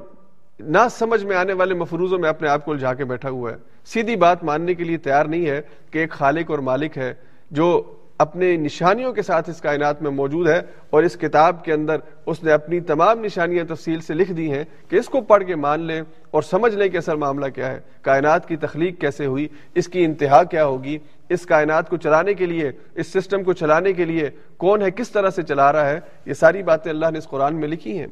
نہ 0.60 0.86
سمجھ 0.90 1.24
میں 1.24 1.36
آنے 1.36 1.52
والے 1.52 1.74
مفروضوں 1.74 2.18
میں 2.18 2.28
اپنے 2.28 2.48
آپ 2.48 2.64
کو 2.64 2.76
جا 2.76 2.94
کے 2.94 3.04
بیٹھا 3.04 3.30
ہوا 3.30 3.50
ہے۔ 3.50 3.56
سیدھی 3.84 4.16
بات 4.16 4.44
ماننے 4.44 4.74
کے 4.74 4.84
لیے 4.84 4.96
تیار 4.96 5.24
نہیں 5.24 5.46
ہے 5.46 5.60
کہ 5.90 5.98
ایک 5.98 6.10
خالق 6.10 6.50
اور 6.50 6.58
مالک 6.58 6.98
ہے 6.98 7.14
جو 7.50 7.82
اپنے 8.18 8.56
نشانیوں 8.56 9.12
کے 9.12 9.22
ساتھ 9.22 9.50
اس 9.50 9.60
کائنات 9.60 10.02
میں 10.02 10.10
موجود 10.10 10.48
ہے 10.48 10.60
اور 10.90 11.02
اس 11.02 11.16
کتاب 11.16 11.64
کے 11.64 11.72
اندر 11.72 11.96
اس 12.26 12.42
نے 12.44 12.52
اپنی 12.52 12.80
تمام 12.80 13.24
نشانیاں 13.24 13.64
تفصیل 13.64 14.00
سے 14.00 14.14
لکھ 14.14 14.32
دی 14.32 14.52
ہیں 14.52 14.64
کہ 14.88 14.96
اس 14.96 15.06
کو 15.06 15.20
پڑھ 15.20 15.44
کے 15.44 15.54
مان 15.54 15.80
لیں 15.80 16.02
اور 16.30 16.42
سمجھ 16.42 16.74
لیں 16.74 16.88
کہ 16.88 16.96
اصل 16.96 17.16
معاملہ 17.16 17.46
کیا 17.46 17.70
ہے، 17.70 17.80
کائنات 18.02 18.48
کی 18.48 18.56
تخلیق 18.56 19.00
کیسے 19.00 19.26
ہوئی، 19.26 19.48
اس 19.74 19.88
کی 19.88 20.04
انتہا 20.04 20.42
کیا 20.42 20.66
ہوگی۔ 20.66 20.98
اس 21.28 21.46
کائنات 21.46 21.90
کو 21.90 21.96
چلانے 21.96 22.34
کے 22.34 22.46
لیے، 22.46 22.72
اس 22.94 23.06
سسٹم 23.06 23.42
کو 23.42 23.52
چلانے 23.52 23.92
کے 23.92 24.04
لیے 24.04 24.30
کون 24.56 24.82
ہے، 24.82 24.90
کس 24.90 25.10
طرح 25.10 25.30
سے 25.30 25.42
چلا 25.42 25.72
رہا 25.72 25.90
ہے، 25.90 26.00
یہ 26.26 26.34
ساری 26.34 26.62
باتیں 26.62 26.90
اللہ 26.90 27.06
نے 27.12 27.18
اس 27.18 27.28
قرآن 27.28 27.54
میں 27.54 27.68
لکھی 27.68 27.98
ہیں۔ 27.98 28.06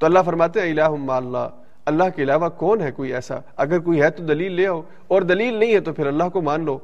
تو 0.00 0.06
اللہ 0.06 0.18
فرماتے 0.24 0.60
ہیں، 0.60 0.70
الہ 0.70 1.12
اللہ 1.12 1.48
اللہ 1.86 2.04
کے 2.16 2.22
علاوہ 2.22 2.48
کون 2.48 2.80
ہے 2.80 2.90
کوئی 2.90 3.14
ایسا؟ 3.14 3.38
اگر 3.56 3.78
کوئی 3.78 4.02
ہے 4.02 4.10
تو 4.10 4.22
دلیل 4.22 4.52
لے 4.52 4.66
آؤ۔ 4.66 4.82
اور 5.08 5.22
دلیل 5.22 5.54
نہیں 5.54 5.74
ہے 5.74 5.80
تو 5.80 5.92
پھر 5.92 6.06
اللہ 6.06 6.28
کو 6.28 6.40
مان 6.40 6.64
لو۔ 6.64 6.78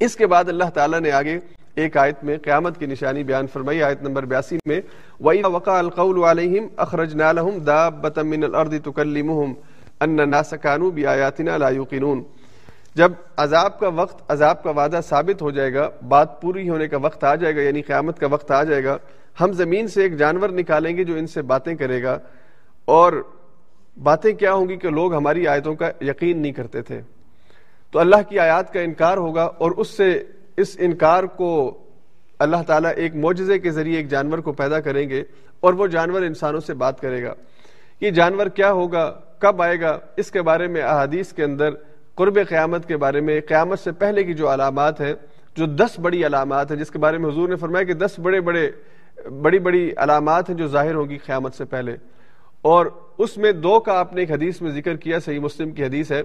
اس 0.00 0.16
کے 0.16 0.26
بعد 0.26 0.44
اللہ 0.48 0.64
تعالیٰ 0.64 1.00
نے 1.00 1.10
آگے 1.10 1.38
ایک 1.74 1.96
آیت 1.96 2.24
میں 2.24 2.38
قیامت 2.38 2.78
کی 2.78 2.86
نشانی 2.86 3.24
بیان 3.24 3.46
فرمائی، 3.46 3.82
آیت 3.82 4.02
نمبر 4.02 4.24
بیاسی 4.24 4.58
میں، 4.66 4.80
وَإِذَا 5.20 5.48
وَقَعَ 5.48 5.78
الْقَوْلُ 5.78 6.24
عَلَيْهِمْ 6.24 6.82
أَخْرَجْنَا 6.82 7.32
لَهُمْ 7.32 7.66
دَابَّةً 7.66 8.26
مِّنَ 8.26 8.44
الْأَرْضِ 8.44 8.78
تُكَلِّمُهُمْ 8.84 9.54
أَنَّ 10.04 10.22
النَّاسَ 10.22 10.56
كَانُوا 10.56 10.90
بِآيَاتِنَا 10.90 11.56
لَا 11.56 11.70
يُقِنُونَ 11.70 12.22
جب 12.96 13.12
عذاب 13.36 13.78
کا 13.80 13.88
وقت، 13.88 14.22
عذاب 14.28 14.62
کا 14.62 14.70
وعدہ 14.70 15.00
ثابت 15.08 15.42
ہو 15.42 15.50
جائے 15.50 15.72
گا، 15.74 15.88
بات 16.08 16.40
پوری 16.40 16.68
ہونے 16.68 16.88
کا 16.88 16.98
وقت 17.02 17.24
آ 17.24 17.34
جائے 17.34 17.54
گا 17.56 17.60
یعنی 17.60 17.82
قیامت 17.82 18.18
کا 18.18 18.26
وقت 18.30 18.50
آ 18.50 18.62
جائے 18.64 18.84
گا، 18.84 18.96
ہم 19.40 19.52
زمین 19.52 19.88
سے 19.88 20.02
ایک 20.02 20.16
جانور 20.16 20.48
نکالیں 20.48 20.96
گے 20.96 21.04
جو 21.04 21.14
ان 21.14 21.26
سے 21.26 21.42
باتیں 21.42 21.74
کرے 21.74 22.02
گا، 22.02 22.18
اور 22.84 23.12
باتیں 24.02 24.32
کیا 24.32 24.52
ہوں 24.52 24.68
گی 24.68 24.76
کہ 24.76 24.90
لوگ 24.90 25.14
ہماری 25.14 25.46
آیتوں 25.48 25.74
کا 25.74 25.90
یقین 26.00 26.40
نہیں 26.42 26.52
کرتے 26.52 26.82
تھے۔ 26.82 27.00
تو 27.92 27.98
اللہ 27.98 28.22
کی 28.28 28.38
آیات 28.38 28.72
کا 28.72 28.80
انکار 28.80 29.16
ہوگا، 29.16 29.44
اور 29.44 29.70
اس 29.70 29.88
سے، 29.88 30.10
اس 30.56 30.76
انکار 30.78 31.24
کو 31.36 31.50
اللہ 32.38 32.62
تعالیٰ 32.66 32.92
ایک 32.96 33.14
معجزے 33.14 33.58
کے 33.58 33.70
ذریعے 33.70 33.96
ایک 33.96 34.08
جانور 34.08 34.38
کو 34.38 34.52
پیدا 34.52 34.80
کریں 34.80 35.08
گے، 35.08 35.22
اور 35.60 35.72
وہ 35.72 35.86
جانور 35.86 36.22
انسانوں 36.22 36.60
سے 36.60 36.74
بات 36.74 37.00
کرے 37.00 37.22
گا۔ 37.22 37.34
یہ 38.00 38.10
جانور 38.10 38.46
کیا 38.46 38.70
ہوگا؟ 38.72 39.10
کب 39.38 39.62
آئے 39.62 39.80
گا؟ 39.80 39.98
اس 40.16 40.30
کے 40.30 40.42
بارے 40.42 40.66
میں 40.66 40.82
احادیث 40.82 41.32
کے 41.32 41.44
اندر 41.44 41.74
قرب 42.20 42.38
قیامت 42.48 42.88
کے 42.88 42.96
بارے 42.96 43.20
میں، 43.20 43.40
قیامت 43.48 43.78
سے 43.78 43.92
پہلے 43.92 44.24
کی 44.24 44.34
جو 44.34 44.54
علامات 44.54 45.00
ہیں، 45.00 45.14
جو 45.56 45.66
دس 45.66 45.98
بڑی 45.98 46.26
علامات 46.26 46.70
ہیں، 46.70 46.78
جس 46.78 46.90
کے 46.90 46.98
بارے 46.98 47.18
میں 47.18 47.30
حضور 47.30 47.48
نے 47.48 47.56
فرمایا 47.56 47.84
کہ 47.84 47.92
دس 47.92 48.18
بڑے 48.18 48.40
بڑے، 48.40 48.70
بڑی 49.42 49.58
بڑی 49.58 49.92
علامات 49.96 50.50
ہیں 50.50 50.56
جو 50.56 50.66
ظاہر 50.66 50.94
ہوگی 50.94 51.18
قیامت 51.18 51.54
سے 51.54 51.64
پہلے۔ 51.64 51.96
اور 52.62 52.86
اس 53.18 53.36
میں 53.36 53.52
دو 53.52 53.80
کا 53.80 53.98
آپ 53.98 54.14
نے 54.14 54.20
ایک 54.20 54.30
حدیث 54.30 54.60
میں 54.60 54.70
ذکر 54.70 54.96
کیا، 54.96 55.18
صحیح 55.18 55.38
مسلم 55.38 55.70
کی 55.70 55.84
حدیث 55.84 56.12
ہے 56.12 56.22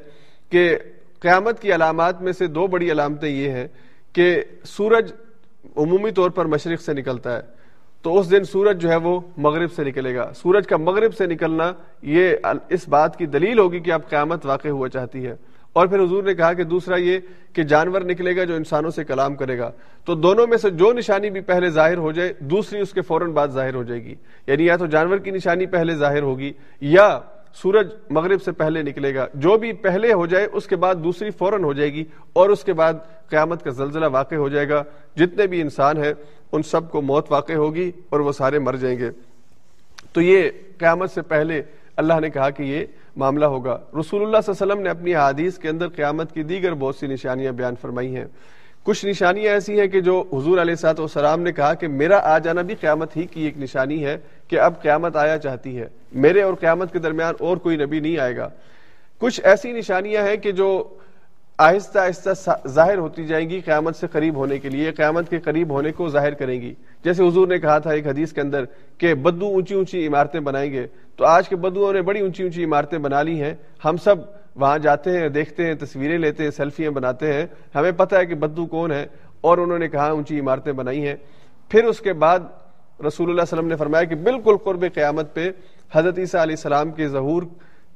کہ 0.49 0.77
قیامت 1.19 1.61
کی 1.61 1.75
علامات 1.75 2.21
میں 2.21 2.31
سے 2.31 2.47
دو 2.47 2.67
بڑی 2.67 2.91
علامتیں 2.91 3.29
یہ 3.29 3.49
ہیں 3.49 3.67
کہ 4.13 4.43
سورج 4.63 5.11
عمومی 5.75 6.11
طور 6.11 6.29
پر 6.29 6.45
مشرق 6.45 6.81
سے 6.81 6.93
نکلتا 6.93 7.37
ہے۔ 7.37 7.41
تو 8.01 8.19
اس 8.19 8.31
دن 8.31 8.43
سورج 8.43 8.81
جو 8.81 8.89
ہے 8.89 8.95
وہ 8.95 9.19
مغرب 9.37 9.73
سے 9.73 9.83
نکلے 9.83 10.15
گا۔ 10.15 10.31
سورج 10.35 10.67
کا 10.67 10.77
مغرب 10.77 11.15
سے 11.15 11.25
نکلنا 11.25 11.73
یہ 12.01 12.35
اس 12.69 12.87
بات 12.87 13.17
کی 13.17 13.25
دلیل 13.25 13.59
ہوگی 13.59 13.79
کہ 13.79 13.91
اب 13.91 14.09
قیامت 14.09 14.45
واقع 14.45 14.67
ہوا 14.67 14.89
چاہتی 14.89 15.27
ہے۔ 15.27 15.35
اور 15.75 15.87
پھر 15.87 16.03
حضور 16.03 16.23
نے 16.23 16.33
کہا 16.33 16.53
کہ 16.53 16.63
دوسرا 16.63 16.95
یہ 16.95 17.19
کہ 17.53 17.63
جانور 17.63 18.01
نکلے 18.01 18.35
گا 18.35 18.43
جو 18.43 18.55
انسانوں 18.55 18.89
سے 18.89 19.03
کلام 19.03 19.35
کرے 19.35 19.59
گا۔ 19.59 19.71
تو 20.05 20.15
دونوں 20.15 20.47
میں 20.47 20.57
سے 20.57 20.69
جو 20.69 20.93
نشانی 20.93 21.29
بھی 21.29 21.41
پہلے 21.41 21.69
ظاہر 21.69 21.97
ہو 21.97 22.11
جائے، 22.11 22.33
دوسری 22.39 22.79
اس 22.79 22.93
کے 22.93 23.01
فوراً 23.01 23.31
بعد 23.31 23.47
ظاہر 23.47 23.75
ہو 23.75 23.83
جائے 23.83 24.03
گی۔ 24.03 24.15
یعنی 24.47 24.65
یا 24.65 24.75
تو 24.75 24.85
جانور 24.85 25.17
کی 25.17 25.31
نشانی 25.31 25.65
پہلے 25.65 25.95
ظاہر 25.95 26.21
ہوگی 26.21 26.53
یا 26.81 27.19
سورج 27.53 27.87
مغرب 28.09 28.43
سے 28.43 28.51
پہلے 28.51 28.81
نکلے 28.81 29.15
گا۔ 29.15 29.27
جو 29.33 29.57
بھی 29.57 29.73
پہلے 29.73 30.13
ہو 30.13 30.25
جائے، 30.25 30.47
اس 30.53 30.67
کے 30.67 30.75
بعد 30.75 30.95
دوسری 30.95 31.29
فوراً 31.29 31.63
ہو 31.63 31.73
جائے 31.73 31.93
گی 31.93 32.03
اور 32.33 32.49
اس 32.49 32.63
کے 32.63 32.73
بعد 32.73 32.93
قیامت 33.29 33.63
کا 33.63 33.69
زلزلہ 33.69 34.05
واقع 34.11 34.35
ہو 34.35 34.49
جائے 34.49 34.69
گا۔ 34.69 34.83
جتنے 35.15 35.47
بھی 35.47 35.61
انسان 35.61 36.03
ہیں، 36.03 36.13
ان 36.51 36.63
سب 36.63 36.91
کو 36.91 37.01
موت 37.01 37.31
واقع 37.31 37.53
ہوگی 37.53 37.91
اور 38.09 38.19
وہ 38.19 38.31
سارے 38.31 38.59
مر 38.59 38.73
جائیں 38.73 38.99
گے۔ 38.99 39.09
تو 40.13 40.21
یہ 40.21 40.49
قیامت 40.77 41.11
سے 41.11 41.21
پہلے 41.21 41.61
اللہ 41.95 42.13
نے 42.21 42.29
کہا 42.29 42.49
کہ 42.49 42.63
یہ 42.63 42.85
معاملہ 43.15 43.45
ہوگا۔ 43.45 43.79
رسول 43.99 44.21
اللہ 44.21 44.37
صلی 44.45 44.51
اللہ 44.51 44.63
علیہ 44.63 44.73
وسلم 44.73 44.79
نے 44.79 44.89
اپنی 44.89 45.15
حادیث 45.15 45.57
کے 45.57 45.69
اندر 45.69 45.87
قیامت 45.87 46.33
کی 46.33 46.43
دیگر 46.43 46.73
بہت 46.73 46.95
سی 46.95 47.07
نشانیاں 47.07 47.51
بیان 47.51 47.73
فرمائی 47.81 48.15
ہیں۔ 48.15 48.25
کچھ 48.83 49.05
نشانیاں 49.05 49.53
ایسی 49.53 49.79
ہیں 49.79 49.87
کہ 49.87 50.01
جو 50.01 50.23
حضور 50.33 50.57
علیہ 50.57 50.75
سات 50.75 50.99
وسلام 50.99 51.41
نے 51.41 51.51
کہا 51.51 51.73
کہ 51.73 51.87
میرا 51.87 52.19
آ 52.23 52.39
جانا 52.39 52.61
بھی 52.61 52.75
قیامت 52.75 53.17
ہی 53.17 53.25
کی 53.25 53.41
ایک 53.41 53.57
نشانی 53.57 54.05
ہے 54.05 54.17
کہ 54.47 54.59
اب 54.59 54.81
قیامت 54.81 55.15
آیا 55.15 55.37
چاہتی 55.37 55.79
ہے۔ 55.79 55.87
میرے 56.11 56.41
اور 56.41 56.53
قیامت 56.53 56.93
کے 56.93 56.99
درمیان 56.99 57.33
اور 57.39 57.57
کوئی 57.57 57.77
نبی 57.77 57.99
نہیں 57.99 58.17
آئے 58.17 58.37
گا۔ 58.37 58.49
کچھ 59.17 59.41
ایسی 59.43 59.71
نشانیاں 59.71 60.27
ہیں 60.27 60.37
کہ 60.37 60.51
جو 60.51 60.97
آہستہ 61.57 61.99
آہستہ 61.99 62.51
ظاہر 62.67 62.97
ہوتی 62.97 63.25
جائیں 63.25 63.49
گی 63.49 63.61
قیامت 63.61 63.95
سے 63.95 64.07
قریب 64.07 64.35
ہونے 64.35 64.59
کے 64.59 64.69
لیے، 64.69 64.91
قیامت 64.91 65.29
کے 65.29 65.39
قریب 65.39 65.69
ہونے 65.69 65.91
کو 65.91 66.07
ظاہر 66.09 66.33
کریں 66.33 66.61
گی۔ 66.61 66.73
جیسے 67.03 67.27
حضور 67.27 67.47
نے 67.47 67.59
کہا 67.59 67.79
تھا 67.79 67.91
ایک 67.91 68.07
حدیث 68.07 68.33
کے 68.33 68.41
اندر 68.41 68.63
کہ 68.97 69.13
بدو 69.13 69.45
اونچی 69.45 69.75
اونچی 69.75 70.07
عمارتیں 70.07 70.39
بنائیں 70.39 70.73
گے۔ 70.73 70.87
تو 71.15 71.25
آج 71.25 71.49
کے 71.49 71.55
بدوؤں 71.55 71.93
نے 71.93 72.01
بڑی 72.01 72.19
اونچی 72.19 72.43
اونچی 72.43 72.63
عمارتیں 72.63 72.97
بنا 72.97 73.21
لی 73.21 73.41
ہیں۔ 73.41 73.53
ہم 73.85 73.97
سب 73.97 74.15
وہاں 74.55 74.77
جاتے 74.77 75.19
ہیں، 75.19 75.29
دیکھتے 75.29 75.65
ہیں، 75.65 75.73
تصویریں 75.73 76.17
لیتے 76.17 76.43
ہیں، 76.43 76.51
سیلفیاں 76.51 76.91
بناتے 76.91 77.33
ہیں۔ 77.33 77.45
ہمیں 77.75 77.91
پتہ 77.97 78.15
ہے 78.15 78.25
کہ 78.25 78.35
بدو 78.35 78.65
کون 78.65 78.91
ہے 78.91 79.05
اور 79.41 79.57
انہوں 79.57 79.79
نے 79.79 79.87
کہا 79.87 80.09
اونچی 80.09 80.39
عمارتیں 80.39 80.73
بنائی 80.73 81.07
ہیں۔ 81.07 81.15
پھر 81.69 81.83
اس 81.83 81.99
کے 81.99 82.13
بعد 82.13 82.39
رسول 83.07 83.29
اللہ 83.29 83.41
علیہ 83.41 83.53
وسلم 83.53 83.67
نے 83.67 83.75
فرمایا 83.75 84.03
کہ 84.03 84.15
بالکل 84.15 84.57
قرب 84.57 84.85
قیامت 84.93 85.33
پہ 85.33 85.51
حضرت 85.93 86.19
عیسیٰ 86.19 86.41
علیہ 86.41 86.55
السلام 86.55 86.91
کے 86.91 87.07
ظہور 87.07 87.43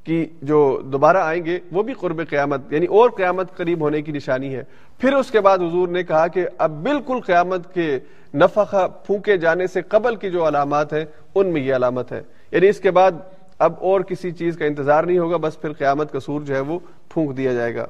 کی 0.04 0.26
جو 0.42 0.82
دوبارہ 0.84 1.16
آئیں 1.16 1.44
گے، 1.44 1.58
وہ 1.72 1.82
بھی 1.82 1.94
قرب 1.94 2.28
قیامت 2.28 2.72
یعنی 2.72 2.86
اور 2.86 3.10
قیامت 3.10 3.56
قریب 3.56 3.80
ہونے 3.80 4.02
کی 4.02 4.12
نشانی 4.12 4.56
ہے۔ 4.56 4.62
پھر 4.98 5.12
اس 5.12 5.30
کے 5.30 5.40
بعد 5.40 5.58
حضور 5.58 5.88
نے 5.88 6.02
کہا 6.02 6.26
کہ 6.26 6.46
اب 6.58 6.70
بالکل 6.70 7.20
قیامت 7.20 7.74
کے 7.74 7.98
نفقہ 8.34 8.88
پھونکے 9.06 9.36
جانے 9.36 9.66
سے 9.66 9.82
قبل 9.82 10.16
کی 10.16 10.30
جو 10.30 10.48
علامات 10.48 10.92
ہیں، 10.92 11.04
ان 11.34 11.52
میں 11.52 11.62
یہ 11.62 11.74
علامت 11.74 12.12
ہے۔ 12.12 12.22
یعنی 12.50 12.68
اس 12.68 12.80
کے 12.80 12.90
بعد 12.90 13.12
اب 13.58 13.72
اور 13.80 14.00
کسی 14.00 14.30
چیز 14.30 14.56
کا 14.56 14.64
انتظار 14.64 15.04
نہیں 15.04 15.18
ہوگا، 15.18 15.36
بس 15.36 15.60
پھر 15.60 15.72
قیامت 15.72 16.12
کا 16.12 16.20
سور 16.20 16.40
جو 16.40 16.54
ہے 16.54 16.60
وہ 16.60 16.78
پھونک 17.08 17.36
دیا 17.36 17.52
جائے 17.52 17.74
گا۔ 17.74 17.86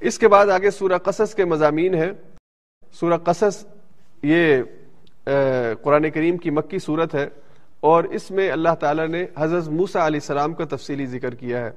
اس 0.00 0.18
کے 0.18 0.28
بعد 0.28 0.46
آگے 0.46 0.70
سورہ 0.70 0.98
قصص 0.98 1.34
کے 1.34 1.44
مضامین 1.44 1.94
ہیں۔ 1.94 2.12
سورہ 2.92 3.16
قصص 3.16 3.66
یہ 4.22 4.62
قرآن 5.82 6.10
کریم 6.10 6.36
کی 6.36 6.50
مکی 6.50 6.78
صورت 6.78 7.14
ہے۔ 7.14 7.28
اور 7.80 8.04
اس 8.04 8.30
میں 8.30 8.50
اللہ 8.50 8.74
تعالیٰ 8.80 9.08
نے 9.08 9.26
حضرت 9.38 9.68
موسا 9.68 10.06
علیہ 10.06 10.20
السلام 10.22 10.54
کا 10.54 10.64
تفصیلی 10.64 11.06
ذکر 11.06 11.34
کیا 11.34 11.64
ہے۔ 11.64 11.70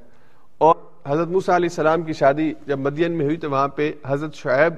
اور 0.57 0.75
حضرت 1.07 1.27
موسا 1.27 1.55
علیہ 1.55 1.69
السلام 1.69 2.01
کی 2.01 2.13
شادی 2.13 2.53
جب 2.67 2.79
مدین 2.79 3.11
میں 3.11 3.25
ہوئی 3.25 3.37
تو 3.37 3.51
وہاں 3.51 3.67
پہ 3.67 3.91
حضرت 4.05 4.33
شعیب 4.33 4.73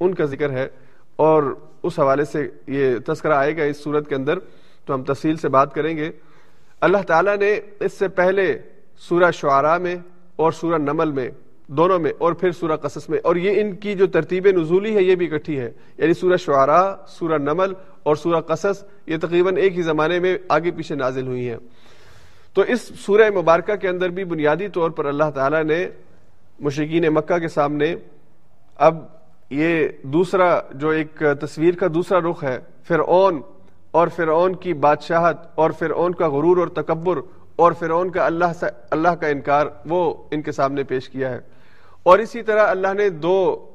ان 0.00 0.14
کا 0.14 0.24
ذکر 0.24 0.50
ہے۔ 0.50 0.68
اور 1.16 1.42
اس 1.82 1.98
حوالے 1.98 2.24
سے 2.24 2.48
یہ 2.66 2.96
تذکرہ 3.06 3.32
آئے 3.32 3.56
گا 3.56 3.62
اس 3.62 3.84
صورت 3.84 4.08
کے 4.08 4.14
اندر، 4.14 4.38
تو 4.84 4.94
ہم 4.94 5.02
تفصیل 5.02 5.36
سے 5.36 5.48
بات 5.48 5.74
کریں 5.74 5.96
گے۔ 5.96 6.10
اللہ 6.80 6.98
تعالیٰ 7.06 7.36
نے 7.36 7.60
اس 7.80 7.92
سے 7.92 8.08
پہلے 8.08 8.58
سورہ 8.98 9.30
شعراء 9.30 9.78
میں 9.78 9.96
اور 10.36 10.52
سورہ 10.52 10.78
نمل 10.78 11.10
میں، 11.10 11.30
دونوں 11.66 11.98
میں 11.98 12.12
اور 12.18 12.32
پھر 12.32 12.52
سورہ 12.52 12.76
قصص 12.76 13.08
میں، 13.08 13.18
اور 13.22 13.36
یہ 13.36 13.60
ان 13.60 13.76
کی 13.76 13.94
جو 13.94 14.06
ترتیب 14.06 14.46
نزولی 14.46 14.96
ہے، 14.96 15.02
یہ 15.02 15.14
بھی 15.14 15.34
اکٹھی 15.34 15.60
ہے۔ 15.60 15.70
یعنی 15.98 16.14
سورہ 16.14 16.36
شعراء، 16.36 16.94
سورہ 17.08 17.38
نمل 17.38 17.72
اور 18.04 18.16
سورہ 18.16 18.40
قصص 18.40 18.84
یہ 19.06 19.16
تقریباً 19.16 19.56
ایک 19.56 19.76
ہی 19.76 19.82
زمانے 19.82 20.18
میں 20.18 20.38
آگے 20.48 20.70
پیچھے 20.70 20.94
نازل 20.94 21.26
ہوئی 21.26 21.48
ہیں۔ 21.48 21.56
تو 22.54 22.62
اس 22.62 22.80
سورہ 22.80 23.30
مبارکہ 23.30 23.76
کے 23.76 23.88
اندر 23.88 24.08
بھی 24.08 24.24
بنیادی 24.24 24.68
طور 24.68 24.90
پر 24.90 25.04
اللہ 25.04 25.30
تعالیٰ 25.34 25.64
نے 25.64 25.88
مشرقین 26.60 27.04
مکہ 27.14 27.38
کے 27.38 27.48
سامنے 27.48 27.96
اب 28.76 28.98
یہ 29.50 29.88
دوسرا 30.02 30.60
جو 30.74 30.88
ایک 30.88 31.22
تصویر 31.40 31.74
کا 31.74 31.86
دوسرا 31.94 32.18
رخ 32.30 32.44
ہے، 32.44 32.58
فرعون 32.88 33.40
اور 33.90 34.08
فرعون 34.08 34.54
کی 34.54 34.74
بادشاہت 34.74 35.36
اور 35.54 35.70
فرعون 35.70 36.14
کا 36.14 36.28
غرور 36.28 36.56
اور 36.56 36.68
تکبر 36.68 37.18
اور 37.56 37.72
فرعون 37.72 38.10
کا 38.10 38.26
اللہ 38.26 38.52
سے 38.60 38.66
اللہ 38.90 39.08
کا 39.08 39.26
انکار، 39.26 39.66
وہ 39.86 40.14
ان 40.30 40.42
کے 40.42 40.52
سامنے 40.52 40.82
پیش 40.82 41.08
کیا 41.08 41.30
ہے۔ 41.30 41.40
اور 42.02 42.18
اسی 42.18 42.42
طرح 42.42 42.66
اللہ 42.66 42.94
نے 42.94 43.08
دو 43.08 43.66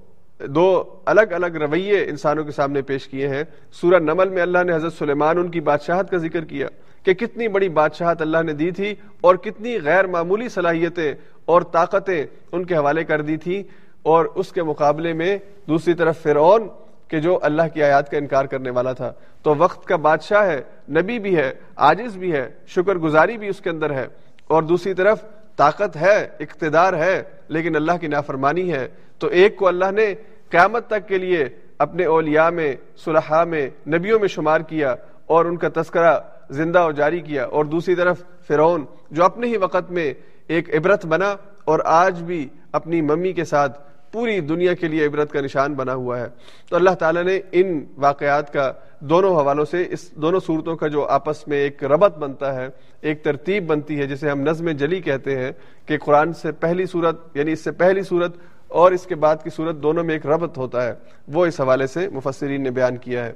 دو 0.48 0.84
الگ 1.06 1.22
الگ 1.22 1.46
رویے 1.46 2.04
انسانوں 2.04 2.44
کے 2.44 2.52
سامنے 2.52 2.82
پیش 2.82 3.08
کیے 3.08 3.28
ہیں۔ 3.28 3.44
سورہ 3.72 4.00
نمل 4.00 4.30
میں 4.30 4.42
اللہ 4.42 4.64
نے 4.64 4.74
حضرت 4.74 4.94
سلیمان 4.94 5.38
ان 5.38 5.52
کی 5.52 5.60
بادشاہت 5.60 6.12
کا 6.12 6.18
ذکر 6.18 6.46
کیا 6.46 6.68
کہ 7.04 7.14
کتنی 7.14 7.48
بڑی 7.48 7.70
بادشاہت 7.70 8.22
اللہ 8.22 8.38
نے 8.44 8.54
دی 8.54 8.72
تھی 8.72 8.96
اور 9.22 9.36
کتنی 9.36 9.82
غیر 9.84 10.08
معمولی 10.08 10.50
صلاحیتیں 10.50 11.14
اور 11.46 11.62
طاقتیں 11.62 12.26
ان 12.52 12.66
کے 12.66 12.76
حوالے 12.76 13.04
کر 13.04 13.22
دی 13.22 13.38
تھی 13.38 13.64
اور 14.04 14.26
اس 14.26 14.52
کے 14.52 14.64
مقابلے 14.64 15.14
میں 15.14 15.38
دوسری 15.68 15.94
طرف 15.94 16.22
فرعون 16.22 16.68
کہ 17.08 17.20
جو 17.20 17.40
اللہ 17.42 17.62
کی 17.74 17.84
آیات 17.84 18.12
کا 18.12 18.18
انکار 18.18 18.46
کرنے 18.46 18.70
والا 18.70 18.94
تھا۔ 18.94 19.14
تو 19.44 19.56
وقت 19.58 19.86
کا 19.86 19.96
بادشاہ 19.96 20.48
ہے، 20.48 20.62
نبی 20.90 21.20
بھی 21.20 21.38
ہے 21.38 21.54
آجز 21.76 22.18
بھی 22.18 22.32
ہے، 22.32 22.50
شکر 22.68 22.96
گزاری 22.96 23.38
بھی 23.38 23.48
اس 23.48 23.60
کے 23.60 23.70
اندر 23.70 23.92
ہے۔ 23.92 24.08
اور 24.48 24.64
دوسری 24.64 24.94
طرف 24.94 25.24
طاقت 25.56 25.96
ہے، 25.96 26.28
اقتدار 26.40 26.94
ہے، 26.94 27.24
لیکن 27.48 27.76
اللہ 27.76 27.92
کی 28.02 28.08
نافرمانی 28.08 28.74
ہے۔ 28.74 28.88
تو 29.20 29.28
ایک 29.28 29.56
کو 29.56 29.68
اللہ 29.68 29.92
نے 29.92 30.14
قیامت 30.50 30.88
تک 30.88 31.08
کے 31.08 31.18
لیے 31.18 31.46
اپنے 31.78 32.06
اولیاء 32.06 32.50
میں، 32.50 32.76
صلحاء 33.06 33.44
میں 33.44 33.70
نبیوں 33.88 34.20
میں 34.20 34.28
شمار 34.28 34.62
کیا 34.62 34.96
اور 35.26 35.46
ان 35.46 35.58
کا 35.58 35.68
تذکرہ 35.76 36.20
زندہ 36.50 36.86
و 36.86 36.92
جاری 36.92 37.22
کیا۔ 37.22 37.46
اور 37.46 37.66
دوسری 37.66 37.96
طرف 37.96 38.24
فرعون، 38.48 38.86
جو 39.12 39.24
اپنے 39.24 39.48
ہی 39.48 39.58
وقت 39.58 39.92
میں 39.92 40.14
ایک 40.48 40.76
عبرت 40.76 41.06
بنا 41.06 41.36
اور 41.66 41.80
آج 41.86 42.24
بھی 42.24 42.48
اپنی 42.72 43.02
ممی 43.02 43.34
کے 43.34 43.44
ساتھ 43.44 43.90
پوری 44.12 44.40
دنیا 44.40 44.74
کے 44.74 44.88
لیے 44.88 45.06
عبرت 45.06 45.32
کا 45.32 45.42
نشان 45.42 45.74
بنا 45.74 45.94
ہوا 45.94 46.20
ہے۔ 46.20 46.26
تو 46.70 46.76
اللہ 46.76 46.90
تعالیٰ 46.90 47.24
نے 47.24 47.40
ان 47.52 47.86
واقعات 47.98 48.54
کا 48.54 48.72
دونوں 49.00 49.36
حوالوں 49.36 49.66
سے، 49.66 49.86
اس 49.90 50.16
دونوں 50.16 50.40
صورتوں 50.40 50.76
کا 50.76 50.88
جو 50.88 51.06
آپس 51.06 51.48
میں 51.48 51.58
ایک 51.58 51.84
ربط 51.84 52.18
بنتا 52.18 52.56
ہے، 52.56 52.68
ایک 53.02 53.24
ترتیب 53.24 53.68
بنتی 53.68 54.00
ہے، 54.00 54.08
جسے 54.08 54.30
ہم 54.30 54.42
نظم 54.42 54.70
جلی 54.70 55.02
کہتے 55.02 55.38
ہیں 55.38 55.52
کہ 55.86 55.98
قرآن 55.98 56.34
سے 56.34 56.52
پہلی 56.52 56.86
صورت 56.86 57.38
یعنی 57.38 57.52
اس 57.52 57.64
سے 57.64 57.72
پہلی 57.72 58.02
صورت 58.02 58.38
اور 58.70 58.92
اس 58.92 59.06
کے 59.06 59.16
بعد 59.16 59.36
کی 59.44 59.50
صورت 59.50 59.76
دونوں 59.76 60.04
میں 60.04 60.14
ایک 60.14 60.26
ربط 60.26 60.58
ہوتا 60.58 60.88
ہے، 60.88 60.94
وہ 61.28 61.46
اس 61.46 61.62
حوالے 61.62 61.88
سے 61.88 62.10
مفسرین 62.10 62.64
نے 62.64 62.72
بیان 62.72 62.98
کیا 62.98 63.26
ہے۔ 63.26 63.34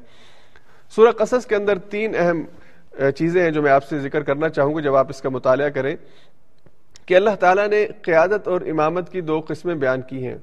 سورہ 0.89 1.11
قصص 1.11 1.45
کے 1.45 1.55
اندر 1.55 1.77
تین 1.77 2.15
اہم 2.15 2.41
چیزیں 3.15 3.43
ہیں 3.43 3.51
جو 3.51 3.61
میں 3.61 3.71
آپ 3.71 3.83
سے 3.83 3.99
ذکر 3.99 4.23
کرنا 4.23 4.49
چاہوں 4.49 4.75
گا 4.75 4.81
جب 4.81 4.95
آپ 4.95 5.07
اس 5.09 5.21
کا 5.21 5.29
مطالعہ 5.29 5.69
کریں۔ 5.69 5.95
کہ 7.05 7.13
اللہ 7.15 7.29
تعالیٰ 7.39 7.67
نے 7.67 7.87
قیادت 8.01 8.47
اور 8.47 8.61
امامت 8.61 9.11
کی 9.11 9.21
دو 9.21 9.41
قسمیں 9.47 9.75
بیان 9.75 10.01
کی 10.01 10.27
ہیں۔ 10.27 10.37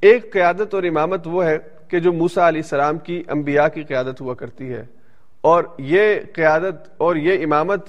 ایک 0.00 0.32
قیادت 0.32 0.74
اور 0.74 0.82
امامت 0.82 1.26
وہ 1.26 1.44
ہے 1.44 1.58
کہ 1.88 1.98
جو 1.98 2.12
موسا 2.12 2.48
علیہ 2.48 2.60
السلام 2.60 2.98
کی 2.98 3.22
انبیاء 3.28 3.68
کی 3.68 3.82
قیادت 3.82 4.20
ہوا 4.20 4.34
کرتی 4.34 4.72
ہے۔ 4.72 4.84
اور 5.40 5.64
یہ 5.78 6.14
قیادت 6.34 6.88
اور 6.96 7.16
یہ 7.16 7.44
امامت 7.44 7.86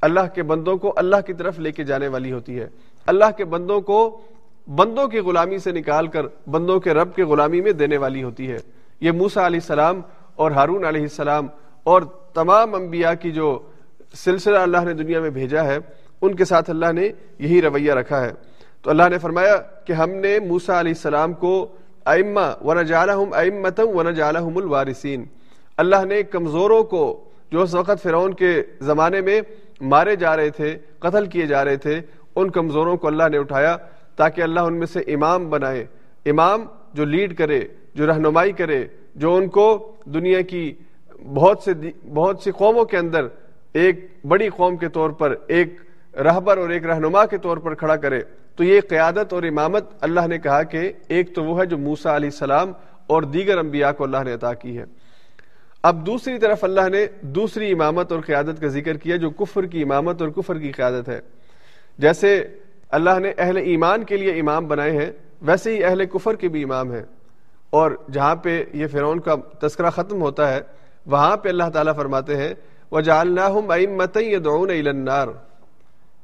اللہ 0.00 0.20
کے 0.34 0.42
بندوں 0.42 0.76
کو 0.76 0.92
اللہ 0.96 1.16
کی 1.26 1.32
طرف 1.32 1.58
لے 1.58 1.72
کے 1.72 1.84
جانے 1.84 2.08
والی 2.08 2.32
ہوتی 2.32 2.60
ہے۔ 2.60 2.68
اللہ 3.06 3.24
کے 3.36 3.44
بندوں 3.44 3.80
کو 3.80 4.20
بندوں 4.68 5.08
کی 5.08 5.18
غلامی 5.18 5.58
سے 5.58 5.72
نکال 5.72 6.06
کر 6.06 6.26
بندوں 6.50 6.80
کے 6.80 6.94
رب 6.94 7.14
کے 7.14 7.24
غلامی 7.24 7.60
میں 7.60 7.72
دینے 7.72 7.96
والی 7.96 8.22
ہوتی 8.22 8.52
ہے۔ 8.52 8.56
یہ 9.00 9.10
موسا 9.10 9.46
علیہ 9.46 9.60
السلام 9.60 10.00
اور 10.34 10.50
ہارون 10.50 10.84
علیہ 10.84 11.02
السلام 11.02 11.46
اور 11.84 12.02
تمام 12.34 12.74
انبیاء 12.74 13.12
کی 13.20 13.30
جو 13.30 13.58
سلسلہ 14.14 14.58
اللہ 14.58 14.84
نے 14.84 14.92
دنیا 14.92 15.20
میں 15.20 15.30
بھیجا 15.30 15.64
ہے، 15.64 15.78
ان 16.20 16.34
کے 16.34 16.44
ساتھ 16.44 16.70
اللہ 16.70 16.92
نے 16.92 17.08
یہی 17.38 17.62
رویہ 17.62 17.92
رکھا 17.92 18.20
ہے۔ 18.20 18.32
تو 18.82 18.90
اللہ 18.90 19.02
نے 19.10 19.18
فرمایا 19.18 19.56
کہ 19.56 19.92
ہم 19.92 20.10
نے 20.10 20.38
موسا 20.38 20.80
علیہ 20.80 20.92
السلام 20.92 21.32
کو 21.32 21.68
ائمہ 22.04 22.64
و 22.64 22.74
نجالحم 22.74 23.32
امتم 23.32 23.88
و 23.88 24.02
نجالحم 24.02 24.56
الوارثین۔ 24.56 25.24
اللہ 25.76 26.04
نے 26.04 26.22
کمزوروں 26.22 26.82
کو 26.82 27.24
جو 27.50 27.62
اس 27.62 27.74
وقت 27.74 28.02
فرعون 28.02 28.34
کے 28.34 28.62
زمانے 28.80 29.20
میں 29.20 29.40
مارے 29.80 30.16
جا 30.16 30.36
رہے 30.36 30.50
تھے، 30.50 30.78
قتل 30.98 31.26
کیے 31.26 31.46
جا 31.46 31.64
رہے 31.64 31.76
تھے، 31.76 32.00
ان 32.36 32.50
کمزوروں 32.50 32.96
کو 32.96 33.06
اللہ 33.06 33.22
نے 33.30 33.38
اٹھایا۔ 33.38 33.76
تاکہ 34.16 34.40
اللہ 34.40 34.60
ان 34.60 34.78
میں 34.78 34.86
سے 34.86 35.00
امام 35.00 35.50
بنائے۔ 35.50 35.86
امام 36.26 36.64
جو 36.94 37.04
لیڈ 37.04 37.36
کرے، 37.36 37.60
جو 37.94 38.06
رہنمائی 38.06 38.52
کرے، 38.52 38.86
جو 39.14 39.34
ان 39.34 39.48
کو 39.48 39.96
دنیا 40.04 40.40
کی 40.40 40.74
بہت 41.34 41.58
سے 41.58 41.72
بہت 42.14 42.40
سی 42.40 42.50
قوموں 42.50 42.84
کے 42.84 42.96
اندر 42.96 43.26
ایک 43.72 44.06
بڑی 44.24 44.48
قوم 44.48 44.76
کے 44.76 44.88
طور 44.88 45.10
پر 45.10 45.34
ایک 45.46 45.68
رہبر 46.16 46.58
اور 46.58 46.68
ایک 46.68 46.86
رہنما 46.86 47.26
کے 47.26 47.38
طور 47.38 47.56
پر 47.56 47.74
کھڑا 47.74 47.96
کرے۔ 47.96 48.20
تو 48.56 48.64
یہ 48.64 48.80
قیادت 48.88 49.32
اور 49.32 49.42
امامت 49.42 49.84
اللہ 50.00 50.26
نے 50.26 50.38
کہا 50.38 50.62
کہ 50.62 50.92
ایک 51.08 51.34
تو 51.34 51.44
وہ 51.44 51.60
ہے 51.60 51.66
جو 51.66 51.78
موسا 51.78 52.16
علیہ 52.16 52.28
السلام 52.28 52.72
اور 53.06 53.22
دیگر 53.22 53.58
انبیاء 53.58 53.90
کو 53.90 54.04
اللہ 54.04 54.22
نے 54.24 54.32
عطا 54.32 54.54
کی 54.54 54.78
ہے۔ 54.78 54.84
اب 55.82 56.06
دوسری 56.06 56.38
طرف 56.38 56.64
اللہ 56.64 56.88
نے 56.88 57.06
دوسری 57.20 57.72
امامت 57.72 58.12
اور 58.12 58.20
قیادت 58.20 58.60
کا 58.60 58.66
ذکر 58.66 58.96
کیا 58.96 59.16
جو 59.16 59.30
کفر 59.30 59.66
کی 59.66 59.82
امامت 59.82 60.22
اور 60.22 60.30
کفر 60.30 60.58
کی 60.58 60.72
قیادت 60.72 61.08
ہے۔ 61.08 61.20
جیسے 61.98 62.48
اللہ 62.92 63.18
نے 63.18 63.32
اہل 63.38 63.56
ایمان 63.56 64.04
کے 64.04 64.16
لیے 64.16 64.40
امام 64.40 64.68
بنائے 64.68 64.90
ہیں، 64.90 65.10
ویسے 65.42 65.76
ہی 65.76 65.84
اہل 65.84 66.06
کفر 66.06 66.34
کے 66.34 66.48
بھی 66.48 66.64
امام 66.64 66.92
ہیں۔ 66.92 67.02
اور 67.70 67.90
جہاں 68.12 68.36
پہ 68.36 68.64
یہ 68.72 68.86
فرعون 68.86 69.20
کا 69.20 69.34
تذکرہ 69.60 69.90
ختم 69.90 70.22
ہوتا 70.22 70.54
ہے، 70.54 70.60
وہاں 71.06 71.36
پہ 71.36 71.48
اللہ 71.48 71.64
تعالیٰ 71.74 71.96
فرماتے 71.96 72.36
ہیں 72.36 72.54
وہ 72.90 73.00
النار۔ 74.70 75.28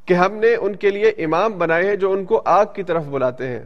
کہ 0.05 0.15
ہم 0.15 0.33
نے 0.33 0.55
ان 0.55 0.77
کے 0.77 0.91
لیے 0.91 1.09
امام 1.09 1.53
بنائے 1.59 1.85
ہیں 1.85 1.97
جو 1.97 2.13
ان 2.13 2.25
کو 2.25 2.43
آگ 2.45 2.65
کی 2.75 2.83
طرف 2.83 3.05
بلاتے 3.05 3.49
ہیں۔ 3.49 3.65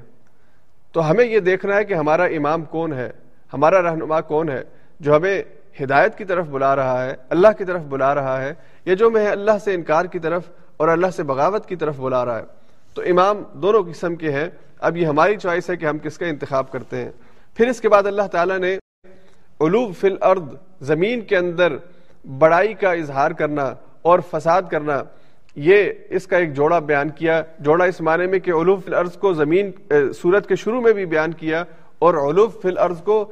تو 0.92 1.10
ہمیں 1.10 1.24
یہ 1.24 1.38
دیکھنا 1.38 1.76
ہے 1.76 1.84
کہ 1.84 1.94
ہمارا 1.94 2.24
امام 2.24 2.64
کون 2.64 2.92
ہے، 2.92 3.10
ہمارا 3.52 3.82
رہنما 3.82 4.20
کون 4.20 4.48
ہے، 4.48 4.64
جو 5.00 5.16
ہمیں 5.16 5.42
ہدایت 5.82 6.18
کی 6.18 6.24
طرف 6.24 6.46
بلا 6.46 6.76
رہا 6.76 7.04
ہے، 7.04 7.14
اللہ 7.28 7.48
کی 7.58 7.64
طرف 7.64 7.82
بلا 7.82 8.14
رہا 8.14 8.42
ہے، 8.42 8.54
یا 8.84 8.94
جو 8.94 9.10
میں 9.10 9.28
اللہ 9.28 9.58
سے 9.64 9.74
انکار 9.74 10.04
کی 10.04 10.18
طرف 10.18 10.42
اور 10.76 10.88
اللہ 10.88 11.06
سے 11.06 11.22
بغاوت 11.22 11.66
کی 11.66 11.76
طرف 11.76 12.00
بلا 12.00 12.24
رہا 12.24 12.38
ہے۔ 12.38 12.61
تو 12.94 13.02
امام 13.10 13.42
دونوں 13.62 13.82
قسم 13.82 14.14
کے 14.16 14.30
ہیں۔ 14.32 14.48
اب 14.80 14.96
یہ 14.96 15.06
ہماری 15.06 15.36
چوائس 15.36 15.70
ہے 15.70 15.76
کہ 15.76 15.86
ہم 15.86 15.98
کس 15.98 16.18
کا 16.18 16.26
انتخاب 16.26 16.70
کرتے 16.72 16.96
ہیں۔ 16.96 17.10
پھر 17.56 17.68
اس 17.68 17.80
کے 17.80 17.88
بعد 17.88 18.06
اللہ 18.06 18.26
تعالیٰ 18.32 18.58
نے 18.58 18.76
علوب 19.60 19.94
فی 20.00 20.06
الارض، 20.08 20.54
زمین 20.86 21.20
کے 21.20 21.36
اندر 21.36 21.76
بڑائی 22.38 22.74
کا 22.74 22.92
اظہار 22.92 23.30
کرنا 23.38 23.64
اور 24.02 24.18
فساد 24.30 24.62
کرنا، 24.70 25.02
یہ 25.56 25.92
اس 26.10 26.26
کا 26.26 26.36
ایک 26.36 26.54
جوڑا 26.54 26.78
بیان 26.78 27.10
کیا۔ 27.16 27.40
جوڑا 27.60 27.84
اس 27.84 28.00
معنی 28.00 28.26
میں 28.26 28.38
کہ 28.38 28.50
علوب 28.50 28.82
فی 28.84 28.90
الارض 28.90 29.16
کو 29.18 29.32
زمین 29.34 29.70
سورت 30.20 30.48
کے 30.48 30.56
شروع 30.56 30.80
میں 30.80 30.92
بھی 30.92 31.04
بیان 31.06 31.32
کیا 31.34 31.62
اور 31.98 32.14
علوب 32.28 32.60
فی 32.62 32.68
الارض 32.68 33.02
کو 33.02 33.24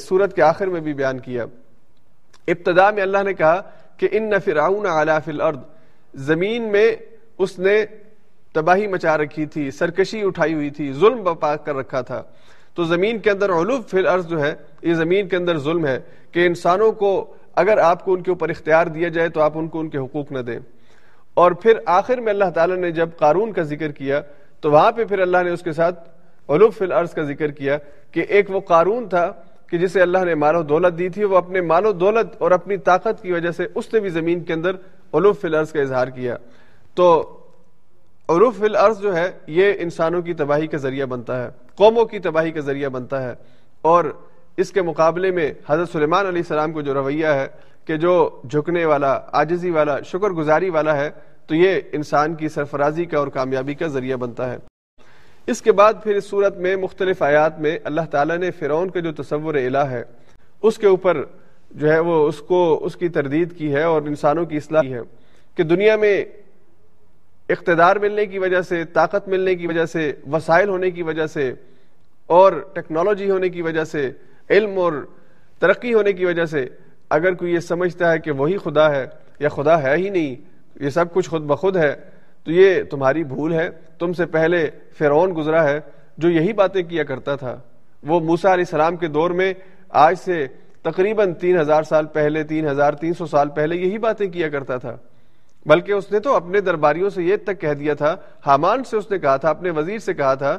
سورت 0.00 0.34
کے 0.36 0.42
آخر 0.42 0.66
میں 0.66 0.80
بھی 0.80 0.92
بیان 0.94 1.18
کیا۔ 1.20 1.44
ابتدا 2.48 2.90
میں 2.90 3.02
اللہ 3.02 3.22
نے 3.24 3.34
کہا 3.34 3.60
کہ 3.96 4.08
ان 4.12 4.38
فرعون 4.44 4.86
علی 4.86 5.12
فی 5.24 5.30
الارض۔ 5.30 5.58
زمین 6.26 6.70
میں 6.72 6.90
اس 7.38 7.58
نے 7.58 7.84
تباہی 8.52 8.86
مچا 8.86 9.18
رکھی 9.18 9.46
تھی، 9.46 9.70
سرکشی 9.70 10.22
اٹھائی 10.22 10.54
ہوئی 10.54 10.70
تھی، 10.70 10.92
ظلم 10.92 11.22
بپا 11.22 11.56
کر 11.56 11.74
رکھا 11.76 12.00
تھا۔ 12.00 12.22
تو 12.74 12.84
زمین 12.84 13.18
کے 13.18 13.30
اندر 13.30 13.50
علوب 13.50 13.88
فی 13.88 13.98
الارض 13.98 14.26
جو 14.26 14.42
ہے، 14.42 14.54
یہ 14.82 14.94
زمین 14.94 15.28
کے 15.28 15.36
اندر 15.36 15.58
ظلم 15.58 15.86
ہے 15.86 16.00
کہ 16.32 16.46
انسانوں 16.46 16.92
کو 16.92 17.34
اگر 17.54 17.78
آپ 17.78 18.04
کو 18.04 18.12
ان 18.12 18.22
کے 18.22 18.30
اوپر 18.30 18.48
اختیار 18.48 18.86
دیا 18.86 19.08
جائے 19.08 19.28
تو 19.28 19.40
آپ 19.40 19.52
ان 19.54 19.68
کو 19.68 19.80
ان 19.80 19.88
کے 19.88 19.98
حقوق 19.98 20.32
نہ 20.32 20.38
دیں۔ 20.38 20.58
اور 21.34 21.52
پھر 21.52 21.78
آخر 21.86 22.18
میں 22.18 22.32
اللہ 22.32 22.50
تعالیٰ 22.54 22.76
نے 22.76 22.90
جب 22.90 23.08
قارون 23.16 23.52
کا 23.52 23.62
ذکر 23.62 23.92
کیا، 23.92 24.20
تو 24.60 24.70
وہاں 24.70 24.92
پہ 24.92 25.04
پھر 25.04 25.18
اللہ 25.18 25.38
نے 25.44 25.50
اس 25.50 25.62
کے 25.62 25.72
ساتھ 25.72 26.08
علوب 26.50 26.74
فی 26.74 26.84
الارض 26.84 27.10
کا 27.10 27.22
ذکر 27.22 27.50
کیا 27.50 27.78
کہ 28.10 28.24
ایک 28.28 28.50
وہ 28.50 28.60
قارون 28.60 29.08
تھا 29.08 29.32
کہ 29.70 29.78
جسے 29.78 30.02
اللہ 30.02 30.18
نے 30.18 30.34
مال 30.34 30.56
و 30.56 30.62
دولت 30.62 30.98
دی 30.98 31.08
تھی، 31.08 31.24
وہ 31.24 31.36
اپنے 31.36 31.60
مال 31.60 31.86
و 31.86 31.92
دولت 31.92 32.26
اور 32.38 32.50
اپنی 32.50 32.76
طاقت 32.76 33.22
کی 33.22 33.32
وجہ 33.32 33.50
سے 33.50 33.66
اس 33.74 33.94
نے 33.94 34.00
بھی 34.00 34.08
زمین 34.08 34.40
کے 34.40 34.52
اندر 34.52 34.70
علوب 35.12 35.36
فی 35.40 35.48
الارض 35.48 35.72
کا 35.72 35.80
اظہار 35.80 36.08
کیا۔ 36.08 36.36
تو 36.94 37.37
عروف 38.28 38.62
الارض 38.62 39.00
جو 39.00 39.16
ہے، 39.16 39.30
یہ 39.46 39.72
انسانوں 39.78 40.22
کی 40.22 40.34
تباہی 40.34 40.66
کا 40.66 40.76
ذریعہ 40.76 41.06
بنتا 41.06 41.44
ہے، 41.44 41.48
قوموں 41.74 42.04
کی 42.04 42.18
تباہی 42.18 42.50
کا 42.50 42.60
ذریعہ 42.60 42.88
بنتا 42.88 43.22
ہے۔ 43.22 43.34
اور 43.82 44.04
اس 44.56 44.72
کے 44.72 44.82
مقابلے 44.82 45.30
میں 45.30 45.52
حضرت 45.68 45.88
سلیمان 45.88 46.26
علیہ 46.26 46.40
السلام 46.40 46.72
کو 46.72 46.80
جو 46.80 46.94
رویہ 46.94 47.26
ہے 47.26 47.46
کہ 47.84 47.96
جو 47.96 48.40
جھکنے 48.50 48.84
والا 48.84 49.20
آجزی 49.32 49.70
والا، 49.70 50.00
شکر 50.00 50.30
گزاری 50.30 50.70
والا 50.70 50.96
ہے، 50.96 51.10
تو 51.46 51.54
یہ 51.54 51.80
انسان 51.92 52.34
کی 52.34 52.48
سرفرازی 52.48 53.04
کا 53.04 53.18
اور 53.18 53.28
کامیابی 53.28 53.74
کا 53.74 53.86
ذریعہ 53.86 54.16
بنتا 54.16 54.52
ہے۔ 54.52 54.56
اس 55.46 55.62
کے 55.62 55.72
بعد 55.72 55.92
پھر 56.02 56.14
اس 56.14 56.24
صورت 56.24 56.56
میں 56.56 56.76
مختلف 56.76 57.22
آیات 57.22 57.60
میں 57.60 57.78
اللہ 57.84 58.00
تعالیٰ 58.10 58.36
نے 58.36 58.50
فرعون 58.50 58.90
کا 58.90 59.00
جو 59.00 59.12
تصور 59.12 59.54
الہ 59.54 59.78
ہے، 59.78 60.02
اس 60.62 60.78
کے 60.78 60.86
اوپر 60.86 61.24
جو 61.70 61.92
ہے 61.92 61.98
وہ 61.98 62.28
اس 62.28 62.38
کو، 62.38 62.80
اس 62.82 62.96
کی 62.96 63.08
تردید 63.08 63.58
کی 63.58 63.74
ہے 63.74 63.82
اور 63.82 64.02
انسانوں 64.02 64.46
کی 64.46 64.56
اصلاح 64.56 64.82
کی 64.82 64.94
ہے 64.94 65.00
کہ 65.56 65.62
دنیا 65.62 65.96
میں 65.96 66.24
اقتدار 67.48 67.96
ملنے 67.96 68.26
کی 68.26 68.38
وجہ 68.38 68.60
سے، 68.62 68.84
طاقت 68.84 69.28
ملنے 69.28 69.54
کی 69.54 69.66
وجہ 69.66 69.86
سے، 69.86 70.12
وسائل 70.32 70.68
ہونے 70.68 70.90
کی 70.90 71.02
وجہ 71.02 71.26
سے، 71.26 71.52
اور 72.26 72.52
ٹیکنالوجی 72.74 73.30
ہونے 73.30 73.48
کی 73.48 73.62
وجہ 73.62 73.84
سے، 73.84 74.10
علم 74.50 74.78
اور 74.78 74.92
ترقی 75.58 75.94
ہونے 75.94 76.12
کی 76.12 76.24
وجہ 76.24 76.44
سے، 76.44 76.66
اگر 77.10 77.34
کوئی 77.34 77.54
یہ 77.54 77.58
سمجھتا 77.58 78.12
ہے 78.12 78.18
کہ 78.18 78.30
وہی 78.30 78.56
خدا 78.56 78.90
ہے 78.90 79.06
یا 79.40 79.48
خدا 79.48 79.82
ہے 79.82 79.96
ہی 79.96 80.08
نہیں، 80.08 80.34
یہ 80.80 80.90
سب 80.90 81.14
کچھ 81.14 81.30
خود 81.30 81.42
بخود 81.42 81.76
ہے، 81.76 81.94
تو 82.44 82.52
یہ 82.52 82.82
تمہاری 82.82 83.24
بھول 83.24 83.52
ہے، 83.52 83.70
تم 83.98 84.12
سے 84.12 84.26
پہلے 84.26 84.70
فرعون 84.98 85.34
گزرا 85.36 85.68
ہے، 85.68 85.80
جو 86.18 86.30
یہی 86.30 86.52
باتیں 86.52 86.82
کیا 86.82 87.04
کرتا 87.04 87.36
تھا۔ 87.36 87.60
وہ 88.02 88.20
موسا 88.20 88.54
علیہ 88.54 88.64
السلام 88.68 88.96
کے 88.96 89.08
دور 89.08 89.30
میں 89.30 89.54
آج 89.88 90.16
سے 90.18 90.46
تقریباً 90.82 91.34
تین 91.34 91.60
ہزار 91.60 91.82
سال 91.82 92.06
پہلے، 92.06 92.42
تین 92.44 92.68
ہزار 92.68 92.92
تین 92.92 93.12
سو 93.12 93.26
سال 93.26 93.48
پہلے 93.48 93.76
یہی 93.76 93.98
باتیں 93.98 94.26
کیا 94.26 94.48
کرتا 94.48 94.76
تھا۔ 94.76 94.96
بلکہ 95.66 95.92
اس 95.92 96.10
نے 96.12 96.20
تو 96.20 96.34
اپنے 96.34 96.60
درباریوں 96.60 97.10
سے 97.10 97.22
یہ 97.22 97.36
تک 97.36 97.60
کہہ 97.60 97.74
دیا 97.74 97.94
تھا، 97.94 98.14
حامان 98.46 98.84
سے 98.84 98.96
اس 98.96 99.10
نے 99.10 99.18
کہا 99.18 99.36
تھا، 99.36 99.50
اپنے 99.50 99.70
وزیر 99.70 99.98
سے 99.98 100.14
کہا 100.14 100.34
تھا، 100.34 100.56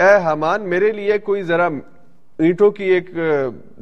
اے 0.00 0.14
حامان، 0.22 0.68
میرے 0.68 0.90
لیے 0.92 1.18
کوئی 1.18 1.42
ذرا 1.42 1.68
اینٹوں 2.38 2.70
کی 2.70 2.84
ایک 2.84 3.10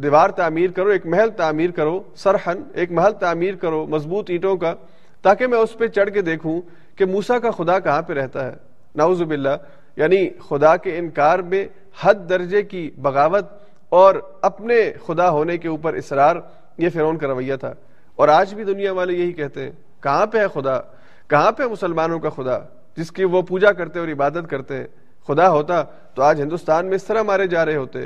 دیوار 0.03 0.31
تعمیر 0.37 0.71
کرو، 0.71 0.89
ایک 0.89 1.07
محل 1.07 1.31
تعمیر 1.37 1.71
کرو، 1.71 2.01
سرحن، 2.17 2.63
ایک 2.75 2.93
محل 2.93 3.13
تعمیر 3.21 3.55
کرو، 3.55 3.87
مضبوط 3.87 4.31
اینٹوں 4.31 4.57
کا، 4.57 4.75
تاکہ 5.23 5.47
میں 5.47 5.59
اس 5.59 5.77
پہ 5.79 5.87
چڑھ 5.87 6.11
کے 6.11 6.23
دیکھوں 6.23 6.61
کہ 6.97 7.05
موسا 7.05 7.39
کا 7.39 7.51
خدا 7.51 7.79
کہاں 7.79 8.03
پہ 8.03 8.13
رہتا 8.13 8.47
ہے۔ 8.47 8.55
نعوذ 8.95 9.23
باللہ 9.23 9.57
یعنی 9.97 10.29
خدا 10.49 10.77
کے 10.77 10.97
انکار 10.99 11.39
میں 11.39 11.67
حد 12.03 12.29
درجے 12.29 12.63
کی 12.63 12.91
بغاوت 12.99 13.47
اور 13.89 14.15
اپنے 14.43 14.77
خدا 15.07 15.31
ہونے 15.31 15.57
کے 15.59 15.69
اوپر 15.69 15.95
اصرار، 15.95 16.37
یہ 16.79 16.89
فرون 16.95 17.19
کا 17.19 17.27
رویہ 17.27 17.57
تھا۔ 17.57 17.73
اور 18.21 18.29
آج 18.29 18.55
بھی 18.55 18.65
دنیا 18.65 18.93
والے 18.93 19.13
یہی 19.13 19.33
کہتے 19.33 19.63
ہیں، 19.63 19.71
کہاں 20.01 20.27
پہ 20.27 20.39
ہے 20.39 20.49
خدا؟ 20.49 20.81
کہاں 21.29 21.53
پہ 21.53 21.63
مسلمانوں 21.63 22.19
کا 22.19 22.29
خدا؟ 22.29 22.59
جس 22.97 23.13
کی 23.13 23.25
وہ 23.25 23.43
پوجا 23.43 23.73
کرتے 23.73 23.99
اور 23.99 24.09
عبادت 24.09 24.51
کرتے 24.51 24.77
ہیں۔ 24.77 24.87
خدا 25.29 25.51
ہوتا 25.51 25.83
تو 26.15 26.23
آج 26.23 26.41
ہندوستان 26.41 26.87
میں 26.87 26.95
اس 26.95 27.05
طرح 27.05 27.23
مارے 27.23 27.47
جا 27.47 27.67
رہے 27.67 27.77
ہوتے۔ 27.77 27.99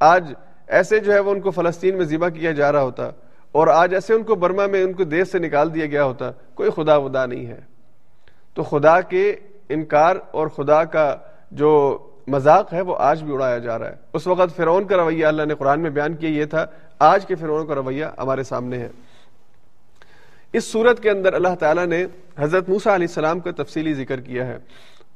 آج 0.00 0.34
ایسے 0.66 0.98
جو 0.98 1.12
ہے 1.12 1.18
وہ 1.18 1.30
ان 1.30 1.40
کو 1.40 1.50
فلسطین 1.50 1.96
میں 1.96 2.04
ذبح 2.04 2.28
کیا 2.28 2.52
جا 2.52 2.72
رہا 2.72 2.82
ہوتا۔ 2.82 3.10
اور 3.52 3.66
آج 3.66 3.94
ایسے 3.94 4.14
ان 4.14 4.22
کو 4.22 4.34
برما 4.34 4.66
میں 4.66 4.82
ان 4.82 4.92
کو 4.92 5.04
دیش 5.04 5.28
سے 5.28 5.38
نکال 5.38 5.74
دیا 5.74 5.86
گیا 5.86 6.04
ہوتا۔ 6.04 6.30
کوئی 6.54 6.70
خدا 6.70 6.96
ودا 6.96 7.26
نہیں 7.26 7.46
ہے۔ 7.46 7.60
تو 8.54 8.62
خدا 8.62 9.00
کے 9.00 9.36
انکار 9.68 10.16
اور 10.30 10.48
خدا 10.48 10.84
کا 10.84 11.16
جو 11.50 11.98
مذاق 12.26 12.72
ہے 12.72 12.80
وہ 12.80 12.96
آج 12.98 13.22
بھی 13.22 13.32
اڑایا 13.32 13.58
جا 13.58 13.78
رہا 13.78 13.88
ہے۔ 13.88 13.96
اس 14.12 14.26
وقت 14.26 14.56
فرعون 14.56 14.86
کا 14.86 14.96
رویہ 14.96 15.26
اللہ 15.26 15.42
نے 15.42 15.54
قرآن 15.54 15.80
میں 15.80 15.90
بیان 15.90 16.14
کیا 16.14 16.30
یہ 16.30 16.44
تھا۔ 16.44 16.66
آج 16.98 17.26
کے 17.26 17.34
فرعون 17.34 17.66
کا 17.66 17.74
رویہ 17.74 18.04
ہمارے 18.18 18.42
سامنے 18.42 18.78
ہے۔ 18.78 18.88
اس 20.52 20.64
صورت 20.64 21.02
کے 21.02 21.10
اندر 21.10 21.32
اللہ 21.32 21.54
تعالیٰ 21.60 21.86
نے 21.86 22.06
حضرت 22.38 22.68
موسا 22.68 22.94
علیہ 22.94 23.06
السلام 23.06 23.40
کا 23.40 23.50
تفصیلی 23.62 23.94
ذکر 23.94 24.20
کیا 24.20 24.46
ہے 24.46 24.58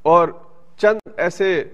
اور 0.03 0.28
چند 0.76 0.99
ایسے 1.16 1.64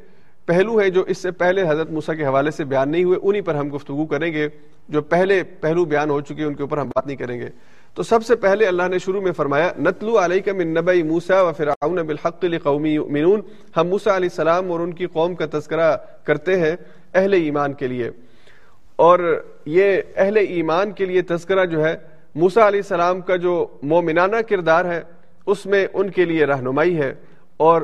پہلو 0.47 0.77
ہیں 0.77 0.89
جو 0.89 1.03
اس 1.03 1.19
سے 1.19 1.31
پہلے 1.31 1.63
حضرت 1.69 1.91
موسا 1.91 2.15
کے 2.15 2.25
حوالے 2.25 2.51
سے 2.51 2.65
بیان 2.65 2.91
نہیں 2.91 3.05
ہوئے، 3.05 3.19
انہی 3.23 3.41
پر 3.41 3.55
ہم 3.55 3.77
گفتگو 3.77 4.07
کریں 4.07 4.33
گے۔ 4.33 4.49
جو 4.89 5.03
پہلے 5.03 5.43
پہلو 5.43 5.85
بیان 5.85 6.11
ہو 6.11 6.21
چکے 6.21 6.45
ان 6.45 6.55
کے 6.55 6.63
اوپر 6.63 6.79
ہم 6.79 6.89
بات 6.89 7.07
نہیں 7.07 7.17
کریں 7.17 7.41
گے۔ 7.41 7.49
تو 7.95 8.03
سب 8.03 8.27
سے 8.27 8.37
پہلے 8.37 8.67
اللہ 8.67 8.83
نے 8.91 8.99
شروع 8.99 9.21
میں 9.21 9.33
فرمایا، 9.33 9.73
نتلو 9.79 10.25
علیہ 10.25 10.53
من 10.53 10.67
نبی 10.67 11.03
موسا 11.03 11.43
و 11.43 11.53
فرعون 11.53 11.97
بالحق 11.97 12.45
لقومی 12.45 12.91
یؤمنون۔ 12.91 13.41
ہم 13.77 13.89
موسا 13.89 14.17
علیہ 14.17 14.29
السلام 14.31 14.73
اور 14.73 14.81
ان 14.81 14.93
کی 14.93 15.07
قوم 15.07 15.35
کا 15.35 15.59
تذکرہ 15.59 15.97
کرتے 16.25 16.59
ہیں 16.59 16.77
اہل 17.15 17.33
ایمان 17.33 17.73
کے 17.73 17.87
لیے۔ 17.87 18.11
اور 18.97 19.45
یہ 19.67 20.03
اہل 20.17 20.37
ایمان 20.37 20.93
کے 20.93 21.07
لیے 21.07 21.23
تذکرہ 21.23 21.65
جو 21.65 21.85
ہے 21.85 21.97
موسا 22.35 22.69
علیہ 22.69 22.81
السلام 22.81 23.21
کا 23.21 23.37
جو 23.37 23.67
مومنانہ 23.83 24.37
کردار 24.49 24.85
ہے، 24.85 25.03
اس 25.47 25.67
میں 25.67 25.87
ان 25.93 26.11
کے 26.11 26.25
لیے 26.25 26.45
رہنمائی 26.47 26.99
ہے 26.99 27.15
اور 27.57 27.83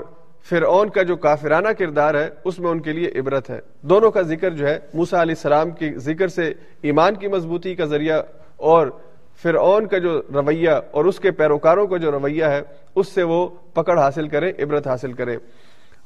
فرعون 0.49 0.88
کا 0.90 1.03
جو 1.03 1.16
کافرانہ 1.16 1.68
کردار 1.68 2.14
ہے، 2.14 2.28
اس 2.44 2.61
میں 2.61 2.70
ان 2.70 2.80
کے 2.80 2.92
لیے 2.92 3.20
عبرت 3.20 3.51
ہے۔ 3.51 3.61
دونوں 3.82 4.11
کا 4.11 4.22
ذکر 4.22 4.51
جو 4.51 4.66
ہے 4.66 4.78
موسا 4.94 5.22
علیہ 5.22 5.34
السلام 5.36 5.70
کے 5.70 5.90
ذکر 5.96 6.28
سے 6.28 6.53
ایمان 6.82 7.14
کی 7.14 7.28
مضبوطی 7.28 7.74
کا 7.74 7.84
ذریعہ 7.84 8.22
اور 8.57 8.86
فرعون 9.42 9.86
کا 9.86 9.99
جو 9.99 10.22
رویہ 10.34 10.70
اور 10.90 11.05
اس 11.05 11.20
کے 11.20 11.30
پیروکاروں 11.30 11.86
کا 11.86 11.96
جو 11.96 12.12
رویہ 12.12 12.44
ہے، 12.44 12.62
اس 12.94 13.09
سے 13.09 13.22
وہ 13.22 13.49
پکڑ 13.74 13.99
حاصل 13.99 14.28
کریں، 14.28 14.53
عبرت 14.59 14.86
حاصل 14.86 15.12
کریں۔ 15.12 15.36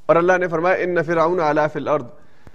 اور 0.06 0.16
اللہ 0.16 0.32
نے 0.38 0.48
فرمایا، 0.48 0.76
ان 0.76 1.02
فرعون 1.02 1.40
علی 1.40 1.60
فی 1.72 1.78
الارض 1.78 2.04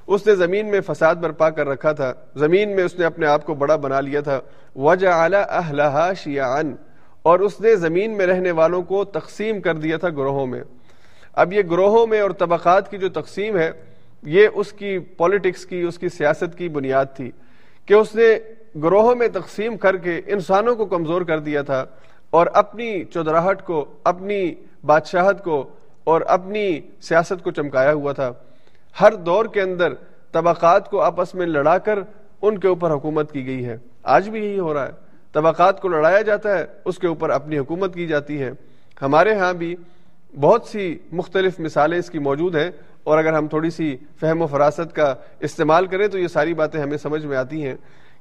اس 0.08 0.28
نے 0.28 0.36
زمین 0.36 0.72
میں 0.72 0.82
فساد 0.82 1.16
برپا 1.16 1.49
کر 1.49 1.68
رکھا 1.68 1.91
تھا۔ 1.91 2.14
زمین 2.36 2.76
میں 2.76 2.84
اس 2.84 2.99
نے 2.99 3.05
اپنے 3.05 3.28
آپ 3.28 3.45
کو 3.45 3.53
بڑا 3.53 3.76
بنا 3.76 3.99
لیا 3.99 4.22
تھا۔ 4.22 4.39
وجہ 4.76 5.08
اعلیٰ 5.08 6.12
شیعن 6.14 6.76
اور 7.24 7.39
اس 7.39 7.62
نے 7.62 7.76
زمین 7.76 8.18
میں 8.18 8.26
رہنے 8.26 8.51
والوں 8.51 8.82
کو 8.82 9.05
تقسیم 9.05 9.62
کر 9.62 9.76
دیا 9.76 9.97
تھا 9.97 10.10
گروہوں 10.10 10.45
میں۔ 10.45 10.62
اب 11.34 11.53
یہ 11.53 11.62
گروہوں 11.72 12.08
میں 12.08 12.20
اور 12.20 12.32
طبقات 12.32 12.91
کی 12.91 12.97
جو 12.97 13.10
تقسیم 13.10 13.58
ہے، 13.58 13.72
یہ 14.24 14.47
اس 14.53 14.74
کی 14.74 14.99
پولیٹکس 14.99 15.66
کی، 15.66 15.82
اس 15.82 15.99
کی 15.99 16.10
سیاست 16.10 16.58
کی 16.58 16.70
بنیاد 16.70 17.05
تھی 17.16 17.32
کہ 17.86 17.93
اس 17.93 18.16
نے 18.16 18.39
گروہوں 18.76 19.16
میں 19.16 19.28
تقسیم 19.28 19.78
کر 19.78 19.97
کے 19.97 20.22
انسانوں 20.26 20.76
کو 20.76 20.86
کمزور 20.86 21.22
کر 21.22 21.39
دیا 21.39 21.62
تھا 21.62 21.86
اور 22.30 22.47
اپنی 22.53 23.03
چودراہٹ 23.03 23.66
کو، 23.66 23.86
اپنی 24.03 24.55
بادشاہت 24.86 25.43
کو 25.43 25.70
اور 26.03 26.22
اپنی 26.22 26.80
سیاست 27.01 27.43
کو 27.43 27.51
چمکایا 27.51 27.93
ہوا 27.93 28.12
تھا۔ 28.12 28.32
ہر 29.01 29.13
دور 29.13 29.45
کے 29.45 29.61
اندر 29.61 29.93
طبقات 30.31 30.89
کو 30.89 31.01
آپس 31.01 31.35
میں 31.35 31.45
لڑا 31.45 31.77
کر 31.77 31.99
ان 32.41 32.57
کے 32.57 32.67
اوپر 32.67 32.91
حکومت 32.91 33.31
کی 33.31 33.45
گئی 33.45 33.65
ہے۔ 33.65 33.77
آج 34.03 34.29
بھی 34.29 34.45
یہی 34.45 34.59
ہو 34.59 34.73
رہا 34.73 34.85
ہے۔ 34.85 34.91
طبقات 35.33 35.81
کو 35.81 35.87
لڑایا 35.87 36.21
جاتا 36.21 36.59
ہے، 36.59 36.65
اس 36.85 36.97
کے 36.97 37.07
اوپر 37.07 37.29
اپنی 37.29 37.57
حکومت 37.57 37.93
کی 37.93 38.07
جاتی 38.07 38.41
ہے۔ 38.41 38.51
ہمارے 39.01 39.35
ہاں 39.35 39.53
بھی 39.53 39.75
بہت 40.39 40.63
سی 40.63 40.97
مختلف 41.11 41.59
مثالیں 41.59 41.99
اس 41.99 42.09
کی 42.09 42.19
موجود 42.19 42.55
ہیں 42.55 42.71
اور 43.03 43.17
اگر 43.17 43.33
ہم 43.33 43.47
تھوڑی 43.47 43.69
سی 43.69 43.97
فہم 44.19 44.41
و 44.41 44.47
فراست 44.47 44.95
کا 44.95 45.15
استعمال 45.39 45.85
کریں 45.87 46.07
تو 46.07 46.19
یہ 46.19 46.27
ساری 46.27 46.53
باتیں 46.53 46.81
ہمیں 46.81 46.97
سمجھ 46.97 47.25
میں 47.25 47.37
آتی 47.37 47.65
ہیں 47.65 47.75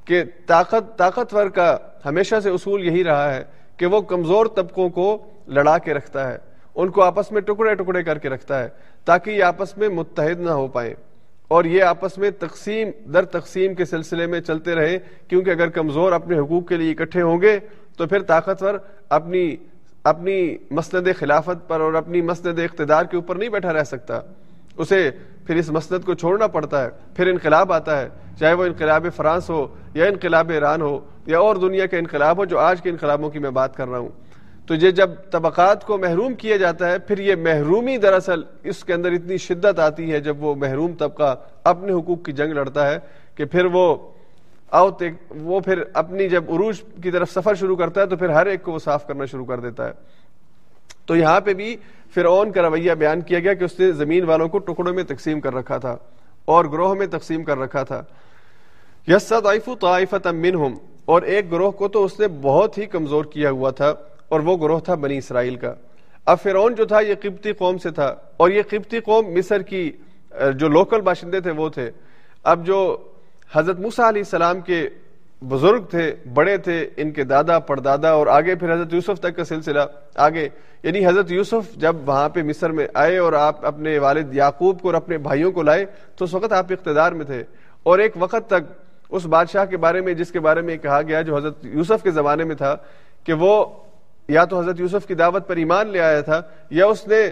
کہ 0.05 0.25
طاقت، 0.47 0.99
طاقتور 0.99 1.47
کا 1.47 1.77
ہمیشہ 2.05 2.41
سے 2.43 2.51
اصول 2.51 2.85
یہی 2.85 3.05
رہا 3.05 3.35
ہے 3.35 3.45
کہ 3.77 3.87
وہ 3.87 4.01
کمزور 4.01 4.47
طبقوں 4.47 4.89
کو 4.89 5.25
لڑا 5.47 5.79
کے 5.79 5.95
رکھتا 5.95 6.33
ہے۔ 6.33 6.39
ان 6.77 6.91
کو 6.91 7.03
آپس 7.03 7.33
میں 7.33 7.41
ٹکڑے 7.41 7.75
ٹکڑے 7.75 8.03
کر 8.03 8.19
کے 8.19 8.29
رکھتا 8.29 8.63
ہے 8.63 8.69
تاکہ 9.05 9.31
یہ 9.31 9.45
آپس 9.45 9.77
میں 9.79 9.89
متحد 9.89 10.41
نہ 10.41 10.51
ہو 10.51 10.67
پائے 10.69 10.95
اور 11.49 11.65
یہ 11.65 11.83
آپس 11.83 12.19
میں 12.19 12.31
تقسیم، 12.39 12.89
در 13.13 13.25
تقسیم 13.25 13.75
کے 13.75 13.85
سلسلے 13.85 14.27
میں 14.27 14.41
چلتے 14.41 14.75
رہے، 14.75 14.99
کیونکہ 15.29 15.51
اگر 15.51 15.69
کمزور 15.69 16.13
اپنے 16.13 16.39
حقوق 16.39 16.69
کے 16.69 16.77
لیے 16.77 16.91
اکٹھے 16.91 17.23
ہوں 17.23 17.41
گے 17.43 17.59
تو 17.97 18.07
پھر 18.07 18.23
طاقتور 18.23 18.75
اپنی 19.09 19.57
اپنی 20.05 20.57
مسند 20.71 21.09
خلافت 21.19 21.67
پر 21.69 21.81
اور 21.81 21.95
اپنی 21.95 22.21
مسند 22.23 22.59
اقتدار 22.59 23.05
کے 23.05 23.17
اوپر 23.17 23.37
نہیں 23.37 23.49
بیٹھا 23.49 23.73
رہ 23.73 23.85
سکتا۔ 23.85 24.21
اسے 24.77 25.11
پھر 25.47 25.57
اس 25.57 25.71
مسند 25.71 26.05
کو 26.05 26.15
چھوڑنا 26.15 26.47
پڑتا 26.47 26.83
ہے، 26.85 26.89
پھر 27.15 27.27
انقلاب 27.27 27.73
آتا 27.73 28.01
ہے، 28.01 28.09
چاہے 28.39 28.53
وہ 28.55 28.65
انقلاب 28.65 29.07
فرانس 29.17 29.51
ہو 29.51 29.67
یا 29.95 30.05
انقلاب 30.05 30.51
ایران 30.51 30.83
ہو 30.83 30.99
یا 31.27 31.39
اور 31.39 31.57
دنیا 31.57 31.87
کے 31.87 31.99
انقلاب 31.99 32.39
ہو 32.39 32.45
جو 32.45 32.59
آج 32.59 32.83
کے 32.83 32.91
انقلابوں 32.91 33.31
کی 33.31 33.39
میں 33.39 33.51
بات 33.51 33.77
کر 33.77 33.89
رہا 33.89 33.99
ہوں۔ 33.99 34.26
تو 34.67 34.75
یہ 34.75 34.91
جب 34.91 35.11
طبقات 35.31 35.85
کو 35.85 35.99
محروم 35.99 36.35
کیا 36.35 36.57
جاتا 36.57 36.91
ہے، 36.91 36.99
پھر 36.99 37.19
یہ 37.19 37.35
محرومی 37.35 37.97
دراصل 37.97 38.43
اس 38.63 38.85
کے 38.85 38.95
اندر 38.95 39.13
اتنی 39.13 39.37
شدت 39.37 39.79
آتی 39.79 40.13
ہے 40.13 40.21
جب 40.21 40.43
وہ 40.45 40.55
محروم 40.55 40.93
طبقہ 40.95 41.35
اپنے 41.65 41.93
حقوق 41.93 42.25
کی 42.25 42.33
جنگ 42.33 42.53
لڑتا 42.53 42.91
ہے 42.91 42.99
کہ 43.35 43.45
پھر 43.45 43.65
وہ 43.65 43.97
آؤ 44.71 44.91
وہ 45.31 45.61
پھر 45.61 45.83
اپنی 45.93 46.29
جب 46.29 46.45
عروج 46.49 46.83
کی 47.03 47.11
طرف 47.11 47.31
سفر 47.31 47.55
شروع 47.55 47.77
کرتا 47.77 48.01
ہے 48.01 48.07
تو 48.07 48.17
پھر 48.17 48.29
ہر 48.29 48.47
ایک 48.47 48.63
کو 48.63 48.73
وہ 48.73 48.79
صاف 48.79 49.07
کرنا 49.07 49.25
شروع 49.25 49.45
کر 49.45 49.61
دیتا 49.61 49.87
ہے۔ 49.87 49.93
تو 51.07 51.17
یہاں 51.17 51.41
پہ 51.41 51.55
بھی 51.55 51.77
فرعون 52.15 52.53
کا 52.53 52.63
رویہ 52.63 52.93
بیان 52.93 53.21
کیا 53.21 53.39
گیا 53.39 53.55
کہ 53.55 53.65
اس 53.65 53.81
نے 53.81 53.93
زمین 53.93 54.25
والوں 54.25 54.49
کو 54.49 54.59
ٹکڑوں 54.59 54.95
میں 54.95 55.05
تقسیم 55.05 55.41
کر 55.41 55.55
رکھا 55.55 55.79
تھا 55.79 55.97
اور 56.45 56.65
گروہ 56.65 56.95
میں 56.95 57.07
تقسیم 57.07 57.45
کر 57.45 57.59
رکھا 57.59 57.83
تھا۔ 57.83 58.03
یس 59.09 59.33
طائفت 59.81 60.27
منہم 60.27 60.75
اور 61.05 61.23
ایک 61.23 61.53
گروہ 61.53 61.71
کو 61.71 61.89
تو 61.89 62.05
اس 62.05 62.21
نے 62.21 62.29
بہت 62.29 62.79
ہی 62.79 62.87
کمزور 62.87 63.25
کیا 63.25 63.51
ہوا 63.51 63.71
تھا۔ 63.71 63.95
اور 64.29 64.41
وہ 64.41 64.57
گروہ 64.57 64.81
تھا 64.81 64.95
بنی 64.95 65.19
اسرائیل 65.19 65.57
کا۔ 65.57 65.75
اب 66.27 66.41
فرعون 66.43 66.75
جو 66.75 66.85
تھا، 66.85 67.01
یہ 67.01 67.15
قبطی 67.23 67.53
قوم 67.53 67.79
سے 67.79 67.91
تھا۔ 67.91 68.15
اور 68.37 68.51
یہ 68.51 68.63
قبطی 68.71 69.01
قوم 69.01 69.27
مصر 69.27 69.63
کی 69.63 69.93
جو 70.55 70.69
لوکل 70.69 71.01
باشندے 71.01 71.41
تھے، 71.41 71.51
وہ 71.51 71.69
تھے۔ 71.69 71.91
اب 72.45 72.67
جو 72.67 72.97
حضرت 73.53 73.81
موسیٰ 73.81 74.05
علیہ 74.05 74.21
السلام 74.21 74.61
کے 74.61 74.89
بزرگ 75.41 75.85
تھے، 75.85 76.15
بڑے 76.35 76.57
تھے، 76.57 76.91
ان 76.97 77.11
کے 77.11 77.25
دادا، 77.25 77.59
پردادا 77.59 78.11
اور 78.11 78.27
آگے 78.27 78.55
پھر 78.55 78.73
حضرت 78.73 78.95
یوسف 78.95 79.21
تک 79.21 79.37
کا 79.37 79.45
سلسلہ 79.45 79.81
آگے۔ 80.15 80.49
یعنی 80.83 81.07
حضرت 81.07 81.33
یوسف 81.33 81.77
جب 81.77 81.97
وہاں 82.07 82.29
پہ 82.29 82.43
مصر 82.43 82.71
میں 82.71 82.89
آئے 82.95 83.19
اور 83.19 83.33
آپ 83.33 83.67
اپنے 83.67 83.99
والد 83.99 84.35
یعقوب 84.35 84.81
کو 84.81 84.89
اور 84.89 84.95
اپنے 84.95 85.19
بھائیوں 85.19 85.53
کو 85.53 85.63
لائے، 85.63 85.87
تو 86.17 86.25
اس 86.25 86.35
وقت 86.35 86.53
آپ 86.53 86.67
اقتدار 86.71 87.13
میں 87.13 87.25
تھے۔ 87.25 87.43
اور 87.83 87.99
ایک 87.99 88.13
وقت 88.17 88.47
تک 88.47 88.73
اس 89.11 89.27
بادشاہ 89.27 89.65
کے 89.65 89.77
بارے 89.77 90.01
میں، 90.01 90.15
جس 90.15 90.33
کے 90.33 90.41
بارے 90.41 90.61
میں 90.61 90.77
کہا 90.77 91.03
گیا، 91.03 91.23
جو 91.23 91.37
حضرت 91.37 91.65
یوسف 91.65 92.03
کے 92.03 92.11
زمانے 92.11 92.45
میں 92.45 92.57
تھا، 92.57 92.77
کہ 93.25 93.33
وہ 93.33 93.67
یا 94.29 94.45
تو 94.45 94.59
حضرت 94.61 94.81
یوسف 94.81 95.07
کی 95.07 95.15
دعوت 95.15 95.47
پر 95.49 95.57
ایمان 95.57 95.89
لے 95.89 96.01
آیا 96.01 96.21
تھا، 96.21 96.41
یا 96.71 96.87
اس 96.87 97.07
نے 97.09 97.25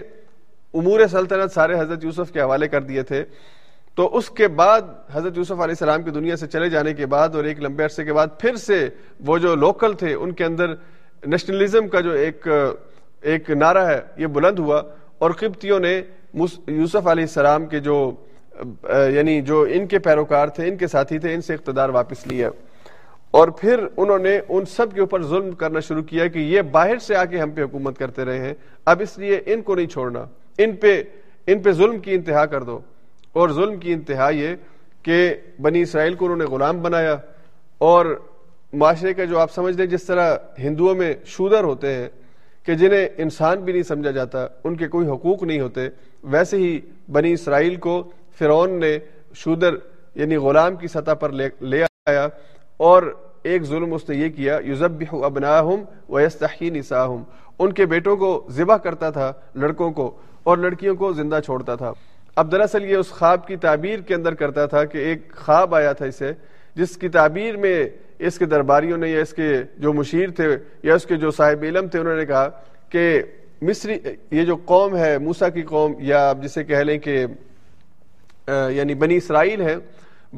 امور 0.73 0.99
سلطنت 1.11 1.51
سارے 1.51 1.79
حضرت 1.79 2.03
یوسف 2.03 2.31
کے 2.31 2.41
حوالے 2.41 2.67
کر 2.67 2.81
دیے 2.81 3.03
تھے۔ 3.03 3.23
تو 3.95 4.15
اس 4.17 4.29
کے 4.29 4.47
بعد 4.47 4.81
حضرت 5.11 5.37
یوسف 5.37 5.51
علیہ 5.51 5.63
السلام 5.63 6.01
کی 6.03 6.11
دنیا 6.11 6.35
سے 6.37 6.47
چلے 6.47 6.69
جانے 6.69 6.93
کے 6.93 7.05
بعد 7.05 7.35
اور 7.35 7.43
ایک 7.43 7.61
لمبے 7.63 7.83
عرصے 7.83 8.03
کے 8.05 8.13
بعد 8.13 8.27
پھر 8.39 8.55
سے 8.55 8.87
وہ 9.25 9.37
جو 9.37 9.55
لوکل 9.55 9.93
تھے، 9.93 10.13
ان 10.13 10.31
کے 10.31 10.45
اندر 10.45 10.73
نیشنلزم 11.23 11.87
کا 11.87 11.99
جو 11.99 12.11
ایک 12.11 12.47
ایک 13.21 13.49
نعرہ 13.49 13.85
ہے، 13.87 13.99
یہ 14.17 14.27
بلند 14.27 14.59
ہوا۔ 14.59 14.81
اور 15.17 15.31
قبطیوں 15.31 15.79
نے 15.79 16.01
یوسف 16.33 17.07
علیہ 17.07 17.23
السلام 17.23 17.65
کے 17.65 17.79
جو 17.79 18.11
یعنی 19.13 19.41
جو 19.41 19.65
ان 19.71 19.87
کے 19.87 19.99
پیروکار 19.99 20.47
تھے، 20.47 20.67
ان 20.67 20.77
کے 20.77 20.87
ساتھی 20.87 21.19
تھے، 21.19 21.33
ان 21.33 21.41
سے 21.41 21.53
اقتدار 21.53 21.89
واپس 21.89 22.27
لیا۔ 22.27 22.49
اور 23.35 23.47
پھر 23.47 23.85
انہوں 23.97 24.19
نے 24.19 24.39
ان 24.49 24.65
سب 24.65 24.93
کے 24.93 24.99
اوپر 24.99 25.23
ظلم 25.23 25.51
کرنا 25.51 25.79
شروع 25.79 26.03
کیا 26.03 26.27
کہ 26.27 26.39
یہ 26.39 26.61
باہر 26.61 26.97
سے 26.97 27.15
آ 27.15 27.25
کے 27.25 27.39
ہم 27.39 27.51
پہ 27.51 27.61
حکومت 27.61 27.97
کرتے 27.97 28.25
رہے 28.25 28.39
ہیں، 28.39 28.53
اب 28.85 29.01
اس 29.01 29.17
لیے 29.17 29.41
ان 29.45 29.61
کو 29.61 29.75
نہیں 29.75 29.87
چھوڑنا۔ 29.87 30.25
ان 30.57 30.75
پہ 30.75 31.03
ان 31.47 31.59
پہ 31.59 31.71
ظلم 31.71 31.99
کی 31.99 32.11
انتہا 32.11 32.45
کر 32.45 32.63
دو۔ 32.63 32.79
اور 33.33 33.49
ظلم 33.49 33.77
کی 33.77 33.93
انتہا 33.93 34.29
یہ 34.29 34.47
کہ 35.03 35.33
بنی 35.59 35.81
اسرائیل 35.81 36.13
کو 36.13 36.25
انہوں 36.25 36.37
نے 36.37 36.45
غلام 36.45 36.81
بنایا۔ 36.81 37.17
اور 37.77 38.25
معاشرے 38.73 39.13
کا 39.13 39.23
جو 39.23 39.39
آپ 39.39 39.51
سمجھ 39.51 39.77
لیں، 39.77 39.85
جس 39.85 40.03
طرح 40.03 40.37
ہندوؤں 40.59 40.95
میں 40.95 41.13
شودر 41.25 41.63
ہوتے 41.63 41.93
ہیں 41.93 42.09
کہ 42.63 42.73
جنہیں 42.73 43.07
انسان 43.17 43.59
بھی 43.59 43.73
نہیں 43.73 43.83
سمجھا 43.83 44.11
جاتا، 44.11 44.47
ان 44.63 44.75
کے 44.75 44.87
کوئی 44.87 45.07
حقوق 45.07 45.43
نہیں 45.43 45.59
ہوتے، 45.59 45.89
ویسے 46.23 46.57
ہی 46.57 46.79
بنی 47.11 47.33
اسرائیل 47.33 47.75
کو 47.75 48.11
فرعون 48.39 48.79
نے 48.79 48.97
شودر 49.33 49.75
یعنی 50.15 50.35
غلام 50.35 50.75
کی 50.75 50.87
سطح 50.87 51.11
پر 51.11 51.29
لے 51.59 51.83
آیا۔ 52.05 52.27
اور 52.77 53.03
ایک 53.43 53.63
ظلم 53.63 53.93
اس 53.93 54.09
نے 54.09 54.15
یہ 54.15 54.29
کیا 54.29 54.59
یوزب 54.63 55.03
ابناہم 55.23 55.83
ویستحی 56.09 56.69
نساہم۔ 56.69 57.23
ان 57.59 57.73
کے 57.73 57.85
بیٹوں 57.85 58.15
کو 58.17 58.47
ذبح 58.49 58.77
کرتا 58.77 59.09
تھا، 59.09 59.31
لڑکوں 59.55 59.91
کو، 59.91 60.11
اور 60.43 60.57
لڑکیوں 60.57 60.95
کو 60.95 61.11
زندہ 61.13 61.39
چھوڑتا 61.45 61.75
تھا۔ 61.75 61.91
اب 62.35 62.51
دراصل 62.51 62.85
یہ 62.85 62.95
اس 62.95 63.09
خواب 63.09 63.47
کی 63.47 63.55
تعبیر 63.55 63.99
کے 63.99 64.15
اندر 64.15 64.33
کرتا 64.33 64.65
تھا 64.65 64.83
کہ 64.85 64.97
ایک 64.97 65.35
خواب 65.35 65.75
آیا 65.75 65.93
تھا 65.93 66.05
اسے، 66.05 66.31
جس 66.75 66.97
کی 66.97 67.09
تعبیر 67.09 67.57
میں 67.57 67.85
اس 68.19 68.37
کے 68.39 68.45
درباریوں 68.45 68.97
نے 68.97 69.09
یا 69.09 69.21
اس 69.21 69.33
کے 69.33 69.51
جو 69.77 69.93
مشیر 69.93 70.29
تھے 70.29 70.47
یا 70.83 70.95
اس 70.95 71.05
کے 71.05 71.15
جو 71.15 71.31
صاحب 71.31 71.63
علم 71.63 71.87
تھے، 71.87 71.99
انہوں 71.99 72.15
نے 72.15 72.25
کہا 72.25 72.47
کہ 72.89 73.21
مصری، 73.61 73.97
یہ 74.31 74.43
جو 74.43 74.55
قوم 74.65 74.95
ہے 74.95 75.17
موسا 75.17 75.49
کی 75.49 75.61
قوم، 75.61 75.93
یا 75.99 76.29
آپ 76.29 76.37
جسے 76.43 76.63
کہہ 76.63 76.83
لیں 76.87 76.97
کہ 76.99 77.25
یعنی 78.47 78.93
بنی 78.93 79.17
اسرائیل 79.17 79.61
ہے۔ 79.61 79.75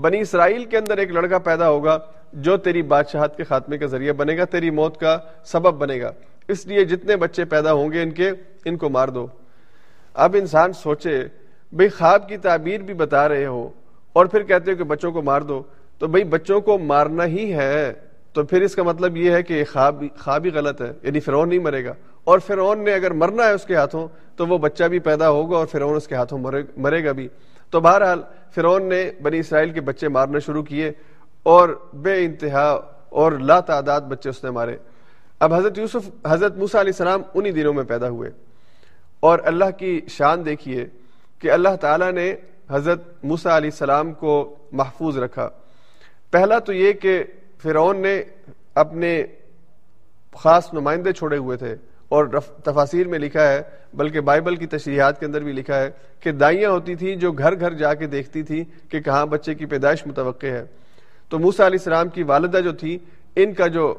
بنی 0.02 0.20
اسرائیل 0.20 0.66
کے 0.66 0.78
اندر 0.78 0.98
ایک 0.98 1.12
لڑکا 1.12 1.38
پیدا 1.38 1.70
ہوگا۔ 1.70 1.98
جو 2.34 2.58
تیری 2.58 2.82
بادشاہت 2.82 3.38
کے 3.38 3.44
خاتمے 3.44 3.78
کا 3.78 3.86
ذریعہ 3.86 4.14
بنے 4.14 4.38
گا، 4.38 4.46
تیری 4.46 4.70
موت 4.70 4.98
کا 4.98 5.18
سبب 5.44 5.74
بنے 5.74 6.02
گا۔ 6.02 6.12
اس 6.48 6.68
لیے 6.68 6.86
جتنے 6.86 7.16
بچے 7.16 7.46
پیدا 7.46 7.74
ہوں 7.74 7.92
گے 7.92 8.02
ان 8.02 8.12
کے، 8.12 8.32
ان 8.66 8.78
کو 8.78 8.90
مار 8.90 9.08
دو۔ 9.08 9.28
اب 10.14 10.36
انسان 10.40 10.74
سوچے، 10.74 11.24
بھئی 11.72 11.90
خواب 11.90 12.30
کی 12.30 12.38
تعبیر 12.38 12.82
بھی 12.82 12.94
بتا 12.94 13.30
رہے 13.30 13.46
ہو 13.46 13.70
اور 14.14 14.26
پھر 14.26 14.44
کہتے 14.44 14.72
ہو 14.72 14.76
کہ 14.76 14.84
بچوں 14.84 15.12
کو 15.12 15.22
مار 15.22 15.42
دو۔ 15.42 15.64
تو 15.98 16.08
بھئی 16.08 16.24
بچوں 16.24 16.62
کو 16.62 16.78
مارنا 16.78 17.26
ہی 17.26 17.54
ہے۔ 17.54 17.94
تو 18.34 18.44
پھر 18.44 18.62
اس 18.62 18.76
کا 18.76 18.84
مطلب 18.84 19.18
یہ 19.18 19.32
ہے 19.32 19.44
کہ 19.44 19.64
خواب 19.72 20.04
خواب 20.20 20.46
ہی 20.46 20.50
غلط 20.52 20.82
ہے۔ 20.82 20.92
یعنی 21.04 21.20
فرعون 21.20 21.50
نہیں 21.50 21.60
مرے 21.60 21.86
گا۔ 21.86 21.94
اور 22.24 22.40
فرعون 22.40 22.84
نے 22.84 22.94
اگر 22.94 23.12
مرنا 23.12 23.44
ہے 23.44 23.52
اس 23.52 23.64
کے 23.64 23.76
ہاتھوں، 23.76 24.08
تو 24.36 24.48
وہ 24.48 24.58
بچہ 24.58 24.84
بھی 24.84 25.00
پیدا 25.00 25.30
ہوگا 25.30 25.58
اور 25.58 25.66
فرعون 25.66 25.96
اس 25.96 26.08
کے 26.08 26.16
ہاتھوں 26.16 26.40
مرے 26.78 27.06
گا 27.06 27.12
بھی۔ 27.12 27.28
تو 27.70 27.80
بہرحال 27.80 28.22
فرعون 28.56 28.84
نے 28.90 29.12
بنی 29.22 29.40
اسرائیل 29.40 29.70
کے 29.70 29.82
بچے 29.82 30.08
مارنا 30.08 30.40
شروع 30.40 30.64
کیے۔ 30.64 30.92
اور 31.48 31.90
بے 31.94 32.26
انتہا 32.26 32.80
اور 33.10 33.32
لا 33.32 33.60
تعداد 33.60 34.02
بچے 34.02 34.30
اس 34.30 34.44
نے 34.44 34.50
مارے۔ 34.50 34.78
اب 35.40 35.54
حضرت 35.54 35.78
یوسف، 35.78 36.28
حضرت 36.28 36.58
موسا 36.58 36.82
علیہ 36.82 36.92
السلام 36.92 37.22
انہی 37.34 37.52
دنوں 37.52 37.74
میں 37.74 37.84
پیدا 37.84 38.10
ہوئے۔ 38.10 38.32
اور 39.20 39.40
اللہ 39.44 39.72
کی 39.78 40.02
شان 40.08 40.46
دیکھیے 40.46 40.86
کہ 41.40 41.52
اللہ 41.52 41.76
تعالیٰ 41.82 42.12
نے 42.12 42.36
حضرت 42.70 43.24
موسا 43.24 43.58
علیہ 43.58 43.70
السلام 43.74 44.14
کو 44.14 44.56
محفوظ 44.72 45.18
رکھا۔ 45.18 45.50
پہلا 46.32 46.60
تو 46.60 46.74
یہ 46.74 46.94
کہ 46.94 47.24
فرعون 47.64 48.02
نے 48.02 48.24
اپنے 48.76 49.26
خاص 50.36 50.74
نمائندے 50.74 51.12
چھوڑے 51.12 51.38
ہوئے 51.38 51.58
تھے 51.58 51.76
اور 52.10 52.26
تفاصیر 52.64 53.08
میں 53.08 53.20
لکھا 53.20 53.48
ہے، 53.48 53.62
بلکہ 53.94 54.20
بائبل 54.20 54.56
کی 54.56 54.68
تشریحات 54.68 55.20
کے 55.20 55.26
اندر 55.26 55.42
بھی 55.42 55.52
لکھا 55.52 55.80
ہے 55.80 55.90
کہ 56.20 56.32
دائیاں 56.32 56.72
ہوتی 56.72 56.96
تھیں 56.96 57.16
جو 57.16 57.32
گھر 57.32 57.60
گھر 57.60 57.74
جا 57.74 57.94
کے 57.94 58.08
دیکھتی 58.08 58.44
تھی 58.44 58.64
کہ 58.90 59.00
کہاں 59.00 59.26
بچے 59.26 59.56
کی 59.56 59.66
پیدائش 59.66 60.08
متوقع 60.08 60.48
ہے۔ 60.48 60.66
تو 61.30 61.40
موسا 61.40 61.68
علیہ 61.68 61.78
السلام 61.80 62.10
کی 62.10 62.24
والدہ 62.24 62.58
جو 62.58 62.72
تھی، 62.72 62.98
ان 63.36 63.54
کا 63.54 63.68
جو 63.68 63.94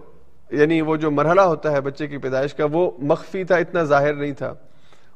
یعنی 0.51 0.81
وہ 0.81 0.97
جو 0.97 1.11
مرحلہ 1.11 1.41
ہوتا 1.41 1.72
ہے 1.72 1.81
بچے 1.81 2.07
کی 2.07 2.18
پیدائش 2.18 2.55
کا، 2.55 2.66
وہ 2.72 2.91
مخفی 2.99 3.45
تھا، 3.45 3.57
اتنا 3.57 3.83
ظاہر 3.83 4.14
نہیں 4.14 4.33
تھا۔ 4.33 4.55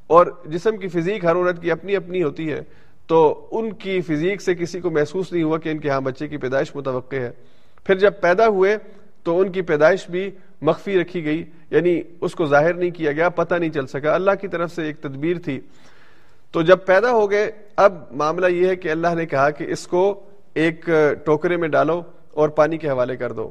اور 0.07 0.27
جسم 0.45 0.77
کی 0.77 0.89
فزیک 0.89 1.25
ہر 1.25 1.37
عورت 1.37 1.63
کی 1.63 1.71
اپنی 1.71 1.97
اپنی 1.97 2.23
ہوتی 2.23 2.53
ہے، 2.53 2.61
تو 3.07 3.49
ان 3.51 3.73
کی 3.73 4.01
فزیک 4.01 4.43
سے 4.43 4.55
کسی 4.55 4.81
کو 4.81 4.91
محسوس 4.91 5.33
نہیں 5.33 5.43
ہوا 5.43 5.59
کہ 5.59 5.69
ان 5.69 5.79
کے 5.79 5.91
ہاں 5.91 6.01
بچے 6.01 6.29
کی 6.29 6.37
پیدائش 6.37 6.77
متوقع 6.77 7.17
ہے۔ 7.17 7.31
پھر 7.85 7.95
جب 7.95 8.13
پیدا 8.21 8.47
ہوئے، 8.47 8.77
تو 9.23 9.41
ان 9.41 9.53
کی 9.53 9.63
پیدائش 9.63 10.11
بھی 10.11 10.31
مخفی 10.61 11.01
رکھی 11.01 11.25
گئی۔ 11.25 11.45
یعنی 11.71 12.03
اس 12.21 12.35
کو 12.35 12.45
ظاہر 12.45 12.75
نہیں 12.75 12.91
کیا 12.91 13.13
گیا، 13.13 13.29
پتہ 13.29 13.55
نہیں 13.55 13.71
چل 13.71 13.87
سکا۔ 13.87 14.15
اللہ 14.15 14.31
کی 14.41 14.49
طرف 14.49 14.75
سے 14.75 14.83
ایک 14.83 14.97
تدبیر 15.01 15.39
تھی۔ 15.39 15.61
تو 16.51 16.63
جب 16.63 16.79
پیدا 16.87 17.11
ہو 17.11 17.31
گئے، 17.31 17.51
اب 17.77 18.05
معاملہ 18.11 18.47
یہ 18.47 18.67
ہے 18.67 18.77
کہ 18.77 18.89
اللہ 18.89 19.15
نے 19.15 19.27
کہا 19.27 19.51
کہ 19.51 19.65
اس 19.65 19.87
کو 19.87 20.21
ایک 20.55 20.89
ٹوکرے 21.25 21.57
میں 21.57 21.69
ڈالو 21.69 22.03
اور 22.33 22.49
پانی 22.49 22.77
کے 22.77 22.89
حوالے 22.89 23.17
کر 23.17 23.33
دو۔ 23.33 23.51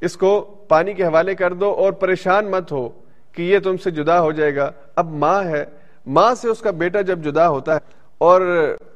اس 0.00 0.16
کو 0.16 0.40
پانی 0.68 0.92
کے 0.92 1.04
حوالے 1.04 1.34
کر 1.34 1.52
دو 1.52 1.70
اور 1.70 1.92
پریشان 1.92 2.50
مت 2.50 2.72
ہو 2.72 2.88
کہ 3.32 3.42
یہ 3.42 3.58
تم 3.58 3.76
سے 3.76 3.90
جدا 3.90 4.20
ہو 4.20 4.32
جائے 4.32 4.56
گا۔ 4.56 4.70
اب 4.96 5.10
ماں 5.10 5.44
ہے۔ 5.44 5.64
ماں 6.06 6.34
سے 6.34 6.48
اس 6.48 6.60
کا 6.60 6.70
بیٹا 6.70 7.00
جب 7.00 7.18
جدا 7.18 7.48
ہوتا 7.48 7.74
ہے 7.74 7.78
اور 8.18 8.42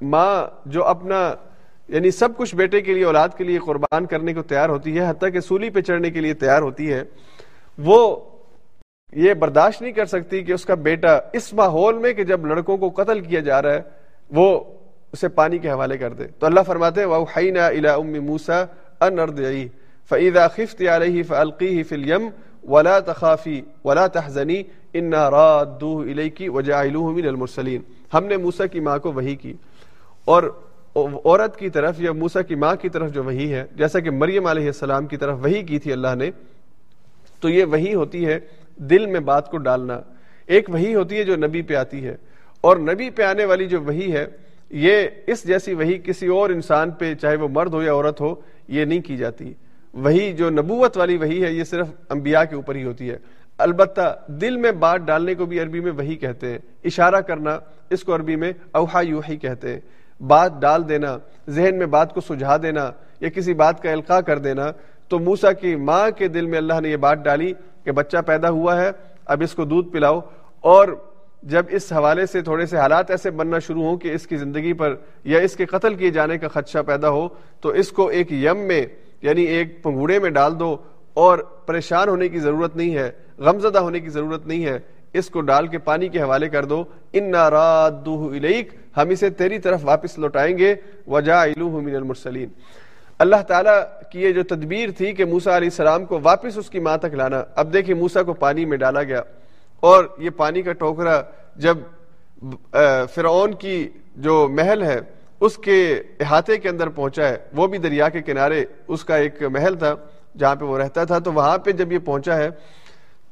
ماں 0.03 0.47
جو 0.67 0.85
اپنا 0.85 1.35
یعنی 1.89 2.11
سب 2.11 2.29
کچھ 2.37 2.55
بیٹے 2.55 2.81
کے 2.81 2.95
لیے، 2.95 3.05
اولاد 3.05 3.29
کے 3.37 3.45
لیے 3.45 3.59
قربان 3.59 4.07
کرنے 4.07 4.35
کو 4.35 4.43
تیار 4.43 4.69
ہوتی 4.69 4.99
ہے، 4.99 5.09
حتیٰ 5.09 5.33
کہ 5.33 5.41
سولی 5.41 5.71
پہ 5.71 5.81
چڑھنے 5.81 6.11
کے 6.11 6.21
لیے 6.21 6.35
تیار 6.35 6.63
ہوتی 6.63 6.93
ہے، 6.93 7.03
وہ 7.79 8.17
یہ 9.13 9.35
برداشت 9.35 9.83
نہیں 9.83 9.93
کر 9.93 10.05
سکتی 10.05 10.43
کہ 10.43 10.53
اس 10.53 10.65
کا 10.65 10.75
بیٹا 10.75 11.19
اس 11.33 11.53
ماحول 11.55 11.99
میں 11.99 12.13
کہ 12.13 12.25
جب 12.25 12.47
لڑکوں 12.47 12.77
کو 12.77 12.89
قتل 12.89 13.21
کیا 13.21 13.41
جا 13.41 13.63
رہا 13.63 13.75
ہے، 13.75 13.81
وہ 14.31 14.61
اسے 15.17 15.29
پانی 15.29 15.59
کے 15.59 15.71
حوالے 15.71 15.99
کر 15.99 16.13
دے۔ 16.13 16.27
تو 16.39 16.47
اللہ 16.47 16.61
فرماتے 16.67 17.01
ہیں، 17.01 17.09
وَأَوْحَيْنَا 17.09 17.71
إِلَىٰ 17.71 17.97
أُمِّ 17.97 18.19
مُوسَىٰ 18.19 18.65
أَنْ 19.09 19.23
أَرْضِعِهِ 19.23 19.67
فَإِذَا 20.09 20.49
خِفْتِ 20.49 20.89
عَلَيْهِ 20.89 21.25
فَأَلْقِيهِ 21.25 21.85
فِي 21.85 21.97
الْيَمِّ 21.97 22.31
وَلَا 22.71 23.01
تَخَافِي 23.01 23.61
وَلَا 23.85 24.07
تَحْزَنِي، 24.07 24.63
إِنَّا 24.63 25.31
رَادُّوهُ 25.31 26.07
إِلَيْكِ 26.07 26.49
وَجَعِلُوهُ 26.49 27.15
مِنَ 27.15 27.29
الْمُرْسَلِينَ۔ 27.29 27.83
ہم 28.15 28.25
نے 28.25 28.37
موسیٰ 28.37 28.67
کی 28.73 28.81
ماں 28.81 28.99
کو 28.99 29.13
وحی 29.13 29.37
کی۔ 29.37 29.53
اور 30.25 30.43
عورت 30.95 31.57
کی 31.57 31.71
طرف 31.71 32.01
یا 32.01 32.13
موسیٰ 32.13 32.43
کی 32.49 32.55
ماں 32.55 32.75
کی 32.75 32.89
طرف 32.89 33.11
جو 33.11 33.25
وحی 33.25 33.53
ہے، 33.53 33.65
جیسا 33.75 34.01
کہ 34.01 34.11
مریم 34.11 34.47
علیہ 34.47 34.67
السلام 34.67 35.07
کی 35.07 35.17
طرف 35.17 35.39
وحی 35.45 35.63
کی 35.63 35.79
تھی 35.79 35.93
اللہ 35.93 36.15
نے، 36.19 36.31
تو 37.41 37.49
یہ 37.49 37.65
وحی 37.65 37.95
ہوتی 37.95 38.27
ہے 38.27 38.39
دل 38.77 39.07
میں 39.07 39.21
بات 39.21 39.51
کو 39.51 39.59
ڈالنا۔ 39.59 40.01
ایک 40.47 40.71
وہی 40.71 40.95
ہوتی 40.95 41.17
ہے 41.17 41.25
جو 41.25 41.37
نبی 41.37 41.63
پہ 41.63 41.75
آتی 41.75 42.07
ہے۔ 42.07 42.17
اور 42.61 42.77
نبی 42.77 43.11
پہ 43.11 43.23
آنے 43.23 43.45
والی 43.45 43.67
جو 43.67 43.81
وہی 43.81 44.13
ہے 44.13 44.27
یہ 44.71 45.09
اس 45.27 45.47
جیسی 45.47 45.75
وہی 45.75 45.99
کسی 46.05 46.27
اور 46.27 46.51
انسان 46.51 46.91
پہ، 46.91 47.15
چاہے 47.15 47.37
وہ 47.37 47.49
مرد 47.49 47.75
ہو 47.75 47.83
یا 47.83 47.93
عورت 47.93 48.21
ہو، 48.21 48.35
یہ 48.69 48.85
نہیں 48.85 49.01
کی 49.01 49.17
جاتی۔ 49.17 49.53
وہی 49.95 50.33
جو 50.33 50.51
نبوت 50.51 50.97
والی 50.97 51.17
وہی 51.17 51.45
ہے، 51.45 51.53
یہ 51.53 51.65
صرف 51.65 51.87
انبیاء 52.11 52.43
کے 52.43 52.55
اوپر 52.55 52.75
ہی 52.75 52.85
ہوتی 52.85 53.11
ہے۔ 53.11 53.19
البتہ 53.59 54.19
دل 54.27 54.57
میں 54.57 54.73
بات 54.73 55.01
ڈالنے 55.01 55.35
کو 55.35 55.47
بھی 55.47 55.61
عربی 55.61 55.81
میں 55.81 55.93
وہی 55.93 56.17
کہتے 56.17 56.51
ہیں۔ 56.51 56.59
اشارہ 56.85 57.21
کرنا 57.21 57.59
اس 57.91 58.05
کو 58.05 58.15
عربی 58.15 58.37
میں 58.37 58.53
اوہا 58.73 59.01
یوہی 59.01 59.37
کہتے 59.37 59.73
ہیں۔ 59.73 59.81
بات 60.23 60.53
ڈال 60.61 60.89
دینا، 60.89 61.19
ذہن 61.49 61.79
میں 61.79 61.87
بات 61.87 62.15
کو 62.15 62.21
سجھا 62.21 62.57
دینا 62.57 62.91
یا 63.21 63.29
کسی 63.29 63.55
بات 63.55 63.83
کا 63.83 63.91
القاع 63.93 64.21
کر 64.21 64.39
دینا، 64.39 64.67
تو 65.09 65.19
موسا 65.19 65.53
کی 65.53 65.77
ماں 65.77 66.11
کے 66.11 66.29
دل 66.29 66.47
میں 66.47 66.59
اللہ 66.59 66.81
نے 66.81 66.89
یہ 66.89 66.97
بات 66.97 67.25
ڈالی 67.25 67.53
کہ 67.85 67.93
بچہ 67.93 68.17
پیدا 68.27 68.51
ہوا 68.51 68.81
ہے، 68.83 68.91
اب 69.27 69.43
اس 69.43 69.53
کو 69.53 69.65
دودھ 69.65 69.89
پلاؤ 69.89 70.21
اور 70.61 70.89
جب 71.43 71.67
اس 71.71 71.93
حوالے 71.93 72.27
سے 72.27 72.43
تھوڑے 72.43 72.67
سے 72.67 72.77
حالات 72.77 73.11
ایسے 73.11 73.31
بننا 73.31 73.59
شروع 73.59 73.83
ہوں 73.83 73.97
کہ 73.97 74.09
اس 74.09 74.27
کی 74.27 74.37
زندگی 74.37 74.73
پر 74.73 74.95
یا 75.25 75.39
اس 75.39 75.57
کے 75.57 75.67
قتل 75.67 75.95
کیے 75.95 76.11
جانے 76.11 76.39
کا 76.39 76.49
خدشہ 76.49 76.79
پیدا 76.87 77.11
ہو، 77.11 77.29
تو 77.61 77.69
اس 77.69 77.93
کو 77.93 78.09
ایک 78.09 78.33
یم 78.33 78.59
میں 78.59 78.87
یعنی 79.23 79.43
ایک 79.43 79.83
پنگوڑے 79.83 80.19
میں 80.19 80.31
ڈال 80.31 80.61
دو 80.61 80.77
اور 81.15 81.39
پریشان 81.39 82.09
ہونے 82.09 82.29
کی 82.29 82.39
ضرورت 82.39 82.77
نہیں 82.77 82.95
ہے، 82.95 83.11
غمزدہ 83.39 83.79
ہونے 83.79 84.01
کی 84.01 84.09
ضرورت 84.09 84.47
نہیں 84.47 84.65
ہے۔ 84.65 84.79
اس 85.13 85.31
کو 85.31 85.41
ڈال 85.41 85.67
کے 85.67 85.79
پانی 85.79 86.09
کے 86.09 86.21
حوالے 86.21 86.49
کر 86.49 86.65
دو۔ 86.65 86.85
ان 87.13 87.31
ناراد 87.31 88.09
ہم 88.97 89.09
اسے 89.09 89.31
تیری 89.31 89.59
طرف 89.59 89.81
واپس 89.83 90.19
لوٹائیں 90.19 90.59
گے۔ 90.59 90.75
وجا 91.07 91.45
من 91.57 91.97
المرسلین 91.97 92.49
اللہ 93.19 93.43
تعالیٰ 93.49 93.81
کی 94.13 94.23
یہ 94.23 94.33
جو 94.33 94.43
تدبیر 94.43 94.89
تھی 94.97 95.13
کہ 95.13 95.25
موسا 95.25 95.57
علیہ 95.57 95.69
السلام 95.69 96.05
کو 96.05 96.21
واپس 96.23 96.59
اس 96.59 96.71
کی 96.71 96.79
ماں 96.79 96.97
تک 96.97 97.15
لانا۔ 97.15 97.45
اب 97.55 97.73
دیکھیں 97.73 97.95
موسا 97.95 98.23
کو 98.23 98.33
پانی 98.33 98.65
میں 98.65 98.79
ڈالا 98.79 99.03
گیا۔ 99.03 99.23
اور 99.89 100.05
یہ 100.19 100.31
پانی 100.37 100.63
کا 100.63 100.73
ٹوکرا 100.81 101.21
جب 101.57 101.79
فرعون 103.15 103.55
کی 103.55 103.89
جو 104.25 104.47
محل 104.51 104.83
ہے، 104.83 104.99
اس 105.41 105.57
کے 105.59 105.79
احاطے 106.21 106.57
کے 106.59 106.69
اندر 106.69 106.89
پہنچا 106.91 107.29
ہے، 107.29 107.37
وہ 107.55 107.67
بھی 107.67 107.79
دریا 107.79 108.09
کے 108.09 108.23
کنارے 108.23 108.65
اس 108.89 109.05
کا 109.05 109.17
ایک 109.17 109.43
محل 109.53 109.77
تھا 109.79 109.95
جہاں 110.39 110.55
پہ 110.55 110.65
وہ 110.65 110.79
رہتا 110.79 111.05
تھا، 111.05 111.19
تو 111.19 111.33
وہاں 111.33 111.57
پہ 111.59 111.73
جب 111.73 111.93
یہ 111.93 111.99
پہنچا 112.05 112.37
ہے، 112.37 112.49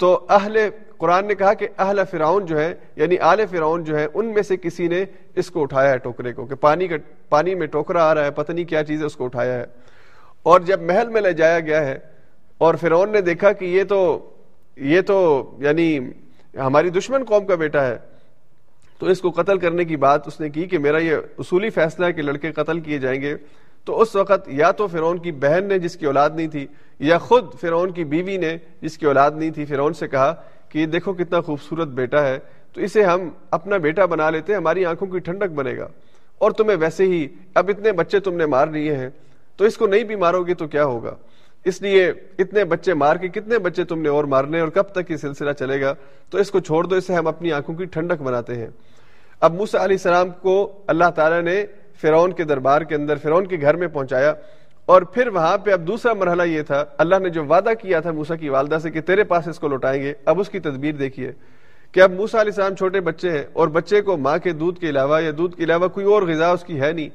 تو 0.01 0.19
اہل 0.29 0.57
قرآن 0.99 1.27
نے 1.27 1.35
کہا 1.35 1.53
کہ 1.55 1.69
اہل 1.79 2.01
فرعون 2.11 2.47
جو 2.47 2.59
ہے 2.59 2.73
یعنی 2.97 3.19
آل 3.31 3.41
فرعون 3.51 3.85
جو 3.85 3.99
ہے 3.99 4.07
ان 4.15 4.33
میں 4.35 4.43
سے 4.43 4.57
کسی 4.57 4.89
نے 4.89 5.05
اس 5.37 5.51
کو 5.51 5.63
اٹھایا 5.63 5.91
ہے 5.91 5.99
ٹوکرے 5.99 6.33
کو، 6.33 6.47
کہ 6.47 6.55
پانی 6.61 6.89
کا، 6.89 6.97
پانی 7.29 7.55
میں 7.55 7.67
ٹوکرا 7.67 8.05
آ 8.11 8.15
رہا 8.15 8.25
ہے، 8.25 8.31
پتہ 8.31 8.53
نہیں 8.53 8.65
کیا 8.65 8.83
چیز 8.85 9.01
ہے، 9.01 9.07
اس 9.07 9.17
کو 9.17 9.25
اٹھایا 9.25 9.59
ہے۔ 9.59 9.65
اور 10.43 10.61
جب 10.61 10.83
محل 10.83 11.09
میں 11.09 11.21
لے 11.21 11.33
جایا 11.33 11.61
گیا 11.61 11.85
ہے، 11.87 11.99
اور 12.59 12.75
فرعون 12.81 13.13
نے 13.13 13.21
دیکھا 13.21 13.53
کہ 13.53 13.65
یہ 13.65 13.85
تو 13.89 14.01
یہ 14.77 15.01
تو 15.07 15.17
یعنی 15.61 15.99
ہماری 16.61 16.91
دشمن 16.91 17.25
قوم 17.25 17.47
کا 17.47 17.55
بیٹا 17.55 17.87
ہے۔ 17.87 17.97
تو 18.99 19.07
اس 19.07 19.21
کو 19.21 19.31
قتل 19.31 19.59
کرنے 19.59 19.85
کی 19.85 19.97
بات 19.97 20.27
اس 20.27 20.41
نے 20.41 20.51
کی 20.51 20.65
کہ 20.65 20.79
میرا 20.79 20.99
یہ 20.99 21.17
اصولی 21.39 21.71
فیصلہ 21.71 22.07
ہے 22.07 22.13
کہ 22.13 22.23
لڑکے 22.23 22.53
قتل 22.53 22.81
کیے 22.81 22.99
جائیں 22.99 23.21
گے۔ 23.21 23.37
تو 23.85 24.01
اس 24.01 24.17
وقت 24.17 24.49
یا 24.49 24.71
تو 24.71 24.87
فرعون 24.87 25.19
کی 25.19 25.33
بہن 25.33 25.65
نے 25.65 25.79
جس 25.79 25.97
کی 25.97 26.07
اولاد 26.07 26.31
نہیں 26.35 26.49
تھی 26.49 26.67
یا 26.99 27.19
خود 27.19 27.55
فرعون 27.61 27.91
کی 27.91 28.05
بیوی 28.05 28.37
نے 28.37 28.57
جس 28.81 28.99
کی 28.99 29.07
اولاد 29.07 29.31
نہیں 29.31 29.51
تھی، 29.51 29.65
فرعون 29.65 29.93
سے 29.93 30.09
کہا 30.09 30.35
کہ 30.69 30.79
یہ 30.79 30.87
دیکھو 30.87 31.13
کتنا 31.13 31.41
خوبصورت 31.41 31.89
بیٹا 31.89 32.27
ہے۔ 32.27 32.39
تو 32.73 32.81
اسے 32.81 33.03
ہم 33.03 33.21
اپنا 33.51 33.77
بیٹا 33.77 34.07
بنا 34.07 34.31
لیتے 34.31 34.53
ہیں 34.53 34.61
ہماری 34.61 34.85
آنکھوں 34.85 35.09
کی 35.09 35.19
ٹھنڈک 35.19 35.51
بنے 35.51 35.77
گا۔ 35.79 35.89
اور 36.39 36.51
تمہیں 36.51 36.77
ویسے 36.77 37.05
ہی، 37.05 37.29
اب 37.55 37.69
اتنے 37.69 37.93
بچے 37.93 38.21
تم 38.21 38.35
نے 38.35 38.47
مار 38.47 38.67
لیے 38.67 38.97
ہیں۔ 38.97 39.11
تو 39.57 39.65
اس 39.65 39.77
کو 39.77 39.87
نہیں 39.87 40.05
بھی 40.05 40.15
مارو 40.15 40.45
گے 40.45 40.55
تو 40.55 40.67
کیا 40.67 40.85
ہوگا؟ 40.85 41.15
اس 41.65 41.83
لیے 41.83 42.12
اتنے 42.39 42.65
بچے 42.65 42.95
مار 42.95 43.17
کے 43.17 43.29
کتنے 43.29 43.59
بچے 43.59 43.85
تم 43.85 44.03
نے 44.03 44.09
اور 44.09 44.25
مارنے 44.25 44.61
اور 44.61 44.69
کب 44.69 44.83
تک 44.83 45.11
یہ 45.11 45.17
سلسلہ 45.17 45.53
چلے 45.53 45.81
گا؟ 45.81 45.95
تو 46.31 46.39
اس 46.39 46.51
کو 46.51 46.61
چھوڑ 46.61 46.85
دو، 46.85 46.97
اسے 46.97 47.15
ہم 47.15 47.27
اپنی 47.27 47.53
آنکھوں 47.53 47.75
کی 47.75 47.85
ٹھنڈک 47.85 48.23
بناتے 48.23 48.55
ہیں۔ 48.55 48.69
اب 49.41 49.55
موسا 49.55 49.85
علیہ 49.85 49.97
السلام 49.97 50.31
کو 50.31 50.83
اللہ 50.87 51.11
تعالیٰ 51.15 51.43
نے 51.43 51.65
فرعون 52.01 52.33
کے 52.33 52.45
دربار 52.45 52.83
کے 52.83 52.95
اندر، 52.95 53.17
فرعون 53.17 53.47
کے 53.47 53.57
گھر 53.61 53.77
میں 53.77 53.89
پہنچایا 53.89 54.33
اور 54.87 55.03
پھر 55.03 55.29
وہاں 55.29 55.57
پہ 55.59 55.71
اب 55.71 55.87
دوسرا 55.87 56.12
مرحلہ 56.12 56.43
یہ 56.43 56.62
تھا، 56.62 56.85
اللہ 56.99 57.19
نے 57.19 57.29
جو 57.29 57.45
وعدہ 57.45 57.71
کیا 57.81 58.01
تھا 58.01 58.12
موسا 58.12 58.37
کی 58.37 58.49
والدہ 58.49 58.79
سے 58.83 58.91
کہ 58.91 59.01
تیرے 59.01 59.25
پاس 59.25 59.49
اس 59.49 59.59
کو 59.59 59.69
لوٹائیں 59.69 60.03
گے، 60.03 60.12
اب 60.25 60.41
اس 60.41 60.49
کی 60.49 60.61
تدبیر 60.61 60.95
دیکھیے 60.95 61.33
کہ 61.93 62.01
اب 62.01 62.12
موسا 62.12 62.41
علیہ 62.41 62.53
السلام 62.53 62.75
چھوٹے 62.75 63.01
بچے 63.01 63.31
ہیں 63.31 63.45
اور 63.53 63.69
بچے 63.69 64.01
کو 64.01 64.17
ماں 64.17 64.39
کے 64.39 64.53
دودھ 64.53 64.81
کے 64.81 64.89
علاوہ 64.89 65.23
یا 65.23 65.31
دودھ 65.39 65.57
کے 65.57 65.65
علاوہ 65.65 65.89
کوئی 65.89 66.07
اور 66.07 66.23
غذا 66.23 66.51
اس 66.51 66.65
کی 66.65 66.81
ہے 66.81 66.93
نہیں۔ 66.93 67.09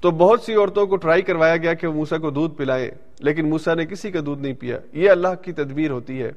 تو 0.00 0.10
بہت 0.10 0.42
سی 0.42 0.54
عورتوں 0.54 0.86
کو 0.86 0.96
ٹرائی 0.96 1.22
کروایا 1.22 1.56
گیا 1.56 1.74
کہ 1.74 1.86
وہ 1.86 1.92
موسا 1.92 2.18
کو 2.18 2.30
دودھ 2.30 2.54
پلائے، 2.54 2.90
لیکن 3.20 3.50
موسا 3.50 3.74
نے 3.74 3.86
کسی 3.86 4.10
کا 4.10 4.20
دودھ 4.26 4.42
نہیں 4.42 4.52
پیا۔ 4.52 4.78
یہ 4.92 5.10
اللہ 5.10 5.28
کی 5.42 5.52
تدبیر 5.52 5.90
ہوتی 5.90 6.22
ہے۔ 6.22 6.32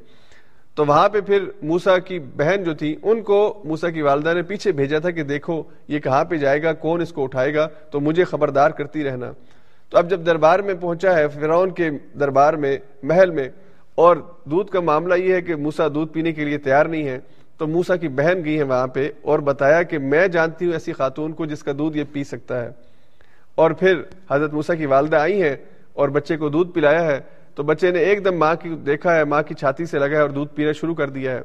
تو 0.75 0.85
وہاں 0.85 1.09
پہ 1.09 1.21
پھر 1.21 1.43
موسا 1.61 1.97
کی 1.97 2.19
بہن 2.19 2.63
جو 2.63 2.73
تھی، 2.73 2.95
ان 3.03 3.21
کو 3.21 3.61
موسا 3.63 3.89
کی 3.89 4.01
والدہ 4.01 4.33
نے 4.33 4.41
پیچھے 4.41 4.71
بھیجا 4.71 4.99
تھا 4.99 5.11
کہ 5.11 5.23
دیکھو، 5.23 5.63
یہ 5.87 5.99
کہاں 5.99 6.25
پہ 6.25 6.35
جائے 6.35 6.63
گا، 6.63 6.73
کون 6.73 7.01
اس 7.01 7.11
کو 7.11 7.23
اٹھائے 7.23 7.55
گا؟ 7.55 7.67
تو 7.91 7.99
مجھے 7.99 8.23
خبردار 8.23 8.69
کرتی 8.69 9.03
رہنا۔ 9.03 9.31
تو 9.89 9.97
اب 9.97 10.09
جب 10.09 10.25
دربار 10.25 10.59
میں 10.59 10.73
پہنچا 10.73 11.17
ہے، 11.17 11.27
فرعون 11.27 11.69
کے 11.69 11.89
دربار 12.19 12.53
میں، 12.53 12.77
محل 13.03 13.31
میں، 13.31 13.49
اور 13.95 14.17
دودھ 14.45 14.71
کا 14.71 14.79
معاملہ 14.79 15.13
یہ 15.13 15.33
ہے 15.33 15.41
کہ 15.41 15.55
موسا 15.55 15.87
دودھ 15.87 16.13
پینے 16.13 16.31
کے 16.31 16.45
لیے 16.45 16.57
تیار 16.57 16.85
نہیں 16.85 17.07
ہے، 17.07 17.19
تو 17.57 17.67
موسا 17.67 17.95
کی 17.95 18.07
بہن 18.07 18.45
گئی 18.45 18.57
ہے 18.57 18.63
وہاں 18.63 18.87
پہ 18.87 19.09
اور 19.21 19.39
بتایا 19.39 19.83
کہ 19.83 19.97
میں 19.97 20.27
جانتی 20.27 20.65
ہوں 20.65 20.73
ایسی 20.73 20.93
خاتون 20.93 21.31
کو 21.31 21.45
جس 21.45 21.63
کا 21.63 21.71
دودھ 21.77 21.97
یہ 21.97 22.03
پی 22.11 22.23
سکتا 22.23 22.65
ہے۔ 22.65 22.92
اور 23.55 23.71
پھر 23.71 24.01
حضرت 24.31 24.53
موسا 24.53 24.75
کی 24.75 24.85
والدہ 24.85 25.15
آئی 25.15 25.41
ہیں 25.43 25.55
اور 25.93 26.09
بچے 26.09 26.37
کو 26.37 26.49
دودھ 26.49 26.71
پلایا 26.71 27.03
ہے، 27.05 27.19
تو 27.55 27.63
بچے 27.63 27.91
نے 27.91 27.99
ایک 27.99 28.25
دم 28.25 28.37
ماں 28.37 28.55
کی 28.55 28.69
دیکھا 28.69 29.15
ہے، 29.15 29.23
ماں 29.23 29.41
کی 29.43 29.53
چھاتی 29.53 29.85
سے 29.85 29.99
لگا 29.99 30.15
ہے 30.15 30.21
اور 30.21 30.29
دودھ 30.29 30.55
پینا 30.55 30.71
شروع 30.71 30.95
کر 30.95 31.09
دیا 31.09 31.31
ہے۔ 31.31 31.41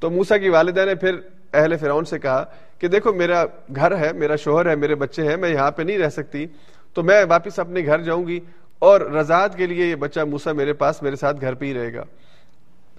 تو 0.00 0.10
موسا 0.10 0.38
کی 0.38 0.48
والدہ 0.48 0.84
نے 0.86 0.94
پھر 0.94 1.16
اہل 1.52 1.76
فرعون 1.76 2.04
سے 2.04 2.18
کہا 2.18 2.44
کہ 2.78 2.88
دیکھو 2.88 3.12
میرا 3.12 3.44
گھر 3.76 3.96
ہے، 3.96 4.12
میرا 4.12 4.36
شوہر 4.36 4.66
ہے، 4.66 4.74
میرے 4.74 4.94
بچے 4.94 5.22
ہیں، 5.22 5.36
میں 5.36 5.48
یہاں 5.48 5.70
پہ 5.70 5.82
نہیں 5.82 5.98
رہ 5.98 6.08
سکتی، 6.08 6.46
تو 6.94 7.02
میں 7.02 7.24
واپس 7.28 7.58
اپنے 7.58 7.86
گھر 7.86 8.00
جاؤں 8.00 8.26
گی 8.26 8.40
اور 8.78 9.00
رضاعت 9.00 9.56
کے 9.56 9.66
لیے 9.66 9.86
یہ 9.86 9.94
بچہ 9.94 10.20
موسا 10.20 10.52
میرے 10.52 10.72
پاس 10.72 11.02
میرے 11.02 11.16
ساتھ 11.16 11.40
گھر 11.40 11.54
پہ 11.54 11.66
ہی 11.66 11.74
رہے 11.74 11.94
گا۔ 11.94 12.04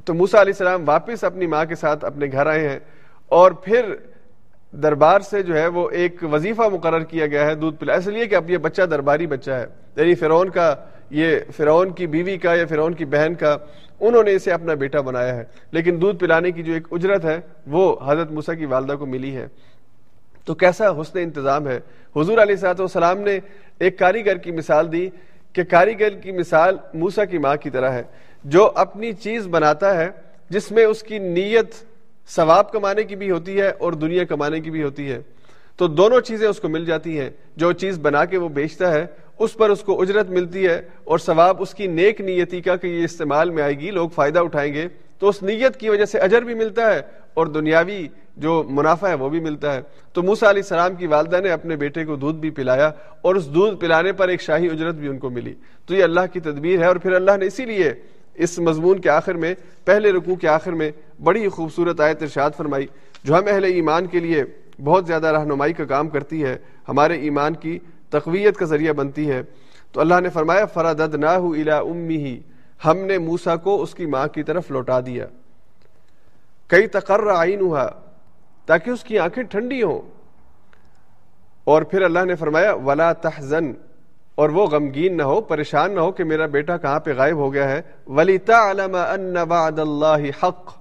تو 0.06 0.14
موسا 0.14 0.42
علیہ 0.42 0.54
السلام 0.54 0.90
واپس 0.90 1.24
اپنی 1.24 1.48
ماں 1.48 1.66
کے 1.66 1.76
ساتھ 1.76 2.06
اپنے 2.06 2.26
گھر 2.32 2.46
آئے 2.46 2.70
ہیں 2.70 2.80
اور 3.28 3.52
پھر 3.52 3.96
دربار 4.84 5.20
سے 5.20 5.44
جو 5.44 5.58
ہے 5.58 5.68
وہ 5.68 5.90
ایک 5.90 6.24
وظیفہ 6.32 6.62
مقرر 6.62 7.00
کیا 7.00 7.28
گیا 7.28 7.46
ہے 7.46 7.56
دودھ 7.56 7.78
پلا 7.78 7.94
اس 7.94 8.08
لیے 8.08 8.26
کہ 8.26 8.36
اب 8.36 8.50
یہ 8.50 8.58
بچہ 8.58 8.82
درباری 8.82 9.28
بچہ 9.28 9.52
ہے۔ 9.52 9.66
یعنی 9.96 10.16
فرعون 10.16 10.50
کا 10.50 10.76
یہ 11.10 11.36
فرعون 11.56 11.90
کی 11.90 12.08
بیوی 12.08 12.38
کا 12.38 12.56
یا 12.56 12.66
فرعون 12.66 12.94
کی 12.94 13.06
بہن 13.06 13.34
کا، 13.34 13.58
انہوں 14.00 14.24
نے 14.24 14.34
اسے 14.34 14.52
اپنا 14.52 14.74
بیٹا 14.74 15.02
بنایا 15.02 15.36
ہے۔ 15.36 15.44
لیکن 15.72 16.02
دودھ 16.02 16.18
پلانے 16.18 16.52
کی 16.52 16.64
جو 16.64 16.74
ایک 16.74 16.88
اجرت 16.92 17.26
ہے، 17.26 17.40
وہ 17.68 17.96
حضرت 18.06 18.32
موسا 18.32 18.54
کی 18.54 18.66
والدہ 18.66 18.94
کو 18.94 19.06
ملی 19.06 19.36
ہے۔ 19.36 19.48
تو 20.46 20.56
کیسا 20.56 21.02
حسن 21.02 21.20
انتظام 21.20 21.68
ہے؟ 21.68 21.80
حضور 22.16 22.38
علیہ 22.38 22.56
صاحب 22.56 22.80
والسلام 22.80 23.18
نے 23.18 23.40
ایک 23.80 24.00
کاریگر 24.00 24.38
کی 24.38 24.52
مثال 24.52 24.92
دی 24.92 25.10
کہ 25.54 25.64
کاریگر 25.64 26.10
کی 26.10 26.32
مثال 26.32 26.78
موسا 26.94 27.26
کی 27.26 27.38
ماں 27.38 27.56
کی 27.56 27.70
طرح 27.70 27.92
ہے۔ 27.92 28.04
جو 28.44 28.72
اپنی 28.76 29.14
چیز 29.14 29.48
بناتا 29.48 29.98
ہے، 29.98 30.10
جس 30.50 30.72
میں 30.72 30.86
اس 30.86 31.04
کی 31.04 31.20
نیت 31.20 31.95
ثواب 32.28 32.72
کمانے 32.72 33.04
کی 33.04 33.16
بھی 33.16 33.32
ہوتی 33.32 33.62
ہے 33.62 33.70
اور 33.70 33.94
دنیا 33.94 34.24
کمانے 34.24 34.60
کی 34.60 34.72
بھی 34.72 34.84
ہوتی 34.84 35.12
ہے۔ 35.12 35.22
تو 35.78 35.88
دونوں 35.88 36.22
چیزیں 36.22 36.48
اس 36.48 36.60
کو 36.60 36.70
مل 36.70 36.86
جاتی 36.86 37.20
ہیں۔ 37.20 37.30
جو 37.56 37.72
چیز 37.72 38.00
بنا 38.00 38.26
کے 38.26 38.38
وہ 38.38 38.50
بیچتا 38.50 38.92
ہے، 38.92 39.06
اس 39.40 39.54
پر 39.54 39.70
اس 39.70 39.82
کو 39.82 40.02
اجرت 40.02 40.30
ملتی 40.30 40.68
ہے 40.68 40.82
اور 41.04 41.18
ثواب 41.18 41.62
اس 41.62 41.74
کی 41.74 41.88
نیک 41.88 42.22
نیتی 42.22 42.62
کا 42.62 42.76
کہ 42.76 42.88
یہ 42.88 43.04
استعمال 43.04 43.50
میں 43.50 43.64
آئے 43.64 43.80
گی، 43.80 43.92
لوگ 43.92 44.10
فائدہ 44.10 44.40
اٹھائیں 44.40 44.74
گے۔ 44.74 44.88
تو 45.20 45.30
اس 45.30 45.44
نیت 45.44 45.76
کی 45.76 45.90
وجہ 45.90 46.06
سے 46.06 46.18
اجر 46.20 46.42
بھی 46.42 46.54
ملتا 46.54 46.96
ہے 46.96 47.02
اور 47.34 47.48
دنیاوی 47.48 48.08
جو 48.38 48.64
منافع 48.70 49.08
ہے 49.08 49.14
وہ 49.14 49.30
بھی 49.30 49.40
ملتا 49.40 49.74
ہے۔ 49.74 49.82
تو 50.14 50.24
موسا 50.24 50.50
علیہ 50.50 50.62
السلام 50.62 50.96
کی 50.96 51.08
والدہ 51.08 51.42
نے 51.44 51.50
اپنے 51.50 51.76
بیٹے 51.76 52.06
کو 52.06 52.16
دودھ 52.16 52.38
بھی 52.38 52.50
پلایا 52.50 52.92
اور 53.22 53.36
اس 53.36 53.50
دودھ 53.50 53.80
پلانے 53.80 54.12
پر 54.12 54.28
ایک 54.28 54.42
شاہی 54.42 54.68
اجرت 54.68 54.96
بھی 54.96 55.08
ان 55.08 55.18
کو 55.18 55.30
ملی۔ 55.30 55.54
تو 55.86 55.96
یہ 55.96 56.04
اللہ 56.04 56.20
کی 56.34 56.40
تدبیر 56.40 56.80
ہے 56.80 56.86
اور 56.86 56.96
پھر 56.96 57.14
اللہ 57.14 57.38
نے 57.40 57.46
اسی 57.46 57.66
لیے 57.66 57.94
اس 58.36 58.60
مضمون 58.60 59.00
کے 59.00 59.10
آخر 59.10 59.34
میں، 59.34 59.56
پہلے 59.86 60.12
رکوع 60.12 60.36
کے 60.36 60.48
آخر 60.48 60.72
میں 60.72 60.92
بڑی 61.24 61.48
خوبصورت 61.48 62.02
آیت 62.02 62.22
ارشاد 62.22 62.52
فرمائی، 62.58 62.88
جو 63.24 63.38
ہم 63.38 63.44
اہل 63.48 63.64
ایمان 63.64 64.06
کے 64.06 64.20
لیے 64.20 64.44
بہت 64.84 65.08
زیادہ 65.08 65.28
رہنمائی 65.28 65.74
کا 65.74 65.86
کام 65.86 66.10
کرتی 66.10 66.44
ہے، 66.44 66.58
ہمارے 66.90 67.16
ایمان 67.16 67.54
کی 67.54 67.80
تقویت 68.10 68.58
کا 68.58 68.66
ذریعہ 68.66 68.94
بنتی 68.94 69.32
ہے۔ 69.32 69.42
تو 69.92 70.02
اللہ 70.02 70.20
نے 70.20 70.30
فرمایا 70.30 70.66
فرادد 70.66 71.16
نہ 71.16 71.26
الا 71.26 71.78
امی 71.78 72.18
ہی 72.18 72.40
ہم 72.86 72.98
نے 72.98 73.18
موسا 73.18 73.56
کو 73.56 73.82
اس 73.82 73.96
کی 73.96 74.06
ماں 74.06 74.28
کی 74.28 74.44
طرف 74.44 74.72
لوٹا 74.72 75.00
دیا۔ 75.00 75.26
کئی 76.68 76.88
تقرر 76.88 77.28
آئین 77.28 77.62
ہوا 77.62 77.88
تاکہ 78.66 78.90
اس 78.90 79.04
کی 79.04 79.20
آنکھیں 79.20 79.44
ٹھنڈی 79.44 79.84
ہوں۔ 79.84 80.02
اور 81.64 81.82
پھر 81.82 82.02
اللہ 82.02 82.26
نے 82.26 82.36
فرمایا، 82.36 82.74
ولا 82.74 83.14
تحزن 83.14 83.74
اور 84.36 84.50
وہ 84.50 84.68
غمگین 84.68 85.18
نہ 85.18 85.24
ہو، 85.24 85.42
پریشان 85.42 85.96
نہ 85.96 86.00
ہو 86.00 86.12
کہ 86.12 86.24
میرا 86.24 86.46
بیٹا 86.46 86.78
کہاں 86.78 87.00
پہ 87.00 87.14
غائب 87.14 87.36
ہو 87.36 87.54
گیا 87.54 87.70
ہے۔ 87.70 87.82
ولی 88.08 88.38
تعلم 88.38 88.96
ان 88.96 89.38
وعد 89.38 89.80
اللہ 89.80 90.44
حق۔ 90.44 90.72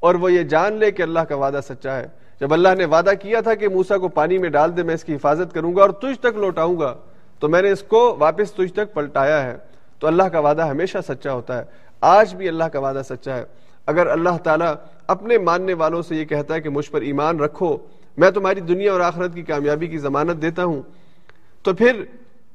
اور 0.00 0.14
وہ 0.14 0.32
یہ 0.32 0.42
جان 0.42 0.72
لے 0.72 0.90
کہ 0.90 1.02
اللہ 1.02 1.20
کا 1.20 1.36
وعدہ 1.36 1.60
سچا 1.68 1.96
ہے۔ 1.96 2.06
جب 2.40 2.52
اللہ 2.52 2.68
نے 2.78 2.84
وعدہ 2.84 3.10
کیا 3.20 3.40
تھا 3.40 3.54
کہ 3.54 3.68
موسا 3.68 3.98
کو 3.98 4.08
پانی 4.08 4.38
میں 4.38 4.50
ڈال 4.50 4.76
دے، 4.76 4.82
میں 4.82 4.94
اس 4.94 5.04
کی 5.04 5.14
حفاظت 5.14 5.54
کروں 5.54 5.76
گا 5.76 5.80
اور 5.80 5.90
تجھ 5.90 6.18
تک 6.18 6.36
لوٹاؤں 6.36 6.80
گا، 6.80 6.96
تو 7.38 7.48
میں 7.48 7.62
نے 7.62 7.70
اس 7.70 7.82
کو 7.82 8.16
واپس 8.18 8.52
تجھ 8.52 8.72
تک 8.72 8.94
پلٹایا 8.94 9.42
ہے۔ 9.42 9.56
تو 9.98 10.06
اللہ 10.06 10.22
کا 10.22 10.38
وعدہ 10.38 10.66
ہمیشہ 10.66 10.98
سچا 11.08 11.32
ہوتا 11.32 11.58
ہے۔ 11.58 11.64
آج 12.00 12.34
بھی 12.34 12.48
اللہ 12.48 12.64
کا 12.64 12.78
وعدہ 12.78 13.02
سچا 13.08 13.36
ہے۔ 13.36 13.44
اگر 13.86 14.06
اللہ 14.06 14.38
تعالیٰ 14.44 14.74
اپنے 15.06 15.38
ماننے 15.38 15.74
والوں 15.74 16.02
سے 16.02 16.16
یہ 16.16 16.24
کہتا 16.24 16.54
ہے 16.54 16.60
کہ 16.60 16.68
مجھ 16.68 16.90
پر 16.90 17.00
ایمان 17.00 17.40
رکھو، 17.40 17.76
میں 18.16 18.30
تمہاری 18.30 18.60
دنیا 18.60 18.92
اور 18.92 19.00
آخرت 19.00 19.34
کی 19.34 19.42
کامیابی 19.42 19.86
کی 19.86 19.98
ضمانت 19.98 20.42
دیتا 20.42 20.64
ہوں، 20.64 20.82
تو 21.62 21.74
پھر 21.74 22.04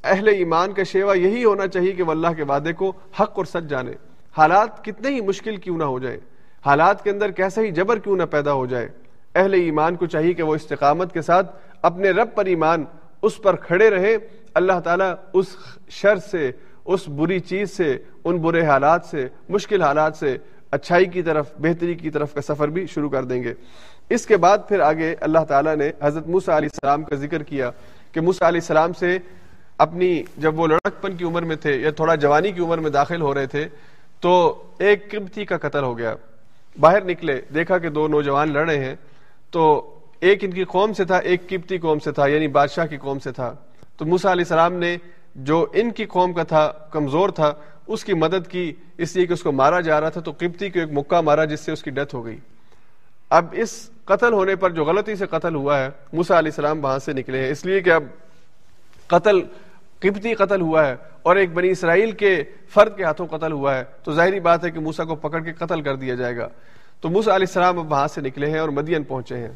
اہل 0.04 0.28
ایمان 0.28 0.74
کا 0.74 0.84
شیوا 0.84 1.14
یہی 1.14 1.44
ہونا 1.46 1.68
چاہیے 1.68 1.92
کہ 1.92 2.04
وہ 2.04 2.12
اللہ 2.12 2.28
کے 2.38 2.44
وعدے 2.44 2.74
کو 2.74 2.94
حق 3.20 3.32
اور 3.34 3.46
سچ 3.46 3.70
جانے۔ 3.70 3.92
حالات 4.38 4.86
کتنے 4.86 5.10
ہی 5.10 5.22
مشکل 5.22 5.56
کیوں 5.56 5.78
نہ 5.78 5.84
ہو 5.84 6.00
جائے 6.00 6.20
حالات 6.66 7.04
کے 7.04 7.10
اندر 7.10 7.32
کیسا 7.32 7.62
ہی 7.62 7.72
جبر 7.72 8.00
کیوں 8.00 8.16
نہ 8.16 8.24
پیدا 8.24 8.54
ہو 8.54 8.66
جائے۔ 8.66 8.88
اہل 9.36 9.54
ایمان 9.54 9.96
کو 9.96 10.06
چاہیے 10.06 10.34
کہ 10.34 10.44
وہ 10.44 10.56
استقامت 10.56 11.14
کے 11.14 11.22
ساتھ 11.22 11.56
اپنے 11.82 12.12
رب 12.12 12.36
پر 12.36 12.46
ایمان 12.46 12.86
اس 13.22 13.42
پر 13.42 13.56
کھڑے 13.56 13.90
رہے 13.90 14.16
اللہ 14.54 14.80
تعالیٰ 14.80 15.14
اس 15.34 15.46
شر 15.90 16.18
سے، 16.18 16.52
اس 16.86 17.08
بری 17.08 17.40
چیز 17.40 17.72
سے، 17.72 17.98
ان 18.24 18.38
برے 18.38 18.66
حالات 18.66 19.06
سے، 19.06 19.28
مشکل 19.50 19.82
حالات 19.82 20.16
سے 20.16 20.38
اچھائی 20.72 21.06
کی 21.06 21.22
طرف، 21.22 21.52
بہتری 21.60 21.94
کی 21.96 22.10
طرف 22.10 22.34
کا 22.34 22.42
سفر 22.42 22.68
بھی 22.68 22.86
شروع 22.86 23.10
کر 23.10 23.24
دیں 23.24 23.44
گے۔ 23.44 23.54
اس 24.10 24.26
کے 24.26 24.38
بعد 24.38 24.58
پھر 24.68 24.80
آگے 24.80 25.16
اللہ 25.20 25.44
تعالیٰ 25.48 25.76
نے 25.76 25.92
حضرت 26.02 26.28
موسا 26.28 26.58
علیہ 26.58 26.70
السلام 26.74 27.04
کا 27.04 27.16
ذکر 27.16 27.44
کیا 27.44 27.72
کہ 28.12 28.22
موسا 28.22 28.48
علیہ 28.48 28.60
السلام 28.60 28.94
سے 28.94 29.18
اپنی 29.78 30.24
جب 30.38 30.60
وہ 30.60 30.68
لڑکپن 30.68 31.16
کی 31.18 31.26
عمر 31.26 31.42
میں 31.42 31.56
تھے 31.56 31.76
یا 31.76 31.92
تھوڑا 31.92 32.16
جوانی 32.16 32.52
کی 32.52 32.62
عمر 32.62 32.78
میں 32.78 32.90
داخل 32.90 33.22
ہو 33.22 33.34
رہے 33.34 33.46
تھے، 33.46 33.68
تو 34.20 34.64
ایک 34.80 35.12
قبطی 35.12 35.46
کا 35.46 35.58
قتل 35.58 35.84
ہو 35.84 35.98
گیا۔ 35.98 36.16
باہر 36.80 37.04
نکلے، 37.04 37.42
دیکھا 37.54 37.78
کہ 37.78 37.90
دو 37.90 38.08
نوجوان 38.08 38.54
لڑ 38.54 38.66
رہے 38.66 38.84
ہیں، 38.86 38.96
تو 39.52 39.94
ایک 40.20 40.44
ان 40.44 40.52
کی 40.52 40.64
قوم 40.64 40.94
سے 40.94 41.06
تھا، 41.06 41.18
ایک 41.18 41.50
قبطی 41.50 41.78
قوم 41.78 42.00
سے 42.00 42.12
تھا 42.12 42.28
یعنی 42.28 42.48
بادشاہ 42.48 42.86
کی 42.86 42.98
قوم 42.98 43.20
سے 43.20 43.32
تھا۔ 43.32 43.54
تو 43.98 44.06
موسا 44.06 44.32
علیہ 44.32 44.44
السلام 44.44 44.74
نے 44.74 44.98
جو 45.36 45.66
ان 45.74 45.92
کی 45.92 46.06
قوم 46.06 46.34
کا 46.34 46.44
تھا، 46.44 46.72
کمزور 46.92 47.30
تھا، 47.30 47.54
اس 47.88 48.06
کی 48.06 48.14
مدد 48.14 48.48
کی، 48.48 48.74
اس 48.98 49.16
لیے 49.16 49.26
کہ 49.26 49.34
اس 49.34 49.44
کو 49.44 49.52
مارا 49.52 49.80
جا 49.80 50.02
رہا 50.02 50.10
تھا، 50.10 50.22
تو 50.22 50.32
قبطی 50.32 50.70
کو 50.70 50.80
ایک 50.80 50.90
مکہ 50.92 51.22
مارا، 51.22 51.46
جس 51.46 51.60
سے 51.60 51.72
اس 51.72 51.84
کی 51.84 51.92
ڈیتھ 51.92 52.16
ہو 52.16 52.26
گئی۔ 52.26 52.38
اب 53.30 53.46
اس 53.52 53.90
قتل 54.06 54.34
ہونے 54.34 54.56
پر 54.56 54.70
جو 54.70 54.84
غلطی 54.84 55.16
سے 55.16 55.26
قتل 55.26 55.56
ہوا 55.56 55.80
ہے 55.80 55.90
موسا 56.14 56.40
علیہ 56.40 56.52
السلام 56.52 56.84
وہاں 56.84 57.00
سے 57.00 57.14
نکلے 57.14 57.44
ہیں۔ 57.44 57.52
اس 57.52 57.66
لیے 57.66 57.82
کہ 57.82 57.90
اب 57.90 58.04
قتل 59.08 59.40
قبطی 60.00 60.34
قتل 60.34 60.62
ہوا 60.62 60.88
ہے 60.88 60.96
اور 61.24 61.36
ایک 61.36 61.54
بنی 61.54 61.70
اسرائیل 61.70 62.12
کے 62.12 62.44
فرد 62.74 62.98
کے 62.98 63.04
ہاتھوں 63.04 63.28
قتل 63.28 63.52
ہوا 63.52 63.78
ہے، 63.78 63.84
تو 64.04 64.12
ظاہری 64.12 64.40
بات 64.40 64.66
ہے 64.66 64.72
کہ 64.72 64.80
موسا 64.80 65.04
کو 65.04 65.16
پکڑ 65.16 65.40
کے 65.40 65.54
قتل 65.54 65.82
کر 65.82 65.96
دیا 65.96 66.16
جائے 66.16 66.38
گا۔ 66.38 66.48
تو 67.02 67.10
موسا 67.10 67.36
علیہ 67.36 67.48
السلام 67.50 67.80
اب 67.80 67.92
وہاں 67.92 68.08
سے 68.08 68.22
نکلے 68.22 68.50
ہیں 68.50 68.60
اور 68.60 68.70
مدین 68.70 69.04
پہنچے 69.04 69.38
ہیں۔ 69.38 69.52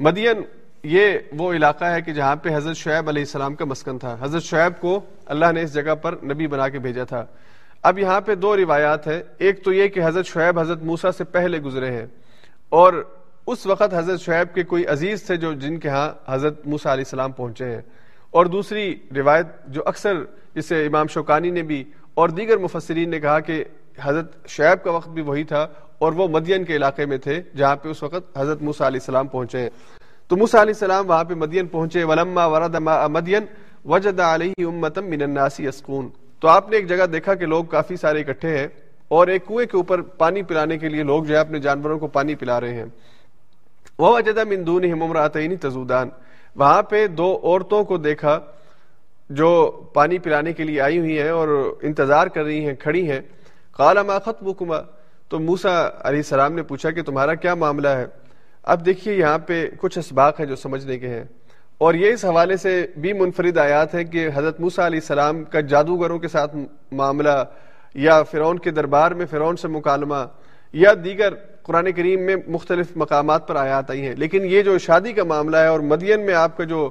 مدین 0.00 0.42
یہ 0.84 1.18
وہ 1.32 1.52
علاقہ 1.52 1.84
ہے 1.84 2.00
کہ 2.00 2.12
جہاں 2.12 2.36
پہ 2.36 2.56
حضرت 2.56 2.76
شعیب 2.76 3.08
علیہ 3.08 3.22
السلام 3.22 3.54
کا 3.54 3.64
مسکن 3.64 3.98
تھا۔ 3.98 4.16
حضرت 4.20 4.42
شعیب 4.42 4.80
کو 4.80 5.00
اللہ 5.26 5.52
نے 5.54 5.62
اس 5.62 5.74
جگہ 5.74 5.94
پر 5.94 6.14
نبی 6.24 6.46
بنا 6.46 6.68
کے 6.68 6.78
بھیجا 6.78 7.04
تھا۔ 7.04 7.24
اب 7.82 7.98
یہاں 7.98 8.20
پہ 8.20 8.34
دو 8.34 8.56
روایات 8.56 9.06
ہیں۔ 9.06 9.22
ایک 9.38 9.64
تو 9.64 9.72
یہ 9.72 9.88
کہ 9.88 10.00
حضرت 10.04 10.26
شعیب 10.26 10.58
حضرت 10.58 10.82
موسا 10.82 11.12
سے 11.12 11.24
پہلے 11.24 11.58
گزرے 11.58 11.90
ہیں 11.90 12.06
اور 12.68 13.04
اس 13.46 13.66
وقت 13.66 13.94
حضرت 13.94 14.20
شعیب 14.20 14.54
کے 14.54 14.62
کوئی 14.62 14.86
عزیز 14.86 15.22
تھے 15.22 15.36
جو 15.36 15.52
جن 15.52 15.78
کے 15.78 15.88
ہاں 15.88 16.10
حضرت 16.26 16.66
موسا 16.66 16.92
علیہ 16.92 17.04
السلام 17.06 17.32
پہنچے 17.32 17.64
ہیں۔ 17.64 17.80
اور 18.30 18.46
دوسری 18.46 18.94
روایت 19.16 19.46
جو 19.66 19.82
اکثر 19.86 20.22
جسے 20.54 20.86
امام 20.86 21.06
شوکانی 21.06 21.50
نے 21.50 21.62
بھی 21.62 21.84
اور 22.14 22.28
دیگر 22.28 22.58
مفسرین 22.58 23.10
نے 23.10 23.20
کہا 23.20 23.40
کہ 23.40 23.64
حضرت 24.02 24.48
شعیب 24.48 24.84
کا 24.84 24.90
وقت 24.90 25.08
بھی 25.08 25.22
وہی 25.22 25.44
تھا 25.44 25.66
اور 25.98 26.12
وہ 26.12 26.28
مدین 26.28 26.64
کے 26.64 26.76
علاقے 26.76 27.06
میں 27.06 27.18
تھے 27.18 27.42
جہاں 27.56 27.76
پہ 27.76 27.88
اس 27.88 28.02
وقت 28.02 28.38
حضرت 28.38 28.62
موسا 28.62 28.86
علیہ 28.86 29.00
السلام 29.02 29.26
پہنچے 29.28 29.60
ہیں۔ 29.60 29.68
تو 30.28 30.36
موسا 30.36 30.62
علیہ 30.62 30.74
السلام 30.74 31.08
وہاں 31.10 31.24
پہ 31.24 31.34
مدین 31.34 31.66
پہنچے، 31.66 32.04
ولما 32.04 32.46
ورد 32.46 32.74
مدین 33.10 33.44
وجد 33.84 34.20
علیہ 34.20 34.66
امتم 34.66 35.04
من 35.04 35.22
الناس 35.22 35.60
اسکون 35.68 36.08
تو 36.40 36.48
آپ 36.48 36.70
نے 36.70 36.76
ایک 36.76 36.88
جگہ 36.88 37.06
دیکھا 37.06 37.34
کہ 37.34 37.46
لوگ 37.46 37.64
کافی 37.64 37.96
سارے 37.96 38.20
اکٹھے 38.20 38.58
ہیں 38.58 38.66
اور 39.08 39.26
ایک 39.26 39.46
کنویں 39.46 39.66
کے 39.66 39.76
اوپر 39.76 40.02
پانی 40.02 40.42
پلانے 40.42 40.78
کے 40.78 40.88
لیے 40.88 41.02
لوگ 41.02 41.24
جو 41.24 41.34
ہے 41.34 41.40
اپنے 41.40 41.58
جانوروں 41.58 41.98
کو 41.98 42.06
پانی 42.06 42.34
پلا 42.34 42.60
رہے 42.60 42.74
ہیں۔ 42.74 42.84
وہ 43.98 44.16
وجدہ 44.16 44.44
من 44.44 44.66
دونہم 44.66 45.12
تزودان۔ 45.60 46.08
وہاں 46.56 46.82
پہ 46.82 47.06
دو 47.06 47.40
عورتوں 47.42 47.84
کو 47.84 47.96
دیکھا 47.96 48.40
جو 49.30 49.70
پانی 49.94 50.18
پلانے 50.18 50.52
کے 50.52 50.64
لیے 50.64 50.80
آئی 50.80 50.98
ہوئی 50.98 51.20
ہیں 51.20 51.30
اور 51.30 51.78
انتظار 51.82 52.26
کر 52.26 52.44
رہی 52.44 52.66
ہیں، 52.66 52.74
کھڑی 52.74 53.10
ہیں۔ 53.10 53.20
قال، 53.72 53.98
ما 54.06 54.18
خطبكما 54.18 54.76
تو 55.28 55.38
موسا 55.38 55.86
علیہ 55.86 56.18
السلام 56.18 56.52
نے 56.52 56.62
پوچھا 56.62 56.90
کہ 56.90 57.02
تمہارا 57.02 57.34
کیا 57.34 57.54
معاملہ 57.54 57.88
ہے؟ 57.88 58.06
اب 58.62 58.86
دیکھیے 58.86 59.14
یہاں 59.14 59.38
پہ 59.38 59.68
کچھ 59.78 59.98
اسباق 59.98 60.40
ہیں 60.40 60.46
جو 60.46 60.56
سمجھنے 60.56 60.98
کے 60.98 61.08
ہیں۔ 61.08 61.24
اور 61.78 61.94
یہ 61.94 62.12
اس 62.12 62.24
حوالے 62.24 62.56
سے 62.56 62.86
بھی 62.96 63.12
منفرد 63.12 63.58
آیات 63.58 63.94
ہے 63.94 64.04
کہ 64.04 64.28
حضرت 64.34 64.60
موسا 64.60 64.86
علیہ 64.86 65.00
السلام 65.02 65.44
کا 65.44 65.60
جادوگروں 65.60 66.18
کے 66.18 66.28
ساتھ 66.28 66.56
معاملہ 66.92 67.44
یا 67.94 68.22
فرعون 68.22 68.58
کے 68.58 68.70
دربار 68.70 69.10
میں 69.10 69.26
فرعون 69.26 69.56
سے 69.56 69.68
مکالمہ 69.68 70.24
یا 70.72 70.92
دیگر 71.04 71.34
قرآن 71.62 71.92
کریم 71.92 72.20
میں 72.20 72.36
مختلف 72.46 72.86
مقامات 72.96 73.48
پر 73.48 73.56
آیات 73.56 73.90
آئی 73.90 74.00
ہیں۔ 74.00 74.14
لیکن 74.14 74.44
یہ 74.44 74.62
جو 74.62 74.78
شادی 74.78 75.12
کا 75.12 75.24
معاملہ 75.24 75.56
ہے 75.56 75.66
اور 75.66 75.80
مدین 75.80 76.26
میں 76.26 76.34
آپ 76.34 76.56
کا 76.56 76.64
جو 76.64 76.90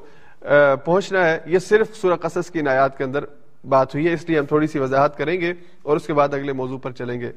پہنچنا 0.85 1.29
ہے، 1.29 1.39
یہ 1.45 1.59
صرف 1.59 1.95
سورہ 1.95 2.15
قصص 2.15 2.51
کی 2.51 2.61
نایات 2.61 2.97
کے 2.97 3.03
اندر 3.03 3.25
بات 3.69 3.95
ہوئی 3.95 4.07
ہے۔ 4.07 4.13
اس 4.13 4.29
لیے 4.29 4.39
ہم 4.39 4.45
تھوڑی 4.45 4.67
سی 4.67 4.79
وضاحت 4.79 5.17
کریں 5.17 5.41
گے 5.41 5.53
اور 5.81 5.97
اس 5.97 6.07
کے 6.07 6.13
بعد 6.13 6.33
اگلے 6.33 6.53
موضوع 6.53 6.77
پر 6.77 6.91
چلیں 6.91 7.21
گے۔ 7.21 7.31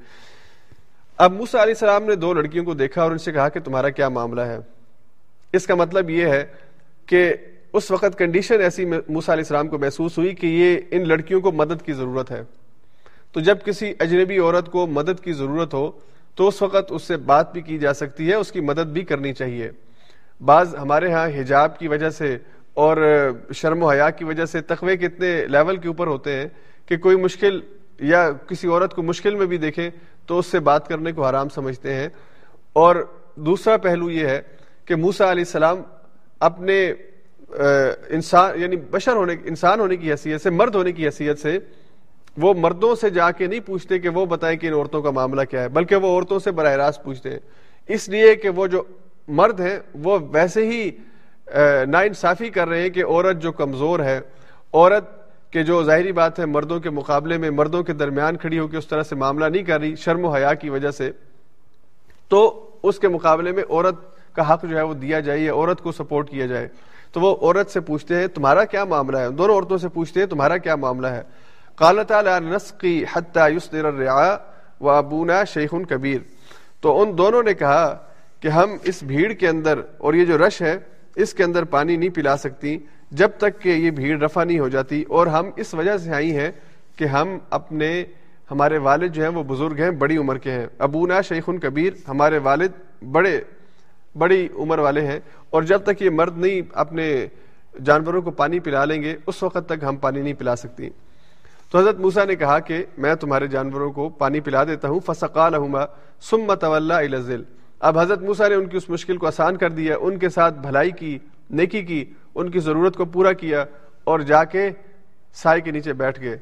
اب 1.18 1.32
موسا 1.32 1.62
علیہ 1.62 1.74
السلام 1.74 2.04
نے 2.04 2.14
دو 2.14 2.34
لڑکیوں 2.34 2.64
کو 2.64 2.74
دیکھا 2.74 3.02
اور 3.02 3.10
ان 3.10 3.18
سے 3.18 3.32
کہا 3.32 3.48
کہ 3.48 3.60
تمہارا 3.60 3.88
کیا 3.88 4.08
معاملہ 4.08 4.40
ہے؟ 4.40 4.58
اس 5.52 5.66
کا 5.66 5.74
مطلب 5.74 6.10
یہ 6.10 6.26
ہے 6.26 6.46
کہ 7.06 7.34
اس 7.72 7.90
وقت 7.90 8.18
کنڈیشن 8.18 8.60
ایسی 8.60 8.84
موسا 8.84 9.32
علیہ 9.32 9.44
السلام 9.44 9.68
کو 9.68 9.78
محسوس 9.78 10.18
ہوئی 10.18 10.34
کہ 10.34 10.46
یہ 10.46 10.80
ان 10.90 11.08
لڑکیوں 11.08 11.40
کو 11.40 11.52
مدد 11.52 11.86
کی 11.86 11.92
ضرورت 11.92 12.30
ہے۔ 12.30 12.42
تو 13.32 13.40
جب 13.40 13.58
کسی 13.64 13.94
اجنبی 13.98 14.38
عورت 14.38 14.70
کو 14.70 14.86
مدد 14.86 15.24
کی 15.24 15.32
ضرورت 15.32 15.74
ہو 15.74 15.90
تو 16.34 16.48
اس 16.48 16.62
وقت 16.62 16.92
اس 16.92 17.02
سے 17.02 17.16
بات 17.16 17.52
بھی 17.52 17.60
کی 17.60 17.78
جا 17.78 17.94
سکتی 17.94 18.28
ہے، 18.28 18.34
اس 18.34 18.52
کی 18.52 18.60
مدد 18.60 18.86
بھی 18.86 19.02
کرنی 19.02 19.32
چاہیے۔ 19.32 19.70
بعض 20.44 20.74
ہمارے 20.74 21.12
ہاں 21.12 21.28
حجاب 21.28 21.78
کی 21.78 21.88
وجہ 21.88 22.10
سے 22.10 22.38
اور 22.74 22.96
شرم 23.54 23.82
و 23.82 23.90
حیا 23.90 24.10
کی 24.10 24.24
وجہ 24.24 24.44
سے 24.44 24.60
تقوی 24.60 24.96
کے 24.96 25.06
اتنے 25.06 25.46
لیول 25.46 25.76
کے 25.76 25.88
اوپر 25.88 26.06
ہوتے 26.06 26.32
ہیں 26.32 26.46
کہ 26.86 26.96
کوئی 26.96 27.16
مشکل 27.16 27.60
یا 28.00 28.30
کسی 28.46 28.68
عورت 28.68 28.94
کو 28.94 29.02
مشکل 29.02 29.34
میں 29.34 29.46
بھی 29.46 29.58
دیکھیں 29.58 29.90
تو 30.26 30.38
اس 30.38 30.46
سے 30.46 30.58
بات 30.58 30.88
کرنے 30.88 31.12
کو 31.12 31.26
حرام 31.26 31.48
سمجھتے 31.48 31.94
ہیں۔ 31.94 32.08
اور 32.72 32.96
دوسرا 33.34 33.76
پہلو 33.76 34.10
یہ 34.10 34.26
ہے 34.26 34.42
کہ 34.84 34.94
موسا 34.94 35.30
علیہ 35.30 35.44
السلام 35.46 35.82
اپنے 36.40 36.92
انسان 38.08 38.60
یعنی 38.60 38.76
بشر 38.76 39.12
ہونے، 39.12 39.34
انسان 39.44 39.80
ہونے 39.80 39.96
کی 39.96 40.10
حیثیت 40.10 40.40
سے، 40.40 40.50
مرد 40.50 40.74
ہونے 40.74 40.92
کی 40.92 41.06
حیثیت 41.06 41.38
سے 41.38 41.58
وہ 42.36 42.54
مردوں 42.54 42.94
سے 42.94 43.10
جا 43.10 43.30
کے 43.30 43.46
نہیں 43.46 43.60
پوچھتے 43.60 43.98
کہ 43.98 44.08
وہ 44.08 44.26
بتائیں 44.26 44.58
کہ 44.58 44.66
ان 44.66 44.72
عورتوں 44.72 45.02
کا 45.02 45.10
معاملہ 45.10 45.42
کیا 45.50 45.62
ہے، 45.62 45.68
بلکہ 45.68 45.96
وہ 45.96 46.08
عورتوں 46.08 46.38
سے 46.38 46.50
براہ 46.50 46.72
راست 46.72 47.02
پوچھتے 47.02 47.30
ہیں۔ 47.30 47.38
اس 47.88 48.08
لیے 48.08 48.34
کہ 48.34 48.48
وہ 48.48 48.66
جو 48.66 48.82
مرد 49.28 49.60
ہیں، 49.60 49.78
وہ 49.94 50.18
ویسے 50.30 50.66
ہی 50.66 50.90
نا 51.88 52.00
انصافی 52.00 52.48
کر 52.48 52.68
رہے 52.68 52.82
ہیں 52.82 52.90
کہ 52.90 53.04
عورت 53.04 53.42
جو 53.42 53.52
کمزور 53.52 54.00
ہے، 54.00 54.20
عورت 54.72 55.10
کہ 55.52 55.62
جو 55.62 55.82
ظاہری 55.84 56.12
بات 56.12 56.38
ہے، 56.38 56.46
مردوں 56.46 56.80
کے 56.80 56.90
مقابلے 56.90 57.38
میں، 57.38 57.50
مردوں 57.50 57.82
کے 57.82 57.92
درمیان 57.92 58.36
کھڑی 58.36 58.58
ہو 58.58 58.68
کے 58.68 58.76
اس 58.76 58.86
طرح 58.86 59.02
سے 59.02 59.14
معاملہ 59.14 59.44
نہیں 59.44 59.62
کر 59.62 59.80
رہی، 59.80 59.96
شرم 59.96 60.24
و 60.24 60.28
حیا 60.28 60.54
کی 60.54 60.70
وجہ 60.70 60.90
سے۔ 60.90 61.10
تو 62.28 62.70
اس 62.82 62.98
کے 62.98 63.08
مقابلے 63.08 63.52
میں 63.52 63.62
عورت 63.70 63.94
کا 64.34 64.52
حق 64.52 64.64
جو 64.70 64.76
ہے 64.76 64.82
وہ 64.82 64.94
دیا 64.94 65.20
جائے 65.20 65.48
عورت 65.48 65.80
کو 65.80 65.92
سپورٹ 65.92 66.30
کیا 66.30 66.46
جائے۔ 66.46 66.68
تو 67.12 67.20
وہ 67.20 67.36
عورت 67.36 67.70
سے 67.70 67.80
پوچھتے 67.80 68.16
ہیں، 68.16 68.26
تمہارا 68.26 68.64
کیا 68.64 68.84
معاملہ 68.84 69.18
ہے؟ 69.18 69.30
دونوں 69.30 69.54
عورتوں 69.54 69.78
سے 69.78 69.88
پوچھتے 69.88 70.20
ہیں، 70.20 70.26
تمہارا 70.26 70.56
کیا 70.56 70.76
معاملہ 70.76 71.06
ہے؟ 71.06 71.22
قالت 71.82 72.12
نسقی 72.42 73.04
حتى 73.12 73.48
يصدر 73.50 73.84
الرعاء 73.84 74.36
وابونا 74.80 75.42
شیخ 75.44 75.74
کبیر. 75.88 76.18
تو 76.80 77.00
ان 77.00 77.16
دونوں 77.18 77.42
نے 77.42 77.54
کہا 77.54 77.94
کہ 78.42 78.48
ہم 78.48 78.76
اس 78.90 79.02
بھیڑ 79.02 79.32
کے 79.32 79.48
اندر، 79.48 79.80
اور 79.98 80.14
یہ 80.14 80.24
جو 80.24 80.38
رش 80.38 80.60
ہے، 80.62 80.76
اس 81.22 81.34
کے 81.34 81.44
اندر 81.44 81.64
پانی 81.74 81.96
نہیں 81.96 82.10
پلا 82.14 82.36
سکتی، 82.36 82.76
جب 83.20 83.30
تک 83.38 83.60
کہ 83.62 83.68
یہ 83.68 83.90
بھیڑ 83.90 84.18
رفع 84.22 84.44
نہیں 84.44 84.58
ہو 84.58 84.68
جاتی، 84.68 85.02
اور 85.08 85.26
ہم 85.26 85.50
اس 85.56 85.74
وجہ 85.74 85.96
سے 86.04 86.12
آئی 86.14 86.32
ہیں 86.36 86.50
کہ 86.96 87.04
ہم 87.14 87.36
اپنے، 87.58 87.92
ہمارے 88.50 88.78
والد 88.86 89.14
جو 89.14 89.22
ہیں، 89.22 89.30
وہ 89.36 89.42
بزرگ 89.48 89.80
ہیں، 89.82 89.90
بڑی 89.98 90.16
عمر 90.16 90.38
کے 90.38 90.50
ہیں. 90.52 90.66
ابونا 90.86 91.20
شیخ 91.28 91.48
کبیر، 91.62 91.92
ہمارے 92.08 92.38
والد 92.48 92.80
بڑے، 93.12 93.38
بڑی 94.18 94.46
عمر 94.58 94.78
والے 94.78 95.06
ہیں، 95.06 95.20
اور 95.50 95.62
جب 95.70 95.82
تک 95.84 96.02
یہ 96.02 96.10
مرد 96.10 96.38
نہیں 96.38 96.60
اپنے 96.84 97.14
جانوروں 97.84 98.22
کو 98.22 98.30
پانی 98.40 98.60
پلا 98.60 98.84
لیں 98.84 99.02
گے، 99.02 99.16
اس 99.26 99.42
وقت 99.42 99.68
تک 99.68 99.84
ہم 99.84 99.96
پانی 99.96 100.20
نہیں 100.20 100.34
پلا 100.38 100.56
سکتی. 100.56 100.88
تو 101.72 101.78
حضرت 101.78 102.00
موسا 102.00 102.24
نے 102.24 102.34
کہا 102.36 102.58
کہ 102.58 102.84
میں 102.98 103.14
تمہارے 103.14 103.46
جانوروں 103.46 103.92
کو 103.92 104.08
پانی 104.08 104.40
پلا 104.40 104.64
دیتا 104.64 104.88
ہوں 104.88 105.00
فسقال 105.06 105.54
سم 106.20 106.54
طول 106.54 106.92
اب 107.80 107.98
حضرت 107.98 108.22
موسا 108.22 108.48
نے 108.48 108.54
ان 108.54 108.66
کی 108.66 108.76
اس 108.76 108.90
مشکل 108.90 109.16
کو 109.16 109.26
آسان 109.26 109.56
کر 109.56 109.70
دیا، 109.70 109.96
ان 110.00 110.18
کے 110.18 110.28
ساتھ 110.28 110.54
بھلائی 110.54 110.90
کی، 110.90 111.18
نیکی 111.50 111.82
کی، 111.82 112.04
ان 112.34 112.50
کی 112.50 112.58
ضرورت 112.58 112.96
کو 112.96 113.04
پورا 113.04 113.32
کیا 113.32 113.64
اور 114.04 114.20
جا 114.20 114.44
کے 114.44 114.70
سائے 115.34 115.60
کے 115.60 115.70
نیچے 115.70 115.92
بیٹھ 115.92 116.20
گئے۔ 116.20 116.36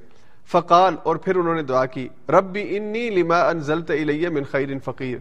فقال، 0.53 0.95
اور 1.03 1.17
پھر 1.17 1.37
انہوں 1.37 1.55
نے 1.55 1.63
دعا 1.63 1.87
کی 1.87 2.09
رب 2.29 2.53
بھی 2.53 2.77
انی 2.77 3.11
لما 3.11 3.41
انزلت 3.49 3.91
الیہ 3.91 4.29
من 4.29 4.45
خیر 4.45 4.69
فقیر۔ 4.85 5.17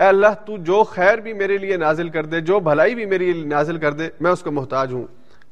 اے 0.00 0.06
اللہ، 0.06 0.34
تو 0.46 0.56
جو 0.56 0.84
خیر 0.84 1.18
بھی 1.18 1.32
میرے 1.32 1.58
لیے 1.58 1.76
نازل 1.76 2.08
کر 2.08 2.26
دے، 2.26 2.40
جو 2.40 2.60
بھلائی 2.60 2.94
بھی 2.94 3.06
میرے 3.06 3.32
لیے 3.32 3.44
نازل 3.44 3.78
کر 3.78 3.92
دے، 3.92 4.08
میں 4.20 4.30
اس 4.30 4.42
کو 4.42 4.50
محتاج 4.50 4.92
ہوں۔ 4.92 5.06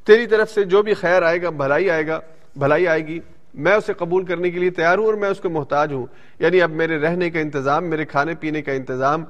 تیری 0.04 0.26
طرف 0.26 0.50
سے 0.50 0.64
جو 0.64 0.82
بھی 0.82 0.94
خیر 0.94 1.22
آئے 1.22 1.42
گا، 1.42 1.50
بھلائی 1.50 1.90
آئے 1.90 2.06
گا، 2.06 2.20
بھلائی 2.56 2.88
آئے 2.88 3.06
گی۔ 3.06 3.20
میں 3.54 3.72
اسے 3.72 3.92
قبول 3.92 4.24
کرنے 4.24 4.50
کے 4.50 4.58
لیے 4.58 4.70
تیار 4.70 4.98
ہوں 4.98 5.06
اور 5.06 5.14
میں 5.14 5.28
اس 5.28 5.40
کو 5.40 5.50
محتاج 5.50 5.92
ہوں۔ 5.92 6.06
یعنی 6.38 6.62
اب 6.62 6.70
میرے 6.70 6.98
رہنے 6.98 7.30
کا 7.30 7.40
انتظام، 7.40 7.84
میرے 7.84 8.04
کھانے 8.04 8.34
پینے 8.34 8.62
کا 8.62 8.72
انتظام 8.72 9.24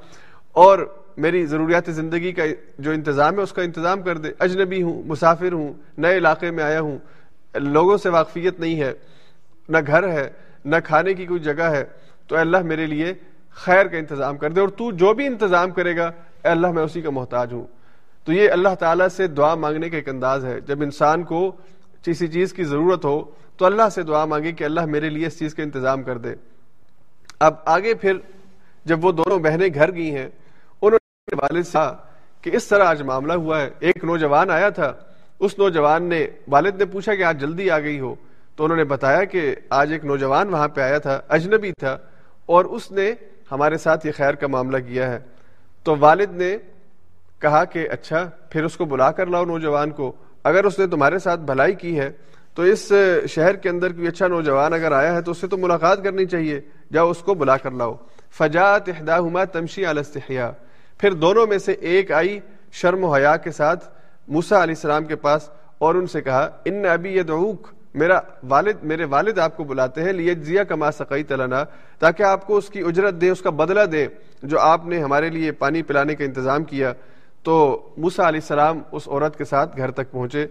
اور 0.53 0.95
میری 1.17 1.47
ضروریات 1.47 1.83
زندگی 1.87 2.33
کا 2.33 2.43
جو 2.79 2.91
انتظام 2.91 3.37
ہے، 3.37 3.41
اس 3.41 3.53
کا 3.53 3.63
انتظام 3.63 4.03
کر 4.03 4.19
دے۔ 4.19 4.29
اجنبی 4.39 4.83
ہوں، 4.83 5.03
مسافر 5.03 5.53
ہوں، 5.53 5.73
نئے 5.99 6.17
علاقے 6.17 6.51
میں 6.51 6.65
آیا 6.65 6.81
ہوں۔ 6.81 6.99
لوگوں 7.55 7.97
سے 7.97 8.09
واقفیت 8.09 8.61
نہیں 8.61 8.81
ہے، 8.81 8.93
نہ 9.69 9.79
گھر 9.87 10.09
ہے، 10.09 10.31
نہ 10.65 10.77
کھانے 10.85 11.15
کی 11.15 11.27
کوئی 11.27 11.41
جگہ 11.41 11.63
ہے۔ 11.63 11.85
تو 12.27 12.37
اللہ 12.37 12.63
میرے 12.63 12.87
لیے 12.87 13.13
خیر 13.51 13.87
کا 13.87 13.97
انتظام 13.97 14.37
کر 14.37 14.51
دے 14.51 14.61
اور 14.61 14.69
تو 14.69 14.93
جو 14.93 15.15
بھی 15.15 15.27
انتظام 15.27 15.71
کرے 15.71 15.97
گا، 15.97 16.07
اے 16.45 16.49
اللہ 16.49 16.71
میں 16.71 16.83
اسی 16.83 17.01
کا 17.01 17.11
محتاج 17.11 17.53
ہوں۔ 17.53 17.67
تو 18.25 18.33
یہ 18.33 18.51
اللہ 18.51 18.75
تعالیٰ 18.79 19.09
سے 19.09 19.27
دعا 19.27 19.55
مانگنے 19.55 19.91
کا 19.91 19.97
ایک 19.97 20.09
انداز 20.09 20.45
ہے۔ 20.45 20.61
جب 20.61 20.83
انسان 20.83 21.23
کو 21.23 21.53
کسی 22.03 22.29
چیز 22.29 22.53
کی 22.53 22.65
ضرورت 22.65 23.05
ہو 23.05 23.44
تو 23.57 23.65
اللہ 23.67 23.89
سے 23.95 24.03
دعا 24.03 24.25
مانگے 24.25 24.53
کہ 24.53 24.65
اللہ 24.65 24.85
میرے 24.85 25.09
لیے 25.09 25.27
اس 25.27 25.39
چیز 25.39 25.55
کا 25.55 25.63
انتظام 25.63 26.03
کر 26.03 26.19
دے۔ 26.19 26.35
اب 27.41 27.55
آگے 27.65 27.95
پھر 27.95 28.17
جب 28.85 29.05
وہ 29.05 29.13
دونوں 29.13 29.39
بہنیں 29.39 29.69
گھر 29.75 29.95
گئی 29.95 30.15
ہیں، 30.15 30.29
انہوں 30.83 30.99
نے 31.31 31.37
والد 31.43 31.67
سے 31.67 31.87
کہ 32.43 32.57
اس 32.57 32.67
طرح 32.67 32.85
آج 32.85 33.03
معاملہ 33.03 33.33
ہوا 33.33 33.61
ہے۔ 33.61 33.71
ایک 33.81 34.05
نوجوان 34.05 34.51
آیا 34.51 34.69
تھا، 34.69 34.93
اس 35.41 35.59
نوجوان 35.59 36.03
نے 36.03 36.27
والد 36.49 36.79
نے 36.79 36.85
پوچھا 36.85 37.15
کہ 37.15 37.23
آج 37.25 37.41
جلدی 37.41 37.71
آ 37.71 37.79
گئی 37.79 38.01
ہو۔ 38.01 38.15
تو 38.57 38.65
انہوں 38.65 38.77
نے 38.77 38.85
بتایا 38.85 39.25
کہ 39.25 39.55
آج 39.71 39.93
ایک 39.93 40.05
نوجوان 40.05 40.49
وہاں 40.49 40.69
پہ 40.69 40.81
آیا 40.81 40.99
تھا، 40.99 41.21
اجنبی 41.29 41.73
تھا، 41.73 41.97
اور 42.47 42.65
اس 42.65 42.91
نے 42.93 43.13
ہمارے 43.53 43.79
ساتھ 43.79 44.07
یہ 44.07 44.13
خیر 44.17 44.35
کا 44.35 44.47
معاملہ 44.47 44.79
کیا 44.79 45.11
ہے۔ 45.13 45.19
تو 45.83 45.97
والد 46.01 46.37
نے 46.37 46.57
کہا 47.39 47.65
کہ 47.65 47.89
اچھا 47.91 48.31
پھر 48.51 48.65
اس 48.65 48.77
کو 48.77 48.85
بلا 48.85 49.11
کر 49.13 49.27
لاؤ 49.27 49.45
نوجوان 49.45 49.91
کو۔ 49.91 50.13
اگر 50.45 50.65
اس 50.65 50.79
نے 50.79 50.87
تمہارے 50.87 51.19
ساتھ 51.19 51.41
بھلائی 51.41 51.75
کی 51.75 51.99
ہے 51.99 52.11
تو 52.55 52.63
اس 52.63 52.93
شہر 53.29 53.57
کے 53.57 53.69
اندر 53.69 53.93
کوئی 53.93 54.07
اچھا 54.07 54.27
نوجوان 54.29 54.73
اگر 54.73 54.93
آیا 54.93 55.15
ہے 55.15 55.23
تو 55.23 55.31
اس 55.31 55.39
سے 55.39 55.47
تو 55.47 55.57
ملاقات 55.57 56.05
کرنی 56.05 56.27
چاہیے۔ 56.27 56.61
جاؤ 56.93 57.11
اس 57.11 57.19
کو 57.19 57.35
بلا 57.35 57.57
کر 57.57 57.71
لاؤ۔ 57.71 57.95
فجات 58.39 58.89
احداہما 58.89 59.45
تمشی 59.45 59.87
الاستحیا 59.87 60.53
پھر 60.99 61.13
دونوں 61.13 61.47
میں 61.47 61.59
سے 61.59 61.73
ایک 61.73 62.13
آئی 62.13 62.41
شرم 62.73 63.05
و 63.05 63.15
حیا 63.15 63.37
کے 63.37 63.51
ساتھ 63.51 63.89
موسا 64.29 64.63
علیہ 64.63 64.75
السلام 64.75 65.05
کے 65.05 65.17
پاس 65.17 65.51
اور 65.79 65.95
ان 65.95 66.07
سے 66.07 66.23
کہا، 66.23 66.49
ان 66.65 66.87
ابھی 66.87 67.17
یہ 67.17 67.23
میرا 67.95 68.21
والد، 68.49 68.73
میرے 68.83 69.05
والد 69.05 69.39
آپ 69.39 69.57
کو 69.57 69.65
بلاتے 69.65 70.03
ہیں، 70.03 70.13
لیجزیہ 70.13 70.63
کما 70.63 70.91
سقئی 70.91 71.23
تلنا 71.23 71.65
تاکہ 71.99 72.23
آپ 72.23 72.47
کو 72.47 72.57
اس 72.57 72.69
کی 72.69 72.81
اجرت 72.81 73.15
دے، 73.15 73.29
اس 73.29 73.41
کا 73.41 73.51
بدلہ 73.51 73.81
دے، 73.81 74.07
جو 74.43 74.61
آپ 74.61 74.87
نے 74.87 75.03
ہمارے 75.03 75.31
لیے 75.31 75.53
پانی 75.53 75.83
پلانے 75.83 76.15
کا 76.15 76.25
انتظام 76.25 76.65
کیا۔ 76.65 76.93
تو 77.43 77.87
موسا 77.97 78.29
علیہ 78.29 78.41
السلام 78.41 78.81
اس 78.93 79.09
عورت 79.09 79.39
کے 79.39 79.45
ساتھ 79.45 79.77
گھر 79.77 79.91
تک 79.91 80.11
پہنچے۔ 80.11 80.47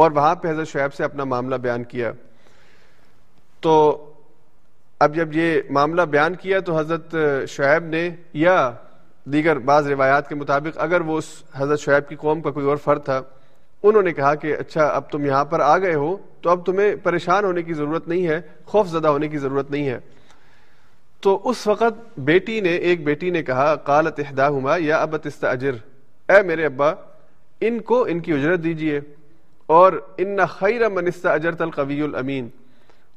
اور 0.00 0.10
وہاں 0.10 0.34
پہ 0.34 0.48
حضرت 0.48 0.68
شعیب 0.68 0.94
سے 0.94 1.04
اپنا 1.04 1.24
معاملہ 1.24 1.54
بیان 1.54 1.84
کیا۔ 1.84 2.12
تو 3.60 3.72
اب 5.00 5.14
جب 5.14 5.36
یہ 5.36 5.60
معاملہ 5.70 6.02
بیان 6.02 6.34
کیا 6.34 6.60
تو 6.60 6.78
حضرت 6.78 7.14
شعیب 7.48 7.84
نے 7.84 8.08
یا 8.32 8.70
دیگر 9.24 9.58
بعض 9.58 9.88
روایات 9.88 10.28
کے 10.28 10.34
مطابق 10.34 10.78
اگر 10.78 11.00
وہ 11.00 11.18
اس 11.18 11.42
حضرت 11.54 11.80
شعیب 11.80 12.08
کی 12.08 12.16
قوم 12.16 12.40
کا 12.40 12.50
کوئی 12.50 12.66
اور 12.66 12.76
فرد 12.76 13.04
تھا، 13.04 13.20
انہوں 13.82 14.02
نے 14.02 14.12
کہا 14.12 14.34
کہ 14.34 14.56
اچھا 14.58 14.86
اب 14.86 15.10
تم 15.10 15.24
یہاں 15.24 15.44
پر 15.44 15.60
آ 15.60 15.78
گئے 15.78 15.94
ہو 15.94 16.16
تو 16.40 16.50
اب 16.50 16.66
تمہیں 16.66 16.94
پریشان 17.02 17.44
ہونے 17.44 17.62
کی 17.62 17.74
ضرورت 17.74 18.08
نہیں 18.08 18.26
ہے، 18.26 18.40
خوف 18.64 18.88
زدہ 18.88 19.08
ہونے 19.08 19.28
کی 19.28 19.38
ضرورت 19.38 19.70
نہیں 19.70 19.88
ہے۔ 19.88 19.98
تو 21.20 21.40
اس 21.44 21.66
وقت 21.66 22.18
بیٹی 22.18 22.60
نے، 22.60 22.68
ایک 22.68 23.04
بیٹی 23.04 23.30
نے 23.30 23.42
کہا، 23.42 23.74
قالت 23.74 24.20
احداہما، 24.20 24.76
یا 24.78 24.96
ابت 24.96 25.26
استاجر، 25.26 25.74
اے 26.28 26.42
میرے 26.42 26.66
ابا، 26.66 26.90
ان 27.60 27.80
کو 27.80 28.04
ان 28.04 28.20
کی 28.20 28.32
اجرت 28.32 28.64
دیجیے۔ 28.64 29.00
اور 29.70 29.92
ان 30.18 30.38
خیر 30.48 30.88
منستا 30.88 31.32
اجرت 31.32 31.60
القوی 31.62 32.00
الامین۔ 32.02 32.48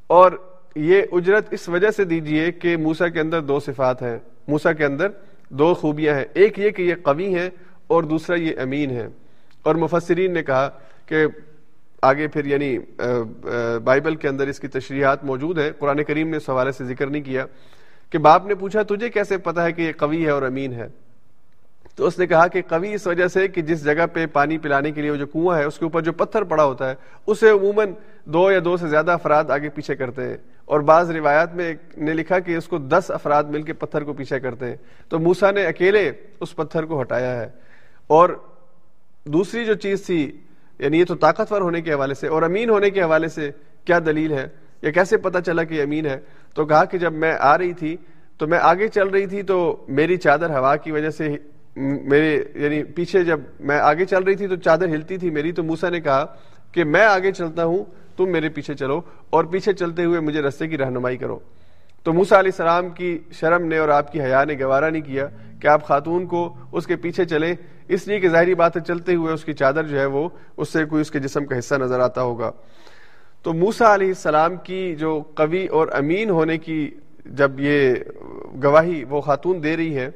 اور 0.06 0.32
یہ 0.76 1.02
اجرت 1.12 1.46
اس 1.50 1.68
وجہ 1.68 1.90
سے 1.90 2.04
دیجیے 2.04 2.52
کہ 2.52 2.76
موسا 2.76 3.08
کے 3.08 3.20
اندر 3.20 3.40
دو 3.40 3.60
صفات 3.60 4.02
ہیں۔ 4.02 4.18
موسا 4.48 4.72
کے 4.72 4.84
اندر 4.84 5.08
دو 5.50 5.74
خوبیاں 5.74 6.14
ہیں۔ 6.14 6.24
ایک 6.34 6.58
یہ 6.58 6.70
کہ 6.70 6.82
یہ 6.82 6.94
قوی 7.02 7.34
ہیں 7.34 7.50
اور 7.86 8.02
دوسرا 8.02 8.36
یہ 8.36 8.60
امین 8.60 8.90
ہے 8.90 9.06
اور 9.62 9.74
مفسرین 9.74 10.34
نے 10.34 10.42
کہا 10.42 10.68
کہ 11.06 11.26
آگے 12.02 12.28
پھر 12.28 12.44
یعنی 12.44 12.78
بائبل 13.84 14.16
کے 14.16 14.28
اندر 14.28 14.46
اس 14.46 14.60
کی 14.60 14.68
تشریحات 14.68 15.24
موجود 15.24 15.58
ہیں۔ 15.58 15.70
قرآن 15.78 16.02
کریم 16.04 16.28
نے 16.28 16.36
اس 16.36 16.50
حوالے 16.50 16.72
سے 16.72 16.84
ذکر 16.84 17.06
نہیں 17.06 17.22
کیا 17.22 17.46
کہ 18.10 18.18
باپ 18.18 18.46
نے 18.46 18.54
پوچھا، 18.54 18.82
تجھے 18.82 19.08
کیسے 19.08 19.38
پتا 19.38 19.64
ہے 19.64 19.72
کہ 19.72 19.82
یہ 19.82 19.92
قوی 19.96 20.24
ہے 20.24 20.30
اور 20.30 20.42
امین 20.42 20.72
ہے؟ 20.72 20.88
تو 21.96 22.06
اس 22.06 22.18
نے 22.18 22.26
کہا 22.26 22.46
کہ 22.46 22.62
قوی 22.68 22.94
اس 22.94 23.06
وجہ 23.06 23.26
سے 23.26 23.48
کہ 23.48 23.62
جس 23.62 23.84
جگہ 23.84 24.06
پہ 24.12 24.26
پانی 24.26 24.58
پلانے 24.58 24.90
کے 24.90 25.02
لیے 25.02 25.10
وہ 25.10 25.16
جو 25.16 25.26
کنواں 25.26 25.58
ہے، 25.58 25.64
اس 25.64 25.78
کے 25.78 25.84
اوپر 25.84 26.00
جو 26.00 26.12
پتھر 26.12 26.42
پڑا 26.42 26.64
ہوتا 26.64 26.90
ہے، 26.90 26.94
اسے 27.26 27.50
عموماً 27.50 27.92
دو 28.24 28.52
یا 28.52 28.58
دو 28.64 28.76
سے 28.76 28.88
زیادہ 28.88 29.10
افراد 29.10 29.44
آگے 29.44 29.68
پیچھے 29.68 29.96
کرتے 29.96 30.22
ہیں۔ 30.22 30.36
اور 30.64 30.80
بعض 30.80 31.10
روایات 31.10 31.54
میں 31.54 31.74
نے 31.96 32.12
لکھا 32.12 32.38
کہ 32.38 32.56
اس 32.56 32.66
کو 32.66 32.78
دس 32.78 33.04
افراد 33.08 33.44
مل 33.44 33.62
کے 33.62 33.72
پتھر 33.72 34.04
کو 34.04 34.12
پیچھے 34.12 34.40
کرتے 34.40 34.66
ہیں۔ 34.66 34.76
تو 35.08 35.18
موسا 35.18 35.50
نے 35.50 35.66
اکیلے 35.66 36.12
اس 36.40 36.56
پتھر 36.56 36.84
کو 36.84 37.02
ہٹایا 37.02 37.40
ہے۔ 37.40 37.48
اور 38.06 38.28
دوسری 39.24 39.64
جو 39.64 39.74
چیز 39.74 40.06
تھی 40.06 40.38
یعنی 40.78 41.00
یہ 41.00 41.04
تو 41.04 41.14
طاقتور 41.14 41.60
ہونے 41.60 41.82
کے 41.82 41.92
حوالے 41.92 42.14
سے 42.14 42.28
اور 42.28 42.42
امین 42.42 42.70
ہونے 42.70 42.90
کے 42.90 43.02
حوالے 43.02 43.28
سے 43.28 43.50
کیا 43.84 43.98
دلیل 44.06 44.32
ہے؟ 44.32 44.48
یا 44.82 44.90
کیسے 44.90 45.16
پتا 45.16 45.40
چلا 45.40 45.64
کہ 45.64 45.82
امین 45.82 46.06
ہے؟ 46.06 46.20
تو 46.54 46.64
کہا 46.64 46.84
کہ 46.84 46.98
جب 46.98 47.12
میں 47.12 47.36
آ 47.40 47.58
رہی 47.58 47.72
تھی، 47.72 47.96
تو 48.38 48.46
میں 48.46 48.58
آگے 48.62 48.88
چل 48.88 49.08
رہی 49.08 49.26
تھی 49.26 49.42
تو 49.42 49.84
میری 49.88 50.16
چادر 50.16 50.50
ہوا 50.50 50.76
کی 50.76 50.92
وجہ 50.92 51.10
سے 51.10 51.36
میرے 51.76 52.44
یعنی 52.54 52.84
پیچھے 52.84 53.24
جب 53.24 53.40
میں 53.60 53.78
آگے 53.78 54.04
چل 54.04 54.22
رہی 54.22 54.34
تھی 54.34 54.46
تو 54.46 54.56
چادر 54.56 54.84
ہلتی 54.84 55.16
تھی 55.16 55.30
میری، 55.30 55.52
تو 55.52 55.62
موسا 55.62 55.88
نے 55.88 56.00
کہا 56.00 56.26
کہ 56.72 56.84
میں 56.84 57.04
آگے 57.04 57.32
چلتا 57.32 57.64
ہوں، 57.64 57.84
تم 58.16 58.32
میرے 58.32 58.48
پیچھے 58.48 58.74
چلو 58.74 59.00
اور 59.30 59.44
پیچھے 59.44 59.72
چلتے 59.72 60.04
ہوئے 60.04 60.20
مجھے 60.20 60.42
رستے 60.42 60.68
کی 60.68 60.78
رہنمائی 60.78 61.16
کرو۔ 61.16 61.38
تو 62.02 62.12
موسا 62.12 62.38
علیہ 62.38 62.50
السلام 62.52 62.88
کی 62.88 63.18
شرم 63.32 63.66
نے 63.66 63.78
اور 63.78 63.88
آپ 63.88 64.12
کی 64.12 64.20
حیا 64.20 64.44
نے 64.44 64.54
گوارا 64.60 64.90
نہیں 64.90 65.02
کیا 65.02 65.28
کہ 65.60 65.66
آپ 65.66 65.86
خاتون 65.86 66.26
کو 66.26 66.54
اس 66.72 66.86
کے 66.86 66.96
پیچھے 66.96 67.24
چلیں۔ 67.24 67.54
اس 67.88 68.06
لیے 68.06 68.20
کہ 68.20 68.28
ظاہری 68.28 68.54
بات 68.54 68.76
ہے، 68.76 68.82
چلتے 68.86 69.14
ہوئے 69.14 69.34
اس 69.34 69.44
کی 69.44 69.52
چادر 69.52 69.82
جو 69.82 70.00
ہے 70.00 70.06
وہ، 70.06 70.28
اس 70.56 70.68
سے 70.68 70.84
کوئی 70.84 71.00
اس 71.00 71.10
کے 71.10 71.18
جسم 71.18 71.44
کا 71.44 71.58
حصہ 71.58 71.74
نظر 71.74 72.00
آتا 72.00 72.22
ہوگا۔ 72.22 72.50
تو 73.42 73.52
موسا 73.52 73.94
علیہ 73.94 74.08
السلام 74.08 74.56
کی 74.56 74.96
جو 74.96 75.22
قوی 75.34 75.66
اور 75.66 75.88
امین 75.92 76.30
ہونے 76.30 76.58
کی 76.58 76.90
جب 77.26 77.52
یہ 77.58 77.94
گواہی 78.62 79.04
وہ 79.04 79.20
خاتون 79.20 79.62
دے 79.62 79.76
رہی 79.76 79.96
ہے 79.96 80.10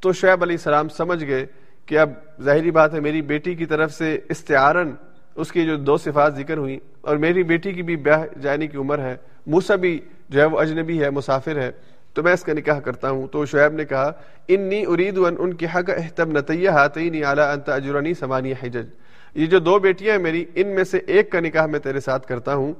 تو 0.00 0.12
شعیب 0.12 0.42
علیہ 0.42 0.54
السلام 0.54 0.88
سمجھ 0.88 1.24
گئے 1.24 1.46
کہ 1.86 1.98
اب 1.98 2.10
ظاہری 2.42 2.70
بات 2.70 2.94
ہے 2.94 3.00
میری 3.00 3.22
بیٹی 3.22 3.54
کی 3.54 3.66
طرف 3.66 3.92
سے 3.92 4.18
استعارن 4.28 4.90
اس 5.34 5.52
کی 5.52 5.66
جو 5.66 5.76
دو 5.76 5.96
صفات 5.96 6.36
ذکر 6.36 6.56
ہوئی 6.56 6.78
اور 7.00 7.16
میری 7.16 7.42
بیٹی 7.42 7.72
کی 7.72 7.82
بھی 7.82 7.96
بیاہ 7.96 8.24
جانے 8.40 8.66
کی 8.66 8.76
عمر 8.76 8.98
ہے 8.98 9.16
موسا 9.46 9.74
بھی 9.74 10.00
جو 10.28 10.40
ہے 10.40 10.46
وہ 10.46 10.60
اجنبی 10.60 11.02
ہے، 11.02 11.10
مسافر 11.10 11.62
ہے۔ 11.62 11.70
تو 12.14 12.22
میں 12.22 12.32
اس 12.32 12.42
کا 12.42 12.52
نکاح 12.52 12.80
کرتا 12.80 13.10
ہوں۔ 13.10 13.26
تو 13.26 13.46
شعیب 13.46 13.72
نے 13.72 13.84
کہا، 13.84 14.12
انی 14.48 14.84
ارید 14.86 15.18
ان 15.18 15.34
ان 15.38 15.54
کی 15.54 15.66
حق 15.66 15.90
احتم 15.96 16.38
نتیہ 16.38 16.70
ہاتعینی 16.70 17.24
اعلیٰ 17.24 17.52
انت 17.52 17.68
اجرنی 17.68 18.14
سمانی 18.14 18.52
حجج۔ 18.52 18.86
یہ 19.34 19.46
جو 19.46 19.58
دو 19.58 19.78
بیٹیاں 19.78 20.16
ہیں 20.16 20.22
میری، 20.22 20.44
ان 20.54 20.68
میں 20.68 20.84
سے 20.84 20.98
ایک 20.98 21.32
کا 21.32 21.40
نکاح 21.40 21.66
میں 21.66 21.80
تیرے 21.80 22.00
ساتھ 22.00 22.26
کرتا 22.26 22.54
ہوں 22.54 22.72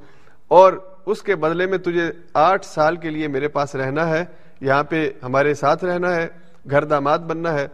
اور 0.49 0.73
اس 1.07 1.23
کے 1.23 1.37
بدلے 1.37 1.67
میں 1.67 1.79
تجھے 1.79 2.13
آٹھ 2.35 2.67
سال 2.67 2.97
کے 2.97 3.11
لیے 3.11 3.29
میرے 3.29 3.49
پاس 3.49 3.75
رہنا 3.75 4.09
ہے۔ 4.09 4.25
یہاں 4.61 4.85
پہ 4.85 5.11
ہمارے 5.23 5.55
ساتھ 5.55 5.85
رہنا 5.85 6.17
ہے۔ 6.17 6.27
گھر 6.71 6.85
داماد 6.85 7.19
بننا 7.19 7.55
ہے۔ 7.55 7.69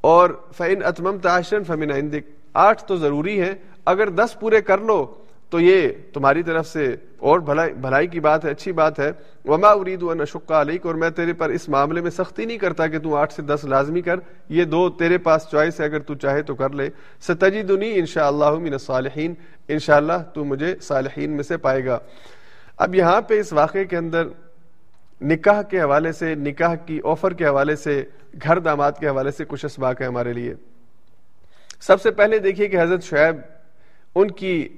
اور 0.00 0.30
فعن 0.56 0.84
اتمم 0.84 1.18
تعشن 1.18 1.64
فمن 1.64 1.90
عندک 1.90 2.30
آٹھ 2.54 2.84
تو 2.84 2.96
ضروری 2.96 3.40
ہے 3.40 3.54
اگر 3.84 4.08
دس 4.08 4.40
پورے 4.40 4.60
کر 4.60 4.78
لو 4.78 5.14
تو 5.50 5.60
یہ 5.60 5.88
تمہاری 6.12 6.42
طرف 6.42 6.66
سے 6.66 6.96
اور 7.18 7.40
بھلائی 7.40 7.72
بھلائی 7.72 8.06
کی 8.06 8.20
بات 8.20 8.44
ہے، 8.44 8.50
اچھی 8.50 8.72
بات 8.72 8.98
ہے۔ 8.98 9.12
وما 9.44 9.68
ارید 9.68 10.02
ان 10.02 10.20
اشقا 10.20 10.60
علیک 10.60 10.86
اور 10.86 10.94
میں 10.94 11.10
تیرے 11.10 11.32
پر 11.32 11.48
اس 11.48 11.68
معاملے 11.68 12.00
میں 12.00 12.10
سختی 12.10 12.44
نہیں 12.44 12.58
کرتا 12.58 12.86
کہ 12.86 12.98
تو 12.98 13.16
آٹھ 13.16 13.32
سے 13.32 13.42
دس 13.42 13.64
لازمی 13.64 14.02
کر۔ 14.02 14.20
یہ 14.48 14.64
دو 14.64 14.90
تیرے 14.90 15.18
پاس 15.18 15.46
چوائس 15.50 15.80
ہے، 15.80 15.84
اگر 15.84 15.98
تو 15.98 16.14
چاہے 16.14 16.42
تو 16.42 16.54
کر 16.54 16.70
لے۔ 16.70 16.88
ستجدنی 17.20 17.98
انشاء 17.98 18.26
اللہ 18.26 18.50
من 18.50 18.72
الصالحین۔ 18.72 19.34
انشاء 19.68 19.96
اللہ 19.96 20.22
تو 20.34 20.44
مجھے 20.44 20.74
صالحین 20.82 21.30
میں 21.30 21.42
سے 21.42 21.56
پائے 21.56 21.84
گا۔ 21.84 21.98
اب 22.76 22.94
یہاں 22.94 23.20
پہ 23.20 23.40
اس 23.40 23.52
واقعے 23.52 23.84
کے 23.84 23.96
اندر 23.96 24.26
نکاح 25.20 25.62
کے 25.62 25.80
حوالے 25.80 26.12
سے، 26.12 26.34
نکاح 26.34 26.74
کی 26.74 27.00
آفر 27.04 27.32
کے 27.32 27.46
حوالے 27.46 27.76
سے، 27.76 28.02
گھر 28.42 28.58
داماد 28.58 28.92
کے 29.00 29.08
حوالے 29.08 29.30
سے 29.30 29.44
کچھ 29.48 29.64
اسباق 29.64 30.00
ہے 30.00 30.06
ہمارے 30.06 30.32
لیے۔ 30.32 30.54
سب 31.80 32.00
سے 32.00 32.10
پہلے 32.10 32.38
دیکھیے 32.38 32.68
کہ 32.68 32.80
حضرت 32.80 33.02
شعیب، 33.02 33.36
ان 34.14 34.30
کی 34.30 34.68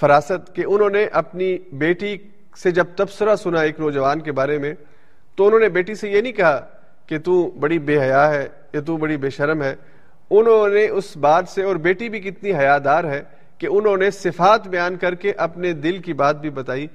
فراست 0.00 0.54
کہ 0.54 0.64
انہوں 0.66 0.90
نے 0.90 1.04
اپنی 1.12 1.58
بیٹی 1.72 2.16
سے 2.56 2.70
جب 2.70 2.86
تبصرہ 2.96 3.36
سنا 3.36 3.60
ایک 3.60 3.80
نوجوان 3.80 4.20
کے 4.20 4.32
بارے 4.32 4.58
میں، 4.58 4.74
تو 5.36 5.46
انہوں 5.46 5.60
نے 5.60 5.68
بیٹی 5.68 5.94
سے 5.94 6.10
یہ 6.10 6.20
نہیں 6.20 6.32
کہا 6.32 6.60
کہ 7.06 7.18
تو 7.18 7.50
بڑی 7.50 7.78
بے 7.78 8.00
حیا 8.00 8.28
ہے 8.30 8.48
یا 8.72 8.80
تو 8.80 8.96
بڑی 8.96 9.16
بے 9.16 9.30
شرم 9.30 9.62
ہے۔ 9.62 9.74
انہوں 10.30 10.68
نے 10.68 10.88
اس 10.88 11.16
بات 11.16 11.48
سے، 11.48 11.62
اور 11.62 11.76
بیٹی 11.76 12.08
بھی 12.08 12.20
کتنی 12.20 12.52
حیادار 12.52 13.04
ہے 13.04 13.22
کہ 13.58 13.66
انہوں 13.66 13.96
نے 13.96 14.10
صفات 14.10 14.68
بیان 14.68 14.96
کر 14.96 15.14
کے 15.14 15.32
اپنے 15.32 15.72
دل 15.72 15.98
کی 15.98 16.12
بات 16.12 16.40
بھی 16.40 16.50
بتائی۔ 16.50 16.86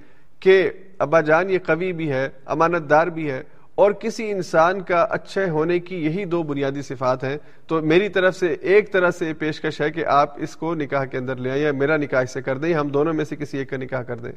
کہ 0.42 0.72
ابا 0.98 1.22
جان 1.22 1.50
یہ 1.50 1.58
قوی 1.66 1.94
بھی 1.94 2.12
ہے، 2.12 2.30
امانت 2.46 2.90
دار 2.90 3.08
بھی 3.08 3.32
ہے، 3.32 3.44
اور 3.76 3.92
کسی 3.92 4.32
انسان 4.32 4.82
کا 4.82 5.02
اچھے 5.10 5.50
ہونے 5.50 5.80
کی 5.80 6.06
یہی 6.06 6.26
دو 6.26 6.44
بنیادی 6.44 6.82
صفات 6.82 7.24
ہیں۔ 7.24 7.38
تو 7.68 7.82
میری 7.82 8.10
طرف 8.10 8.36
سے 8.36 8.56
ایک 8.62 8.92
طرح 8.92 9.12
سے 9.12 9.34
پیشکش 9.34 9.82
ہے 9.82 9.92
کہ 9.92 10.06
آپ 10.06 10.34
اس 10.38 10.56
کو 10.56 10.76
نکاح 10.76 11.06
کے 11.06 11.18
اندر 11.18 11.36
لے 11.36 11.52
آئیں 11.52 11.64
یا 11.64 11.72
میرا 11.72 11.98
نکاح 11.98 12.26
سے 12.26 12.42
کر 12.42 12.58
دیں، 12.58 12.74
ہم 12.74 12.88
دونوں 12.88 13.14
میں 13.14 13.26
سے 13.26 13.36
کسی 13.36 13.58
ایک 13.58 13.70
کا 13.70 13.78
نکاح 13.78 14.02
کر 14.02 14.16
دیں۔ 14.16 14.32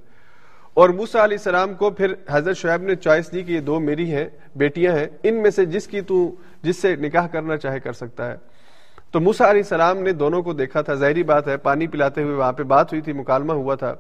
اور 0.75 0.89
موسا 0.89 1.25
علیہ 1.25 1.37
السلام 1.37 1.75
کو 1.75 1.91
پھر 1.91 2.15
حضرت 2.29 2.57
شعیب 2.57 2.83
نے 2.83 2.95
چوائس 2.95 3.33
دی 3.33 3.43
کہ 3.43 3.53
یہ 3.53 3.61
دو 3.61 3.81
میری 3.81 4.13
ہیں، 4.13 4.25
بیٹیاں 4.57 4.93
ہیں، 4.93 5.07
ان 5.23 5.43
میں 5.43 5.51
سے 5.51 5.65
جس 5.65 5.87
کی 5.87 6.01
تو، 6.01 6.35
جس 6.63 6.77
سے 6.77 6.97
نکاح 6.97 7.27
کرنا 7.27 7.57
چاہے 7.57 7.81
کر 7.81 7.93
سکتا 7.93 8.31
ہے۔ 8.31 8.37
تو 9.11 9.21
موسا 9.21 9.51
علیہ 9.51 9.63
السلام 9.63 9.99
نے 9.99 10.13
دونوں 10.13 10.43
کو 10.43 10.53
دیکھا 10.53 10.83
تھا، 10.83 10.95
ظاہری 10.95 11.23
بات 11.23 11.49
ہے، 11.49 11.57
پانی 11.57 11.87
پلاتے 11.87 12.23
ہوئے 12.23 12.35
وہاں 12.35 12.53
پہ 12.53 12.63
بات 12.63 12.93
ہوئی 12.93 13.03
تھی، 13.03 13.13
مکالمہ 13.13 13.53
ہوا 13.53 13.75
تھا۔ 13.75 13.95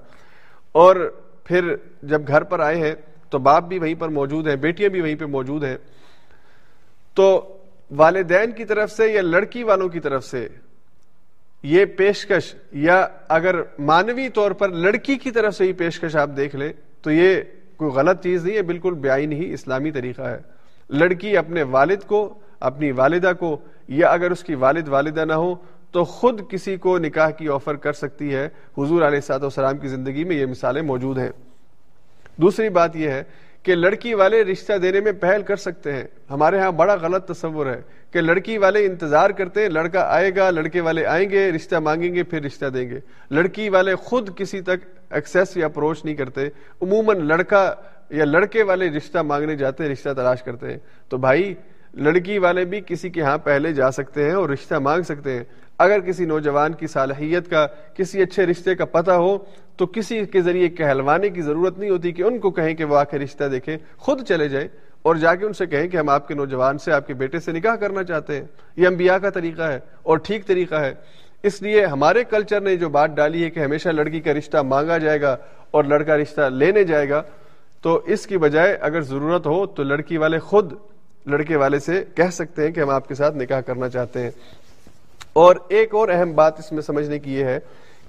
اور 0.72 1.23
پھر 1.44 1.74
جب 2.02 2.22
گھر 2.28 2.42
پر 2.42 2.60
آئے 2.60 2.76
ہیں 2.76 2.94
تو 3.30 3.38
باپ 3.38 3.64
بھی 3.64 3.78
وہیں 3.78 3.94
پر 3.94 4.08
موجود 4.08 4.48
ہیں، 4.48 4.56
بیٹیاں 4.56 4.88
بھی 4.88 5.00
وہیں 5.00 5.14
پہ 5.14 5.24
موجود 5.24 5.64
ہیں۔ 5.64 5.76
تو 7.14 7.56
والدین 7.90 8.52
کی 8.52 8.64
طرف 8.64 8.90
سے 8.90 9.08
یا 9.08 9.20
لڑکی 9.20 9.62
والوں 9.62 9.88
کی 9.88 10.00
طرف 10.00 10.24
سے 10.24 10.48
یہ 11.62 11.84
پیشکش 11.84 12.54
یا 12.72 13.06
اگر 13.28 13.56
مانوی 13.78 14.28
طور 14.28 14.50
پر 14.50 14.68
لڑکی 14.68 15.16
کی 15.16 15.30
طرف 15.30 15.54
سے 15.54 15.64
ہی 15.64 15.72
پیشکش 15.72 16.16
آپ 16.16 16.30
دیکھ 16.36 16.56
لیں 16.56 16.72
تو 17.02 17.10
یہ 17.10 17.40
کوئی 17.76 17.90
غلط 17.90 18.22
چیز 18.22 18.46
نہیں 18.46 18.56
ہے، 18.56 18.62
بالکل 18.62 18.94
بیائی 18.94 19.26
نہیں 19.26 19.52
اسلامی 19.52 19.90
طریقہ 19.90 20.22
ہے۔ 20.22 20.38
لڑکی 20.90 21.36
اپنے 21.36 21.62
والد 21.62 22.02
کو، 22.06 22.38
اپنی 22.60 22.92
والدہ 22.92 23.32
کو 23.38 23.60
یا 23.88 24.08
اگر 24.08 24.30
اس 24.30 24.44
کی 24.44 24.54
والد 24.54 24.88
والدہ 24.88 25.24
نہ 25.24 25.32
ہو 25.32 25.54
تو 25.94 26.04
خود 26.04 26.40
کسی 26.50 26.76
کو 26.76 26.98
نکاح 26.98 27.30
کی 27.30 27.48
آفر 27.48 27.74
کر 27.74 27.92
سکتی 27.92 28.34
ہے۔ 28.34 28.48
حضور 28.78 29.02
علیہ 29.02 29.20
سات 29.20 29.44
وسلام 29.44 29.78
کی 29.78 29.88
زندگی 29.88 30.24
میں 30.24 30.36
یہ 30.36 30.46
مثالیں 30.46 30.82
موجود 30.82 31.18
ہیں۔ 31.18 31.28
دوسری 32.36 32.68
بات 32.68 32.96
یہ 32.96 33.08
ہے 33.08 33.22
کہ 33.62 33.74
لڑکی 33.74 34.14
والے 34.14 34.44
رشتہ 34.44 34.72
دینے 34.72 35.00
میں 35.00 35.12
پہل 35.12 35.42
کر 35.42 35.56
سکتے 35.56 35.92
ہیں۔ 35.92 36.04
ہمارے 36.30 36.58
ہاں 36.58 36.72
بڑا 36.72 36.94
غلط 36.94 37.28
تصور 37.28 37.66
ہے 37.66 37.82
کہ 38.10 38.20
لڑکی 38.20 38.58
والے 38.58 38.86
انتظار 38.86 39.30
کرتے 39.30 39.62
ہیں، 39.62 39.68
لڑکا 39.68 40.00
آئے 40.00 40.36
گا، 40.36 40.50
لڑکے 40.50 40.80
والے 40.80 41.06
آئیں 41.06 41.30
گے، 41.30 41.52
رشتہ 41.52 41.76
مانگیں 41.76 42.14
گے، 42.14 42.22
پھر 42.22 42.42
رشتہ 42.42 42.66
دیں 42.66 42.90
گے۔ 42.90 43.00
لڑکی 43.30 43.68
والے 43.68 43.94
خود 43.94 44.36
کسی 44.36 44.60
تک 44.60 44.98
ایکسیس 45.10 45.56
یا 45.56 45.66
اپروچ 45.66 46.04
نہیں 46.04 46.14
کرتے۔ 46.14 46.46
عموماً 46.82 47.26
لڑکا 47.26 47.74
یا 48.10 48.24
لڑکے 48.24 48.62
والے 48.62 48.90
رشتہ 48.90 49.18
مانگنے 49.18 49.56
جاتے 49.56 49.84
ہیں، 49.84 49.90
رشتہ 49.90 50.08
تلاش 50.16 50.42
کرتے 50.42 50.70
ہیں۔ 50.70 50.78
تو 51.08 51.16
بھائی، 51.16 51.54
لڑکی 51.94 52.38
والے 52.38 52.64
بھی 52.64 52.80
کسی 52.86 53.10
کے 53.10 53.22
ہاں 53.22 53.38
پہلے 53.38 53.72
جا 53.72 53.90
سکتے 53.90 54.24
ہیں 54.24 54.32
اور 54.32 54.48
رشتہ 54.48 54.74
مانگ 54.74 55.02
سکتے 55.02 55.36
ہیں۔ 55.36 55.44
اگر 55.78 56.00
کسی 56.00 56.24
نوجوان 56.24 56.72
کی 56.72 56.86
صالحیت 56.86 57.50
کا، 57.50 57.66
کسی 57.94 58.22
اچھے 58.22 58.46
رشتے 58.46 58.74
کا 58.74 58.84
پتہ 58.84 59.10
ہو، 59.10 59.38
تو 59.76 59.86
کسی 59.86 60.24
کے 60.24 60.40
ذریعے 60.40 60.68
کہلوانے 60.68 61.28
کی 61.28 61.42
ضرورت 61.42 61.78
نہیں 61.78 61.90
ہوتی 61.90 62.12
کہ 62.12 62.22
ان 62.22 62.38
کو 62.38 62.50
کہیں 62.50 62.74
کہ 62.74 62.84
وہ 62.84 62.96
آ 62.96 63.04
کے 63.04 63.18
رشتہ 63.18 63.44
دیکھیں، 63.44 63.76
خود 63.96 64.22
چلے 64.28 64.48
جائیں 64.48 64.68
اور 65.02 65.16
جا 65.16 65.34
کے 65.34 65.46
ان 65.46 65.52
سے 65.52 65.66
کہیں 65.66 65.88
کہ 65.88 65.96
ہم 65.96 66.08
آپ 66.08 66.28
کے 66.28 66.34
نوجوان 66.34 66.78
سے، 66.78 66.92
آپ 66.92 67.06
کے 67.06 67.14
بیٹے 67.14 67.38
سے 67.38 67.52
نکاح 67.52 67.76
کرنا 67.76 68.04
چاہتے 68.04 68.36
ہیں۔ 68.36 68.44
یہ 68.76 68.86
انبیاء 68.86 69.16
کا 69.16 69.30
طریقہ 69.30 69.62
ہے 69.62 69.78
اور 70.02 70.18
ٹھیک 70.18 70.46
طریقہ 70.46 70.74
ہے۔ 70.74 70.94
اس 71.42 71.62
لیے 71.62 71.84
ہمارے 71.84 72.24
کلچر 72.24 72.60
نے 72.60 72.76
جو 72.76 72.88
بات 72.88 73.10
ڈالی 73.10 73.44
ہے 73.44 73.50
کہ 73.50 73.60
ہمیشہ 73.60 73.88
لڑکی 73.88 74.20
کا 74.20 74.32
رشتہ 74.32 74.56
مانگا 74.56 74.98
جائے 74.98 75.20
گا 75.20 75.36
اور 75.70 75.84
لڑکا 75.84 76.16
رشتہ 76.16 76.40
لینے 76.40 76.84
جائے 76.84 77.08
گا، 77.08 77.22
تو 77.82 77.96
اس 77.96 78.26
کی 78.26 78.38
بجائے 78.38 78.76
اگر 78.80 79.00
ضرورت 79.00 79.46
ہو 79.46 79.66
تو 79.66 79.82
لڑکی 79.82 80.16
والے 80.16 80.38
خود 80.38 80.72
لڑکے 81.26 81.56
والے 81.56 81.78
سے 81.78 82.04
کہہ 82.14 82.30
سکتے 82.32 82.64
ہیں 82.64 82.70
کہ 82.70 82.80
ہم 82.80 82.90
آپ 82.90 83.08
کے 83.08 83.14
ساتھ 83.14 83.36
نکاح 83.36 83.60
کرنا 83.60 83.88
چاہتے 83.88 84.20
ہیں۔ 84.20 84.30
اور 85.34 85.56
ایک 85.68 85.94
اور 85.94 86.08
اہم 86.08 86.32
بات 86.32 86.58
اس 86.58 86.72
میں 86.72 86.82
سمجھنے 86.82 87.18
کی 87.18 87.34
یہ 87.34 87.44
ہے 87.44 87.58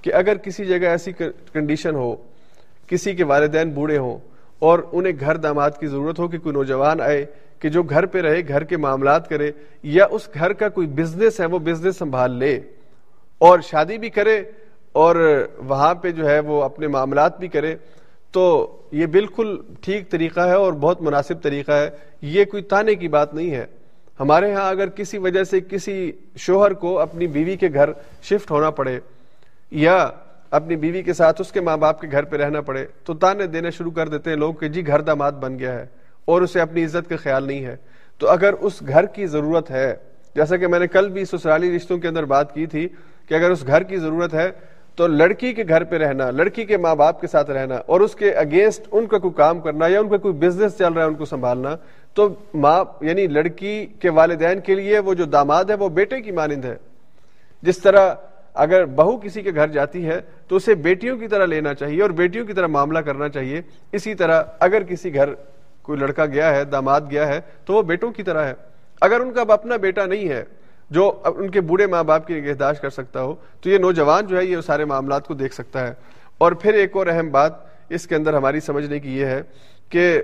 کہ 0.02 0.14
اگر 0.14 0.36
کسی 0.36 0.64
جگہ 0.64 0.86
ایسی 0.86 1.12
کنڈیشن 1.52 1.94
ہو، 1.94 2.14
کسی 2.86 3.14
کے 3.14 3.24
والدین 3.24 3.70
بوڑھے 3.70 3.98
ہوں 3.98 4.18
اور 4.58 4.78
انہیں 4.92 5.12
گھر 5.20 5.36
داماد 5.36 5.70
کی 5.80 5.86
ضرورت 5.86 6.18
ہو 6.18 6.28
کہ 6.28 6.38
کوئی 6.38 6.52
نوجوان 6.52 7.00
آئے، 7.00 7.24
کہ 7.58 7.68
جو 7.68 7.82
گھر 7.82 8.06
پہ 8.06 8.20
رہے، 8.20 8.48
گھر 8.48 8.64
کے 8.64 8.76
معاملات 8.76 9.28
کرے 9.28 9.50
یا 9.82 10.06
اس 10.10 10.28
گھر 10.34 10.52
کا 10.52 10.68
کوئی 10.68 10.86
بزنس 10.86 11.40
ہے، 11.40 11.46
وہ 11.46 11.58
بزنس 11.58 11.96
سنبھال 11.96 12.30
لے 12.30 12.60
اور 13.38 13.58
شادی 13.60 13.98
بھی 13.98 14.10
کرے 14.10 14.42
اور 14.92 15.16
وہاں 15.58 15.94
پہ 15.94 16.10
جو 16.10 16.28
ہے 16.28 16.40
وہ 16.40 16.62
اپنے 16.62 16.86
معاملات 16.86 17.38
بھی 17.38 17.48
کرے، 17.48 17.76
تو 18.32 18.76
یہ 18.92 19.06
بالکل 19.06 19.56
ٹھیک 19.80 20.10
طریقہ 20.10 20.40
ہے 20.40 20.54
اور 20.54 20.72
بہت 20.72 21.02
مناسب 21.02 21.42
طریقہ 21.42 21.72
ہے۔ 21.72 21.90
یہ 22.22 22.44
کوئی 22.44 22.62
تانے 22.62 22.94
کی 22.94 23.08
بات 23.08 23.34
نہیں 23.34 23.50
ہے۔ 23.50 23.66
ہمارے 24.20 24.52
ہاں 24.54 24.68
اگر 24.70 24.88
کسی 24.88 25.18
وجہ 25.18 25.42
سے 25.44 25.60
کسی 25.60 26.12
شوہر 26.36 26.72
کو 26.82 26.98
اپنی 27.00 27.26
بیوی 27.26 27.56
کے 27.56 27.68
گھر 27.74 27.90
شفٹ 28.22 28.50
ہونا 28.50 28.70
پڑے 28.70 28.98
یا 29.70 29.96
اپنی 30.50 30.76
بیوی 30.76 31.02
کے 31.02 31.12
ساتھ 31.12 31.40
اس 31.40 31.52
کے 31.52 31.60
ماں 31.60 31.76
باپ 31.76 32.00
کے 32.00 32.08
گھر 32.10 32.24
پہ 32.24 32.36
رہنا 32.36 32.60
پڑے، 32.60 32.86
تو 33.04 33.14
تانے 33.14 33.46
دینے 33.46 33.70
شروع 33.70 33.90
کر 33.90 34.08
دیتے 34.08 34.30
ہیں 34.30 34.36
لوگ 34.36 34.54
کہ 34.54 34.68
جی 34.68 34.86
گھر 34.86 35.00
داماد 35.00 35.32
بن 35.40 35.58
گیا 35.58 35.72
ہے 35.78 35.84
اور 36.24 36.42
اسے 36.42 36.60
اپنی 36.60 36.84
عزت 36.84 37.08
کا 37.08 37.16
خیال 37.16 37.46
نہیں 37.46 37.64
ہے۔ 37.64 37.76
تو 38.20 38.28
اگر 38.28 38.52
اس 38.52 38.80
گھر 38.88 39.06
کی 39.06 39.26
ضرورت 39.26 39.70
ہے، 39.70 39.94
جیسا 40.34 40.56
کہ 40.56 40.66
میں 40.66 40.78
نے 40.78 40.86
کل 40.86 41.08
بھی 41.08 41.24
سسرالی 41.24 41.74
رشتوں 41.76 41.98
کے 41.98 42.08
اندر 42.08 42.24
بات 42.24 42.54
کی 42.54 42.66
تھی 42.66 42.86
کہ 43.28 43.34
اگر 43.34 43.50
اس 43.50 43.66
گھر 43.66 43.82
کی 43.82 43.96
ضرورت 43.96 44.34
ہے 44.34 44.50
تو 44.98 45.06
لڑکی 45.06 45.52
کے 45.52 45.64
گھر 45.68 45.84
پہ 45.84 45.96
رہنا، 45.98 46.30
لڑکی 46.30 46.64
کے 46.64 46.76
ماں 46.76 46.94
باپ 46.94 47.20
کے 47.20 47.26
ساتھ 47.26 47.50
رہنا 47.50 47.74
اور 47.86 48.00
اس 48.00 48.14
کے 48.14 48.30
اگینسٹ 48.34 48.86
ان 48.92 49.06
کا 49.06 49.18
کوئی 49.18 49.34
کام 49.36 49.60
کرنا 49.60 49.86
یا 49.86 50.00
ان 50.00 50.08
کا 50.08 50.16
کوئی 50.16 50.34
بزنس 50.34 50.78
چل 50.78 50.92
رہا 50.92 51.02
ہے، 51.02 51.08
ان 51.08 51.14
کو 51.14 51.24
سنبھالنا 51.24 51.76
تو 52.16 52.34
ماں 52.54 52.84
یعنی 53.00 53.26
لڑکی 53.26 53.86
کے 53.86 54.10
والدین 54.10 54.60
کے 54.60 54.74
لیے 54.74 54.98
وہ 54.98 55.14
جو 55.14 55.24
داماد 55.24 55.64
ہے، 55.64 55.74
وہ 55.74 55.88
بیٹے 55.88 56.20
کی 56.20 56.30
مانند 56.30 56.64
ہے۔ 56.64 56.76
جس 57.62 57.78
طرح 57.78 58.14
اگر 58.54 58.84
بہو 58.84 59.18
کسی 59.18 59.42
کے 59.42 59.54
گھر 59.54 59.68
جاتی 59.68 60.06
ہے، 60.06 60.20
تو 60.48 60.56
اسے 60.56 60.74
بیٹیوں 60.74 61.18
کی 61.18 61.28
طرح 61.28 61.46
لینا 61.46 61.74
چاہیے 61.74 62.02
اور 62.02 62.10
بیٹیوں 62.10 62.46
کی 62.46 62.52
طرح 62.52 62.66
معاملہ 62.66 62.98
کرنا 62.98 63.28
چاہیے۔ 63.28 63.62
اسی 63.92 64.14
طرح 64.14 64.42
اگر 64.60 64.82
کسی 64.82 65.14
گھر 65.14 65.34
کوئی 65.82 65.98
لڑکا 65.98 66.26
گیا 66.26 66.56
ہے، 66.56 66.64
داماد 66.64 67.00
گیا 67.10 67.28
ہے، 67.28 67.40
تو 67.64 67.74
وہ 67.74 67.82
بیٹوں 67.82 68.10
کی 68.10 68.22
طرح 68.22 68.44
ہے۔ 68.44 68.54
اگر 69.00 69.20
ان 69.20 69.32
کا 69.32 69.40
اب 69.40 69.52
اپنا 69.52 69.76
بیٹا 69.76 70.06
نہیں 70.06 70.28
ہے، 70.28 70.44
جو 70.90 71.20
ان 71.24 71.50
کے 71.50 71.60
بوڑھے 71.60 71.86
ماں 71.86 72.04
باپ 72.04 72.26
کی 72.26 72.40
نگہداشت 72.40 72.82
کر 72.82 72.90
سکتا 72.90 73.22
ہو، 73.22 73.34
تو 73.60 73.70
یہ 73.70 73.78
نوجوان 73.78 74.26
جو 74.26 74.38
ہے، 74.38 74.44
یہ 74.44 74.56
سارے 74.60 74.84
معاملات 74.84 75.26
کو 75.26 75.34
دیکھ 75.34 75.54
سکتا 75.54 75.86
ہے۔ 75.86 75.94
اور 76.38 76.52
پھر 76.52 76.74
ایک 76.74 76.96
اور 76.96 77.06
اہم 77.06 77.30
بات 77.30 77.52
اس 77.88 78.06
کے 78.06 78.14
اندر 78.14 78.34
ہماری 78.34 78.60
سمجھنے 78.60 79.00
کی 79.00 79.18
یہ 79.18 79.26
ہے 79.26 79.42
کہ 79.88 80.22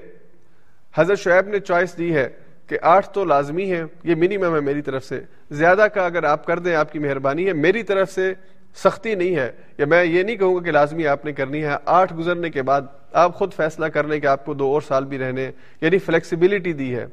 حضرت 0.94 1.18
شعیب 1.18 1.48
نے 1.48 1.58
چوائس 1.58 1.98
دی 1.98 2.14
ہے 2.14 2.28
کہ 2.66 2.78
آٹھ 2.82 3.08
تو 3.08 3.24
لازمی 3.24 3.72
ہے 3.72 3.84
یہ 4.04 4.14
منیمم 4.14 4.54
ہے 4.54 4.60
میری 4.60 4.82
طرف 4.82 5.04
سے۔ 5.04 5.20
زیادہ 5.50 5.86
کا 5.94 6.06
اگر 6.06 6.22
آپ 6.22 6.46
کر 6.46 6.58
دیں، 6.58 6.74
آپ 6.74 6.92
کی 6.92 6.98
مہربانی 6.98 7.46
ہے۔ 7.46 7.52
میری 7.52 7.82
طرف 7.82 8.10
سے 8.10 8.34
سختی 8.74 9.14
نہیں 9.14 9.36
ہے۔ 9.36 9.52
یا 9.78 9.86
میں 9.86 10.04
یہ 10.04 10.22
نہیں 10.22 10.36
کہوں 10.36 10.56
گا 10.56 10.60
کہ 10.60 10.70
لازمی 10.70 11.06
آپ 11.06 11.24
نے 11.24 11.32
کرنی 11.32 11.64
ہے۔ 11.64 11.70
آٹھ 11.84 12.14
گزرنے 12.14 12.50
کے 12.50 12.62
بعد 12.62 12.82
آپ 13.12 13.34
خود 13.34 13.54
فیصلہ 13.54 13.86
کر 13.86 14.04
لیں 14.04 14.20
کہ 14.20 14.26
آپ 14.26 14.44
کو 14.44 14.54
دو 14.54 14.66
اور 14.66 14.80
سال 14.80 15.04
بھی 15.04 15.18
رہنے 15.18 15.50
یعنی 15.80 15.98
فلیکسیبلٹی 15.98 16.72
دی 16.72 16.96
ہے۔ 16.96 17.06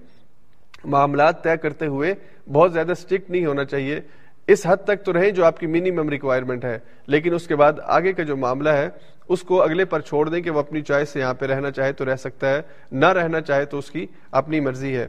معاملات 0.84 1.43
طے 1.43 1.57
کرتے 1.57 1.86
ہوئے 1.86 2.13
بہت 2.51 2.73
زیادہ 2.73 2.91
اسٹرکٹ 2.91 3.30
نہیں 3.30 3.45
ہونا 3.45 3.65
چاہیے۔ 3.65 3.99
اس 4.47 4.65
حد 4.65 4.77
تک 4.77 5.05
تو 5.05 5.13
رہیں 5.13 5.32
جو 5.32 5.45
آپ 5.45 5.59
کی 5.59 5.67
منیمم 5.67 6.09
ریکوائرمنٹ 6.09 6.65
ہے۔ 6.65 6.80
لیکن 7.07 7.34
اس 7.34 7.47
کے 7.47 7.55
بعد 7.55 7.73
آگے 7.84 8.13
کا 8.13 8.23
جو 8.23 8.38
معاملہ 8.38 8.69
ہے 8.69 8.89
اس 9.30 9.41
کو 9.41 9.61
اگلے 9.63 9.86
پر 9.86 10.01
چھوڑ 10.01 10.27
دیں 10.30 10.41
کہ 10.41 10.49
وہ 10.49 10.59
اپنی 10.59 10.82
چوائس 10.82 11.09
سے 11.09 11.19
یہاں 11.19 11.34
پہ 11.34 11.45
رہنا 11.45 11.71
چاہے 11.71 11.93
تو 11.93 12.05
رہ 12.05 12.15
سکتا 12.19 12.49
ہے، 12.49 12.61
نہ 12.91 13.05
رہنا 13.05 13.41
چاہے 13.41 13.65
تو 13.65 13.77
اس 13.77 13.91
کی 13.91 14.05
اپنی 14.32 14.59
مرضی 14.59 14.95
ہے۔ 14.95 15.07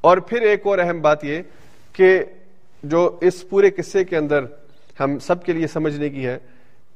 اور 0.00 0.18
پھر 0.28 0.42
ایک 0.42 0.66
اور 0.66 0.78
اہم 0.78 1.00
بات 1.00 1.24
یہ 1.24 1.42
کہ 1.92 2.18
جو 2.82 3.00
اس 3.20 3.48
پورے 3.48 3.70
قصے 3.70 4.04
کے 4.04 4.16
اندر 4.16 4.44
ہم 5.00 5.18
سب 5.18 5.44
کے 5.44 5.52
لیے 5.52 5.66
سمجھنے 5.66 6.08
کی 6.10 6.26
ہے 6.26 6.38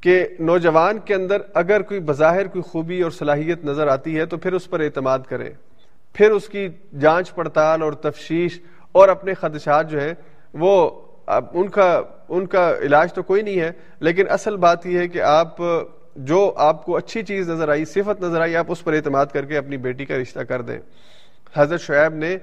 کہ 0.01 0.23
نوجوان 0.39 0.97
کے 1.05 1.13
اندر 1.15 1.41
اگر 1.53 1.81
کوئی 1.81 1.99
بظاہر 1.99 2.47
کوئی 2.47 2.61
خوبی 2.61 3.01
اور 3.01 3.11
صلاحیت 3.11 3.63
نظر 3.65 3.87
آتی 3.87 4.17
ہے 4.19 4.25
تو 4.25 4.37
پھر 4.37 4.53
اس 4.53 4.69
پر 4.69 4.79
اعتماد 4.79 5.19
کرے 5.29 5.49
پھر 6.15 6.31
اس 6.31 6.47
کی 6.49 6.67
جانچ 6.99 7.33
پڑتال 7.35 7.81
اور 7.81 7.93
تفشیش 8.03 8.59
اور 8.91 9.09
اپنے 9.09 9.33
خدشات 9.33 9.89
جو 9.91 10.01
ہے 10.01 10.13
وہ 10.53 10.89
ان 11.27 11.69
کا 11.69 11.89
ان 12.29 12.45
کا 12.45 12.71
علاج 12.81 13.13
تو 13.13 13.23
کوئی 13.23 13.41
نہیں 13.41 13.59
ہے، 13.59 13.71
لیکن 13.99 14.29
اصل 14.29 14.57
بات 14.57 14.85
یہ 14.85 14.99
ہے 14.99 15.07
کہ 15.07 15.21
آپ 15.21 15.61
جو 16.17 16.53
آپ 16.55 16.85
کو 16.85 16.97
اچھی 16.97 17.23
چیز 17.23 17.49
نظر 17.49 17.69
آئی، 17.69 17.85
صفت 17.85 18.21
نظر 18.21 18.41
آئی، 18.41 18.55
آپ 18.55 18.65
اس 18.67 18.83
پر 18.83 18.93
اعتماد 18.93 19.25
کر 19.25 19.45
کے 19.45 19.57
اپنی 19.57 19.77
بیٹی 19.77 20.05
کا 20.05 20.15
رشتہ 20.15 20.39
کر 20.39 20.61
دیں۔ 20.61 20.79
حضرت 21.55 21.81
شعیب 21.81 22.15
نے 22.15 22.37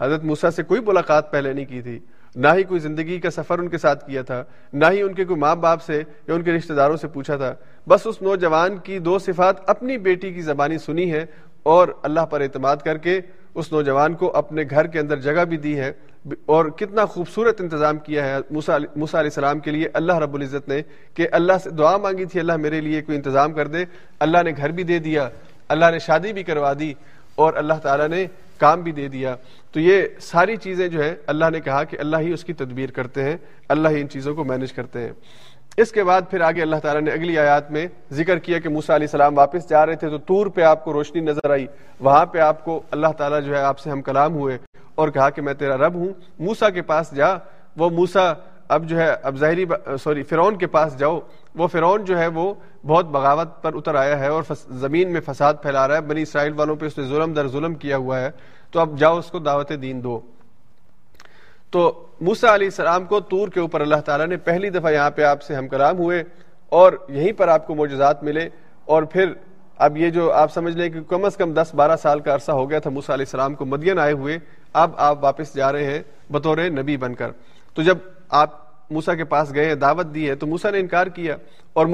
حضرت 0.00 0.24
موسا 0.24 0.50
سے 0.50 0.62
کوئی 0.62 0.80
ملاقات 0.86 1.32
پہلے 1.32 1.52
نہیں 1.52 1.64
کی 1.64 1.82
تھی۔ 1.82 1.98
نہ 2.36 2.48
ہی 2.56 2.62
کوئی 2.62 2.80
زندگی 2.80 3.20
کا 3.20 3.30
سفر 3.30 3.58
ان 3.58 3.68
کے 3.68 3.78
ساتھ 3.78 4.06
کیا 4.06 4.22
تھا، 4.22 4.44
نہ 4.72 4.86
ہی 4.90 5.02
ان 5.02 5.14
کے 5.14 5.24
کوئی 5.24 5.40
ماں 5.40 5.56
باپ 5.56 5.82
سے 5.82 6.02
یا 6.28 6.34
ان 6.34 6.42
کے 6.42 6.52
رشتہ 6.52 6.72
داروں 6.72 6.96
سے 6.96 7.08
پوچھا 7.08 7.36
تھا۔ 7.36 7.54
بس 7.88 8.06
اس 8.06 8.22
نوجوان 8.22 8.76
کی 8.76 8.98
دو 8.98 9.18
صفات 9.18 9.70
اپنی 9.70 9.98
بیٹی 9.98 10.32
کی 10.32 10.40
زبانی 10.40 10.78
سنی 10.78 11.12
ہے 11.12 11.26
اور 11.62 11.88
اللہ 12.02 12.20
پر 12.20 12.40
اعتماد 12.40 12.76
کر 12.76 12.98
کے 12.98 13.20
اس 13.54 13.72
نوجوان 13.72 14.14
کو 14.14 14.30
اپنے 14.36 14.62
گھر 14.70 14.86
کے 14.86 14.98
اندر 14.98 15.20
جگہ 15.20 15.44
بھی 15.48 15.56
دی 15.56 15.78
ہے، 15.78 15.92
اور 16.46 16.64
کتنا 16.78 17.04
خوبصورت 17.04 17.60
انتظام 17.60 17.98
کیا 17.98 18.24
ہے 18.26 18.36
موسا 18.50 18.76
علیہ 18.76 19.14
السلام 19.14 19.58
کے 19.60 19.70
لیے۔ 19.70 19.88
اللہ 19.94 20.18
رب 20.18 20.34
العزت 20.34 20.68
نے 20.68 20.80
کہ 21.14 21.28
اللہ 21.32 21.58
سے 21.64 21.70
دعا 21.70 21.96
مانگی 21.96 22.24
تھی، 22.24 22.40
اللہ 22.40 22.56
میرے 22.56 22.80
لیے 22.80 23.02
کوئی 23.02 23.16
انتظام 23.16 23.52
کر 23.52 23.66
دے۔ 23.66 23.84
اللہ 24.20 24.42
نے 24.44 24.52
گھر 24.56 24.70
بھی 24.70 24.82
دے 24.84 24.98
دیا، 24.98 25.28
اللہ 25.68 25.90
نے 25.92 25.98
شادی 25.98 26.32
بھی 26.32 26.42
کروا 26.42 26.72
دی، 26.78 26.92
اور 27.34 27.54
اللہ 27.54 27.78
تعالیٰ 27.82 28.08
نے 28.08 28.26
کام 28.58 28.80
بھی 28.82 28.92
دے 28.92 29.08
دیا۔ 29.08 29.34
تو 29.72 29.80
یہ 29.80 30.02
ساری 30.20 30.56
چیزیں 30.56 30.86
جو 30.88 31.02
ہے 31.02 31.14
اللہ 31.26 31.50
نے 31.52 31.60
کہا 31.60 31.82
کہ 31.84 31.96
اللہ 32.00 32.16
ہی 32.20 32.32
اس 32.32 32.44
کی 32.44 32.52
تدبیر 32.52 32.90
کرتے 32.90 33.24
ہیں، 33.24 33.36
اللہ 33.68 33.88
ہی 33.88 34.00
ان 34.00 34.08
چیزوں 34.08 34.34
کو 34.34 34.44
مینج 34.44 34.72
کرتے 34.72 35.00
ہیں۔ 35.00 35.12
اس 35.78 35.92
کے 35.92 36.04
بعد 36.04 36.22
پھر 36.30 36.40
آگے 36.40 36.62
اللہ 36.62 36.76
تعالیٰ 36.76 37.02
نے 37.02 37.10
اگلی 37.10 37.38
آیات 37.38 37.70
میں 37.70 37.86
ذکر 38.12 38.38
کیا 38.38 38.58
کہ 38.58 38.68
موسا 38.68 38.94
علیہ 38.94 39.06
السلام 39.06 39.38
واپس 39.38 39.68
جا 39.68 39.86
رہے 39.86 39.94
تھے 39.94 40.08
تو 40.08 40.18
تور 40.18 40.46
پہ 40.46 40.60
آپ 40.60 40.84
کو 40.84 40.92
روشنی 40.92 41.20
نظر 41.20 41.50
آئی۔ 41.50 41.66
وہاں 42.00 42.26
پہ 42.26 42.38
آپ 42.38 42.64
کو 42.64 42.82
اللہ 42.90 43.06
تعالیٰ 43.18 43.42
جو 43.42 43.56
ہے 43.56 43.60
آپ 43.60 43.78
سے 43.78 43.90
ہم 43.90 44.02
کلام 44.02 44.34
ہوئے 44.34 44.58
اور 44.94 45.08
کہا 45.08 45.30
کہ 45.30 45.42
میں 45.42 45.54
تیرا 45.54 45.76
رب 45.76 45.94
ہوں۔ 45.94 46.08
موسا 46.38 46.70
کے 46.70 46.82
پاس 46.82 47.14
جا۔ 47.14 47.26
وہ 47.76 47.90
موسا 47.90 48.32
اب 48.68 48.84
جو 48.84 48.98
ہے، 48.98 49.16
اب 49.22 49.36
ظاہری 49.36 49.64
سوری، 50.02 50.22
فرعون 50.22 50.58
کے 50.58 50.66
پاس 50.66 50.98
جاؤ۔ 50.98 51.20
وہ 51.54 51.66
فرعون 51.66 52.04
جو 52.04 52.18
ہے، 52.18 52.26
وہ 52.26 52.54
بہت 52.86 53.06
بغاوت 53.06 53.62
پر 53.62 53.70
اتر 53.74 53.94
آیا 53.94 54.18
ہے 54.18 54.28
اور 54.28 54.42
زمین 54.68 55.12
میں 55.12 55.20
فساد 55.20 55.54
پھیلا 55.62 55.88
رہا 55.88 55.94
ہے۔ 55.94 56.00
بنی 56.00 56.22
اسرائیل 56.22 56.52
والوں 56.52 56.76
پہ 56.76 56.86
اس 56.86 56.98
نے 56.98 57.04
ظلم 57.04 57.32
در 57.32 57.48
ظلم 57.48 57.74
کیا 57.74 57.96
ہوا 57.96 58.20
ہے۔ 58.20 58.30
تو 58.70 58.80
اب 58.80 58.98
جاؤ 58.98 59.18
اس 59.18 59.30
کو 59.30 59.38
دعوت 59.38 59.72
دین 59.82 60.04
دو۔ 60.04 60.20
تو 61.70 62.06
موسا 62.20 62.54
علیہ 62.54 62.66
السلام 62.66 63.04
کو 63.04 63.20
تور 63.20 63.48
کے 63.48 63.60
اوپر 63.60 63.80
اللہ 63.80 64.00
تعالیٰ 64.04 64.26
نے 64.26 64.36
پہلی 64.36 64.70
دفعہ 64.70 64.92
یہاں 64.92 65.10
پہ 65.10 65.22
آپ 65.22 65.42
سے 65.42 65.54
ہم 65.54 65.68
کلام 65.68 65.98
ہوئے 65.98 66.22
اور 66.68 66.92
یہیں 67.08 67.32
پر 67.32 67.48
آپ 67.48 67.66
کو 67.66 67.74
معجزات 67.74 68.22
ملے 68.22 68.48
اور 68.84 69.02
پھر 69.02 69.32
اب 69.78 69.96
یہ 69.96 70.10
جو 70.10 70.32
آپ 70.32 70.52
سمجھ 70.52 70.76
لیں 70.76 70.88
کہ 70.90 71.00
کم 71.08 71.24
از 71.24 71.36
کم 71.36 71.52
دس 71.54 71.74
بارہ 71.74 71.96
سال 72.02 72.20
کا 72.20 72.34
عرصہ 72.34 72.52
ہو 72.52 72.68
گیا 72.70 72.78
تھا 72.78 72.90
موسا 72.90 73.14
علیہ 73.14 73.26
السلام 73.26 73.54
کو 73.54 73.64
مدین 73.64 73.98
آئے 73.98 74.12
ہوئے، 74.12 74.38
اب 74.72 74.90
آپ 74.96 75.22
واپس 75.24 75.54
جا 75.54 75.70
رہے 75.72 75.84
ہیں 75.84 76.02
بطور 76.32 76.58
نبی 76.78 76.96
بن 76.96 77.14
کر۔ 77.14 77.30
تو 77.74 77.82
جب 77.82 77.98
آپ 78.28 78.56
موسا 78.90 79.14
کے 79.14 79.24
پاس 79.24 79.54
گئے، 79.54 79.74
دعوت 79.74 80.14
دی 80.14 80.28
ہے، 80.28 80.34
تو 80.34 80.46
موسا 80.46 80.70
نے 80.70 80.78
انکار 80.80 81.06
کیا 81.06 81.36
اور 81.72 81.86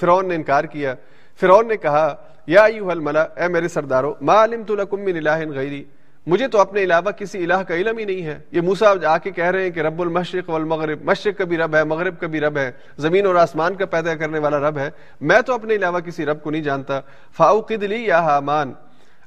فرعون 0.00 0.28
نے 0.28 0.34
انکار 0.34 0.64
کیا۔ 0.64 0.94
فرعون 1.40 1.68
نے 1.68 1.76
کہا، 1.76 2.14
یا 2.46 2.64
اے 2.64 3.48
میرے 3.48 3.68
سردارو، 3.68 4.14
ما 4.20 4.42
علمت 4.44 4.70
لکم 4.70 5.04
من 5.04 5.16
الہ 5.16 5.38
غیری۔ 5.54 5.84
مجھے 6.26 6.48
تو 6.48 6.60
اپنے 6.60 6.82
علاوہ 6.82 7.10
کسی 7.10 7.44
الہ 7.44 7.62
کا 7.68 7.74
علم 7.74 7.98
ہی 7.98 8.04
نہیں 8.04 8.26
ہے۔ 8.26 8.38
یہ 8.52 8.60
موسا 8.60 8.92
آ 9.06 9.18
کے 9.18 9.30
کہہ 9.30 9.44
رہے 9.44 9.62
ہیں 9.62 9.70
کہ 9.70 9.80
رب 9.80 10.02
المشرق 10.02 10.50
والمغرب، 10.50 11.04
مشرق 11.04 11.38
کا 11.38 11.44
بھی 11.44 11.56
رب 11.56 11.74
ہے، 11.74 11.84
مغرب 11.84 12.20
کا 12.20 12.26
بھی 12.26 12.40
رب 12.40 12.58
ہے، 12.58 12.70
زمین 12.98 13.26
اور 13.26 13.34
آسمان 13.34 13.74
کا 13.74 13.86
پیدا 13.86 14.14
کرنے 14.14 14.38
والا 14.38 14.58
رب 14.58 14.78
ہے۔ 14.78 14.90
میں 15.20 15.40
تو 15.40 15.54
اپنے 15.54 15.74
علاوہ 15.74 16.00
کسی 16.00 16.26
رب 16.26 16.42
کو 16.42 16.50
نہیں 16.50 16.62
جانتا۔ 16.62 17.00
فاؤقد 17.36 17.82
لی 17.82 18.04
یا 18.06 18.20
حامان۔ 18.20 18.72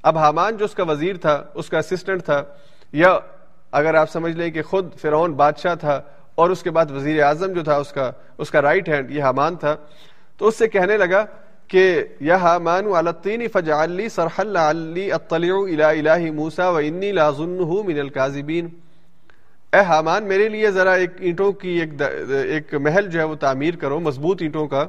اب 0.03 0.17
حامان 0.17 0.57
جو 0.57 0.65
اس 0.65 0.73
کا 0.73 0.83
وزیر 0.83 1.17
تھا، 1.17 1.43
اس 1.53 1.69
کا 1.69 1.77
اسسٹنٹ 1.77 2.23
تھا، 2.23 2.43
یا 2.91 3.19
اگر 3.71 3.93
آپ 3.93 4.11
سمجھ 4.11 4.37
لیں 4.37 4.51
کہ 4.51 4.61
خود 4.61 4.95
فرعون 4.95 5.33
بادشاہ 5.33 5.75
تھا 5.75 6.01
اور 6.35 6.49
اس 6.49 6.63
کے 6.63 6.71
بعد 6.71 6.91
وزیر 6.91 7.23
اعظم 7.23 7.53
جو 7.53 7.63
تھا، 7.63 7.75
اس 7.75 7.91
کا 7.91 8.11
اس 8.37 8.51
کا 8.51 8.61
رائٹ 8.61 8.89
ہینڈ 8.89 9.11
یہ 9.11 9.23
حامان 9.23 9.55
تھا، 9.55 9.75
تو 10.37 10.47
اس 10.47 10.57
سے 10.57 10.67
کہنے 10.67 10.97
لگا 10.97 11.25
کہ 11.67 12.03
یا 12.19 12.35
حامان 12.35 12.85
علطین 12.85 13.47
فجعلی 13.47 14.09
سرحل 14.09 14.57
علی 14.57 15.11
اطلع 15.11 15.53
الى 15.53 15.83
الہ 15.83 16.31
موسیٰ 16.31 16.73
و 16.73 16.77
انی 16.77 17.11
لازنہ 17.11 17.65
من 17.65 17.99
القاذبین 17.99 18.67
اے 19.73 19.79
حامان 19.79 20.23
میرے 20.23 20.49
لیے 20.49 20.71
ذرا 20.71 20.93
ایک 20.93 21.11
اینٹوں 21.19 21.51
کی 21.51 21.69
ایک, 21.69 22.01
ایک 22.47 22.73
محل 22.75 23.07
جو 23.07 23.19
ہے 23.19 23.23
وہ 23.23 23.35
تعمیر 23.35 23.75
کرو 23.75 23.99
مضبوط 23.99 24.41
اینٹوں 24.41 24.67
کا۔ 24.67 24.85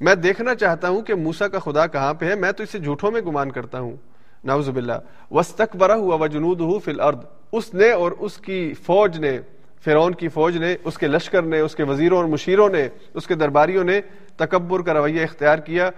میں 0.00 0.14
دیکھنا 0.14 0.54
چاہتا 0.54 0.88
ہوں 0.88 1.02
کہ 1.02 1.14
موسیٰ 1.14 1.48
کا 1.50 1.58
خدا 1.58 1.86
کہاں 1.86 2.14
پہ 2.14 2.26
ہے 2.26 2.34
میں 2.34 2.52
تو 2.52 2.62
اسے 2.62 2.78
جھوٹوں 2.78 3.10
میں 3.10 3.20
گمان 3.20 3.52
کرتا 3.52 3.80
ہوں۔ 3.80 3.96
نعوذ 4.44 4.68
باللہ۔ 4.70 4.98
وستکبرہ 5.30 5.92
ہوا 5.92 6.14
وجنودہ 6.14 6.78
فی 6.84 6.90
الارض 6.90 7.18
اس 7.52 7.74
نے 7.74 7.90
اور 7.90 8.12
اس 8.18 8.36
کی 8.36 8.72
فوج 8.86 9.18
نے 9.18 9.38
فرعون 9.84 10.14
کی 10.14 10.28
فوج 10.28 10.56
نے، 10.56 10.76
اس 10.84 10.98
کے 10.98 11.06
لشکر 11.06 11.42
نے، 11.42 11.60
اس 11.60 11.74
کے 11.74 11.82
وزیروں 11.82 12.16
اور 12.16 12.24
مشیروں 12.24 12.68
نے، 12.68 12.88
اس 13.14 13.26
کے 13.26 13.34
درباریوں 13.34 13.84
نے 13.84 14.00
تکبر 14.36 14.82
کا 14.82 14.94
رویہ 14.94 15.22
اختیار 15.22 15.58
کیا۔ 15.58 15.90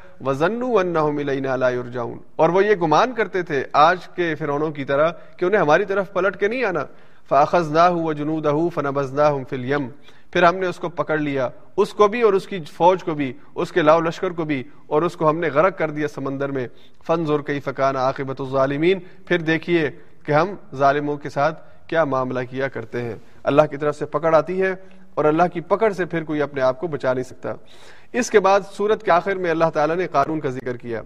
اور 2.36 2.48
وہ 2.48 2.64
یہ 2.64 2.74
گمان 2.74 3.12
کرتے 3.12 3.42
تھے 3.42 3.64
آج 3.72 4.08
کے 4.08 4.34
فرونوں 4.34 4.70
کی 4.70 4.84
طرح 4.84 5.10
کہ 5.36 5.44
انہیں 5.44 5.60
ہماری 5.60 5.84
طرف 5.84 6.12
پلٹ 6.12 6.36
کے 6.36 6.48
نہیں 6.48 6.64
آنا۔ 6.64 6.80
فاخذ 7.28 7.72
نہ 7.72 7.78
ہو 7.78 8.12
جنود 8.12 8.46
فلیم 9.48 9.88
پھر 10.32 10.42
ہم 10.42 10.56
نے 10.56 10.66
اس 10.66 10.76
کو 10.76 10.88
پکڑ 10.88 11.18
لیا۔ 11.18 11.48
اس 11.76 11.94
کو 11.94 12.08
بھی 12.08 12.22
اور 12.22 12.32
اس 12.32 12.46
کی 12.46 12.60
فوج 12.60 13.04
کو 13.04 13.14
بھی، 13.14 13.32
اس 13.54 13.72
کے 13.72 13.82
لاؤ 13.82 14.00
لشکر 14.00 14.30
کو 14.30 14.44
بھی۔ 14.44 14.62
اور 14.86 15.02
اس 15.02 15.16
کو 15.16 15.30
ہم 15.30 15.38
نے 15.38 15.48
غرق 15.48 15.78
کر 15.78 15.90
دیا 15.90 16.08
سمندر 16.08 16.50
میں۔ 16.50 16.68
فن 17.06 17.24
زور 17.26 17.40
کئی 17.40 17.60
فقان 17.60 17.96
عاقبت 17.96 18.40
الظالمین 18.40 18.98
پھر 19.26 19.38
دیکھیے 19.38 19.90
کہ 20.24 20.32
ہم 20.32 20.54
ظالموں 20.74 21.16
کے 21.16 21.30
ساتھ 21.30 21.70
کیا 21.90 22.04
معاملہ 22.04 22.40
کیا 22.50 22.68
کرتے 22.68 23.02
ہیں؟ 23.02 23.16
اللہ 23.42 23.62
کی 23.70 23.76
طرف 23.76 23.98
سے 23.98 24.06
پکڑ 24.06 24.34
آتی 24.34 24.62
ہے 24.62 24.74
اور 25.14 25.24
اللہ 25.24 25.42
کی 25.52 25.60
پکڑ 25.60 25.92
سے 25.92 26.04
پھر 26.04 26.24
کوئی 26.24 26.42
اپنے 26.42 26.60
آپ 26.60 26.80
کو 26.80 26.86
بچا 26.86 27.12
نہیں 27.12 27.24
سکتا۔ 27.24 27.52
اس 28.12 28.30
کے 28.30 28.40
بعد 28.40 28.60
سورت 28.72 29.02
کے 29.02 29.10
آخر 29.10 29.34
میں 29.34 29.50
اللہ 29.50 29.70
تعالیٰ 29.74 29.96
نے 29.96 30.06
قارون 30.06 30.40
کا 30.40 30.48
ذکر 30.48 30.76
کیا۔ 30.76 31.02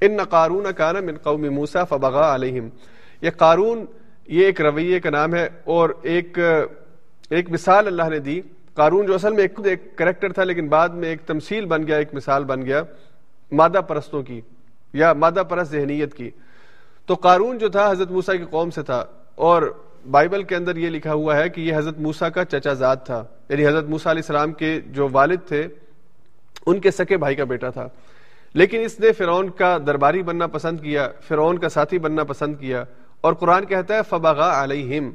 ان 0.00 0.16
قارون 0.28 0.66
کان 0.76 1.06
من 1.06 1.16
قوم 1.16 1.42
موسا 1.50 1.84
فبغا 1.84 2.34
علیہم۔ 2.34 2.68
یہ 3.20 3.30
قارون، 3.36 3.84
یہ 4.26 4.44
ایک 4.44 4.60
رویے 4.60 5.00
کا 5.00 5.10
نام 5.10 5.34
ہے 5.34 5.48
اور 5.64 5.90
ایک 6.02 6.38
ایک 7.30 7.50
مثال 7.50 7.86
اللہ 7.86 8.02
نے 8.02 8.18
دی۔ 8.18 8.40
قارون 8.74 9.06
جو 9.06 9.14
اصل 9.14 9.32
میں 9.32 9.42
ایک 9.42 9.60
ایک 9.64 9.98
کریکٹر 9.98 10.32
تھا، 10.32 10.44
لیکن 10.44 10.68
بعد 10.68 10.88
میں 10.88 11.08
ایک 11.08 11.20
تمثیل 11.26 11.66
بن 11.66 11.86
گیا، 11.86 11.96
ایک 11.96 12.14
مثال 12.14 12.44
بن 12.44 12.62
گیا، 12.62 12.82
مادہ 13.52 13.80
پرستوں 13.88 14.22
کی 14.22 14.40
یا 14.92 15.12
مادہ 15.12 15.42
پرست 15.48 15.72
ذہنیت 15.72 16.14
کی۔ 16.14 16.30
تو 17.06 17.14
قارون 17.14 17.58
جو 17.58 17.68
تھا، 17.68 17.90
حضرت 17.90 18.10
موسا 18.10 18.34
کی 18.34 18.44
قوم 18.50 18.70
سے 18.70 18.82
تھا 18.82 19.04
اور 19.34 19.72
بائبل 20.10 20.42
کے 20.42 20.56
اندر 20.56 20.76
یہ 20.76 20.90
لکھا 20.90 21.12
ہوا 21.12 21.36
ہے 21.36 21.48
کہ 21.48 21.60
یہ 21.60 21.76
حضرت 21.76 21.98
موسا 21.98 22.28
کا 22.28 22.44
چچا 22.44 22.72
زاد 22.72 22.96
تھا۔ 23.04 23.24
یعنی 23.48 23.66
حضرت 23.66 23.84
موسا 23.84 24.10
علیہ 24.10 24.22
السلام 24.22 24.52
کے 24.52 24.80
جو 24.86 25.08
والد 25.12 25.38
تھے، 25.48 25.68
ان 26.66 26.80
کے 26.80 26.90
سکے 26.90 27.16
بھائی 27.16 27.34
کا 27.34 27.44
بیٹا 27.44 27.70
تھا۔ 27.70 27.88
لیکن 28.54 28.80
اس 28.80 29.00
نے 29.00 29.12
فرعون 29.12 29.50
کا 29.50 29.78
درباری 29.86 30.22
بننا 30.22 30.46
پسند 30.46 30.80
کیا، 30.80 31.08
فرعون 31.28 31.58
کا 31.58 31.68
ساتھی 31.68 31.98
بننا 31.98 32.24
پسند 32.24 32.54
کیا 32.60 32.84
اور 33.20 33.32
قرآن 33.32 33.64
کہتا 33.64 33.94
ہے، 33.94 34.00
فبغا 34.08 34.64
علیہم 34.64 35.10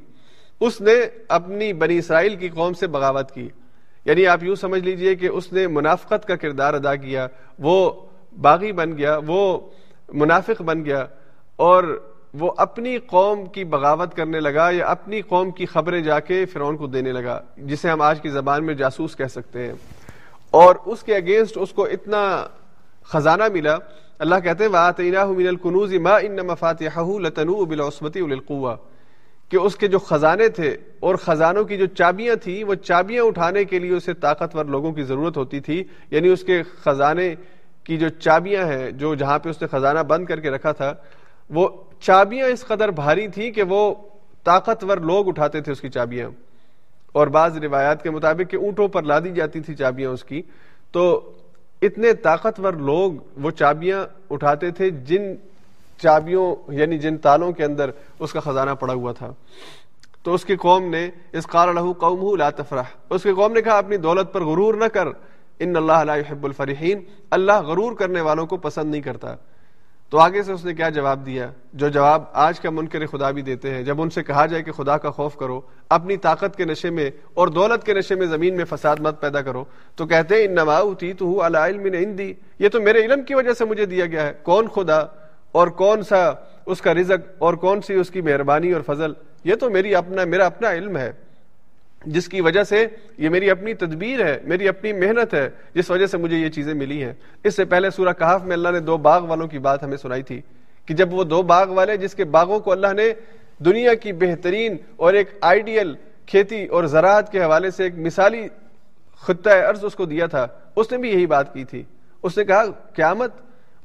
اس 0.60 0.82
نے 0.82 0.94
اپنی 1.30 1.74
بنی 1.74 1.98
اسرائیل 1.98 2.36
کی 2.36 2.50
قوم 2.50 2.74
سے 2.74 2.88
بغاوت 2.88 3.32
کی۔ 3.32 3.50
یعنی 4.06 4.28
آپ 4.28 4.44
یوں 4.44 4.56
سمجھ 4.56 4.82
لیجیے 4.82 5.16
کہ 5.16 5.26
اس 5.26 5.54
نے 5.54 5.68
منافقت 5.68 6.28
کا 6.28 6.36
کردار 6.36 6.74
ادا 6.74 6.96
کیا، 6.96 7.28
وہ 7.60 7.92
باغی 8.42 8.72
بن 8.72 8.98
گیا، 8.98 9.20
وہ 9.28 9.70
منافق 10.14 10.62
بن 10.62 10.86
گیا 10.86 11.06
اور 11.56 12.10
وہ 12.40 12.52
اپنی 12.58 12.98
قوم 12.98 13.46
کی 13.46 13.64
بغاوت 13.64 14.16
کرنے 14.16 14.40
لگا 14.40 14.70
یا 14.70 14.88
اپنی 14.88 15.22
قوم 15.22 15.52
کی 15.52 15.66
خبریں 15.66 16.02
جا 16.02 16.20
کے 16.20 16.46
فرعون 16.46 16.78
کو 16.78 16.88
دینے 16.88 17.12
لگا، 17.12 17.42
جسے 17.58 17.90
ہم 17.90 18.02
آج 18.02 18.22
کی 18.22 18.30
زبان 18.30 18.66
میں 18.66 18.74
جاسوس 18.74 19.16
کہہ 19.16 19.26
سکتے 19.26 19.66
ہیں۔ 19.66 19.74
اور 20.52 20.76
اس 20.86 21.04
کے 21.04 21.16
اگینسٹ 21.16 21.58
اس 21.62 21.72
کو 21.72 21.86
اتنا 21.86 22.48
خزانہ 23.04 23.44
ملا، 23.54 23.78
اللہ 24.20 24.36
کہتے 24.44 24.64
ہیں، 24.64 24.72
وَآتَيْنَاهُ 24.72 25.36
مِنَ 25.36 25.48
الْكُنُوزِ 25.48 25.98
مَا 25.98 26.20
إِنَّ 26.20 26.42
مَفَاتِحَهُ 26.42 27.20
لَتَنُوءُ 27.20 27.66
بِالْعُصْبَةِ 27.66 28.22
وَلِلْقُوَّةِ 28.22 28.78
کہ 29.50 29.58
اس 29.58 29.76
کے 29.76 29.88
جو 29.88 30.00
خزانے 30.00 30.50
تھے 30.50 30.78
اور 31.00 31.16
خزانوں 31.16 31.64
کی 31.64 31.78
جو 31.78 31.86
چابیاں 31.86 32.36
تھیں، 32.36 32.64
وہ 32.64 32.76
چابیاں 32.76 33.24
اٹھانے 33.24 33.66
کے 33.66 33.80
لیے 33.80 33.92
اسے 33.92 34.14
طاقتور 34.14 34.66
لوگوں 34.66 34.94
کی 34.94 35.04
ضرورت 35.04 35.38
ہوتی 35.38 35.60
تھی۔ 35.60 35.84
یعنی 36.12 36.28
اس 36.28 36.44
کے 36.44 36.64
خزانے 36.64 37.36
کی 37.84 37.98
جو 37.98 38.10
چابیاں 38.10 38.66
ہیں، 38.66 38.92
جو 38.92 39.16
جہاں 39.16 39.40
پہ 39.40 39.50
اس 39.50 39.62
نے 39.62 39.68
خزانہ 39.68 40.00
بند 40.00 40.26
کر 40.26 40.40
کے 40.40 40.50
رکھا 40.50 40.72
تھا 40.72 40.94
وہ 41.50 41.70
چابیاں 42.00 42.48
اس 42.48 42.66
قدر 42.66 42.90
بھاری 42.90 43.28
تھیں 43.28 43.52
کہ 43.52 43.64
وہ 43.64 43.96
طاقتور 44.44 44.98
لوگ 44.98 45.28
اٹھاتے 45.28 45.62
تھے 45.62 45.72
اس 45.72 45.82
کی 45.82 45.90
چابیاں۔ 45.90 46.30
اور 47.12 47.28
بعض 47.28 47.58
روایات 47.58 48.04
کے 48.04 48.10
مطابق 48.10 48.52
کہ 48.52 48.58
اونٹوں 48.58 48.88
پر 48.88 49.04
لا 49.04 49.20
دی 49.20 49.32
جاتی 49.32 49.62
تھی 49.62 49.76
چابیاں 49.76 50.10
اس 50.10 50.24
کی۔ 50.24 50.42
تو 50.92 51.32
اتنے 51.82 52.14
طاقتور 52.14 52.74
لوگ 52.74 53.12
وہ 53.42 53.52
چابیاں 53.52 54.06
اٹھاتے 54.30 54.72
تھے 54.72 54.90
جن 54.90 55.22
چابیوں 56.02 56.56
یعنی 56.72 56.98
جن 56.98 57.18
تالوں 57.18 57.52
کے 57.52 57.64
اندر 57.64 57.90
اس 58.20 58.34
کا 58.34 58.40
خزانہ 58.40 58.72
پڑا 58.72 58.94
ہوا 58.94 59.12
تھا۔ 59.12 59.34
تو 60.24 60.34
اس 60.34 60.46
کی 60.46 60.56
قوم 60.56 60.90
نے 60.90 61.10
اس 61.34 61.48
قال 61.48 61.76
له 61.76 61.92
قومه 61.92 62.38
لا 62.38 62.50
تفرح۔ 62.50 62.84
اس 63.10 63.24
کی 63.24 63.34
قوم 63.34 63.52
نے 63.52 63.62
کہا، 63.62 63.78
اپنی 63.78 63.98
دولت 63.98 64.34
پر 64.34 64.42
غرور 64.42 64.74
نہ 64.74 64.86
کر۔ 64.86 65.08
ان 65.60 65.76
اللہ 65.76 66.04
لا 66.04 66.16
يحب 66.16 66.44
الفرحین۔ 66.44 67.02
اللہ 67.32 67.62
غرور 67.62 67.96
کرنے 67.96 68.22
والوں 68.22 68.46
کو 68.46 68.58
پسند 68.58 68.92
نہیں 68.92 69.02
کرتا۔ 69.02 69.36
تو 70.10 70.20
آگے 70.20 70.44
سے 70.44 70.52
اس 70.52 70.66
نے 70.66 70.74
کیا 70.74 70.90
جواب 70.90 71.26
دیا؟ 71.26 71.52
جو 71.74 71.90
جواب 71.90 72.24
آج 72.34 72.60
کا 72.60 72.70
منکر 72.70 73.06
خدا 73.06 73.32
بھی 73.32 73.42
دیتے 73.42 73.74
ہیں، 73.74 73.84
جب 73.84 74.02
ان 74.02 74.10
سے 74.10 74.24
کہا 74.24 74.46
جائے 74.46 74.64
کہ 74.64 74.72
خدا 74.72 74.98
کا 74.98 75.10
خوف 75.10 75.36
کرو، 75.36 75.62
اپنی 75.90 76.18
طاقت 76.18 76.56
کے 76.56 76.66
نشے 76.66 76.90
میں 76.90 77.12
اور 77.34 77.48
دولت 77.48 77.86
کے 77.86 77.94
نشے 77.94 78.16
میں 78.16 78.28
زمین 78.28 78.56
میں 78.56 78.66
فساد 78.66 78.96
مت 79.00 79.22
پیدا 79.22 79.42
کرو، 79.42 79.64
تو 79.96 80.06
کہتے 80.06 80.36
ہیں، 80.36 80.48
انما 80.48 80.80
تو 81.18 81.44
علم 81.44 81.94
ہندی 81.94 82.34
یہ 82.60 82.70
تو 82.70 82.82
میرے 82.82 83.06
علم 83.06 83.24
کی 83.24 83.36
وجہ 83.36 83.54
سے 83.54 83.66
مجھے 83.66 83.86
دیا 83.86 84.06
گیا 84.06 84.26
ہے۔ 84.28 84.34
کون 84.44 84.68
خدا 84.68 85.00
اور 85.52 85.68
کون 85.68 86.04
سا 86.04 86.32
اس 86.66 86.82
کا 86.82 86.94
رزق 86.94 87.32
اور 87.38 87.54
کون 87.54 87.82
سی 87.82 87.94
اس 87.94 88.10
کی 88.10 88.22
مہربانی 88.22 88.72
اور 88.72 88.82
فضل؟ 88.82 89.14
یہ 89.44 89.56
تو 89.56 89.70
میری 89.70 89.96
اپنا، 89.96 90.26
میرا 90.26 90.46
اپنا 90.46 90.72
علم 90.72 90.98
ہے۔ 90.98 91.12
جس 92.08 92.28
کی 92.28 92.42
وجہ 92.42 92.64
سے 92.64 92.88
یہ 93.18 93.30
میری 93.30 93.50
اپنی 93.50 93.74
تدبیر 93.74 94.26
ہے، 94.26 94.40
میری 94.44 94.68
اپنی 94.68 94.94
محنت 94.94 95.34
ہے، 95.34 95.50
جس 95.74 95.90
وجہ 95.92 96.06
سے 96.06 96.18
مجھے 96.18 96.38
یہ 96.38 96.50
چیزیں 96.50 96.74
ملی 96.74 97.04
ہیں۔ 97.04 97.14
اس 97.44 97.56
سے 97.56 97.66
پہلے 97.66 97.90
سورہ 97.90 98.14
کہاف 98.20 98.44
میں 98.44 98.54
اللہ 98.54 98.70
نے 98.70 98.80
دو 98.80 98.98
باغ 98.98 99.26
والوں 99.26 99.48
کی 99.48 99.60
بات 99.60 99.84
ہمیں 99.84 99.98
سنائی 99.98 100.24
تھی 100.24 100.42
کہ 100.86 100.94
جب 100.94 101.14
وہ 101.14 101.24
دو 101.24 101.42
باغ 101.42 101.70
والے، 101.70 101.98
جس 101.98 102.16
کے 102.16 102.26
باغوں 102.26 102.60
کو 102.60 102.72
اللہ 102.72 102.94
نے 102.94 103.14
دنیا 103.66 103.94
کی 103.94 104.14
بہترین 104.14 104.78
اور 104.96 105.14
ایک 105.14 105.30
آئیڈیل 105.42 105.96
کھیتی 106.26 106.66
اور 106.66 106.84
زراعت 106.84 107.32
کے 107.32 107.44
حوالے 107.44 107.72
سے 107.72 107.84
ایک 107.84 107.98
مثالی 107.98 108.48
خطۂ 109.20 109.50
عرض 109.50 109.86
اس 109.86 109.96
کو 109.96 110.06
دیا 110.06 110.26
تھا، 110.26 110.48
اس 110.76 110.92
نے 110.92 110.98
بھی 110.98 111.10
یہی 111.10 111.26
بات 111.26 111.54
کی 111.54 111.66
تھی۔ 111.66 111.84
اس 112.24 112.38
نے 112.38 112.46
کہا، 112.46 112.64
قیامت 112.94 113.32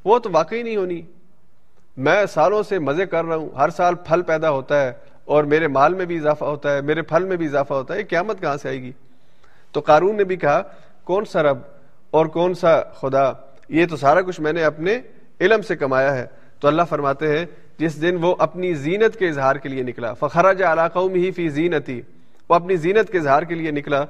وہ 0.05 0.19
تو 0.19 0.31
واقعی 0.33 0.63
نہیں 0.63 0.77
ہونی۔ 0.77 1.03
میں 1.97 2.27
سالوں 2.27 2.63
سے 2.63 2.79
مزے 2.79 3.07
کر 3.07 3.25
رہا 3.25 3.37
ہوں، 3.37 3.51
ہر 3.51 3.69
سال 3.69 3.95
پھل 3.95 4.23
پیدا 4.23 4.51
ہوتا 4.51 4.83
ہے۔ 4.83 4.93
اور 5.25 5.45
میرے 5.45 5.69
مال 5.69 5.95
میں 5.95 6.05
بھی 6.05 6.17
اضافہ 6.17 6.45
ہوتا 6.45 6.77
ہے، 6.77 6.81
میرے 6.81 7.03
پھل 7.03 7.25
میں 7.25 7.37
بھی 7.37 7.47
اضافہ 7.47 7.75
ہوتا 7.75 7.95
ہے، 7.95 7.99
یہ 7.99 8.05
قیامت 8.05 8.41
کہاں 8.41 8.57
سے 8.57 8.69
آئے 8.69 8.83
گی؟ 8.83 8.93
تو 9.73 9.81
قارون 9.81 10.17
نے 10.17 10.25
بھی 10.25 10.37
کہا، 10.37 10.63
کون 11.05 11.25
سا 11.25 11.43
رب 11.43 11.59
اور 12.11 12.27
کون 12.27 12.55
سا 12.55 12.83
خدا؟ 12.83 13.33
یہ 13.69 13.87
تو 13.87 13.97
سارا 13.97 14.21
کچھ 14.21 14.41
میں 14.41 14.53
نے 14.53 14.65
اپنے 14.65 15.01
علم 15.41 15.63
سے 15.63 15.77
کمایا 15.77 16.17
ہے۔ 16.17 16.27
تو 16.61 16.69
اللہ 16.69 16.83
فرماتے 16.89 17.39
ہیں، 17.39 17.47
جس 17.79 18.03
دن 18.03 18.17
وہ 18.21 18.35
اپنی 18.39 18.75
زینت 18.75 19.17
کے 19.17 19.29
اظہار 19.29 19.57
کے 19.57 19.69
لیے 19.69 19.83
نکلا، 19.83 20.15
فخرج 20.15 20.63
علاقوں 20.63 21.09
میں 21.09 21.21
ہی 21.21 21.31
فی 21.31 21.49
زینتی، 21.49 22.03
وہ 22.49 22.55
اپنی 22.55 22.77
زینت 22.77 23.13
کے 23.13 23.19
اظہار 23.19 23.43
کے 23.43 23.55
لیے 23.55 23.71
نکلا۔ 23.71 24.05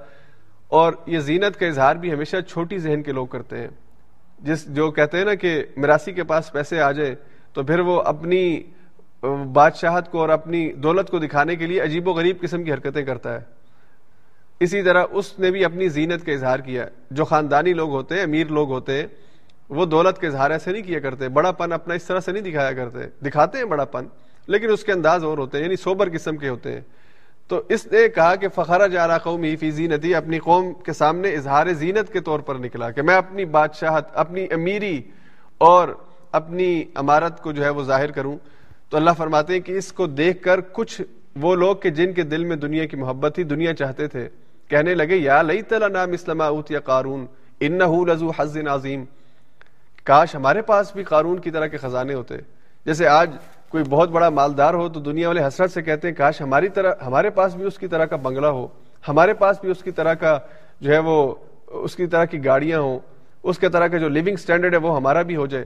اور 0.68 0.93
یہ 1.06 1.18
زینت 1.18 1.60
کا 1.60 1.66
اظہار 1.66 1.97
بھی 1.97 2.12
ہمیشہ 2.12 2.36
چھوٹی 2.48 2.78
ذہن 2.78 3.02
کے 3.02 3.12
لوگ 3.12 3.26
کرتے 3.26 3.59
ہیں۔ 3.59 3.68
جس 4.39 4.66
جو 4.66 4.90
کہتے 4.90 5.18
ہیں 5.18 5.24
نا 5.24 5.34
کہ 5.34 5.64
مراسی 5.76 6.12
کے 6.12 6.24
پاس 6.24 6.52
پیسے 6.52 6.80
آ 6.80 6.93
جائیں، 6.93 7.14
تو 7.52 7.62
پھر 7.62 7.78
وہ 7.78 8.02
اپنی 8.02 8.62
بادشاہت 9.52 10.10
کو 10.10 10.18
اور 10.18 10.28
اپنی 10.28 10.72
دولت 10.72 11.10
کو 11.10 11.18
دکھانے 11.18 11.56
کے 11.56 11.66
لیے 11.66 11.80
عجیب 11.80 12.08
و 12.08 12.12
غریب 12.12 12.40
قسم 12.40 12.64
کی 12.64 12.72
حرکتیں 12.72 13.04
کرتا 13.04 13.34
ہے۔ 13.34 13.40
اسی 14.60 14.82
طرح 14.82 15.04
اس 15.10 15.38
نے 15.38 15.50
بھی 15.50 15.64
اپنی 15.64 15.88
زینت 15.88 16.26
کا 16.26 16.32
اظہار 16.32 16.58
کیا۔ 16.58 16.86
جو 17.10 17.24
خاندانی 17.24 17.72
لوگ 17.72 17.90
ہوتے 17.90 18.14
ہیں، 18.14 18.22
امیر 18.22 18.46
لوگ 18.46 18.70
ہوتے 18.70 18.92
ہیں، 18.92 19.06
وہ 19.68 19.86
دولت 19.86 20.20
کے 20.20 20.26
اظہار 20.26 20.50
ایسے 20.50 20.72
نہیں 20.72 20.82
کیا 20.82 21.00
کرتے۔ 21.00 21.28
بڑا 21.28 21.52
پن 21.52 21.72
اپنا 21.72 21.94
اس 21.94 22.04
طرح 22.04 22.20
سے 22.20 22.32
نہیں 22.32 22.42
دکھایا 22.42 22.72
کرتے۔ 22.72 23.28
دکھاتے 23.30 23.58
ہیں 23.58 23.64
بڑا 23.64 23.84
پن، 23.84 24.04
لیکن 24.46 24.70
اس 24.70 24.84
کے 24.84 24.92
انداز 24.92 25.24
اور 25.24 25.38
ہوتے 25.38 25.58
ہیں 25.58 25.64
یعنی 25.64 25.76
سوبر 25.76 26.08
قسم 26.12 26.36
کے 26.36 26.48
ہوتے 26.48 26.72
ہیں۔ 26.72 26.80
تو 27.48 27.62
اس 27.68 27.86
نے 27.86 28.08
کہا 28.08 28.34
کہ 28.34 28.48
فخرا 28.48 28.86
جا 28.86 29.18
قوم 29.18 29.46
فی 29.60 29.70
زینتی، 29.70 30.14
اپنی 30.14 30.38
قوم 30.38 30.72
کے 30.72 30.92
سامنے 30.92 31.28
اظہار 31.28 31.66
زینت 31.66 32.12
کے 32.12 32.20
طور 32.20 32.40
پر 32.40 32.54
نکلا 32.54 32.90
کہ 32.90 33.02
میں 33.02 33.14
اپنی 33.14 33.44
بادشاہت، 33.44 34.04
اپنی 34.12 34.46
امیری 34.50 35.02
اور 35.58 35.88
اپنی 36.32 36.84
عمارت 36.94 37.42
کو 37.42 37.52
جو 37.52 37.64
ہے 37.64 37.68
وہ 37.68 37.82
ظاہر 37.82 38.10
کروں۔ 38.10 38.38
تو 38.93 38.98
اللہ 38.98 39.10
فرماتے 39.16 39.52
ہیں 39.52 39.60
کہ 39.60 39.73
اس 39.73 39.93
کو 39.93 40.06
دیکھ 40.06 40.43
کر 40.43 40.60
کچھ 40.60 41.02
وہ 41.36 41.56
لوگ 41.56 41.77
کہ 41.77 41.90
جن 41.90 42.12
کے 42.12 42.23
دل 42.23 42.44
میں 42.44 42.56
دنیا 42.56 42.86
کی 42.86 42.97
محبت 42.97 43.35
تھی، 43.35 43.43
دنیا 43.43 43.74
چاہتے 43.74 44.06
تھے۔ 44.06 44.28
کہنے 44.69 44.94
لگے، 44.94 45.16
یا 45.16 45.43
لئی 45.43 45.62
تلا 45.62 45.89
نام 45.89 46.12
اسلام 46.12 46.40
اوت 46.40 46.70
یا 46.70 46.81
قارون 46.81 47.27
ان 47.60 47.78
لزو 47.78 48.31
حزن 48.39 48.69
عظیم۔ 48.69 49.05
کاش 50.05 50.35
ہمارے 50.35 50.62
پاس 50.62 50.93
بھی 50.94 51.05
قارون 51.05 51.39
کی 51.39 51.51
طرح 51.51 51.66
کے 51.66 51.77
خزانے 51.77 52.14
ہوتے۔ 52.14 52.35
جیسے 52.86 53.06
آج 53.06 53.31
کوئی 53.69 53.85
بہت 53.85 54.09
بڑا 54.09 54.28
مالدار 54.28 54.74
ہو 54.74 54.89
تو 54.89 55.01
دنیا 55.01 55.28
والے 55.28 55.47
حسرت 55.47 55.70
سے 55.70 55.82
کہتے 55.82 56.09
ہیں، 56.09 56.14
کاش 56.14 56.40
ہماری 56.40 56.69
طرح، 56.69 56.94
ہمارے 57.06 57.31
پاس 57.31 57.55
بھی 57.55 57.64
اس 57.64 57.78
کی 57.78 57.89
طرح 57.89 58.05
کا 58.05 58.16
بنگلہ 58.16 58.47
ہو۔ 58.47 58.69
ہمارے 59.09 59.35
پاس 59.35 59.60
بھی 59.60 59.70
اس 59.70 59.82
کی 59.82 59.90
طرح 59.90 60.14
کا 60.14 60.39
جو 60.81 60.93
ہے 60.93 60.98
وہ، 60.98 61.35
اس 61.66 61.97
کی 61.97 62.06
طرح 62.06 62.24
کی 62.24 62.44
گاڑیاں 62.44 62.81
ہوں۔ 62.81 62.98
اس 63.43 63.59
کے 63.59 63.69
طرح 63.69 63.86
کا 63.86 63.98
جو 63.98 64.09
لیونگ 64.09 64.36
سٹینڈرڈ 64.36 64.73
ہے 64.73 64.78
وہ 64.78 64.97
ہمارا 64.97 65.23
بھی 65.23 65.36
ہو 65.36 65.47
جائے۔ 65.47 65.64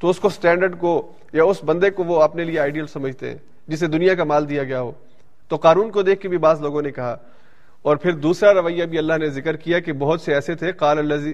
تو 0.00 0.10
اس 0.10 0.18
کو 0.20 0.28
سٹینڈرڈ 0.28 0.78
کو 0.80 1.00
یا 1.32 1.44
اس 1.44 1.62
بندے 1.64 1.90
کو 1.90 2.04
وہ 2.04 2.20
اپنے 2.22 2.44
لیے 2.44 2.58
آئیڈیل 2.60 2.86
سمجھتے 2.86 3.30
ہیں، 3.30 3.36
جسے 3.68 3.86
دنیا 3.86 4.14
کا 4.14 4.24
مال 4.24 4.48
دیا 4.48 4.64
گیا 4.64 4.80
ہو۔ 4.80 4.92
تو 5.50 5.56
قانون 5.56 5.90
کو 5.90 6.02
دیکھ 6.02 6.20
کے 6.20 6.28
بھی 6.28 6.38
بعض 6.38 6.60
لوگوں 6.62 6.82
نے 6.82 6.90
کہا، 6.92 7.16
اور 7.84 7.96
پھر 7.96 8.12
دوسرا 8.16 8.52
رویہ 8.54 8.84
بھی 8.84 8.98
اللہ 8.98 9.18
نے 9.18 9.28
ذکر 9.30 9.56
کیا 9.56 9.78
کہ 9.80 9.92
بہت 9.98 10.20
سے 10.20 10.34
ایسے 10.34 10.54
تھے، 10.54 10.72
قال 10.72 10.98
اللہ 10.98 11.28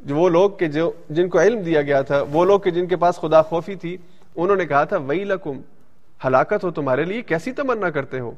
جو 0.00 0.16
وہ 0.16 0.28
لوگ 0.28 0.50
کہ 0.58 0.66
جو 0.68 0.90
جن 1.10 1.28
کو 1.28 1.40
علم 1.40 1.60
دیا 1.62 1.82
گیا 1.82 2.00
تھا، 2.02 2.22
وہ 2.32 2.44
لوگ 2.44 2.60
کہ 2.60 2.70
جن 2.70 2.86
کے 2.86 2.96
پاس 2.96 3.16
خدا 3.16 3.42
خوفی 3.42 3.74
تھی، 3.74 3.96
انہوں 4.36 4.56
نے 4.56 4.66
کہا 4.66 4.84
تھا 4.84 4.96
وہی 4.98 5.24
لکم 5.24 5.60
ہلاکت 6.20 6.64
ہو 6.64 6.70
تمہارے 6.70 7.04
لیے، 7.04 7.22
کیسی 7.22 7.52
تمنا 7.52 7.90
کرتے 7.90 8.20
ہو؟ 8.20 8.30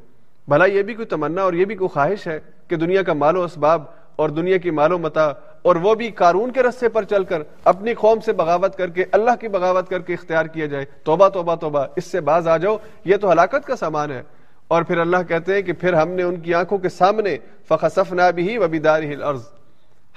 بھلا 0.48 0.64
یہ 0.64 0.82
بھی 0.82 0.94
کوئی 0.94 1.06
تمنا 1.06 1.42
اور 1.42 1.52
یہ 1.52 1.64
بھی 1.64 1.74
کوئی 1.74 1.88
خواہش 1.88 2.26
ہے 2.26 2.38
کہ 2.68 2.76
دنیا 2.76 3.02
کا 3.02 3.12
مال 3.12 3.36
و 3.36 3.42
اسباب 3.42 3.84
اور 4.16 4.28
دنیا 4.28 4.56
کی 4.56 4.70
مال 4.70 4.92
و 4.92 4.98
متا 4.98 5.32
اور 5.62 5.76
وہ 5.76 5.94
بھی 5.94 6.10
قارون 6.10 6.52
کے 6.52 6.62
رستے 6.62 6.88
پر 6.88 7.02
چل 7.02 7.24
کر 7.24 7.42
اپنی 7.64 7.94
قوم 7.94 8.20
سے 8.20 8.32
بغاوت 8.32 8.76
کر 8.76 8.88
کے 8.88 9.04
اللہ 9.12 9.30
کی 9.40 9.48
بغاوت 9.48 9.88
کر 9.88 9.98
کے 9.98 10.14
اختیار 10.14 10.46
کیا 10.46 10.66
جائے۔ 10.66 10.84
توبہ 11.04 11.28
توبہ 11.28 11.54
توبہ، 11.54 11.84
اس 11.96 12.04
سے 12.04 12.20
باز 12.20 12.48
آ 12.48 12.56
جاؤ۔ 12.56 12.76
یہ 13.04 13.16
تو 13.16 13.32
ہلاکت 13.32 13.66
کا 13.66 13.76
سامان 13.76 14.10
ہے۔ 14.10 14.22
اور 14.68 14.82
پھر 14.82 14.98
اللہ 14.98 15.16
کہتے 15.28 15.54
ہیں 15.54 15.62
کہ 15.62 15.72
پھر 15.72 15.92
ہم 15.92 16.08
نے 16.08 16.22
ان 16.22 16.36
کی 16.36 16.54
آنکھوں 16.54 16.78
کے 16.78 16.88
سامنے 16.88 17.36
فخصف 17.68 18.12
نہ 18.12 18.22
بھی 18.34 18.58
و 18.58 18.68
بیدار 18.68 19.02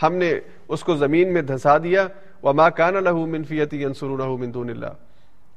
ہم 0.04 0.14
نے 0.14 0.34
اس 0.68 0.84
کو 0.84 0.96
زمین 0.96 1.34
میں 1.34 1.42
دھسا 1.42 1.78
دیا۔ 1.78 2.08
وہ 2.42 2.54
ماں 2.54 2.70
کان 2.70 3.04
لہو 3.04 3.26
منفیتی 3.26 3.86
انسر 3.86 4.06
من 4.06 4.54
دون 4.54 4.70
اللہ۔ 4.70 4.88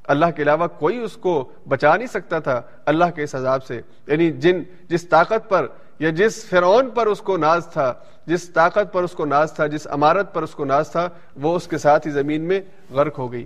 اللہ 0.03 0.25
کے 0.35 0.43
علاوہ 0.43 0.67
کوئی 0.67 0.97
اس 0.97 1.13
کو 1.13 1.51
بچا 1.67 1.97
نہیں 1.97 2.07
سکتا 2.07 2.39
تھا 2.39 2.61
اللہ 2.85 3.05
کے 3.15 3.23
اس 3.23 3.35
عذاب 3.35 3.63
سے۔ 3.63 3.81
یعنی 4.07 4.31
جن، 4.31 4.63
جس 4.87 5.09
طاقت 5.09 5.49
پر 5.49 5.67
یا 5.99 6.09
جس 6.09 6.45
فرعون 6.45 6.89
پر 6.89 7.07
اس 7.07 7.21
کو 7.21 7.37
ناز 7.37 7.67
تھا، 7.67 7.93
جس 8.25 8.49
طاقت 8.49 8.93
پر 8.93 9.03
اس 9.03 9.11
کو 9.11 9.25
ناز 9.25 9.53
تھا، 9.53 9.67
جس 9.67 9.87
امارت 9.91 10.33
پر 10.33 10.43
اس 10.43 10.51
کو 10.51 10.65
ناز 10.65 10.91
تھا، 10.91 11.09
وہ 11.35 11.55
اس 11.55 11.67
کے 11.67 11.77
ساتھ 11.77 12.07
ہی 12.07 12.11
زمین 12.11 12.41
میں 12.41 12.61
غرق 12.91 13.19
ہو 13.19 13.31
گئی۔ 13.31 13.45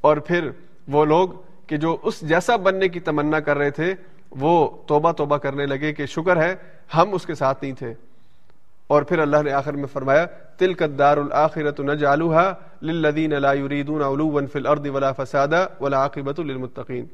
اور 0.00 0.16
پھر 0.16 0.50
وہ 0.88 1.04
لوگ 1.04 1.28
کہ 1.66 1.76
جو 1.76 1.96
اس 2.02 2.20
جیسا 2.20 2.56
بننے 2.56 2.88
کی 2.88 3.00
تمنا 3.00 3.40
کر 3.40 3.58
رہے 3.58 3.70
تھے، 3.70 3.94
وہ 4.30 4.70
توبہ 4.86 5.12
توبہ 5.12 5.36
کرنے 5.36 5.66
لگے 5.66 5.92
کہ 5.92 6.06
شکر 6.06 6.36
ہے، 6.36 6.54
ہم 6.94 7.14
اس 7.14 7.26
کے 7.26 7.34
ساتھ 7.34 7.58
نہیں 7.62 7.72
تھے۔ 7.72 7.94
اور 8.86 9.02
پھر 9.02 9.18
اللہ 9.18 9.36
نے 9.44 9.52
آخر 9.52 9.72
میں 9.72 9.86
فرمایا 9.92 10.26
تل 10.58 10.74
قدار 10.74 11.16
الآخرت 11.16 11.80
نجعلها 11.80 12.52
للذین 12.82 13.30
لا 13.30 13.52
يريدون 13.52 14.02
علوا 14.02 14.40
في 14.52 14.58
الارض 14.58 14.86
ولا 14.86 15.12
فسادا 15.12 15.66
ولا 15.80 15.96
عاقبۃ 15.96 16.38
للمتقین۔ 16.38 17.06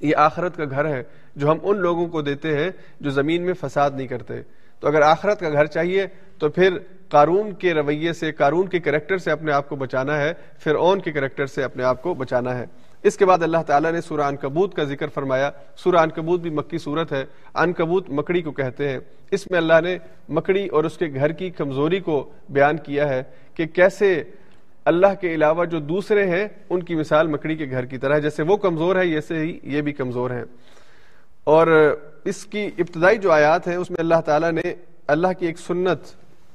یہ 0.00 0.16
آخرت 0.16 0.56
کا 0.56 0.64
گھر 0.70 0.84
ہے 0.84 1.02
جو 1.36 1.50
ہم 1.50 1.58
ان 1.62 1.78
لوگوں 1.78 2.08
کو 2.08 2.22
دیتے 2.22 2.56
ہیں 2.56 2.70
جو 3.00 3.10
زمین 3.10 3.42
میں 3.42 3.54
فساد 3.60 3.90
نہیں 3.94 4.06
کرتے۔ 4.06 4.34
تو 4.80 4.88
اگر 4.88 5.02
آخرت 5.02 5.40
کا 5.40 5.50
گھر 5.50 5.66
چاہیے 5.66 6.06
تو 6.38 6.48
پھر 6.48 6.78
قارون 7.08 7.52
کے 7.52 7.74
رویے 7.74 8.12
سے، 8.12 8.32
قارون 8.32 8.66
کے 8.66 8.78
کریکٹر 8.78 9.16
سے 9.16 9.30
اپنے 9.30 9.52
آپ 9.52 9.68
کو 9.68 9.76
بچانا 9.76 10.20
ہے 10.20 10.32
پھر 10.58 10.74
اون 10.74 11.00
کے 11.00 11.12
کریکٹر 11.12 11.46
سے 11.46 11.62
اپنے 11.62 11.84
آپ 11.84 12.02
کو 12.02 12.14
بچانا 12.14 12.58
ہے۔ 12.58 12.64
اس 13.02 13.16
کے 13.16 13.26
بعد 13.26 13.42
اللہ 13.42 13.62
تعالیٰ 13.66 13.92
نے 13.92 14.00
سورہ 14.00 14.30
کبوت 14.40 14.74
کا 14.74 14.84
ذکر 14.84 15.08
فرمایا۔ 15.08 15.50
سورہ 15.76 16.06
کبوت 16.06 16.40
بھی 16.40 16.50
مکی 16.50 16.78
صورت 16.78 17.12
ہے۔ 17.12 17.24
ان 17.54 17.72
کبوت 17.72 18.10
مکڑی 18.10 18.42
کو 18.42 18.52
کہتے 18.52 18.88
ہیں۔ 18.88 18.98
اس 19.30 19.50
میں 19.50 19.58
اللہ 19.58 19.80
نے 19.82 19.98
مکڑی 20.28 20.66
اور 20.66 20.84
اس 20.84 20.98
کے 20.98 21.06
گھر 21.14 21.32
کی 21.32 21.50
کمزوری 21.50 22.00
کو 22.00 22.30
بیان 22.48 22.76
کیا 22.76 23.08
ہے 23.08 23.22
کہ 23.54 23.66
کیسے 23.66 24.22
اللہ 24.84 25.06
کے 25.20 25.34
علاوہ 25.34 25.64
جو 25.64 25.78
دوسرے 25.78 26.26
ہیں، 26.26 26.48
ان 26.70 26.82
کی 26.82 26.94
مثال 26.94 27.26
مکڑی 27.26 27.56
کے 27.56 27.66
گھر 27.70 27.84
کی 27.84 27.98
طرح 27.98 28.18
جیسے 28.18 28.42
وہ 28.42 28.56
کمزور 28.56 28.96
ہے 28.96 29.06
ایسے 29.06 29.38
ہی 29.38 29.58
یہ 29.62 29.80
بھی 29.80 29.92
کمزور 29.92 30.30
ہیں۔ 30.30 30.44
اور 31.44 31.96
اس 32.24 32.46
کی 32.46 32.70
ابتدائی 32.78 33.18
جو 33.18 33.32
آیات 33.32 33.68
ہیں، 33.68 33.76
اس 33.76 33.90
میں 33.90 34.00
اللہ 34.00 34.20
تعالیٰ 34.26 34.52
نے 34.52 34.74
اللہ 35.06 35.28
کی 35.38 35.46
ایک 35.46 35.58
سنت 35.58 35.98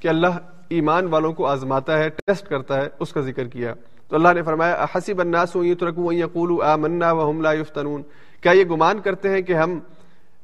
کہ 0.02 0.08
اللہ 0.08 0.26
ایمان 0.68 1.06
والوں 1.06 1.32
کو 1.32 1.46
آزماتا 1.46 1.98
ہے، 1.98 2.08
ٹیسٹ 2.08 2.48
کرتا 2.48 2.76
ہے، 2.76 2.88
اس 3.00 3.12
کا 3.12 3.20
ذکر 3.20 3.44
کیا۔ 3.44 3.74
تو 4.08 4.16
اللہ 4.16 4.28
نے 4.34 4.42
فرمایا 4.42 4.84
حسب 4.94 5.20
الناس 5.20 5.56
یترکوا 5.62 6.12
ان 6.12 6.18
یقولوا 6.18 6.72
آمنا 6.72 7.12
وهم 7.12 7.40
لا 7.40 7.52
یفتنون۔ 7.52 8.02
کیا 8.40 8.52
یہ 8.52 8.64
گمان 8.64 9.00
کرتے 9.00 9.28
ہیں 9.28 9.40
کہ 9.40 9.52
ہم 9.52 9.78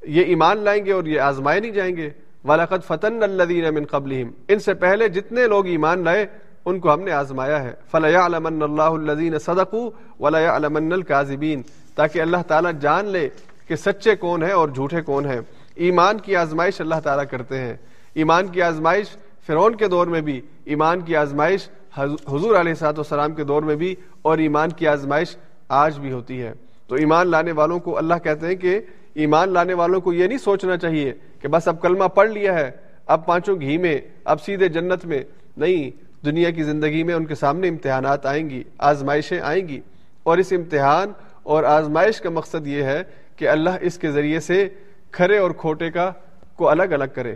یہ 0.02 0.24
ایمان 0.24 0.59
لائیں 0.59 0.84
گے 0.84 0.92
اور 0.92 1.04
یہ 1.04 1.20
آزمائے 1.20 1.60
نہیں 1.60 1.70
جائیں 1.70 1.96
گے؟ 1.96 2.10
وَلَقَدْ 2.44 2.82
فَتَنَّ 2.86 3.22
الَّذِينَ 3.22 3.70
مِن 3.70 3.84
قَبْلِهِمْ۔ 3.84 4.32
ان 4.48 4.59
سے 4.59 4.74
پہلے 4.74 5.09
جتنے 5.09 5.46
لوگ 5.46 5.66
ایمان 5.66 6.04
لائے 6.04 6.26
ان 6.64 6.80
کو 6.80 6.94
ہم 6.94 7.01
نے 7.01 7.12
آزمایا 7.12 7.64
ہے۔ 7.64 7.74
فَلَيَعْلَمَنَّ 7.90 8.64
اللَّهُ 8.64 9.02
الَّذِينَ 9.02 9.39
صَدَقُوا 9.39 9.90
وَلَيَعْلَمَنَّ 10.20 10.93
الْكَاذِبِينَ۔ 10.94 11.62
تاکہ 11.94 12.20
اللہ 12.20 12.36
تعالیٰ 12.47 12.72
جان 12.80 13.06
لے 13.06 13.28
کہ 13.68 13.76
سچے 13.76 14.16
کون 14.16 14.43
ہیں 14.43 14.52
اور 14.52 14.68
جھوٹے 14.68 15.01
کون 15.01 15.26
ہیں۔ 15.26 15.40
ایمان 15.74 16.18
کی 16.18 16.36
آزمائش 16.36 16.80
اللہ 16.80 16.94
تعالیٰ 17.05 17.24
کرتے 17.30 17.59
ہیں۔ 17.59 17.76
ایمان 18.14 18.47
کی 18.47 18.62
آزمائش 18.62 19.06
فرعون 19.47 19.74
کے 19.74 19.89
دور 19.89 20.06
میں 20.06 20.20
بھی، 20.20 20.40
ایمان 20.64 21.01
کی 21.01 21.16
آزمائش 21.16 21.68
حضور 21.98 22.55
علیہ 22.55 22.74
سات 22.74 22.98
وسلام 22.98 23.32
کے 23.32 23.44
دور 23.44 23.62
میں 23.62 23.76
بھی 23.76 23.94
اور 24.22 24.39
ایمان 24.39 24.68
کی 24.70 24.89
آزمائش 24.89 25.36
آج 25.68 25.98
بھی 25.98 26.12
ہوتی 26.12 26.43
ہے۔ 26.43 26.52
تو 26.86 26.94
ایمان 26.94 27.28
لانے 27.28 27.52
والوں 27.52 27.80
کو 27.80 27.98
اللہ 27.98 28.14
کہتے 28.24 28.47
ہیں 28.47 28.55
کہ 28.55 28.80
ایمان 29.14 29.52
لانے 29.52 29.74
والوں 29.74 30.01
کو 30.01 30.12
یہ 30.12 30.26
نہیں 30.26 30.39
سوچنا 30.39 30.76
چاہیے 30.76 31.12
کہ 31.40 31.48
بس 31.48 31.68
اب 31.68 31.82
کلمہ 31.82 32.05
پڑھ 32.05 32.30
لیا 32.30 32.55
ہے، 32.55 32.70
اب 33.06 33.26
پانچوں 33.26 33.60
گھی 33.60 33.78
میں، 33.78 33.98
اب 34.24 34.40
سیدھے 34.40 34.68
جنت 34.68 35.05
میں۔ 35.05 35.22
نہیں 35.56 36.11
دنیا 36.24 36.51
کی 36.51 36.62
زندگی 36.62 37.03
میں 37.03 37.15
ان 37.15 37.27
کے 37.27 37.35
سامنے 37.35 37.69
امتحانات 37.69 38.27
آئیں 38.27 38.51
گی، 38.51 38.62
آزمائشیں 38.78 39.40
آئیں 39.40 39.69
گی۔ 39.69 39.81
اور 40.23 40.39
اس 40.39 40.53
امتحان 40.53 41.12
اور 41.43 41.65
آزمائش 41.65 42.20
کا 42.20 42.31
مقصد 42.31 42.66
یہ 42.66 42.82
ہے 42.82 43.03
کہ 43.36 43.49
اللہ 43.49 43.70
اس 43.81 43.99
کے 43.99 44.11
ذریعے 44.11 44.40
سے 44.40 44.69
کھرے 45.11 45.39
اور 45.39 45.51
کھوٹے 45.51 45.90
کا 45.90 46.12
کو 46.57 46.69
الگ 46.69 46.82
الگ 46.82 47.05
کرے۔ 47.15 47.35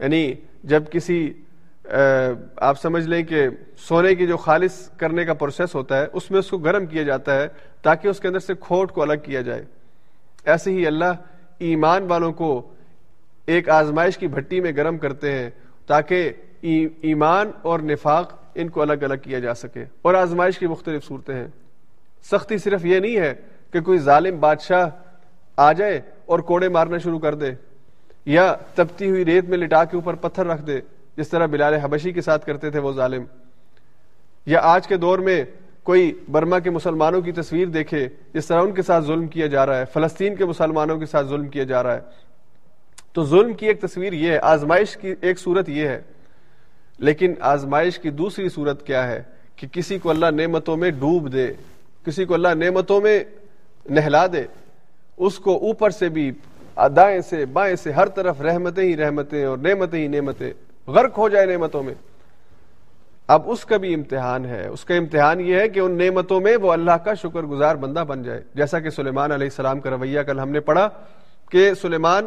یعنی 0.00 0.34
جب 0.64 0.82
کسی 0.90 1.32
آپ 2.56 2.80
سمجھ 2.82 3.08
لیں 3.08 3.22
کہ 3.22 3.48
سونے 3.78 4.14
کی 4.14 4.26
جو 4.26 4.36
خالص 4.36 4.88
کرنے 4.88 5.24
کا 5.24 5.34
پروسیس 5.34 5.74
ہوتا 5.74 6.00
ہے، 6.00 6.06
اس 6.12 6.30
میں 6.30 6.38
اس 6.38 6.50
کو 6.50 6.58
گرم 6.58 6.86
کیا 6.86 7.02
جاتا 7.02 7.42
ہے 7.42 7.46
تاکہ 7.82 8.08
اس 8.08 8.20
کے 8.20 8.28
اندر 8.28 8.38
سے 8.38 8.52
کھوٹ 8.60 8.92
کو 8.92 9.02
الگ 9.02 9.14
کیا 9.22 9.40
جائے۔ 9.40 9.64
ایسے 10.44 10.70
ہی 10.70 10.86
اللہ 10.86 11.12
ایمان 11.58 12.02
والوں 12.02 12.32
کو 12.32 12.72
ایک 13.46 13.68
آزمائش 13.68 14.18
کی 14.18 14.26
بھٹی 14.26 14.60
میں 14.60 14.72
گرم 14.76 14.98
کرتے 14.98 15.32
ہیں 15.32 15.50
تاکہ 15.86 16.32
ایمان 17.00 17.50
اور 17.62 17.80
نفاق 17.80 18.32
ان 18.54 18.68
کو 18.68 18.82
الگ 18.82 18.92
الگ 18.92 19.14
کیا 19.22 19.38
جا 19.38 19.54
سکے۔ 19.54 19.84
اور 20.02 20.14
آزمائش 20.14 20.58
کی 20.58 20.66
مختلف 20.66 21.04
صورتیں 21.04 21.34
ہیں۔ 21.34 21.48
سختی 22.22 22.58
صرف 22.58 22.84
یہ 22.84 23.00
نہیں 23.00 23.16
ہے 23.16 23.34
کہ 23.72 23.80
کوئی 23.80 23.98
ظالم 23.98 24.40
بادشاہ 24.40 24.88
آ 25.56 25.72
جائے 25.72 26.00
اور 26.26 26.38
کوڑے 26.38 26.68
مارنا 26.68 26.98
شروع 26.98 27.18
کر 27.18 27.34
دے، 27.34 27.52
یا 28.26 28.56
تپتی 28.74 29.10
ہوئی 29.10 29.24
ریت 29.24 29.44
میں 29.44 29.58
لٹا 29.58 29.84
کے 29.84 29.96
اوپر 29.96 30.14
پتھر 30.14 30.46
رکھ 30.46 30.62
دے، 30.62 30.80
جس 31.16 31.28
طرح 31.28 31.46
بلال 31.46 31.74
حبشی 31.74 32.12
کے 32.12 32.20
ساتھ 32.20 32.46
کرتے 32.46 32.70
تھے 32.70 32.78
وہ 32.78 32.92
ظالم۔ 32.92 33.24
یا 34.46 34.60
آج 34.62 34.86
کے 34.86 34.96
دور 34.96 35.18
میں 35.18 35.44
کوئی 35.82 36.18
برما 36.30 36.58
کے 36.58 36.70
مسلمانوں 36.70 37.20
کی 37.20 37.32
تصویر 37.32 37.68
دیکھے، 37.68 38.08
جس 38.34 38.46
طرح 38.46 38.62
ان 38.62 38.72
کے 38.72 38.82
ساتھ 38.82 39.04
ظلم 39.04 39.26
کیا 39.26 39.46
جا 39.46 39.66
رہا 39.66 39.78
ہے، 39.78 39.84
فلسطین 39.92 40.36
کے 40.36 40.44
مسلمانوں 40.44 40.98
کے 40.98 41.06
ساتھ 41.06 41.26
ظلم 41.26 41.48
کیا 41.48 41.64
جا 41.64 41.82
رہا 41.82 41.94
ہے۔ 41.94 42.00
تو 43.12 43.24
ظلم 43.24 43.52
کی 43.52 43.66
ایک 43.66 43.80
تصویر 43.80 44.12
یہ 44.12 44.30
ہے، 44.32 44.38
آزمائش 44.38 44.96
کی 44.96 45.14
ایک 45.20 45.38
صورت 45.38 45.68
یہ 45.68 45.88
ہے۔ 45.88 46.02
لیکن 46.98 47.34
آزمائش 47.40 47.98
کی 47.98 48.10
دوسری 48.10 48.48
صورت 48.48 48.86
کیا 48.86 49.10
ہے 49.10 49.22
کہ 49.56 49.66
کسی 49.66 49.98
کو 49.98 50.10
اللہ 50.10 50.26
نعمتوں 50.26 50.76
میں 50.76 50.90
ڈوب 50.90 51.32
دے، 51.32 51.52
کسی 52.06 52.24
کو 52.24 52.34
اللہ 52.34 52.48
نعمتوں 52.48 53.00
میں 53.00 53.24
نہلا 53.90 54.26
دے۔ 54.26 54.44
اس 55.16 55.38
کو 55.38 55.56
اوپر 55.56 55.90
سے 55.90 56.08
بھی، 56.08 56.32
دائیں 56.96 57.20
سے، 57.20 57.46
بائیں 57.46 57.76
سے 57.76 57.92
ہر 57.92 58.06
طرف 58.06 58.40
رحمتیں 58.40 58.84
ہی 58.84 58.96
رحمتیں 58.96 59.44
اور 59.44 59.58
نعمتیں 59.58 59.98
ہی 59.98 60.08
نعمتیں۔ 60.08 60.52
غرق 60.86 61.18
ہو 61.18 61.28
جائے 61.28 61.46
نعمتوں 61.46 61.82
میں۔ 61.82 61.94
اب 63.28 63.42
اس 63.46 63.64
کا 63.64 63.76
بھی 63.76 63.94
امتحان 63.94 64.44
ہے۔ 64.44 64.68
اس 64.68 64.84
کا 64.84 64.94
امتحان 64.94 65.40
یہ 65.40 65.54
ہے 65.54 65.68
کہ 65.68 65.80
ان 65.80 65.98
نعمتوں 65.98 66.40
میں 66.40 66.56
وہ 66.56 66.72
اللہ 66.72 66.92
کا 66.92 67.14
شکر 67.14 67.42
گزار 67.42 67.76
بندہ 67.76 68.04
بن 68.08 68.22
جائے۔ 68.22 68.42
جیسا 68.54 68.80
کہ 68.80 68.90
سلیمان 68.90 69.32
علیہ 69.32 69.46
السلام 69.46 69.80
کا 69.80 69.90
رویہ 69.90 70.20
کل 70.20 70.38
ہم 70.38 70.50
نے 70.50 70.60
پڑھا 70.60 70.88
کہ 71.50 71.74
سلیمان، 71.74 72.26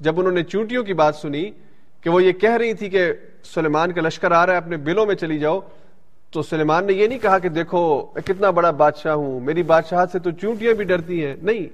جب 0.00 0.20
انہوں 0.20 0.32
نے 0.32 0.42
چونٹیوں 0.42 0.84
کی 0.84 0.94
بات 0.94 1.14
سنی 1.14 1.50
کہ 2.00 2.10
وہ 2.10 2.22
یہ 2.22 2.32
کہہ 2.32 2.56
رہی 2.56 2.74
تھی 2.74 2.88
کہ 2.88 3.12
سلیمان 3.44 3.92
کا 3.92 4.00
لشکر 4.00 4.30
آ 4.30 4.46
رہا 4.46 4.52
ہے، 4.52 4.58
اپنے 4.58 4.76
بلوں 4.76 5.06
میں 5.06 5.14
چلی 5.14 5.38
جاؤ۔ 5.38 5.60
تو 6.30 6.42
سلیمان 6.42 6.86
نے 6.86 6.92
یہ 6.92 7.06
نہیں 7.06 7.18
کہا 7.18 7.38
کہ 7.38 7.48
دیکھو، 7.48 8.06
میں 8.14 8.22
کتنا 8.22 8.50
بڑا 8.50 8.70
بادشاہ 8.70 9.12
ہوں، 9.12 9.40
میری 9.40 9.62
بادشاہت 9.62 10.10
سے 10.10 10.18
تو 10.18 10.30
چونٹیاں 10.30 10.74
بھی 10.74 10.84
ڈرتی 10.84 11.26
ہیں۔ 11.26 11.36
نہیں، 11.42 11.66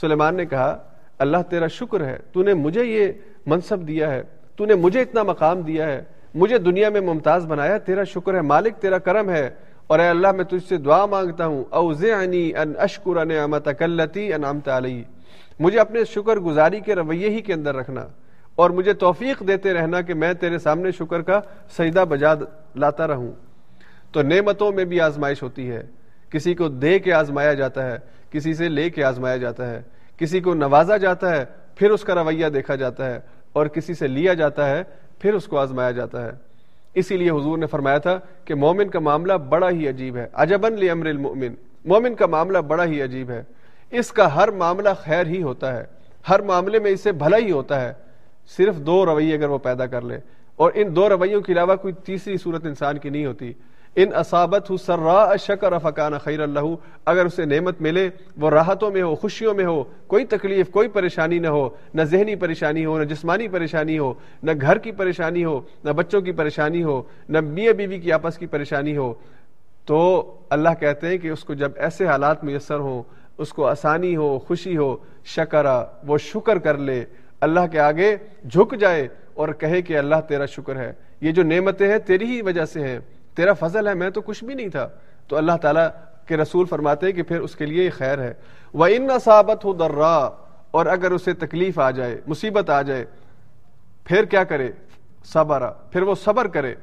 سلیمان 0.00 0.34
نے 0.34 0.46
کہا، 0.46 0.78
اللہ 1.18 1.36
تیرا 1.50 1.66
شکر 1.66 2.04
ہے 2.04 2.18
تو 2.32 2.42
نے 2.42 2.54
مجھے 2.54 2.84
یہ 2.84 3.12
منصب 3.46 3.88
دیا 3.88 4.10
ہے 4.10 4.22
تو 4.56 4.64
نے 4.64 4.74
مجھے 4.74 5.00
اتنا 5.00 5.22
مقام 5.22 5.60
دیا 5.60 5.86
ہے، 5.86 6.02
مجھے 6.34 6.58
دنیا 6.58 6.88
میں 6.88 7.00
ممتاز 7.00 7.46
بنایا، 7.46 7.78
تیرا 7.78 8.04
شکر 8.04 8.34
ہے، 8.34 8.40
مالک 8.40 8.74
تیرا 8.80 8.98
کرم 8.98 9.30
ہے۔ 9.30 9.50
اور 9.86 9.98
اے 9.98 10.08
اللہ، 10.08 10.32
میں 10.32 10.44
تجھ 10.44 10.68
سے 10.68 10.76
دعا 10.76 11.06
مانگتا 11.06 11.46
ہوں، 11.46 11.64
اوزعنی 11.70 12.56
ان 12.56 12.72
اشکر 12.78 13.24
نعمتک 13.24 13.82
التی 13.82 14.32
انعمت 14.32 14.68
علی۔ 14.68 15.04
مجھے 15.60 15.80
اپنے 15.80 16.04
شکر 16.04 16.36
گزاری 16.36 16.80
کے 16.80 16.94
رویے 16.94 17.28
ہی 17.28 17.40
کے 17.40 17.52
اندر 17.52 17.74
رکھنا۔ 17.76 18.06
اور 18.54 18.70
مجھے 18.70 18.92
توفیق 18.92 19.48
دیتے 19.48 19.72
رہنا 19.72 20.00
کہ 20.00 20.14
میں 20.14 20.34
تیرے 20.34 20.58
سامنے 20.58 20.90
شکر 20.90 21.22
کا 21.22 21.40
سجدہ 21.70 22.04
بجا 22.08 22.34
لاتا 22.76 23.06
رہوں۔ 23.06 23.32
تو 24.12 24.22
نعمتوں 24.22 24.72
میں 24.72 24.84
بھی 24.84 25.00
آزمائش 25.00 25.42
ہوتی 25.42 25.70
ہے۔ 25.70 25.82
کسی 26.30 26.54
کو 26.54 26.68
دے 26.68 26.98
کے 26.98 27.12
آزمایا 27.12 27.54
جاتا 27.54 27.86
ہے، 27.86 27.98
کسی 28.30 28.54
سے 28.54 28.68
لے 28.68 28.90
کے 28.90 29.04
آزمایا 29.04 29.36
جاتا 29.36 29.70
ہے۔ 29.70 29.82
کسی 30.16 30.40
کو 30.40 30.54
نوازا 30.54 30.96
جاتا 30.96 31.36
ہے، 31.36 31.44
پھر 31.74 31.90
اس 31.90 32.04
کا 32.04 32.14
رویہ 32.14 32.46
دیکھا 32.46 32.74
جاتا 32.74 33.06
ہے۔ 33.06 33.20
اور 33.52 33.66
کسی 33.66 33.94
سے 33.94 34.06
لیا 34.06 34.34
جاتا 34.34 34.70
ہے، 34.70 34.82
پھر 35.18 35.34
اس 35.34 35.46
کو 35.46 35.58
آزمایا 35.58 35.90
جاتا 35.90 36.26
ہے۔ 36.26 36.30
اسی 36.94 37.16
لیے 37.16 37.30
حضور 37.30 37.58
نے 37.58 37.66
فرمایا 37.66 37.98
تھا 37.98 38.18
کہ 38.44 38.54
مومن 38.54 38.88
کا 38.88 38.98
معاملہ 38.98 39.32
بڑا 39.32 39.70
ہی 39.70 39.88
عجیب 39.88 40.16
ہے۔ 40.16 40.26
اجبن 40.32 40.90
امر 40.90 41.06
المؤمن۔ 41.06 41.54
مومن 41.84 42.14
کا 42.14 42.26
معاملہ 42.26 42.58
بڑا 42.58 42.84
ہی 42.84 43.02
عجیب 43.02 43.30
ہے۔ 43.30 43.42
اس 43.90 44.12
کا 44.12 44.36
ہر 44.36 44.50
معاملہ 44.50 44.88
خیر 44.98 45.26
ہی 45.26 45.42
ہوتا 45.42 45.76
ہے۔ 45.76 45.84
ہر 46.28 46.42
معاملے 46.42 46.78
میں 46.78 46.90
اسے 46.90 47.12
بھلا 47.12 47.36
ہی 47.36 47.50
ہوتا 47.50 47.80
ہے۔ 47.80 48.03
صرف 48.46 48.76
دو 48.76 49.06
رویے 49.06 49.34
اگر 49.34 49.48
وہ 49.48 49.58
پیدا 49.58 49.86
کر 49.86 50.02
لے۔ 50.02 50.18
اور 50.56 50.72
ان 50.74 50.96
دو 50.96 51.08
رویوں 51.08 51.40
کے 51.40 51.52
علاوہ 51.52 51.76
کوئی 51.76 51.94
تیسری 51.94 52.36
صورت 52.36 52.66
انسان 52.66 52.98
کی 52.98 53.10
نہیں 53.10 53.26
ہوتی۔ 53.26 53.52
ان 53.96 54.08
اصابت 54.14 54.72
سرا 54.86 55.36
شکر 55.36 55.78
فقان 55.78 56.12
خیر 56.18 56.40
اللہ 56.40 56.60
اگر 57.06 57.24
اسے 57.24 57.44
نعمت 57.44 57.80
ملے، 57.80 58.10
وہ 58.36 58.50
راحتوں 58.50 58.90
میں 58.90 59.02
ہو، 59.02 59.14
خوشیوں 59.14 59.54
میں 59.54 59.64
ہو، 59.64 59.84
کوئی 60.06 60.24
تکلیف، 60.24 60.70
کوئی 60.70 60.88
پریشانی 60.88 61.38
نہ 61.38 61.46
ہو، 61.46 61.68
نہ 61.94 62.02
ذہنی 62.02 62.34
پریشانی 62.34 62.84
ہو، 62.84 62.98
نہ 62.98 63.04
جسمانی 63.04 63.48
پریشانی 63.48 63.98
ہو، 63.98 64.14
نہ 64.42 64.50
گھر 64.60 64.78
کی 64.78 64.92
پریشانی 64.92 65.44
ہو، 65.44 65.60
نہ 65.84 65.90
بچوں 65.90 66.20
کی 66.20 66.32
پریشانی 66.32 66.82
ہو، 66.82 67.02
نہ 67.28 67.40
میاں 67.40 67.72
بیوی 67.72 67.98
کی 67.98 68.12
آپس 68.12 68.38
کی 68.38 68.46
پریشانی 68.46 68.96
ہو۔ 68.96 69.14
تو 69.84 70.32
اللہ 70.50 70.68
کہتے 70.80 71.08
ہیں 71.08 71.18
کہ 71.18 71.28
اس 71.28 71.44
کو 71.44 71.54
جب 71.54 71.72
ایسے 71.76 72.06
حالات 72.06 72.44
میسر 72.44 72.78
ہوں، 72.78 73.02
اس 73.38 73.52
کو 73.52 73.66
آسانی 73.66 74.16
ہو، 74.16 74.38
خوشی 74.38 74.76
ہو 74.76 74.96
شکرا 75.24 75.84
وہ 76.06 76.18
شکر 76.18 76.58
کر 76.58 76.78
لے۔ 76.78 77.04
اللہ 77.44 77.60
کے 77.72 77.80
آگے 77.80 78.16
جھک 78.50 78.76
جائے 78.76 79.08
اور 79.34 79.48
کہے 79.48 79.82
کہ 79.82 79.98
اللہ 79.98 80.16
تیرا 80.28 80.46
شکر 80.46 80.76
ہے۔ 80.76 80.92
یہ 81.20 81.32
جو 81.32 81.42
نعمتیں 81.42 81.90
ہیں 81.90 81.98
تیری 81.98 82.24
ہی 82.24 82.42
وجہ 82.42 82.64
سے 82.64 82.88
ہیں۔ 82.88 82.98
تیرا 83.34 83.52
فضل 83.52 83.88
ہے، 83.88 83.94
میں 83.94 84.10
تو 84.10 84.20
کچھ 84.20 84.44
بھی 84.44 84.54
نہیں 84.54 84.68
تھا۔ 84.68 84.88
تو 85.28 85.36
اللہ 85.36 85.52
تعالیٰ 85.62 85.88
کے 86.26 86.36
رسول 86.36 86.66
فرماتے 86.66 87.12
کہ 87.12 87.22
پھر 87.22 87.40
اس 87.40 87.56
کے 87.56 87.66
لیے 87.66 87.90
خیر 87.90 88.18
ہے۔ 88.18 88.34
وہ 88.74 88.86
ان 88.86 89.08
صابت 89.24 89.64
ہو 89.64 89.72
درا 89.72 90.30
اور 90.70 90.86
اگر 90.86 91.10
اسے 91.10 91.32
تکلیف 91.32 91.78
آ 91.78 91.90
جائے، 91.90 92.20
مصیبت 92.26 92.70
آ 92.70 92.82
جائے، 92.82 93.04
پھر 94.04 94.24
کیا 94.24 94.44
کرے؟ 94.44 94.70
صبر۔ 95.24 95.70
پھر 95.70 96.02
وہ 96.02 96.14
صبر 96.14 96.46
کرے 96.46 96.74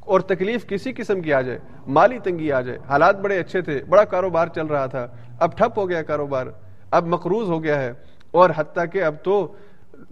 اور 0.00 0.20
تکلیف 0.20 0.66
کسی 0.66 0.92
قسم 0.92 1.20
کی 1.20 1.32
آ 1.32 1.40
جائے۔ 1.40 1.58
مالی 1.86 2.18
تنگی 2.18 2.52
آ 2.52 2.60
جائے۔ 2.60 2.78
حالات 2.88 3.20
بڑے 3.20 3.38
اچھے 3.38 3.60
تھے، 3.60 3.80
بڑا 3.88 4.04
کاروبار 4.04 4.46
چل 4.46 4.66
رہا 4.66 4.86
تھا۔ 4.86 5.06
اب 5.38 5.58
ٹھپ 5.58 5.78
ہو 5.78 5.88
گیا 5.88 6.02
کاروبار، 6.02 6.46
اب 6.90 7.06
مقروض 7.06 7.48
ہو 7.48 7.62
گیا 7.62 7.82
ہے۔ 7.82 7.92
اور 8.30 8.50
حتیٰ 8.56 8.84
کہ 8.92 9.02
اب 9.02 9.14
تو 9.22 9.54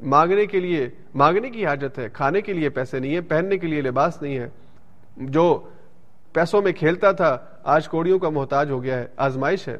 مانگنے 0.02 0.46
کے 0.46 0.60
لیے، 0.60 0.88
مانگنے 1.14 1.50
کی 1.50 1.66
حاجت 1.66 1.98
ہے، 1.98 2.08
کھانے 2.12 2.40
کے 2.40 2.52
لیے 2.52 2.68
پیسے 2.68 2.98
نہیں 2.98 3.14
ہے 3.14 3.20
پہننے 3.20 3.58
کے 3.58 3.66
لیے 3.66 3.80
لباس 3.80 4.22
نہیں 4.22 4.38
ہے 4.38 4.48
جو 5.16 5.68
پیسوں 6.32 6.62
میں 6.62 6.72
کھیلتا 6.72 7.12
تھا، 7.12 7.38
آج 7.64 7.88
کوڑیوں 7.88 8.18
کا 8.18 8.28
محتاج 8.28 8.70
ہو 8.70 8.82
گیا 8.82 8.98
ہے، 8.98 9.06
آزمائش 9.16 9.68
ہے۔ 9.68 9.78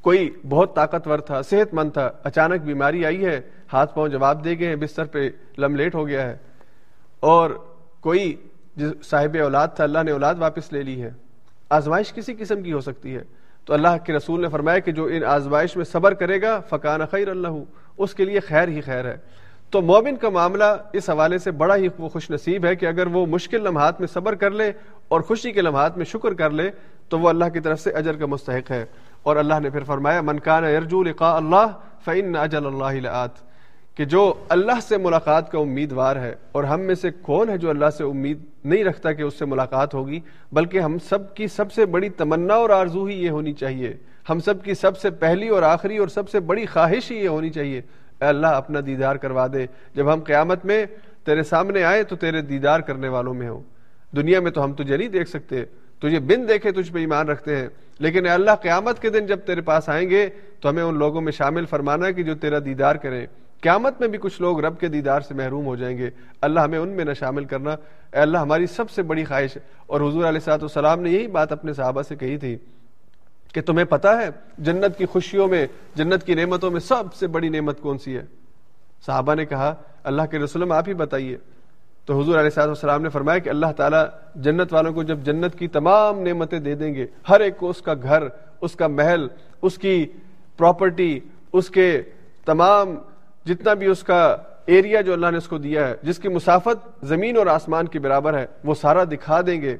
کوئی 0.00 0.30
بہت 0.48 0.76
طاقتور 0.76 1.18
تھا 1.18 1.42
صحت 1.42 1.74
مند 1.74 1.90
تھا، 1.90 2.10
اچانک 2.24 2.60
بیماری 2.60 3.06
آئی 3.06 3.24
ہے، 3.24 3.40
ہاتھ 3.72 3.94
پاؤں 3.94 4.08
جواب 4.08 4.44
دے 4.44 4.58
گئے 4.58 4.76
بستر 4.76 5.04
پہ 5.04 5.30
لم 5.58 5.76
لیٹ 5.76 5.94
ہو 5.94 6.08
گیا 6.08 6.28
ہے۔ 6.28 6.36
اور 7.20 7.50
کوئی 8.00 8.36
صاحب 9.02 9.36
اولاد 9.42 9.68
تھا، 9.76 9.84
اللہ 9.84 9.98
نے 10.02 10.10
اولاد 10.10 10.34
واپس 10.38 10.72
لے 10.72 10.82
لی 10.82 11.02
ہے۔ 11.02 11.10
آزمائش 11.70 12.12
کسی 12.12 12.34
قسم 12.34 12.62
کی 12.62 12.72
ہو 12.72 12.80
سکتی 12.80 13.14
ہے۔ 13.16 13.22
تو 13.64 13.74
اللہ 13.74 13.88
کے 14.06 14.12
رسول 14.12 14.42
نے 14.42 14.48
فرمایا 14.48 14.78
کہ 14.78 14.92
جو 14.92 15.04
ان 15.04 15.24
آزمائش 15.24 15.76
میں 15.76 15.84
صبر 15.84 16.14
کرے 16.14 16.42
گا 16.42 16.60
فقان 16.60 17.00
خیر 17.10 17.28
اللہ۔ 17.28 17.81
اس 18.02 18.14
کے 18.14 18.24
لیے 18.24 18.40
خیر 18.40 18.68
ہی 18.68 18.80
خیر 18.80 19.04
ہے۔ 19.04 19.16
تو 19.70 19.80
مومن 19.82 20.16
کا 20.16 20.28
معاملہ 20.28 20.64
اس 20.92 21.08
حوالے 21.10 21.38
سے 21.38 21.50
بڑا 21.50 21.76
ہی 21.76 21.88
خوش 22.12 22.30
نصیب 22.30 22.64
ہے 22.64 22.74
کہ 22.76 22.86
اگر 22.86 23.06
وہ 23.06 23.26
مشکل 23.26 23.62
لمحات 23.64 24.00
میں 24.00 24.08
صبر 24.08 24.34
کر 24.34 24.50
لے 24.50 24.70
اور 25.08 25.20
خوشی 25.20 25.52
کے 25.52 25.62
لمحات 25.62 25.96
میں 25.96 26.04
شکر 26.04 26.34
کر 26.34 26.50
لے، 26.50 26.68
تو 27.08 27.18
وہ 27.18 27.28
اللہ 27.28 27.48
کی 27.52 27.60
طرف 27.60 27.80
سے 27.80 27.90
اجر 27.90 28.16
کا 28.16 28.26
مستحق 28.26 28.70
ہے۔ 28.70 28.84
اور 29.22 29.36
اللہ 29.36 29.60
نے 29.62 29.70
پھر 29.70 29.84
فرمایا 29.84 30.20
منکان 30.20 30.64
ارجو 30.64 31.02
لقاء 31.02 31.34
اللہ 31.36 31.66
فعن 32.04 32.36
اجل 32.36 32.66
اللہ 32.66 33.26
کہ 33.96 34.04
جو 34.04 34.34
اللہ 34.48 34.80
سے 34.88 34.96
ملاقات 34.96 35.50
کا 35.52 35.58
امیدوار 35.58 36.16
ہے، 36.16 36.34
اور 36.52 36.64
ہم 36.64 36.80
میں 36.80 36.94
سے 36.94 37.10
کون 37.22 37.48
ہے 37.48 37.58
جو 37.58 37.70
اللہ 37.70 37.90
سے 37.98 38.04
امید 38.04 38.44
نہیں 38.64 38.84
رکھتا 38.84 39.12
کہ 39.12 39.22
اس 39.22 39.38
سے 39.38 39.44
ملاقات 39.44 39.94
ہوگی، 39.94 40.20
بلکہ 40.52 40.80
ہم 40.80 40.98
سب 40.98 41.34
کی 41.34 41.46
سب 41.46 41.72
سے 41.72 41.86
بڑی 41.86 42.08
تمنا 42.08 42.54
اور 42.54 42.70
آرزو 42.70 43.04
ہی 43.04 43.22
یہ 43.24 43.30
ہونی 43.30 43.52
چاہیے۔ 43.52 43.92
ہم 44.30 44.38
سب 44.38 44.64
کی 44.64 44.74
سب 44.74 44.98
سے 44.98 45.10
پہلی 45.10 45.48
اور 45.48 45.62
آخری 45.62 45.98
اور 45.98 46.08
سب 46.08 46.28
سے 46.28 46.40
بڑی 46.40 46.66
خواہش 46.66 47.10
ہی 47.10 47.16
یہ 47.16 47.28
ہونی 47.28 47.50
چاہیے، 47.50 47.78
اے 48.20 48.24
اللہ 48.24 48.46
اپنا 48.46 48.80
دیدار 48.86 49.16
کروا 49.16 49.46
دے۔ 49.52 49.66
جب 49.94 50.12
ہم 50.12 50.20
قیامت 50.20 50.64
میں 50.64 50.86
تیرے 51.26 51.42
سامنے 51.42 51.84
آئے 51.84 52.02
تو 52.02 52.16
تیرے 52.16 52.42
دیدار 52.42 52.80
کرنے 52.80 53.08
والوں 53.08 53.34
میں 53.34 53.48
ہو 53.48 53.62
دنیا 54.16 54.40
میں 54.40 54.50
تو 54.50 54.64
ہم 54.64 54.72
تجھے 54.72 54.96
نہیں 54.96 55.08
دیکھ 55.08 55.28
سکتے، 55.28 55.64
تجھے 55.98 56.20
بن 56.20 56.48
دیکھے 56.48 56.72
تجھ 56.72 56.92
پہ 56.92 56.98
ایمان 56.98 57.28
رکھتے 57.28 57.56
ہیں۔ 57.56 57.68
لیکن 57.98 58.26
اے 58.26 58.32
اللہ، 58.32 58.50
قیامت 58.62 59.02
کے 59.02 59.10
دن 59.10 59.26
جب 59.26 59.40
تیرے 59.40 59.60
پاس 59.60 59.88
آئیں 59.88 60.10
گے 60.10 60.28
تو 60.60 60.70
ہمیں 60.70 60.82
ان 60.82 60.98
لوگوں 60.98 61.20
میں 61.20 61.32
شامل 61.32 61.64
فرمانا 61.64 62.10
کہ 62.10 62.22
جو 62.22 62.34
تیرا 62.34 62.58
دیدار 62.64 62.94
کریں۔ 62.94 63.26
قیامت 63.60 64.00
میں 64.00 64.08
بھی 64.08 64.18
کچھ 64.18 64.40
لوگ 64.40 64.60
رب 64.60 64.80
کے 64.80 64.88
دیدار 64.88 65.20
سے 65.20 65.34
محروم 65.34 65.66
ہو 65.66 65.76
جائیں 65.76 65.98
گے۔ 65.98 66.10
اللہ 66.40 66.60
ہمیں 66.60 66.78
ان 66.78 66.88
میں 66.88 67.04
نہ 67.04 67.12
شامل 67.12 67.44
کرنا۔ 67.44 67.70
اے 67.70 68.18
اللہ، 68.18 68.38
ہماری 68.38 68.66
سب 68.66 68.90
سے 68.90 69.02
بڑی 69.02 69.24
خواہش۔ 69.24 69.58
اور 69.86 70.00
حضور 70.00 70.24
علیہ 70.24 70.40
صاحب 70.40 70.62
السلام 70.62 71.00
نے 71.00 71.10
یہی 71.10 71.26
بات 71.26 71.52
اپنے 71.52 71.72
صحابہ 71.72 72.02
سے 72.02 72.16
کہی 72.16 72.36
تھی۔ 72.36 72.56
کہ 73.52 73.60
تمہیں 73.60 73.84
پتا 73.84 74.18
ہے 74.18 74.28
جنت 74.58 74.98
کی 74.98 75.06
خوشیوں 75.06 75.48
میں، 75.48 75.66
جنت 75.94 76.24
کی 76.24 76.34
نعمتوں 76.34 76.70
میں 76.70 76.80
سب 76.80 77.14
سے 77.14 77.26
بڑی 77.26 77.48
نعمت 77.48 77.80
کون 77.80 77.98
سی 77.98 78.16
ہے؟ 78.16 78.22
صحابہ 79.06 79.34
نے 79.34 79.44
کہا، 79.44 79.74
اللہ 80.04 80.22
کے 80.30 80.38
رسول 80.38 80.72
آپ 80.72 80.88
ہی 80.88 80.94
بتائیے۔ 80.94 81.36
تو 82.04 82.20
حضور 82.20 82.38
علیہ 82.38 82.50
صاحب 82.50 82.68
السلام 82.68 83.02
نے 83.02 83.08
فرمایا 83.08 83.38
کہ 83.38 83.48
اللہ 83.48 83.66
تعالیٰ 83.76 84.04
جنت 84.34 84.72
والوں 84.72 84.92
کو 84.92 85.02
جب 85.02 85.18
جنت 85.18 85.58
کی 85.58 85.68
تمام 85.68 86.20
نعمتیں 86.20 86.60
دے 86.60 86.74
دیں 86.74 86.94
گے، 86.94 87.06
ہر 87.28 87.40
ایک 87.40 87.58
کو 87.58 87.70
اس 87.70 87.82
کا 87.82 87.94
گھر، 88.02 88.22
اس 88.60 88.72
کا 88.72 88.86
محل، 88.86 89.26
اس 89.62 89.78
کی 89.78 90.06
پراپرٹی 90.56 91.20
اس 91.52 91.70
کے 91.70 92.02
تمام 92.44 92.94
جتنا 93.46 93.74
بھی 93.74 93.86
اس 93.86 94.02
کا 94.02 94.36
ایریا 94.66 95.00
جو 95.00 95.12
اللہ 95.12 95.30
نے 95.30 95.36
اس 95.36 95.48
کو 95.48 95.58
دیا 95.58 95.88
ہے، 95.88 95.94
جس 96.02 96.18
کی 96.18 96.28
مسافت 96.28 97.04
زمین 97.04 97.36
اور 97.36 97.46
آسمان 97.46 97.88
کے 97.88 97.98
برابر 97.98 98.38
ہے، 98.38 98.46
وہ 98.64 98.74
سارا 98.74 99.04
دکھا 99.04 99.40
دیں 99.46 99.62
گے۔ 99.62 99.76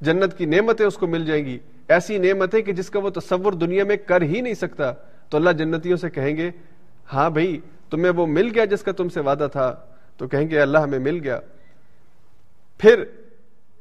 جنت 0.00 0.38
کی 0.38 0.46
نعمتیں 0.46 0.86
اس 0.86 0.94
کو 0.94 1.06
مل 1.06 1.26
جائیں 1.26 1.44
گی۔ 1.44 1.58
ایسی 1.88 2.18
نعمتیں 2.18 2.62
کہ 2.62 2.72
جس 2.72 2.90
کا 2.90 2.98
وہ 2.98 3.10
تصور 3.10 3.52
دنیا 3.52 3.84
میں 3.84 3.96
کر 3.96 4.22
ہی 4.22 4.40
نہیں 4.40 4.54
سکتا۔ 4.54 4.92
تو 5.28 5.36
اللہ 5.36 5.50
جنتیوں 5.50 5.96
سے 5.96 6.10
کہیں 6.10 6.36
گے 6.36 6.50
ہاں 7.12 7.30
بھائی، 7.30 7.60
تمہیں 7.90 8.12
وہ 8.12 8.26
مل 8.26 8.50
گیا 8.54 8.64
جس 8.64 8.82
کا 8.82 8.92
تم 8.92 9.08
سے 9.08 9.20
وعدہ 9.20 9.48
تھا۔ 9.52 9.76
تو 10.16 10.28
کہیں 10.28 10.50
گے، 10.50 10.60
اللہ 10.60 10.78
ہمیں 10.78 10.98
مل 10.98 11.20
گیا۔ 11.22 11.40
پھر 12.78 13.04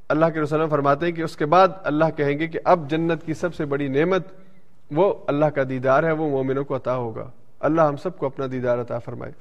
اللہ 0.09 0.25
کے 0.33 0.39
رسول 0.39 0.69
فرماتے 0.69 1.05
ہیں 1.05 1.13
کہ 1.13 1.21
اس 1.21 1.37
کے 1.37 1.45
بعد 1.45 1.67
اللہ 1.83 2.05
کہیں 2.17 2.39
گے 2.39 2.47
کہ 2.47 2.59
اب 2.63 2.89
جنت 2.89 3.25
کی 3.25 3.33
سب 3.33 3.55
سے 3.55 3.65
بڑی 3.65 3.87
نعمت 3.87 4.27
وہ 4.91 5.13
اللہ 5.27 5.45
کا 5.45 5.61
دیدار 5.69 6.03
ہے، 6.03 6.11
وہ 6.11 6.29
مومنوں 6.29 6.63
کو 6.63 6.75
عطا 6.75 6.95
ہوگا۔ 6.95 7.29
اللہ 7.59 7.81
ہم 7.81 7.95
سب 7.95 8.17
کو 8.17 8.25
اپنا 8.25 8.45
دیدار 8.51 8.77
عطا 8.77 8.99
فرمائے۔ 8.99 9.31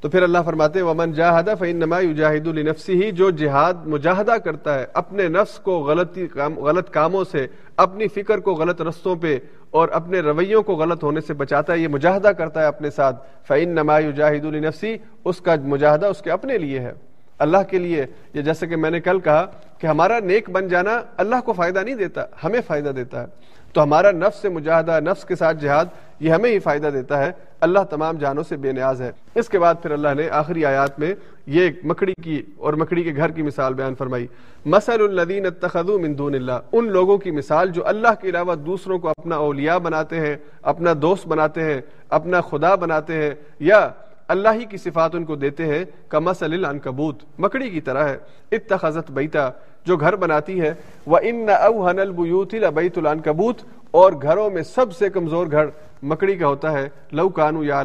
تو 0.00 0.08
پھر 0.08 0.22
اللہ 0.22 0.38
فرماتے 0.44 0.82
ومن 0.82 1.12
جاہدہ 1.12 1.54
فإنما 1.58 2.00
یجاہد 2.00 2.46
لنفسه، 2.46 3.10
جو 3.10 3.30
جہاد، 3.30 3.74
مجاہدہ 3.84 4.30
کرتا 4.44 4.78
ہے، 4.78 4.86
اپنے 4.94 5.28
نفس 5.28 5.58
کو 5.58 5.80
غلطی 5.80 6.26
کام، 6.26 6.58
غلط 6.58 6.90
کاموں 6.90 7.24
سے، 7.24 7.46
اپنی 7.76 8.08
فکر 8.08 8.38
کو 8.38 8.54
غلط 8.54 8.82
رستوں 8.82 9.16
پہ 9.16 9.38
اور 9.70 9.88
اپنے 9.88 10.20
رویوں 10.20 10.62
کو 10.62 10.74
غلط 10.74 11.04
ہونے 11.04 11.20
سے 11.20 11.34
بچاتا 11.34 11.72
ہے، 11.72 11.78
یہ 11.78 11.88
مجاہدہ 11.88 12.28
کرتا 12.28 12.60
ہے 12.60 12.66
اپنے 12.66 12.90
ساتھ۔ 12.90 13.16
فإنما 13.48 13.98
یجاہد 13.98 14.44
لنفسه، 14.44 14.94
اس 15.24 15.40
کا 15.40 15.54
مجاہدہ 15.64 16.06
اس 16.06 16.22
کے 16.22 16.30
اپنے 16.30 16.58
لیے 16.58 16.80
ہے۔ 16.80 16.92
اللہ 17.38 17.58
کے 17.70 17.78
لیے 17.78 18.06
یا 18.34 18.42
جیسے 18.42 18.66
کہ 18.66 18.76
میں 18.76 18.90
نے 18.90 19.00
کل 19.00 19.20
کہا 19.20 19.46
کہ 19.78 19.86
ہمارا 19.86 20.18
نیک 20.18 20.50
بن 20.50 20.68
جانا 20.68 21.00
اللہ 21.16 21.36
کو 21.44 21.52
فائدہ 21.52 21.78
نہیں 21.78 21.94
دیتا، 21.94 22.24
ہمیں 22.44 22.60
فائدہ 22.66 22.88
دیتا 22.88 23.20
ہے۔ 23.20 23.26
تو 23.72 23.82
ہمارا 23.82 24.10
نفس 24.10 24.42
سے 24.42 24.48
مجاہدہ، 24.48 25.00
نفس 25.00 25.24
کے 25.24 25.36
ساتھ 25.36 25.56
جہاد، 25.56 25.84
یہ 26.20 26.32
ہمیں 26.32 26.50
ہی 26.50 26.58
فائدہ 26.58 26.86
دیتا 26.86 27.26
ہے۔ 27.26 27.30
اللہ 27.60 27.78
تمام 27.90 28.16
جانوں 28.16 28.42
سے 28.42 28.56
بے 28.56 28.72
نیاز 28.72 29.02
ہے۔ 29.02 29.12
اس 29.34 29.48
کے 29.48 29.58
بعد 29.58 29.74
پھر 29.82 29.90
اللہ 29.90 30.08
نے 30.16 30.28
آخری 30.28 30.64
آیات 30.64 30.98
میں 30.98 31.14
یہ 31.46 31.62
ایک 31.62 31.80
مکڑی 31.84 32.12
کی 32.22 32.42
اور 32.56 32.72
مکڑی 32.72 33.02
کے 33.02 33.16
گھر 33.16 33.30
کی 33.30 33.42
مثال 33.42 33.74
بیان 33.74 33.94
فرمائی۔ 33.94 34.26
مسل 34.66 35.02
الدین 35.02 35.46
اتخذوا 35.46 35.98
من 35.98 36.18
دون 36.18 36.34
اللہ 36.34 36.52
ان 36.72 36.92
لوگوں 36.92 37.18
کی 37.18 37.30
مثال 37.30 37.70
جو 37.70 37.86
اللہ 37.86 38.08
کے 38.20 38.28
علاوہ 38.28 38.54
دوسروں 38.54 38.98
کو 38.98 39.08
اپنا 39.08 39.36
اولیاء 39.36 39.78
بناتے 39.78 40.20
ہیں، 40.20 40.36
اپنا 40.62 40.92
دوست 41.02 41.26
بناتے 41.26 41.62
ہیں، 41.62 41.80
اپنا 42.08 42.40
خدا 42.40 42.74
بناتے 42.74 43.22
ہیں، 43.22 43.30
یا 43.60 43.88
اللہ 44.28 44.48
ہی 44.54 44.64
کی 44.64 44.76
صفات 44.76 45.14
ان 45.14 45.24
کو 45.24 45.36
دیتے 45.36 45.66
ہیں 45.66 45.84
کمسل 46.08 46.52
العنکبوت 46.52 47.22
مکڑی 47.38 47.70
کی 47.70 47.80
طرح 47.80 48.08
ہے۔ 48.08 48.16
اتخذت 48.52 49.10
بیتا 49.10 49.50
جو 49.84 49.96
گھر 49.96 50.16
بناتی 50.16 50.60
ہے۔ 50.60 50.74
وہ 51.06 51.18
ان 51.22 51.48
اوہن 51.48 51.98
البیوت 51.98 52.54
لبیت 52.54 52.98
العنکبوت 52.98 53.56
اور 53.90 54.12
گھروں 54.22 54.50
میں 54.50 54.62
سب 54.62 54.92
سے 54.92 55.08
کمزور 55.10 55.46
گھر 55.50 55.66
مکڑی 56.02 56.36
کا 56.36 56.46
ہوتا 56.46 56.72
ہے۔ 56.72 56.88
لو 57.12 57.28
کانو 57.28 57.64
یا 57.64 57.82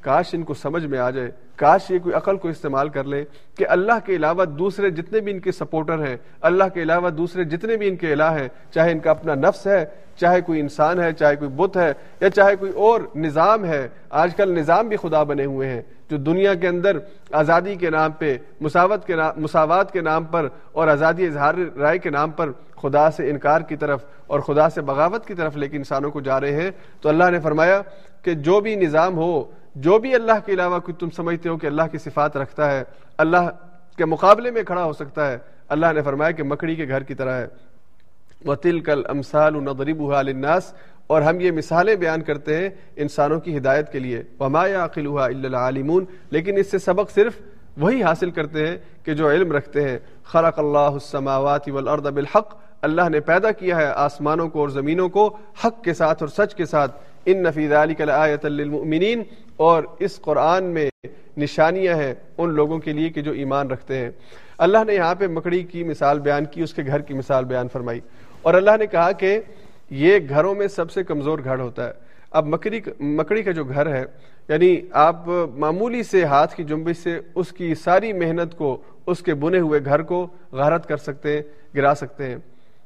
کاش 0.00 0.34
ان 0.34 0.42
کو 0.42 0.54
سمجھ 0.54 0.86
میں 0.86 0.98
آ 0.98 1.10
جائے۔ 1.10 1.30
کاش 1.56 1.90
یہ 1.90 1.98
کوئی 1.98 2.14
عقل 2.14 2.36
کو 2.36 2.48
استعمال 2.48 2.88
کر 2.88 3.04
لے 3.04 3.24
کہ 3.58 3.64
اللہ 3.68 3.92
کے 4.04 4.16
علاوہ 4.16 4.44
دوسرے 4.44 4.90
جتنے 4.90 5.20
بھی 5.20 5.32
ان 5.32 5.40
کے 5.40 5.52
سپورٹر 5.52 6.06
ہیں، 6.06 6.16
اللہ 6.40 6.64
کے 6.74 6.82
علاوہ 6.82 7.10
دوسرے 7.10 7.44
جتنے 7.44 7.76
بھی 7.76 7.88
ان 7.88 7.96
کے 7.96 8.12
الہ 8.12 8.30
ہیں، 8.38 8.48
چاہے 8.70 8.92
ان 8.92 8.98
کا 8.98 9.10
اپنا 9.10 9.34
نفس 9.34 9.66
ہے، 9.66 9.84
چاہے 10.16 10.40
کوئی 10.40 10.60
انسان 10.60 11.00
ہے، 11.00 11.12
چاہے 11.12 11.36
کوئی 11.36 11.50
بت 11.50 11.76
ہے، 11.76 11.92
یا 12.20 12.30
چاہے 12.30 12.56
کوئی 12.56 12.72
اور 12.72 13.00
نظام 13.14 13.64
ہے۔ 13.64 13.88
آج 14.10 14.34
کل 14.34 14.50
نظام 14.50 14.88
بھی 14.88 14.96
خدا 14.96 15.22
بنے 15.22 15.44
ہوئے 15.44 15.68
ہیں، 15.68 15.82
جو 16.10 16.16
دنیا 16.16 16.54
کے 16.54 16.68
اندر 16.68 16.98
آزادی 17.32 17.74
کے 17.74 17.90
نام 17.90 18.12
پہ 18.12 18.36
مساوت 18.60 19.06
کے 19.06 19.16
نام، 19.16 19.42
مساوات 19.42 19.92
کے 19.92 20.00
نام 20.00 20.24
پر 20.24 20.48
اور 20.72 20.88
آزادی 20.88 21.26
اظہار 21.26 21.54
رائے 21.78 21.98
کے 21.98 22.10
نام 22.10 22.30
پر 22.30 22.50
خدا 22.82 23.10
سے 23.10 23.30
انکار 23.30 23.60
کی 23.60 23.76
طرف 23.76 24.04
اور 24.26 24.40
خدا 24.40 24.68
سے 24.70 24.80
بغاوت 24.80 25.26
کی 25.26 25.34
طرف 25.34 25.56
لے 25.56 25.68
کے 25.68 25.76
انسانوں 25.76 26.10
کو 26.10 26.20
جا 26.20 26.40
رہے 26.40 26.62
ہیں، 26.62 26.70
تو 27.00 27.08
اللہ 27.08 27.30
نے 27.30 27.40
فرمایا 27.40 27.80
کہ 28.22 28.34
جو 28.34 28.60
بھی 28.60 28.74
نظام 28.76 29.16
ہو، 29.16 29.44
جو 29.74 29.98
بھی 29.98 30.14
اللہ 30.14 30.46
کے 30.46 30.52
علاوہ 30.52 30.78
کوئی 30.78 30.94
تم 30.94 31.10
سمجھتے 31.10 31.48
ہو 31.48 31.56
کہ 31.56 31.66
اللہ 31.66 31.82
کی 31.92 31.98
صفات 31.98 32.36
رکھتا 32.36 32.70
ہے، 32.70 32.82
اللہ 33.18 33.50
کے 33.96 34.04
مقابلے 34.04 34.50
میں 34.50 34.62
کھڑا 34.62 34.84
ہو 34.84 34.92
سکتا 34.92 35.30
ہے، 35.30 35.38
اللہ 35.68 35.92
نے 35.94 36.02
فرمایا 36.02 36.30
کہ 36.30 36.42
مکڑی 36.42 36.74
کے 36.74 36.88
گھر 36.88 37.02
کی 37.02 37.14
طرح 37.14 37.40
ہے۔ 37.40 37.46
وہ 38.44 38.54
تل 38.54 38.80
کل 38.80 39.02
امسال 39.08 39.54
الناس 40.12 40.72
اور 41.06 41.22
ہم 41.22 41.40
یہ 41.40 41.50
مثالیں 41.50 41.94
بیان 41.96 42.22
کرتے 42.22 42.56
ہیں 42.56 42.68
انسانوں 42.96 43.40
کی 43.40 43.56
ہدایت 43.56 43.92
کے 43.92 43.98
لیے۔ 43.98 44.22
وما 44.40 44.64
عقل 44.84 45.54
عالمون 45.54 46.04
لیکن 46.30 46.56
اس 46.58 46.70
سے 46.70 46.78
سبق 46.78 47.10
صرف 47.10 47.40
وہی 47.76 48.02
حاصل 48.02 48.30
کرتے 48.30 48.66
ہیں 48.66 48.76
کہ 49.04 49.14
جو 49.14 49.30
علم 49.30 49.52
رکھتے 49.52 49.88
ہیں۔ 49.88 49.98
خلق 50.24 50.58
اللہ 50.58 50.78
السماوات 50.78 51.68
والارض 51.68 52.06
بالحق 52.06 52.54
اللہ 52.84 53.08
نے 53.08 53.20
پیدا 53.20 53.50
کیا 53.50 53.76
ہے 53.76 53.86
آسمانوں 53.86 54.48
کو 54.48 54.60
اور 54.60 54.68
زمینوں 54.68 55.08
کو، 55.08 55.36
حق 55.64 55.84
کے 55.84 55.94
ساتھ 55.94 56.22
اور 56.22 56.28
سچ 56.28 56.54
کے 56.54 56.64
ساتھ۔ 56.64 57.02
ان 57.26 57.42
نفی 57.42 57.68
ذلك 57.68 58.00
لآیت 58.00 58.44
للمؤمنین۔ 58.44 59.22
اور 59.56 59.82
اس 59.98 60.20
قرآن 60.20 60.64
میں 60.64 60.90
نشانیاں 61.36 61.96
ہیں 61.96 62.14
ان 62.38 62.50
لوگوں 62.50 62.78
کے 62.78 62.92
لیے 62.92 63.08
کہ 63.08 63.22
جو 63.22 63.32
ایمان 63.32 63.70
رکھتے 63.70 63.98
ہیں۔ 63.98 64.10
اللہ 64.58 64.78
نے 64.86 64.94
یہاں 64.94 65.14
پہ 65.14 65.26
مکڑی 65.26 65.62
کی 65.62 65.84
مثال 65.84 66.18
بیان 66.18 66.44
کی، 66.44 66.62
اس 66.62 66.74
کے 66.74 66.82
گھر 66.86 67.00
کی 67.00 67.14
مثال 67.14 67.44
بیان 67.44 67.68
فرمائی۔ 67.68 68.00
اور 68.42 68.54
اللہ 68.54 68.70
نے 68.78 68.86
کہا 68.86 69.12
کہ 69.12 69.40
یہ 69.90 70.18
گھروں 70.28 70.54
میں 70.54 70.68
سب 70.68 70.90
سے 70.90 71.04
کمزور 71.04 71.38
گھر 71.44 71.58
ہوتا 71.58 71.88
ہے۔ 71.88 71.92
اب 72.30 72.46
مکڑی 72.46 72.80
مکڑی 73.00 73.42
کا 73.42 73.50
جو 73.50 73.64
گھر 73.64 73.86
ہے 73.86 74.04
یعنی 74.48 74.76
آپ 74.92 75.28
معمولی 75.54 76.02
سے 76.02 76.24
ہاتھ 76.24 76.54
کی 76.54 76.64
جنبش 76.64 76.96
سے 76.96 77.20
اس 77.34 77.52
کی 77.52 77.74
ساری 77.74 78.12
محنت 78.12 78.58
کو، 78.58 78.82
اس 79.06 79.22
کے 79.22 79.34
بنے 79.34 79.58
ہوئے 79.58 79.80
گھر 79.84 80.02
کو 80.02 80.26
غارت 80.52 80.86
کر 80.86 80.96
سکتے 80.96 81.36
ہیں، 81.36 81.42
گرا 81.76 81.94
سکتے 81.96 82.24
ہیں۔ 82.26 82.36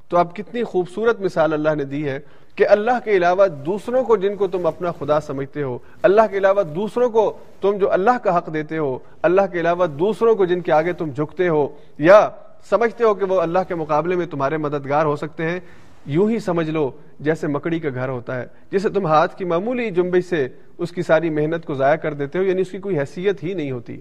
تو 0.09 0.17
اب 0.17 0.35
کتنی 0.37 0.63
خوبصورت 0.65 1.21
مثال 1.21 1.53
اللہ 1.53 1.75
نے 1.77 1.85
دی 1.85 2.09
ہے 2.09 2.19
کہ 2.57 2.69
اللہ 2.69 2.99
کے 3.05 3.17
علاوہ 3.17 3.47
دوسروں 3.67 4.03
کو 4.05 4.17
جن 4.17 4.37
کو 4.37 4.47
تم 4.47 4.67
اپنا 4.67 4.93
خدا 4.99 5.21
سمجھتے 5.21 5.63
ہو، 5.63 5.79
اللہ 6.03 6.23
کے 6.31 6.39
علاوہ 6.39 6.63
دوسروں 6.63 7.09
کو 7.11 7.33
تم 7.61 7.77
جو 7.79 7.93
اللہ 7.93 8.19
کا 8.23 8.37
حق 8.37 8.53
دیتے 8.55 8.79
ہو، 8.79 8.99
اللہ 9.23 9.47
کے 9.53 9.61
علاوہ 9.61 9.87
دوسروں 9.87 10.35
کو 10.35 10.45
جن 10.45 10.61
کے 10.61 10.73
آگے 10.73 10.93
تم 10.93 11.11
جھکتے 11.11 11.49
ہو، 11.49 11.67
یا 11.99 12.29
سمجھتے 12.71 13.05
ہو 13.05 13.15
کہ 13.15 13.25
وہ 13.25 13.41
اللہ 13.41 13.69
کے 13.69 13.75
مقابلے 13.75 14.17
میں 14.17 14.27
تمہارے 14.27 14.57
مددگار 14.57 15.05
ہو 15.07 15.15
سکتے 15.17 15.51
ہیں، 15.51 15.61
یوں 16.07 16.29
ہی 16.31 16.39
سمجھ 16.39 16.69
لو 16.71 16.91
جیسے 17.21 17.47
مکڑی 17.47 17.79
کا 17.81 17.89
گھر 17.95 18.09
ہوتا 18.09 18.41
ہے 18.41 18.47
جسے 18.71 18.89
تم 18.89 19.07
ہاتھ 19.07 19.37
کی 19.39 19.45
معمولی 19.45 19.91
جنبش 19.91 20.25
سے 20.25 20.47
اس 20.79 20.93
کی 20.93 21.03
ساری 21.03 21.31
محنت 21.31 21.67
کو 21.67 21.75
ضائع 21.75 21.97
کر 21.97 22.15
دیتے 22.15 22.39
ہو 22.39 22.45
یعنی 22.45 22.63
اس 22.63 22.71
کی 22.71 22.79
کوئی 22.79 22.99
حیثیت 22.99 23.43
ہی 23.45 23.55
نہیں 23.55 23.71
ہوتی، 23.71 24.01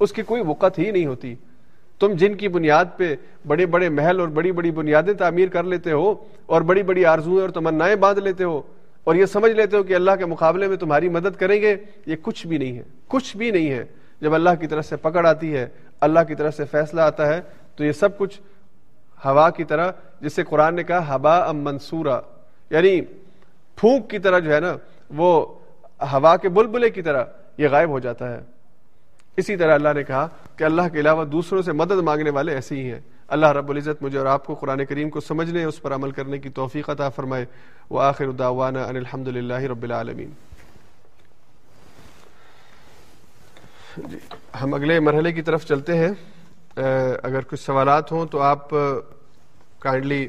اس 0.00 0.12
کی 0.12 0.22
کوئی 0.22 0.42
وقت 0.46 0.78
ہی 0.78 0.90
نہیں 0.90 1.06
ہوتی۔ 1.06 1.34
تم 2.00 2.12
جن 2.12 2.34
کی 2.34 2.48
بنیاد 2.48 2.84
پہ 2.96 3.14
بڑے 3.46 3.66
بڑے 3.66 3.88
محل 3.88 4.20
اور 4.20 4.28
بڑی 4.28 4.52
بڑی 4.52 4.70
بنیادیں 4.70 5.12
تعمیر 5.12 5.48
کر 5.48 5.62
لیتے 5.62 5.92
ہو 5.92 6.14
اور 6.46 6.62
بڑی 6.62 6.82
بڑی 6.82 7.04
آرزویں 7.04 7.40
اور 7.40 7.48
تمنائیں 7.48 7.96
باندھ 7.96 8.20
لیتے 8.20 8.44
ہو 8.44 8.62
اور 9.04 9.14
یہ 9.14 9.26
سمجھ 9.26 9.52
لیتے 9.52 9.76
ہو 9.76 9.82
کہ 9.82 9.94
اللہ 9.94 10.10
کے 10.18 10.26
مقابلے 10.26 10.68
میں 10.68 10.76
تمہاری 10.76 11.08
مدد 11.08 11.36
کریں 11.38 11.62
گے، 11.62 11.76
یہ 12.06 12.16
کچھ 12.22 12.46
بھی 12.46 12.58
نہیں 12.58 12.76
ہے، 12.76 12.82
کچھ 13.08 13.36
بھی 13.36 13.50
نہیں 13.50 13.70
ہے۔ 13.70 13.84
جب 14.20 14.34
اللہ 14.34 14.50
کی 14.60 14.66
طرف 14.66 14.86
سے 14.86 14.96
پکڑ 14.96 15.26
آتی 15.26 15.56
ہے، 15.56 15.68
اللہ 16.00 16.20
کی 16.28 16.34
طرف 16.34 16.54
سے 16.54 16.64
فیصلہ 16.64 17.00
آتا 17.00 17.26
ہے، 17.26 17.40
تو 17.76 17.84
یہ 17.84 17.92
سب 17.92 18.18
کچھ 18.18 18.40
ہوا 19.24 19.50
کی 19.50 19.64
طرح 19.64 19.90
جس 20.20 20.32
سے 20.32 20.42
قرآن 20.44 20.74
نے 20.74 20.82
کہا، 20.82 21.14
ہبا 21.14 21.36
ام 21.36 21.56
منصورہ 21.56 22.20
یعنی 22.70 23.00
پھونک 23.76 24.10
کی 24.10 24.18
طرح 24.18 24.38
جو 24.38 24.54
ہے 24.54 24.60
نا، 24.60 24.76
وہ 25.10 25.46
ہوا 26.12 26.36
کے 26.36 26.48
بلبلے 26.48 26.90
کی 26.90 27.02
طرح 27.02 27.24
یہ 27.58 27.68
غائب 27.68 27.88
ہو 27.88 27.98
جاتا 27.98 28.32
ہے۔ 28.32 28.40
اسی 29.36 29.56
طرح 29.56 29.74
اللہ 29.74 29.92
نے 29.94 30.02
کہا 30.04 30.26
کہ 30.56 30.64
اللہ 30.64 30.88
کے 30.92 31.00
علاوہ 31.00 31.24
دوسروں 31.24 31.62
سے 31.62 31.72
مدد 31.72 31.98
مانگنے 32.04 32.30
والے 32.30 32.54
ایسے 32.54 32.74
ہی 32.76 32.90
ہیں۔ 32.92 33.00
اللہ 33.28 33.46
رب 33.46 33.70
العزت 33.70 34.02
مجھے 34.02 34.18
اور 34.18 34.26
آپ 34.26 34.46
کو 34.46 34.54
قرآن 34.54 34.84
کریم 34.84 35.10
کو 35.10 35.20
سمجھنے، 35.20 35.64
اس 35.64 35.82
پر 35.82 35.94
عمل 35.94 36.10
کرنے 36.10 36.38
کی 36.38 36.48
توفیق 36.48 36.90
عطا 36.90 37.08
فرمائے۔ 37.08 37.44
وہ 37.90 38.00
آخر 38.02 38.30
دعوانا 38.30 38.84
ان 38.84 38.96
الحمد 38.96 39.28
للہ 39.28 39.60
رب 39.70 39.82
العالمین۔ 39.82 40.30
جی 43.96 44.18
ہم 44.62 44.74
اگلے 44.74 45.00
مرحلے 45.00 45.32
کی 45.32 45.42
طرف 45.42 45.64
چلتے 45.66 45.96
ہیں۔ 45.98 46.12
اگر 47.22 47.40
کچھ 47.42 47.60
سوالات 47.60 48.12
ہوں 48.12 48.26
تو 48.26 48.40
آپ 48.42 48.70
کائنڈلی 49.78 50.26